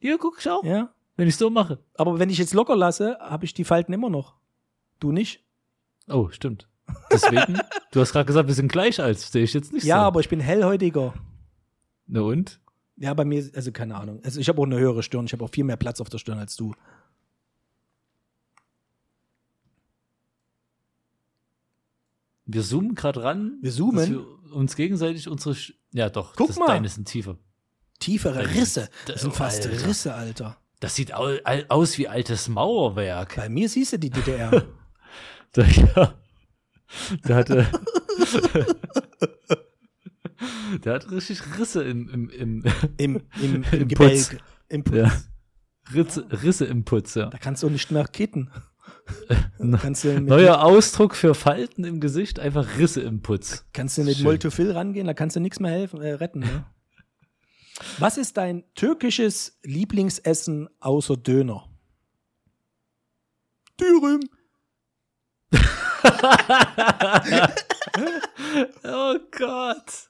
Hier, 0.00 0.18
guck 0.18 0.38
ich 0.40 0.48
auch. 0.48 0.64
Ja. 0.64 0.92
Wenn 1.16 1.28
ich 1.28 1.36
so 1.36 1.50
mache. 1.50 1.78
Aber 1.94 2.18
wenn 2.18 2.30
ich 2.30 2.38
jetzt 2.38 2.54
locker 2.54 2.74
lasse, 2.74 3.18
habe 3.20 3.44
ich 3.44 3.52
die 3.54 3.64
Falten 3.64 3.92
immer 3.92 4.08
noch. 4.08 4.34
Du 4.98 5.12
nicht? 5.12 5.44
Oh, 6.08 6.30
stimmt. 6.30 6.68
Deswegen, 7.10 7.58
du 7.92 8.00
hast 8.00 8.12
gerade 8.12 8.26
gesagt, 8.26 8.46
wir 8.48 8.54
sind 8.54 8.70
gleich 8.70 9.00
alt. 9.00 9.18
Sehe 9.18 9.44
ich 9.44 9.52
jetzt 9.54 9.72
nicht 9.72 9.84
Ja, 9.84 10.00
so. 10.00 10.06
aber 10.06 10.20
ich 10.20 10.28
bin 10.28 10.40
hellhäutiger. 10.40 11.14
Na 12.06 12.20
und? 12.20 12.60
Ja, 12.96 13.14
bei 13.14 13.24
mir, 13.24 13.48
also 13.54 13.72
keine 13.72 13.94
Ahnung. 13.96 14.20
Also 14.24 14.40
ich 14.40 14.48
habe 14.48 14.60
auch 14.60 14.66
eine 14.66 14.78
höhere 14.78 15.02
Stirn. 15.02 15.24
Ich 15.26 15.32
habe 15.32 15.44
auch 15.44 15.50
viel 15.50 15.64
mehr 15.64 15.76
Platz 15.76 16.00
auf 16.00 16.08
der 16.10 16.18
Stirn 16.18 16.38
als 16.38 16.56
du. 16.56 16.74
Wir 22.46 22.62
zoomen 22.62 22.94
gerade 22.94 23.22
ran. 23.22 23.58
Wir 23.62 23.70
zoomen? 23.70 24.10
Wir 24.10 24.54
uns 24.54 24.74
gegenseitig 24.76 25.28
unsere. 25.28 25.54
Sch 25.54 25.74
ja, 25.92 26.08
doch. 26.08 26.34
Guck 26.36 26.48
das 26.48 26.58
mal. 26.58 26.66
Deine 26.66 26.88
sind 26.88 27.06
tiefer. 27.06 27.36
Tiefere 27.98 28.42
Das- 28.42 28.54
Risse. 28.54 28.88
das- 29.06 29.20
sind 29.22 29.34
fast 29.34 29.66
Alter. 29.66 29.86
Risse, 29.86 30.14
Alter. 30.14 30.56
Das 30.80 30.94
sieht 30.94 31.12
au 31.12 31.28
aus 31.68 31.98
wie 31.98 32.08
altes 32.08 32.48
Mauerwerk. 32.48 33.36
Bei 33.36 33.48
mir 33.50 33.68
siehst 33.68 33.92
du 33.92 33.98
die 33.98 34.08
DDR. 34.10 34.64
Da, 35.52 35.62
ja. 35.66 36.14
Der 37.26 37.36
hatte. 37.36 37.66
Der 40.84 40.94
hat 40.94 41.10
richtig 41.10 41.58
Risse 41.58 41.82
im, 41.82 42.08
im, 42.08 42.30
im 42.30 42.64
Im, 42.96 43.20
im, 43.42 43.64
im. 43.72 43.88
Putz. 43.88 44.34
Im 44.68 44.84
Putz. 44.84 44.96
ja. 44.96 45.12
Risse, 45.92 46.26
Risse 46.30 46.64
im 46.66 46.84
Putz, 46.84 47.14
ja. 47.14 47.26
Da 47.26 47.38
kannst 47.38 47.62
du 47.62 47.68
nicht 47.68 47.90
mehr 47.90 48.04
kitten. 48.04 48.50
Neuer 49.58 50.62
Ausdruck 50.62 51.16
für 51.16 51.34
Falten 51.34 51.84
im 51.84 52.00
Gesicht, 52.00 52.38
einfach 52.38 52.78
Risse 52.78 53.00
im 53.00 53.22
Putz. 53.22 53.66
kannst 53.72 53.98
du 53.98 54.04
mit 54.04 54.16
Schön. 54.16 54.24
Moltofil 54.24 54.70
rangehen, 54.70 55.06
da 55.06 55.14
kannst 55.14 55.34
du 55.36 55.40
nichts 55.40 55.58
mehr 55.58 55.72
helfen, 55.72 56.00
äh, 56.00 56.12
retten. 56.12 56.40
Ne? 56.40 56.64
Was 57.98 58.18
ist 58.18 58.36
dein 58.36 58.62
türkisches 58.74 59.58
Lieblingsessen 59.64 60.68
außer 60.78 61.16
Döner? 61.16 61.68
Dürüm. 63.80 64.20
Oh 68.84 69.16
Gott. 69.36 70.08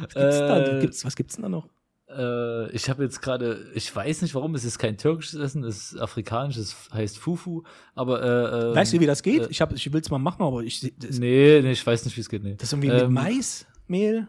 Was 0.00 0.14
gibt's 0.14 0.38
da? 0.38 0.64
Äh, 0.66 0.80
Gibt's, 0.80 1.04
was 1.04 1.16
gibt's 1.16 1.34
denn 1.36 1.42
da 1.42 1.48
noch? 1.48 1.68
Äh, 2.08 2.70
ich 2.70 2.88
habe 2.88 3.02
jetzt 3.02 3.20
gerade, 3.20 3.66
ich 3.74 3.94
weiß 3.94 4.22
nicht 4.22 4.34
warum, 4.34 4.54
es 4.54 4.64
ist 4.64 4.78
kein 4.78 4.96
türkisches 4.96 5.38
Essen, 5.38 5.62
es 5.64 5.92
ist 5.92 6.00
afrikanisch, 6.00 6.56
es 6.56 6.74
heißt 6.92 7.18
Fufu, 7.18 7.64
aber 7.94 8.22
äh, 8.22 8.68
ähm, 8.70 8.74
Weißt 8.76 8.92
du, 8.94 9.00
wie 9.00 9.06
das 9.06 9.22
geht? 9.22 9.42
äh, 9.42 9.48
ich 9.50 9.60
hab, 9.60 9.72
ich 9.74 9.92
will 9.92 10.00
es 10.00 10.10
mal 10.10 10.18
machen, 10.18 10.42
aber 10.42 10.62
ich, 10.62 10.80
das, 10.98 11.18
Nee, 11.18 11.60
nee, 11.62 11.72
ich 11.72 11.86
weiß 11.86 12.04
nicht, 12.06 12.16
wie 12.16 12.20
es 12.22 12.28
geht. 12.30 12.42
Nee. 12.42 12.54
das 12.54 12.68
ist 12.68 12.72
irgendwie 12.72 12.90
mit 12.92 13.02
Ähm, 13.02 13.12
Maismehl 13.12 14.26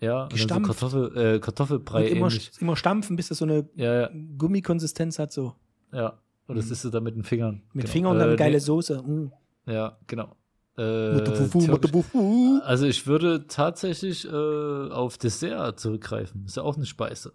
Ja, 0.00 0.24
und 0.24 0.30
dann 0.30 0.30
so 0.30 0.34
gestampft. 0.36 0.70
Kartoffel, 0.70 1.16
äh, 1.36 1.38
Kartoffelbrei 1.40 2.02
und 2.10 2.16
immer, 2.16 2.28
immer 2.60 2.76
stampfen, 2.76 3.16
bis 3.16 3.28
das 3.28 3.38
so 3.38 3.44
eine 3.44 3.68
Ja, 3.74 4.02
ja, 4.02 4.10
Gummikonsistenz 4.38 5.18
hat, 5.18 5.32
so. 5.32 5.54
ja. 5.92 6.18
Und 6.46 6.56
das 6.56 6.70
ist 6.70 6.84
du 6.84 6.90
dann 6.90 7.02
mit 7.02 7.16
den 7.16 7.24
Fingern. 7.24 7.54
Mhm. 7.54 7.60
Mit 7.72 7.84
Genau. 7.86 7.92
Fingern 7.92 8.12
und 8.12 8.18
dann 8.18 8.26
Äh, 8.28 8.30
eine 8.32 8.36
geile 8.36 8.52
nee, 8.52 8.58
Soße. 8.58 9.02
Mm. 9.02 9.32
Ja, 9.66 9.98
genau. 10.06 10.36
Äh, 10.76 10.82
also 12.62 12.86
ich 12.86 13.06
würde 13.06 13.46
tatsächlich 13.46 14.26
äh, 14.26 14.90
auf 14.90 15.18
Dessert 15.18 15.78
zurückgreifen. 15.78 16.44
Ist 16.46 16.56
ja 16.56 16.62
auch 16.64 16.76
eine 16.76 16.86
Speise. 16.86 17.32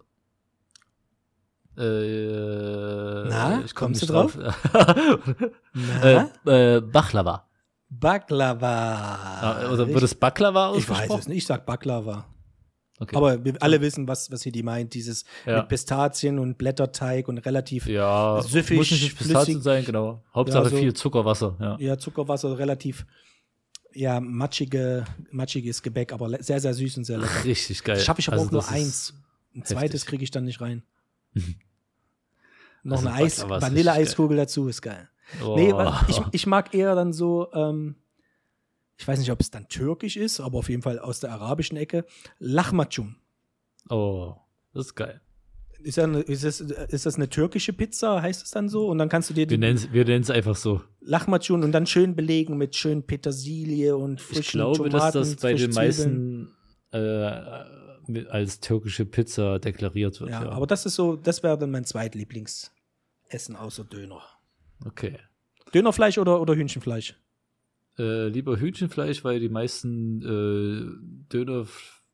Äh, 1.78 3.28
Na, 3.28 3.62
ich 3.64 3.74
komm 3.74 3.92
kommst 3.94 4.08
du 4.08 4.22
nicht 4.22 4.38
Na? 4.74 6.28
äh, 6.46 6.76
äh, 6.76 6.80
Baklava. 6.80 7.46
Baklava. 7.88 8.94
Ah, 9.40 9.70
oder 9.72 9.88
wird 9.88 10.02
es 10.02 10.14
Baklava 10.14 10.74
ich 10.76 10.88
weiß 10.88 10.96
ausgesprochen? 10.96 11.20
es 11.20 11.28
nicht, 11.28 11.38
ich 11.38 11.46
sag 11.46 11.64
Baklava. 11.64 12.26
Okay. 13.02 13.16
Aber 13.16 13.44
wir 13.44 13.54
alle 13.62 13.80
wissen, 13.80 14.06
was, 14.06 14.30
was 14.30 14.42
hier 14.42 14.52
die 14.52 14.62
meint. 14.62 14.92
Dieses 14.94 15.24
Ja. 15.46 15.58
mit 15.60 15.68
Pistazien 15.68 16.38
und 16.38 16.58
Blätterteig 16.58 17.26
und 17.28 17.38
relativ 17.38 17.86
ja, 17.86 18.40
süffig, 18.46 18.76
muss 18.76 18.90
nicht 18.90 19.16
Pistazien 19.18 19.62
sein, 19.62 19.84
genau. 19.84 20.22
Hauptsache 20.34 20.64
Ja, 20.64 20.70
so- 20.70 20.76
viel 20.76 20.92
Zuckerwasser, 20.94 21.56
ja. 21.58 21.76
ja, 21.80 21.98
Zuckerwasser, 21.98 22.58
relativ 22.58 23.06
ja, 23.92 24.20
matschige, 24.20 25.04
matschiges 25.32 25.82
Gebäck, 25.82 26.12
aber 26.12 26.40
sehr, 26.42 26.60
sehr 26.60 26.74
süß 26.74 26.98
und 26.98 27.04
sehr 27.04 27.18
lecker. 27.18 27.44
Richtig 27.44 27.82
geil. 27.82 27.98
Schaffe 27.98 28.20
ich 28.20 28.28
aber 28.28 28.36
Also 28.36 28.48
auch 28.48 28.52
nur 28.52 28.68
eins. 28.68 29.14
Ein 29.56 29.64
zweites 29.64 30.06
kriege 30.06 30.22
ich 30.22 30.30
dann 30.30 30.44
nicht 30.44 30.60
rein. 30.60 30.82
Noch 32.82 32.98
Also 32.98 33.08
eine 33.08 33.16
Eis, 33.24 33.48
Vanilleeiskugel 33.48 34.36
dazu 34.36 34.68
ist 34.68 34.82
geil. 34.82 35.08
Oh. 35.44 35.54
Nee, 35.56 35.72
ich, 36.08 36.20
ich 36.32 36.46
mag 36.46 36.74
eher 36.74 36.94
dann 36.94 37.12
so, 37.12 37.52
ähm, 37.52 37.96
ich 39.00 39.08
weiß 39.08 39.18
nicht, 39.18 39.30
ob 39.30 39.40
es 39.40 39.50
dann 39.50 39.66
türkisch 39.66 40.18
ist, 40.18 40.40
aber 40.40 40.58
auf 40.58 40.68
jeden 40.68 40.82
Fall 40.82 40.98
aus 40.98 41.20
der 41.20 41.32
arabischen 41.32 41.78
Ecke. 41.78 42.04
Lahmacun. 42.38 43.16
oh, 43.88 44.34
das 44.74 44.88
ist 44.88 44.94
geil. 44.94 45.22
Ist, 45.82 45.96
ja 45.96 46.04
eine, 46.04 46.20
ist, 46.20 46.44
das, 46.44 46.60
ist 46.60 47.06
das 47.06 47.14
eine 47.14 47.30
türkische 47.30 47.72
Pizza, 47.72 48.20
heißt 48.20 48.44
es 48.44 48.50
dann 48.50 48.68
so? 48.68 48.88
Und 48.88 48.98
dann 48.98 49.08
kannst 49.08 49.30
du 49.30 49.34
dir 49.34 49.48
Wir 49.48 49.56
nennen 49.56 50.20
es 50.20 50.28
einfach 50.28 50.54
so. 50.54 50.82
Lahmacun 51.00 51.64
und 51.64 51.72
dann 51.72 51.86
schön 51.86 52.14
belegen 52.14 52.58
mit 52.58 52.76
schön 52.76 53.02
Petersilie 53.02 53.96
und 53.96 54.20
frischen 54.20 54.40
Ich 54.40 54.50
glaube, 54.50 54.76
Tomaten, 54.76 54.92
dass 54.92 55.12
das 55.14 55.36
bei 55.36 55.54
den 55.54 55.70
meisten 55.70 56.54
äh, 56.92 56.98
als 58.28 58.60
türkische 58.60 59.06
Pizza 59.06 59.58
deklariert 59.60 60.20
wird. 60.20 60.28
Ja, 60.28 60.42
Ja, 60.42 60.50
aber 60.50 60.66
das 60.66 60.84
ist 60.84 60.96
so, 60.96 61.16
das 61.16 61.42
wäre 61.42 61.56
dann 61.56 61.70
mein 61.70 61.86
zweitlieblingsessen 61.86 63.56
außer 63.56 63.84
Döner. 63.84 64.20
okay. 64.84 65.16
Dönerfleisch 65.72 66.18
oder, 66.18 66.38
oder 66.38 66.54
Hühnchenfleisch? 66.54 67.14
Äh, 68.00 68.28
lieber 68.28 68.58
Hühnchenfleisch, 68.58 69.24
weil 69.24 69.40
die 69.40 69.48
meisten 69.50 70.22
äh, 70.22 71.28
Döner, 71.32 71.66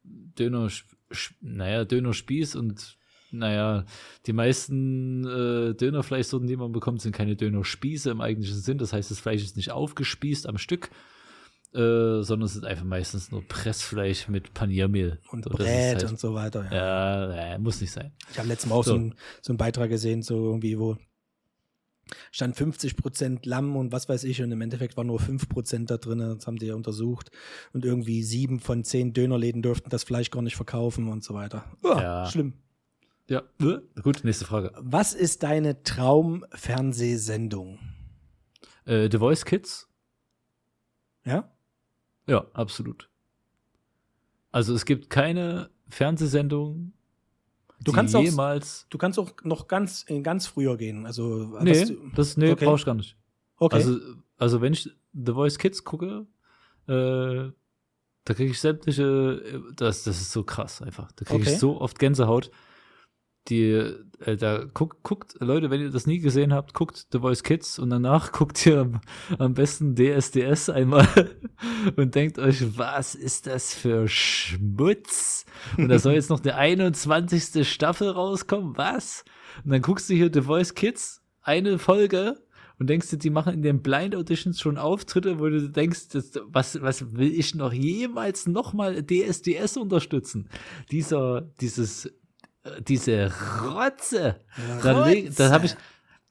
Döner, 0.02 0.68
naja, 1.40 1.84
Dönerspieß 1.84 2.56
und 2.56 2.96
naja, 3.30 3.84
die 4.26 4.32
meisten 4.32 5.24
äh, 5.24 5.74
Dönerfleischsorten, 5.74 6.48
die 6.48 6.56
man 6.56 6.72
bekommt, 6.72 7.02
sind 7.02 7.14
keine 7.14 7.36
Dönerspieße 7.36 8.10
im 8.10 8.20
eigentlichen 8.20 8.58
Sinn. 8.58 8.78
Das 8.78 8.92
heißt, 8.92 9.10
das 9.10 9.20
Fleisch 9.20 9.42
ist 9.42 9.56
nicht 9.56 9.70
aufgespießt 9.70 10.48
am 10.48 10.58
Stück, 10.58 10.90
äh, 11.74 12.22
sondern 12.22 12.42
es 12.42 12.56
ist 12.56 12.64
einfach 12.64 12.84
meistens 12.84 13.30
nur 13.30 13.42
Pressfleisch 13.46 14.28
mit 14.28 14.54
Paniermehl. 14.54 15.20
Und 15.30 15.44
So, 15.44 15.50
Brät 15.50 15.96
halt- 15.96 16.04
und 16.10 16.18
so 16.18 16.34
weiter. 16.34 16.66
Ja. 16.70 17.34
Ja, 17.34 17.54
äh, 17.54 17.58
muss 17.58 17.80
nicht 17.80 17.92
sein. 17.92 18.12
Ich 18.32 18.38
habe 18.38 18.48
letztes 18.48 18.68
Mal 18.70 18.76
auch 18.76 18.84
so, 18.84 18.90
So. 18.92 18.96
einen, 18.96 19.14
so 19.42 19.52
einen 19.52 19.58
Beitrag 19.58 19.90
gesehen, 19.90 20.22
so 20.22 20.46
irgendwie, 20.46 20.78
wo 20.78 20.96
stand 22.30 22.56
50% 22.56 23.40
Lamm 23.48 23.76
und 23.76 23.92
was 23.92 24.08
weiß 24.08 24.24
ich 24.24 24.42
und 24.42 24.52
im 24.52 24.60
Endeffekt 24.60 24.96
war 24.96 25.04
nur 25.04 25.20
5% 25.20 25.86
da 25.86 25.96
drin, 25.96 26.18
das 26.18 26.46
haben 26.46 26.58
die 26.58 26.66
ja 26.66 26.74
untersucht 26.74 27.30
und 27.72 27.84
irgendwie 27.84 28.22
sieben 28.22 28.60
von 28.60 28.84
zehn 28.84 29.12
Dönerläden 29.12 29.62
dürften 29.62 29.90
das 29.90 30.04
Fleisch 30.04 30.30
gar 30.30 30.42
nicht 30.42 30.56
verkaufen 30.56 31.08
und 31.08 31.24
so 31.24 31.34
weiter. 31.34 31.64
Uah, 31.82 32.00
Ja. 32.02 32.26
Schlimm. 32.30 32.52
Ja, 33.28 33.42
gut, 34.02 34.22
nächste 34.22 34.44
Frage. 34.44 34.70
Was 34.78 35.12
ist 35.12 35.42
deine 35.42 35.82
Traumfernsehsendung? 35.82 37.80
Äh, 38.84 39.08
The 39.10 39.18
Voice 39.18 39.44
Kids? 39.44 39.88
Ja? 41.24 41.52
Ja, 42.28 42.46
absolut. 42.52 43.10
Also 44.52 44.74
es 44.74 44.84
gibt 44.84 45.10
keine 45.10 45.70
Fernsehsendung, 45.88 46.92
Du 47.82 47.92
kannst 47.92 48.16
auch- 48.16 48.22
jemals. 48.22 48.86
Du 48.90 48.98
kannst 48.98 49.18
auch 49.18 49.30
noch 49.44 49.68
ganz, 49.68 50.02
in 50.08 50.22
ganz 50.22 50.46
früher 50.46 50.76
gehen. 50.76 51.06
Also, 51.06 51.58
Nee, 51.62 51.84
du- 51.84 51.96
das 52.14 52.36
nee, 52.36 52.50
okay. 52.52 52.64
brauch 52.64 52.78
ich 52.78 52.84
gar 52.84 52.94
nicht. 52.94 53.16
okay. 53.58 53.76
Also, 53.76 53.98
also 54.38 54.60
wenn 54.60 54.72
ich 54.72 54.90
The 55.12 55.32
Voice 55.32 55.58
Kids 55.58 55.84
gucke, 55.84 56.26
äh, 56.88 57.50
da 58.24 58.34
kriege 58.34 58.50
ich 58.50 58.60
sämtliche, 58.60 59.02
äh, 59.04 59.60
das, 59.76 60.04
das 60.04 60.20
ist 60.20 60.32
so 60.32 60.42
krass 60.42 60.82
einfach. 60.82 61.12
Da 61.12 61.24
kriege 61.24 61.42
Okay. 61.42 61.52
ich 61.52 61.58
so 61.58 61.80
oft 61.80 61.98
Gänsehaut. 61.98 62.50
Die, 63.48 63.70
äh, 63.70 64.36
da 64.36 64.64
guckt, 64.64 65.02
guckt, 65.02 65.36
Leute, 65.40 65.70
wenn 65.70 65.80
ihr 65.80 65.90
das 65.90 66.06
nie 66.06 66.18
gesehen 66.18 66.52
habt, 66.52 66.74
guckt 66.74 67.06
The 67.12 67.18
Voice 67.18 67.42
Kids 67.42 67.78
und 67.78 67.90
danach 67.90 68.32
guckt 68.32 68.64
ihr 68.66 68.80
am, 68.80 69.00
am 69.38 69.54
besten 69.54 69.94
DSDS 69.94 70.70
einmal 70.70 71.06
und 71.96 72.14
denkt 72.14 72.38
euch, 72.38 72.76
was 72.76 73.14
ist 73.14 73.46
das 73.46 73.74
für 73.74 74.08
Schmutz? 74.08 75.44
Und 75.76 75.88
da 75.88 75.98
soll 75.98 76.14
jetzt 76.14 76.30
noch 76.30 76.42
eine 76.42 76.56
21. 76.56 77.68
Staffel 77.68 78.10
rauskommen, 78.10 78.76
was? 78.76 79.24
Und 79.64 79.70
dann 79.70 79.82
guckst 79.82 80.10
du 80.10 80.14
hier 80.14 80.30
The 80.32 80.42
Voice 80.42 80.74
Kids, 80.74 81.22
eine 81.42 81.78
Folge 81.78 82.36
und 82.78 82.90
denkst 82.90 83.10
du, 83.10 83.16
die 83.16 83.30
machen 83.30 83.54
in 83.54 83.62
den 83.62 83.80
Blind 83.80 84.14
Auditions 84.14 84.60
schon 84.60 84.76
Auftritte, 84.76 85.38
wo 85.38 85.48
du 85.48 85.70
denkst, 85.70 86.08
das, 86.12 86.32
was, 86.44 86.80
was 86.82 87.16
will 87.16 87.32
ich 87.32 87.54
noch 87.54 87.72
jemals 87.72 88.46
nochmal 88.46 89.02
DSDS 89.02 89.78
unterstützen? 89.78 90.48
Dieser, 90.90 91.42
dieses, 91.60 92.12
diese 92.86 93.32
Rotze. 93.64 94.40
Dann, 94.82 95.04
leg- 95.08 95.34
dann 95.36 95.52
habe 95.52 95.66
ich, 95.66 95.76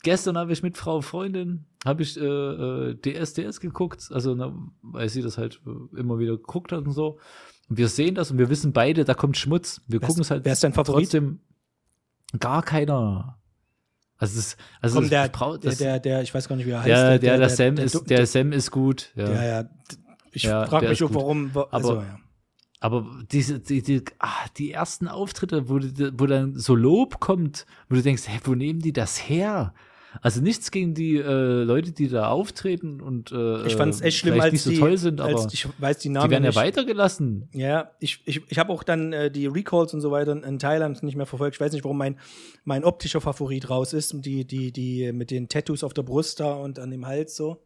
gestern 0.03 0.37
habe 0.37 0.53
ich 0.53 0.63
mit 0.63 0.77
Frau 0.77 1.01
Freundin, 1.01 1.65
habe 1.85 2.03
ich 2.03 2.19
äh, 2.19 2.23
äh, 2.25 2.95
DSDS 2.95 3.59
geguckt, 3.59 4.09
also 4.11 4.35
na, 4.35 4.53
weil 4.81 5.09
sie 5.09 5.21
das 5.21 5.37
halt 5.37 5.61
äh, 5.65 5.99
immer 5.99 6.19
wieder 6.19 6.37
geguckt 6.37 6.71
hat 6.71 6.85
und 6.85 6.91
so. 6.93 7.19
Und 7.69 7.77
wir 7.77 7.87
sehen 7.87 8.15
das 8.15 8.31
und 8.31 8.37
wir 8.37 8.49
wissen 8.49 8.73
beide, 8.73 9.05
da 9.05 9.13
kommt 9.13 9.37
Schmutz. 9.37 9.81
Wir 9.87 9.99
gucken 9.99 10.21
es 10.21 10.31
halt 10.31 10.45
wer 10.45 10.53
ist 10.53 10.63
dein 10.63 10.73
Favorit? 10.73 11.05
trotzdem 11.05 11.39
gar 12.39 12.61
keiner. 12.63 13.39
Also, 14.17 14.37
das, 14.37 14.55
also 14.81 14.95
Komm, 14.95 15.03
das 15.03 15.09
der, 15.09 15.29
brau- 15.31 15.57
der, 15.57 15.69
das, 15.71 15.77
der, 15.79 15.99
der, 15.99 16.21
ich 16.21 16.33
weiß 16.33 16.47
gar 16.47 16.55
nicht, 16.55 16.65
wie 16.67 16.71
er 16.71 16.79
heißt. 16.79 16.87
der, 16.87 17.19
der, 17.19 17.37
der, 17.37 17.49
Sam 17.49 17.75
der, 17.75 17.85
ist, 17.85 18.09
der 18.09 18.25
Sam 18.27 18.51
ist 18.53 18.71
gut. 18.71 19.11
Ja. 19.15 19.29
Ja, 19.29 19.43
ja. 19.43 19.69
Ich 20.31 20.43
Ja, 20.43 20.65
frage 20.67 20.89
mich 20.89 21.03
auch, 21.03 21.13
warum. 21.13 21.53
wa- 21.55 21.67
Also, 21.71 21.93
Aber- 21.93 22.03
ja. 22.03 22.19
Aber 22.85 23.03
diese, 23.31 23.59
die, 23.59 23.81
die, 23.81 24.03
ah, 24.19 24.45
die 24.57 24.71
ersten 24.71 25.07
Auftritte, 25.07 25.69
wo, 25.69 25.79
die, 25.79 26.11
wo 26.19 26.27
dann 26.27 26.53
so 26.53 26.75
Lob 26.75 27.19
kommt, 27.19 27.65
wo 27.89 27.95
du 27.95 28.03
denkst, 28.03 28.27
hä, 28.27 28.37
wo 28.43 28.53
nehmen 28.53 28.79
die 28.79 28.93
das 28.93 29.27
her? 29.27 29.73
Also 30.21 30.39
nichts 30.39 30.69
gegen 30.69 30.93
die 30.93 31.15
äh, 31.15 31.63
Leute, 31.63 31.93
die 31.93 32.07
da 32.07 32.29
auftreten 32.29 33.01
und 33.01 33.31
äh, 33.31 33.65
Ich 33.65 33.75
fand 33.75 33.91
es 33.91 34.01
echt 34.01 34.19
schlimm, 34.19 34.35
vielleicht 34.35 34.45
als 34.45 34.53
nicht 34.53 34.61
so 34.61 34.69
die, 34.69 34.77
toll 34.77 34.97
sind, 34.99 35.19
aber 35.19 35.47
ich 35.51 35.67
weiß 35.79 35.97
die 35.97 36.09
Namen 36.09 36.27
die 36.27 36.31
werden 36.31 36.43
ja 36.43 36.49
nicht. 36.51 36.57
weitergelassen. 36.57 37.49
Ja, 37.53 37.89
ich, 37.99 38.21
ich, 38.25 38.43
ich 38.47 38.59
habe 38.59 38.71
auch 38.71 38.83
dann 38.83 39.13
äh, 39.13 39.31
die 39.31 39.47
Recalls 39.47 39.95
und 39.95 40.01
so 40.01 40.11
weiter 40.11 40.31
in 40.43 40.59
Thailand 40.59 41.01
nicht 41.01 41.15
mehr 41.15 41.25
verfolgt. 41.25 41.55
Ich 41.55 41.61
weiß 41.61 41.73
nicht, 41.73 41.85
warum 41.85 41.97
mein, 41.97 42.19
mein 42.65 42.83
optischer 42.83 43.19
Favorit 43.19 43.67
raus 43.67 43.93
ist. 43.93 44.13
Die, 44.23 44.45
die, 44.45 44.71
die 44.71 45.11
mit 45.11 45.31
den 45.31 45.49
Tattoos 45.49 45.83
auf 45.83 45.95
der 45.95 46.03
Brust 46.03 46.39
da 46.39 46.53
und 46.53 46.77
an 46.77 46.91
dem 46.91 47.07
Hals 47.07 47.35
so. 47.35 47.64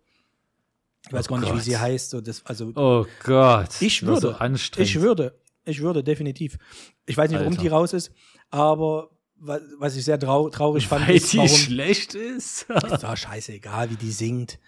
Ich 1.07 1.13
weiß 1.13 1.27
Oh 1.27 1.33
gar 1.33 1.39
nicht, 1.39 1.49
wie 1.49 1.55
Gott. 1.55 1.63
sie 1.63 1.77
heißt. 1.77 2.09
So, 2.11 2.21
das, 2.21 2.45
also, 2.45 2.71
Oh 2.75 3.05
Gott. 3.23 3.69
ich 3.81 4.03
würde. 4.05 4.21
So 4.21 4.31
anstrengend. 4.31 4.89
ich 4.89 5.01
würde. 5.01 5.39
Ich 5.65 5.81
würde, 5.81 6.03
definitiv. 6.03 6.57
Ich 7.05 7.15
weiß 7.17 7.29
nicht, 7.29 7.39
warum 7.39 7.53
Alter. 7.53 7.61
die 7.61 7.67
raus 7.67 7.93
ist, 7.93 8.11
aber 8.49 9.09
wa- 9.37 9.59
was 9.77 9.95
ich 9.95 10.03
sehr 10.05 10.19
trau 10.19 10.49
traurig 10.49 10.87
fand, 10.87 11.07
Weil 11.07 11.15
ist, 11.17 11.31
die 11.33 11.37
warum. 11.37 11.49
schlecht 11.49 12.15
ist. 12.15 12.63
Ist 12.69 13.03
doch 13.03 13.15
scheißegal, 13.17 13.89
wie 13.91 13.95
die 13.95 14.11
singt. 14.11 14.59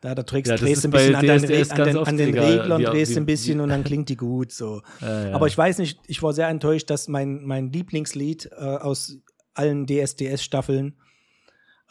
Da, 0.00 0.14
da 0.14 0.22
trägst, 0.22 0.50
Ja, 0.50 0.56
drehst 0.56 0.76
ist 0.76 0.84
du 0.84 0.88
ein 0.88 0.90
bisschen 0.92 1.14
an, 1.16 1.26
dein, 1.26 1.40
DSDS 1.42 1.70
Re- 1.70 1.74
an 1.82 1.84
den, 1.88 1.96
an 1.98 2.16
den 2.18 2.28
egal, 2.28 2.58
Reglern, 2.60 2.80
wie- 2.80 2.84
drehst 2.84 3.12
wie- 3.12 3.16
ein 3.16 3.26
bisschen 3.26 3.58
wie- 3.58 3.62
und 3.62 3.68
dann 3.70 3.84
klingt 3.84 4.08
die 4.10 4.16
gut. 4.16 4.52
So. 4.52 4.82
Ja, 5.00 5.28
ja. 5.30 5.34
Aber 5.34 5.46
ich 5.46 5.56
weiß 5.56 5.78
nicht, 5.78 5.98
ich 6.06 6.22
war 6.22 6.32
sehr 6.34 6.48
enttäuscht, 6.48 6.90
dass 6.90 7.08
mein, 7.08 7.42
mein 7.44 7.72
Lieblingslied 7.72 8.50
äh, 8.52 8.54
aus 8.56 9.16
allen 9.54 9.86
DSDS-Staffeln 9.86 10.94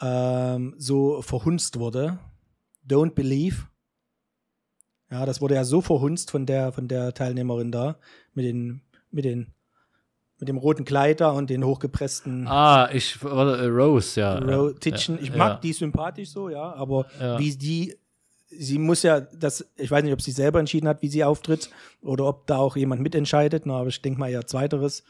ähm, 0.00 0.74
so 0.78 1.22
verhunzt 1.22 1.78
wurde. 1.78 2.18
Don't 2.88 3.10
Believe. 3.14 3.66
Ja, 5.10 5.26
das 5.26 5.40
wurde 5.40 5.54
ja 5.54 5.64
so 5.64 5.80
verhunzt 5.80 6.30
von 6.30 6.46
der, 6.46 6.72
von 6.72 6.88
der 6.88 7.14
Teilnehmerin 7.14 7.70
da, 7.70 7.96
mit 8.34 8.44
den, 8.44 8.80
mit 9.10 9.24
den, 9.24 9.52
mit 10.38 10.48
dem 10.48 10.56
roten 10.56 10.84
Kleid 10.84 11.20
da 11.20 11.30
und 11.30 11.50
den 11.50 11.64
hochgepressten 11.64 12.46
Ah, 12.48 12.88
ich, 12.92 13.22
warte, 13.22 13.62
äh, 13.62 13.66
Rose, 13.66 14.18
ja. 14.20 14.38
Ro- 14.38 14.68
ja, 14.70 14.74
Titchen. 14.74 15.16
ja, 15.16 15.22
Ich 15.22 15.34
mag 15.34 15.48
ja. 15.52 15.60
die 15.60 15.72
sympathisch 15.72 16.30
so, 16.30 16.48
ja, 16.48 16.72
aber 16.74 17.06
Ja. 17.20 17.38
wie 17.38 17.54
die, 17.56 17.96
sie 18.48 18.78
muss 18.78 19.02
ja 19.02 19.20
das, 19.20 19.64
ich 19.76 19.90
weiß 19.90 20.02
nicht, 20.02 20.12
ob 20.12 20.20
sie 20.22 20.32
selber 20.32 20.58
entschieden 20.58 20.88
hat, 20.88 21.02
wie 21.02 21.08
sie 21.08 21.22
auftritt 21.24 21.70
oder 22.02 22.24
ob 22.26 22.46
da 22.46 22.56
auch 22.58 22.76
jemand 22.76 23.00
mitentscheidet, 23.02 23.66
na, 23.66 23.78
aber 23.78 23.88
ich 23.88 24.02
denke 24.02 24.18
mal 24.18 24.30
eher 24.30 24.46
zweiteres. 24.46 25.04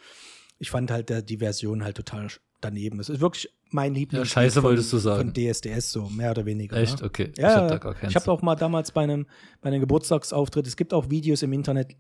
ich 0.59 0.70
fand 0.70 0.90
halt 0.90 1.09
der, 1.09 1.22
die 1.22 1.38
Version 1.38 1.82
halt 1.84 1.97
total 1.97 2.28
daneben. 2.61 3.01
Es 3.01 3.09
ist 3.09 3.20
wirklich 3.20 3.53
mein 3.74 3.92
Lieblings. 3.92 4.28
Ja, 4.28 4.32
scheiße, 4.42 4.60
von, 4.60 4.70
wolltest 4.70 4.92
du 4.92 4.98
sagen. 4.98 5.32
Von 5.32 5.34
DSDS, 5.34 5.90
so, 5.90 6.08
mehr 6.08 6.30
oder 6.30 6.46
weniger. 6.46 6.76
Echt? 6.76 7.00
Ne? 7.00 7.06
Okay. 7.06 7.32
Ja, 7.36 7.48
ich 7.48 7.56
hab 7.56 7.68
da 7.68 7.78
gar 7.78 7.94
keins. 7.94 8.12
ich 8.12 8.16
habe 8.16 8.30
auch 8.30 8.40
mal 8.40 8.54
damals 8.54 8.92
bei 8.92 9.02
einem, 9.02 9.26
bei 9.60 9.68
einem 9.68 9.80
Geburtstagsauftritt, 9.80 10.66
es 10.68 10.76
gibt 10.76 10.94
auch 10.94 11.10
Videos 11.10 11.42
im 11.42 11.52
Internet 11.52 11.96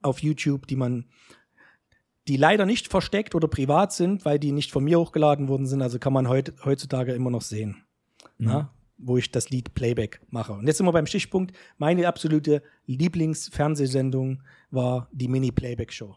auf 0.00 0.20
YouTube, 0.20 0.68
die 0.68 0.76
man, 0.76 1.06
die 2.28 2.36
leider 2.36 2.66
nicht 2.66 2.86
versteckt 2.86 3.34
oder 3.34 3.48
privat 3.48 3.92
sind, 3.92 4.24
weil 4.24 4.38
die 4.38 4.52
nicht 4.52 4.70
von 4.70 4.84
mir 4.84 5.00
hochgeladen 5.00 5.48
worden 5.48 5.66
sind. 5.66 5.82
Also 5.82 5.98
kann 5.98 6.12
man 6.12 6.28
heut, 6.28 6.54
heutzutage 6.64 7.12
immer 7.12 7.30
noch 7.30 7.42
sehen. 7.42 7.82
Mhm. 8.38 8.46
Na? 8.46 8.72
Wo 8.96 9.16
ich 9.16 9.32
das 9.32 9.50
Lied 9.50 9.74
Playback 9.74 10.20
mache. 10.30 10.52
Und 10.52 10.68
jetzt 10.68 10.78
sind 10.78 10.86
wir 10.86 10.92
beim 10.92 11.06
Stichpunkt. 11.06 11.54
Meine 11.78 12.06
absolute 12.06 12.62
Lieblingsfernsehsendung 12.86 14.42
war 14.70 15.08
die 15.12 15.26
Mini-Playback-Show. 15.26 16.16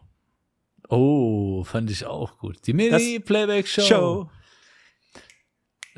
Oh, 0.88 1.64
fand 1.64 1.90
ich 1.90 2.06
auch 2.06 2.38
gut. 2.38 2.64
Die 2.66 2.72
Mini-Playback-Show. 2.72 3.82
Show 3.82 4.30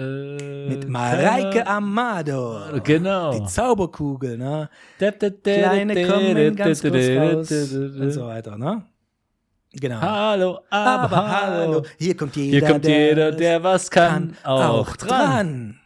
Äh, 0.03 0.69
mit 0.69 0.89
Mareike 0.89 1.67
Amado. 1.67 2.81
Genau. 2.83 3.33
Die 3.33 3.45
Zauberkugel, 3.47 4.39
ne? 4.39 4.69
Kleine 4.99 6.07
kommen 6.07 6.57
ganz 6.57 6.83
kurz 6.83 6.95
raus 6.95 7.51
und 7.73 8.11
so 8.11 8.27
weiter, 8.27 8.57
ne? 8.57 8.85
Genau. 9.75 10.01
Hallo, 10.01 10.59
aber, 10.69 11.17
Aber 11.17 11.31
hallo. 11.31 11.83
hier 11.99 12.15
kommt 12.15 12.37
jeder, 12.37 12.59
Hier 12.59 12.69
kommt 12.69 12.87
jeder, 12.87 13.33
der 13.33 13.63
was 13.63 13.91
kann, 13.91 14.37
kann 14.43 14.53
auch 14.53 14.97
dran. 14.97 15.81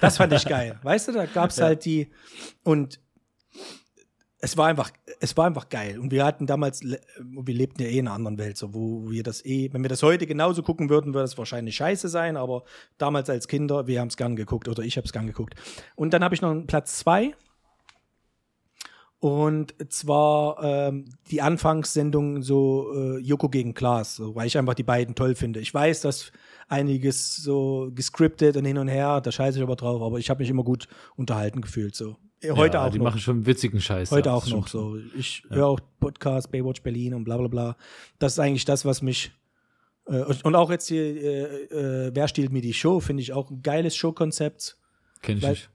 Das 0.00 0.16
fand 0.16 0.32
ich 0.32 0.46
geil. 0.46 0.78
Weißt 0.82 1.08
du, 1.08 1.12
da 1.12 1.26
gab 1.26 1.50
es 1.50 1.60
halt 1.60 1.84
die 1.84 2.08
und 2.62 3.00
es 4.44 4.58
war 4.58 4.66
einfach, 4.66 4.90
es 5.20 5.36
war 5.38 5.46
einfach 5.46 5.70
geil. 5.70 5.98
Und 5.98 6.12
wir 6.12 6.24
hatten 6.24 6.46
damals, 6.46 6.82
wir 6.82 7.54
lebten 7.54 7.82
ja 7.82 7.88
eh 7.88 7.98
in 7.98 8.06
einer 8.06 8.14
anderen 8.14 8.36
Welt, 8.36 8.58
so 8.58 8.74
wo 8.74 9.10
wir 9.10 9.22
das 9.22 9.42
eh, 9.46 9.72
wenn 9.72 9.82
wir 9.82 9.88
das 9.88 10.02
heute 10.02 10.26
genauso 10.26 10.62
gucken 10.62 10.90
würden, 10.90 11.14
würde 11.14 11.24
es 11.24 11.38
wahrscheinlich 11.38 11.76
scheiße 11.76 12.08
sein, 12.10 12.36
aber 12.36 12.64
damals 12.98 13.30
als 13.30 13.48
Kinder, 13.48 13.86
wir 13.86 14.00
haben 14.00 14.08
es 14.08 14.18
gern 14.18 14.36
geguckt 14.36 14.68
oder 14.68 14.82
ich 14.82 14.98
habe 14.98 15.06
es 15.06 15.14
gern 15.14 15.26
geguckt. 15.26 15.54
Und 15.96 16.12
dann 16.12 16.22
habe 16.22 16.34
ich 16.34 16.42
noch 16.42 16.50
einen 16.50 16.66
Platz 16.66 16.98
zwei. 16.98 17.34
Und 19.18 19.74
zwar 19.90 20.62
ähm, 20.62 21.06
die 21.30 21.40
Anfangssendung 21.40 22.42
so 22.42 22.92
äh, 22.94 23.18
Joko 23.20 23.48
gegen 23.48 23.72
Klaas, 23.72 24.16
so, 24.16 24.34
weil 24.34 24.46
ich 24.46 24.58
einfach 24.58 24.74
die 24.74 24.82
beiden 24.82 25.14
toll 25.14 25.34
finde. 25.34 25.60
Ich 25.60 25.72
weiß, 25.72 26.02
dass 26.02 26.32
einiges 26.68 27.36
so 27.36 27.90
gescriptet 27.94 28.58
und 28.58 28.66
hin 28.66 28.76
und 28.76 28.88
her, 28.88 29.22
da 29.22 29.32
scheiße 29.32 29.56
ich 29.56 29.64
aber 29.64 29.76
drauf, 29.76 30.02
aber 30.02 30.18
ich 30.18 30.28
habe 30.28 30.40
mich 30.40 30.50
immer 30.50 30.64
gut 30.64 30.88
unterhalten 31.16 31.62
gefühlt. 31.62 31.94
So. 31.94 32.16
Heute 32.50 32.76
ja, 32.76 32.86
auch 32.86 32.90
die 32.90 32.98
noch. 32.98 33.04
machen 33.04 33.20
schon 33.20 33.46
witzigen 33.46 33.80
Scheiß. 33.80 34.10
Heute 34.10 34.28
ja, 34.28 34.34
auch 34.34 34.46
noch 34.46 34.68
so. 34.68 34.96
Ich 35.16 35.44
höre 35.48 35.66
auch 35.66 35.80
Podcast, 36.00 36.50
Baywatch 36.50 36.82
Berlin 36.82 37.14
und 37.14 37.24
bla 37.24 37.36
bla 37.36 37.48
bla. 37.48 37.76
Das 38.18 38.34
ist 38.34 38.38
eigentlich 38.38 38.64
das, 38.64 38.84
was 38.84 39.02
mich. 39.02 39.32
Äh, 40.06 40.22
und, 40.22 40.44
und 40.44 40.54
auch 40.54 40.70
jetzt 40.70 40.88
hier, 40.88 41.02
äh, 41.02 42.06
äh, 42.06 42.10
Wer 42.14 42.28
stiehlt 42.28 42.52
mir 42.52 42.62
die 42.62 42.74
Show, 42.74 43.00
finde 43.00 43.22
ich 43.22 43.32
auch 43.32 43.50
ein 43.50 43.62
geiles 43.62 43.96
Showkonzept. 43.96 44.76
Kenn 45.22 45.38
ich 45.38 45.46
nicht. 45.46 45.70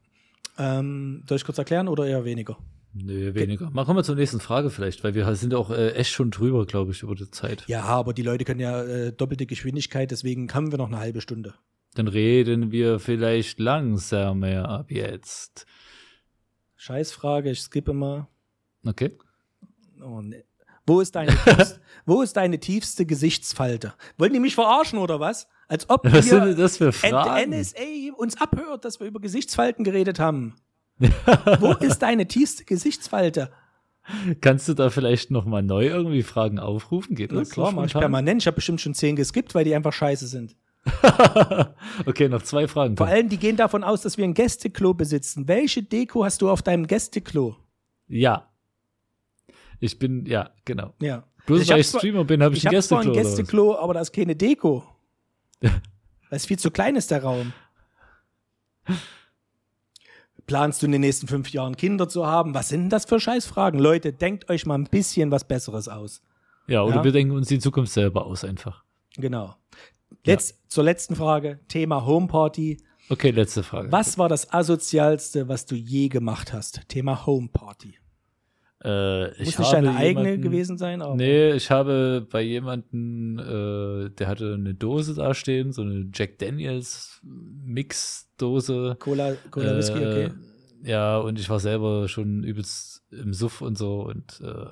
Ähm, 0.58 1.24
soll 1.28 1.36
ich 1.36 1.44
kurz 1.44 1.58
erklären 1.58 1.88
oder 1.88 2.06
eher 2.06 2.24
weniger? 2.24 2.58
Nö, 2.92 3.34
weniger. 3.34 3.70
Mal 3.70 3.84
kommen 3.84 3.98
wir 3.98 4.04
zur 4.04 4.16
nächsten 4.16 4.40
Frage 4.40 4.70
vielleicht, 4.70 5.04
weil 5.04 5.14
wir 5.14 5.32
sind 5.36 5.54
auch 5.54 5.70
äh, 5.70 5.92
echt 5.92 6.10
schon 6.10 6.30
drüber, 6.30 6.66
glaube 6.66 6.90
ich, 6.90 7.02
über 7.02 7.14
die 7.14 7.30
Zeit. 7.30 7.64
Ja, 7.68 7.84
aber 7.84 8.12
die 8.12 8.22
Leute 8.22 8.44
können 8.44 8.60
ja 8.60 8.82
äh, 8.82 9.12
doppelte 9.12 9.46
Geschwindigkeit, 9.46 10.10
deswegen 10.10 10.52
haben 10.52 10.72
wir 10.72 10.78
noch 10.78 10.88
eine 10.88 10.98
halbe 10.98 11.20
Stunde. 11.20 11.54
Dann 11.94 12.08
reden 12.08 12.72
wir 12.72 12.98
vielleicht 12.98 13.58
langsamer 13.58 14.68
ab 14.68 14.90
jetzt. 14.90 15.66
Scheißfrage, 16.80 17.50
ich 17.50 17.60
skippe 17.60 17.92
mal. 17.92 18.26
Okay? 18.86 19.18
Oh, 20.02 20.22
nee. 20.22 20.44
Wo 20.86 21.02
ist 21.02 21.14
deine, 21.14 21.36
tiefst, 21.44 21.78
wo 22.06 22.22
ist 22.22 22.38
deine 22.38 22.58
tiefste 22.58 23.04
Gesichtsfalte? 23.04 23.92
Wollen 24.16 24.32
die 24.32 24.40
mich 24.40 24.54
verarschen 24.54 24.98
oder 24.98 25.20
was? 25.20 25.46
Als 25.68 25.90
ob 25.90 26.10
Was 26.10 26.30
sind 26.30 26.42
denn 26.42 26.56
das 26.56 26.78
für 26.78 26.90
Fragen? 26.92 27.50
NSA 27.50 28.14
uns 28.16 28.40
abhört, 28.40 28.86
dass 28.86 28.98
wir 28.98 29.06
über 29.06 29.20
Gesichtsfalten 29.20 29.84
geredet 29.84 30.18
haben. 30.18 30.54
Wo 31.60 31.74
ist 31.74 31.98
deine 31.98 32.26
tiefste 32.26 32.64
Gesichtsfalte? 32.64 33.52
Kannst 34.40 34.66
du 34.66 34.72
da 34.72 34.88
vielleicht 34.88 35.30
noch 35.30 35.44
mal 35.44 35.62
neu 35.62 35.86
irgendwie 35.86 36.22
Fragen 36.22 36.58
aufrufen? 36.58 37.14
Geht 37.14 37.32
das? 37.32 37.50
klar, 37.50 37.70
so 37.70 37.76
mach 37.76 37.84
ich 37.84 37.92
permanent. 37.92 38.40
Ich 38.40 38.46
habe 38.46 38.54
bestimmt 38.54 38.80
schon 38.80 38.94
zehn 38.94 39.16
geskippt, 39.16 39.54
weil 39.54 39.64
die 39.64 39.74
einfach 39.74 39.92
scheiße 39.92 40.26
sind. 40.26 40.56
okay, 42.06 42.28
noch 42.28 42.42
zwei 42.42 42.66
Fragen. 42.66 42.96
Vor 42.96 43.06
allem, 43.06 43.28
die 43.28 43.36
gehen 43.36 43.56
davon 43.56 43.84
aus, 43.84 44.02
dass 44.02 44.16
wir 44.16 44.24
ein 44.24 44.34
Gästeklo 44.34 44.94
besitzen. 44.94 45.46
Welche 45.46 45.82
Deko 45.82 46.24
hast 46.24 46.40
du 46.42 46.48
auf 46.50 46.62
deinem 46.62 46.86
Gästeklo? 46.86 47.56
Ja. 48.08 48.48
Ich 49.78 49.98
bin, 49.98 50.26
ja, 50.26 50.50
genau. 50.64 50.94
Ja. 51.00 51.24
Bloß 51.46 51.62
Ich 51.62 51.70
weil 51.70 51.80
ich 51.80 51.86
Streamer 51.86 52.24
bin, 52.24 52.42
habe 52.42 52.54
ich, 52.54 52.64
Ich 52.64 52.68
ein 52.68 52.74
habe 52.74 52.76
ein 52.76 53.12
Gästeklo. 53.12 53.12
oder 53.12 53.20
was? 53.20 53.36
Gästeklo, 53.36 53.78
aber 53.78 53.94
da 53.94 54.00
ist 54.00 54.12
keine 54.12 54.36
Deko. 54.36 54.84
Weil 55.62 56.36
es 56.36 56.46
viel 56.46 56.58
zu 56.58 56.70
klein 56.70 56.94
ist, 56.96 57.10
der 57.10 57.22
Raum. 57.24 57.52
Planst 60.46 60.82
du 60.82 60.86
in 60.86 60.92
den 60.92 61.00
nächsten 61.00 61.26
fünf 61.28 61.50
Jahren 61.52 61.76
Kinder 61.76 62.08
zu 62.08 62.26
haben? 62.26 62.54
Was 62.54 62.68
sind 62.70 62.82
denn 62.82 62.90
das 62.90 63.04
für 63.04 63.20
Scheißfragen? 63.20 63.78
Leute, 63.80 64.12
denkt 64.12 64.48
euch 64.50 64.66
mal 64.66 64.74
ein 64.76 64.84
bisschen 64.84 65.30
was 65.30 65.44
Besseres 65.46 65.88
aus. 65.88 66.22
Ja, 66.66 66.82
oder 66.82 66.96
Ja. 66.96 67.04
wir 67.04 67.12
denken 67.12 67.34
uns 67.34 67.48
die 67.48 67.58
Zukunft 67.58 67.92
selber 67.92 68.26
aus 68.26 68.44
einfach. 68.44 68.84
Genau. 69.16 69.56
Letz, 70.24 70.54
Zur 70.68 70.84
letzten 70.84 71.16
Frage, 71.16 71.60
Thema 71.68 72.04
Homeparty. 72.06 72.78
Okay, 73.08 73.30
letzte 73.30 73.62
Frage. 73.62 73.90
Was 73.90 74.18
war 74.18 74.28
das 74.28 74.52
asozialste, 74.52 75.48
was 75.48 75.66
du 75.66 75.74
je 75.74 76.08
gemacht 76.08 76.52
hast? 76.52 76.88
Thema 76.88 77.26
Homeparty. 77.26 77.94
Äh, 78.82 79.28
Muss 79.44 79.58
nicht 79.58 79.72
deine 79.72 79.94
eigene 79.94 80.24
jemanden- 80.30 80.42
gewesen 80.42 80.78
sein, 80.78 81.02
aber 81.02 81.14
Nee, 81.14 81.52
ich 81.52 81.70
habe 81.70 82.26
bei 82.30 82.40
jemanden, 82.40 83.38
äh, 83.38 84.10
der 84.10 84.26
hatte 84.28 84.54
eine 84.54 84.72
Dose 84.74 85.14
da 85.14 85.34
stehen, 85.34 85.72
so 85.72 85.82
eine 85.82 86.08
Jack 86.14 86.38
Daniels 86.38 87.20
Mixdose. 87.22 88.96
Cola, 88.98 89.34
Cola 89.50 89.76
Whisky, 89.76 89.98
okay. 89.98 90.24
Äh, 90.24 90.30
Ja, 90.90 91.18
und 91.18 91.38
ich 91.38 91.50
war 91.50 91.60
selber 91.60 92.08
schon 92.08 92.42
übelst 92.42 93.02
im 93.10 93.34
Suff 93.34 93.60
und 93.60 93.76
so 93.76 94.00
und 94.02 94.40
äh, 94.42 94.64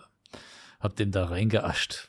hab 0.80 0.96
den 0.96 1.10
da 1.10 1.26
reingeascht. 1.26 2.07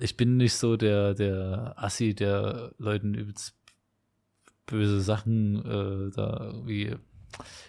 Ich 0.00 0.16
bin 0.16 0.36
nicht 0.36 0.54
so 0.54 0.76
der, 0.76 1.14
der 1.14 1.74
Assi, 1.76 2.14
der 2.14 2.72
Leuten 2.78 3.14
übelst 3.14 3.54
böse 4.66 5.00
Sachen 5.00 5.56
äh, 5.64 6.14
da 6.14 6.44
irgendwie. 6.52 6.94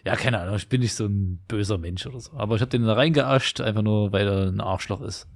Ja, 0.05 0.15
keine 0.15 0.39
Ahnung, 0.39 0.55
ich 0.55 0.69
bin 0.69 0.81
nicht 0.81 0.93
so 0.93 1.05
ein 1.05 1.39
böser 1.47 1.77
Mensch 1.77 2.05
oder 2.05 2.19
so. 2.19 2.31
Aber 2.33 2.55
ich 2.55 2.61
hab 2.61 2.69
den 2.69 2.83
da 2.83 2.93
reingeascht, 2.93 3.61
einfach 3.61 3.81
nur, 3.81 4.11
weil 4.11 4.27
er 4.27 4.47
ein 4.47 4.61
Arschloch 4.61 5.01
ist. 5.01 5.27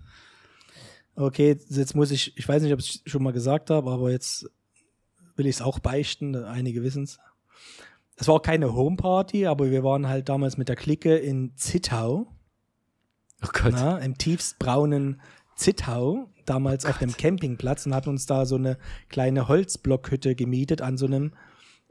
Okay, 1.15 1.57
jetzt 1.69 1.95
muss 1.95 2.11
ich, 2.11 2.35
ich 2.37 2.47
weiß 2.47 2.63
nicht, 2.63 2.73
ob 2.73 2.79
ich 2.79 3.01
es 3.05 3.11
schon 3.11 3.23
mal 3.23 3.33
gesagt 3.33 3.69
habe, 3.69 3.91
aber 3.91 4.11
jetzt 4.11 4.49
will 5.35 5.45
ich 5.45 5.55
es 5.57 5.61
auch 5.61 5.79
beichten, 5.79 6.35
einige 6.35 6.83
wissen 6.83 7.03
es. 7.03 7.19
Es 8.15 8.27
war 8.27 8.35
auch 8.35 8.41
keine 8.41 8.73
Homeparty, 8.73 9.45
aber 9.47 9.71
wir 9.71 9.83
waren 9.83 10.07
halt 10.07 10.29
damals 10.29 10.57
mit 10.57 10.69
der 10.69 10.75
Clique 10.75 11.15
in 11.17 11.55
Zittau, 11.55 12.27
Oh 13.43 13.47
Gott. 13.51 13.73
na, 13.73 13.97
im 13.97 14.17
tiefst 14.17 14.57
braunen 14.59 15.21
Zittau, 15.63 16.29
damals 16.45 16.85
auf 16.85 16.97
dem 16.97 17.15
Campingplatz 17.15 17.85
und 17.85 17.95
hatten 17.95 18.09
uns 18.09 18.25
da 18.25 18.45
so 18.45 18.55
eine 18.55 18.77
kleine 19.07 19.47
Holzblockhütte 19.47 20.35
gemietet 20.35 20.81
an 20.81 20.97
so 20.97 21.05
einem 21.05 21.31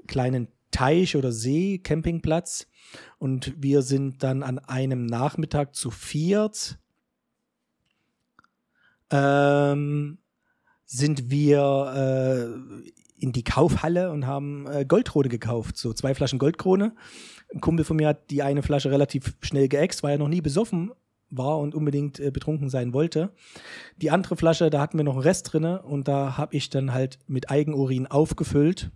kleinen 0.06 0.48
Teich 0.70 1.16
oder 1.16 1.32
See, 1.32 1.78
Campingplatz. 1.78 2.66
Und 3.18 3.54
wir 3.56 3.80
sind 3.80 4.22
dann 4.22 4.42
an 4.42 4.58
einem 4.58 5.06
Nachmittag 5.06 5.74
zu 5.74 5.90
viert 5.90 6.78
ähm, 9.10 10.18
sind 10.84 11.30
wir 11.30 11.92
äh, 11.94 12.92
in 13.16 13.32
die 13.32 13.44
Kaufhalle 13.44 14.10
und 14.10 14.26
haben 14.26 14.66
äh, 14.66 14.84
Goldkrone 14.84 15.28
gekauft, 15.28 15.78
so 15.78 15.92
zwei 15.92 16.14
Flaschen 16.14 16.38
Goldkrone. 16.38 16.94
Ein 17.54 17.60
Kumpel 17.60 17.84
von 17.84 17.96
mir 17.96 18.08
hat 18.08 18.30
die 18.30 18.42
eine 18.42 18.62
Flasche 18.62 18.90
relativ 18.90 19.34
schnell 19.40 19.68
geäxt, 19.68 20.02
weil 20.02 20.12
er 20.12 20.18
noch 20.18 20.28
nie 20.28 20.40
besoffen 20.40 20.90
war 21.32 21.58
und 21.58 21.74
unbedingt 21.74 22.20
äh, 22.20 22.30
betrunken 22.30 22.68
sein 22.68 22.92
wollte. 22.92 23.30
Die 23.96 24.10
andere 24.10 24.36
Flasche, 24.36 24.70
da 24.70 24.80
hatten 24.80 24.98
wir 24.98 25.04
noch 25.04 25.14
einen 25.14 25.22
Rest 25.22 25.52
drinne 25.52 25.82
und 25.82 26.06
da 26.06 26.36
habe 26.36 26.54
ich 26.54 26.70
dann 26.70 26.92
halt 26.92 27.18
mit 27.26 27.50
Eigenurin 27.50 28.06
aufgefüllt. 28.06 28.90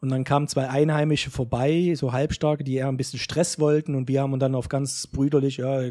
Und 0.00 0.10
dann 0.10 0.24
kamen 0.24 0.48
zwei 0.48 0.68
Einheimische 0.68 1.30
vorbei, 1.30 1.94
so 1.96 2.12
halbstarke, 2.12 2.64
die 2.64 2.74
eher 2.74 2.88
ein 2.88 2.96
bisschen 2.96 3.18
Stress 3.18 3.58
wollten 3.58 3.94
und 3.94 4.08
wir 4.08 4.22
haben 4.22 4.32
uns 4.32 4.40
dann 4.40 4.54
auf 4.54 4.68
ganz 4.68 5.06
brüderlich, 5.06 5.58
ja, 5.58 5.90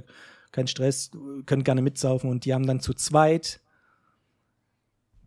kein 0.52 0.68
Stress, 0.68 1.12
könnt 1.46 1.66
gerne 1.66 1.82
mitsaufen 1.82 2.30
und 2.30 2.46
die 2.46 2.54
haben 2.54 2.66
dann 2.66 2.80
zu 2.80 2.94
zweit 2.94 3.60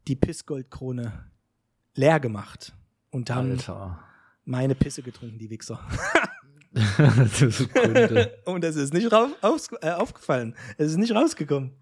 die 0.06 0.16
Pissgoldkrone 0.16 1.12
leer 1.94 2.20
gemacht 2.20 2.72
und 3.10 3.30
haben 3.30 3.52
Alter. 3.52 3.98
meine 4.44 4.74
Pisse 4.74 5.02
getrunken, 5.02 5.38
die 5.38 5.50
Wichser. 5.50 5.80
das. 6.72 7.60
Und 8.44 8.64
es 8.64 8.76
ist 8.76 8.92
nicht 8.92 9.10
rauf, 9.12 9.30
aufs, 9.40 9.70
äh, 9.80 9.90
aufgefallen. 9.90 10.54
Es 10.76 10.90
ist 10.90 10.96
nicht 10.98 11.14
rausgekommen. 11.14 11.72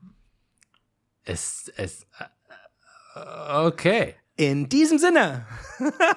es, 1.24 1.70
es, 1.76 2.06
äh, 3.14 3.20
okay. 3.66 4.14
In 4.36 4.68
diesem 4.68 4.98
Sinne, 4.98 5.46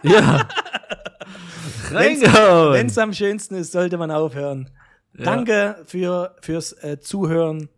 Ja. 0.04 0.48
Reingehauen. 1.91 2.74
wenn 2.74 2.88
es 2.88 2.98
am 2.98 3.14
schönsten 3.14 3.56
ist, 3.56 3.72
sollte 3.72 3.98
man 3.98 4.12
aufhören. 4.12 4.70
Ja. 5.18 5.26
Danke 5.26 5.82
für, 5.86 6.36
fürs 6.41 6.74
äh, 6.84 7.00
Zuhören, 7.00 7.70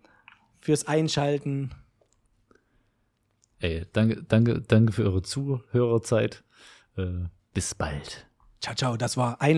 fürs 0.60 0.88
Einschalten. 0.88 1.72
ey, 3.60 3.86
danke, 3.94 4.24
danke, 4.24 4.62
danke 4.62 4.92
für 4.92 5.04
eure 5.04 5.22
Zuhörerzeit. 5.22 6.44
Äh, 6.98 7.26
bis 7.54 7.76
bald. 7.76 8.28
Ciao, 8.60 8.76
ciao, 8.76 8.98
das 8.98 9.18
war 9.18 9.42
ein 9.42 9.58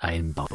Lauch. 0.00 0.48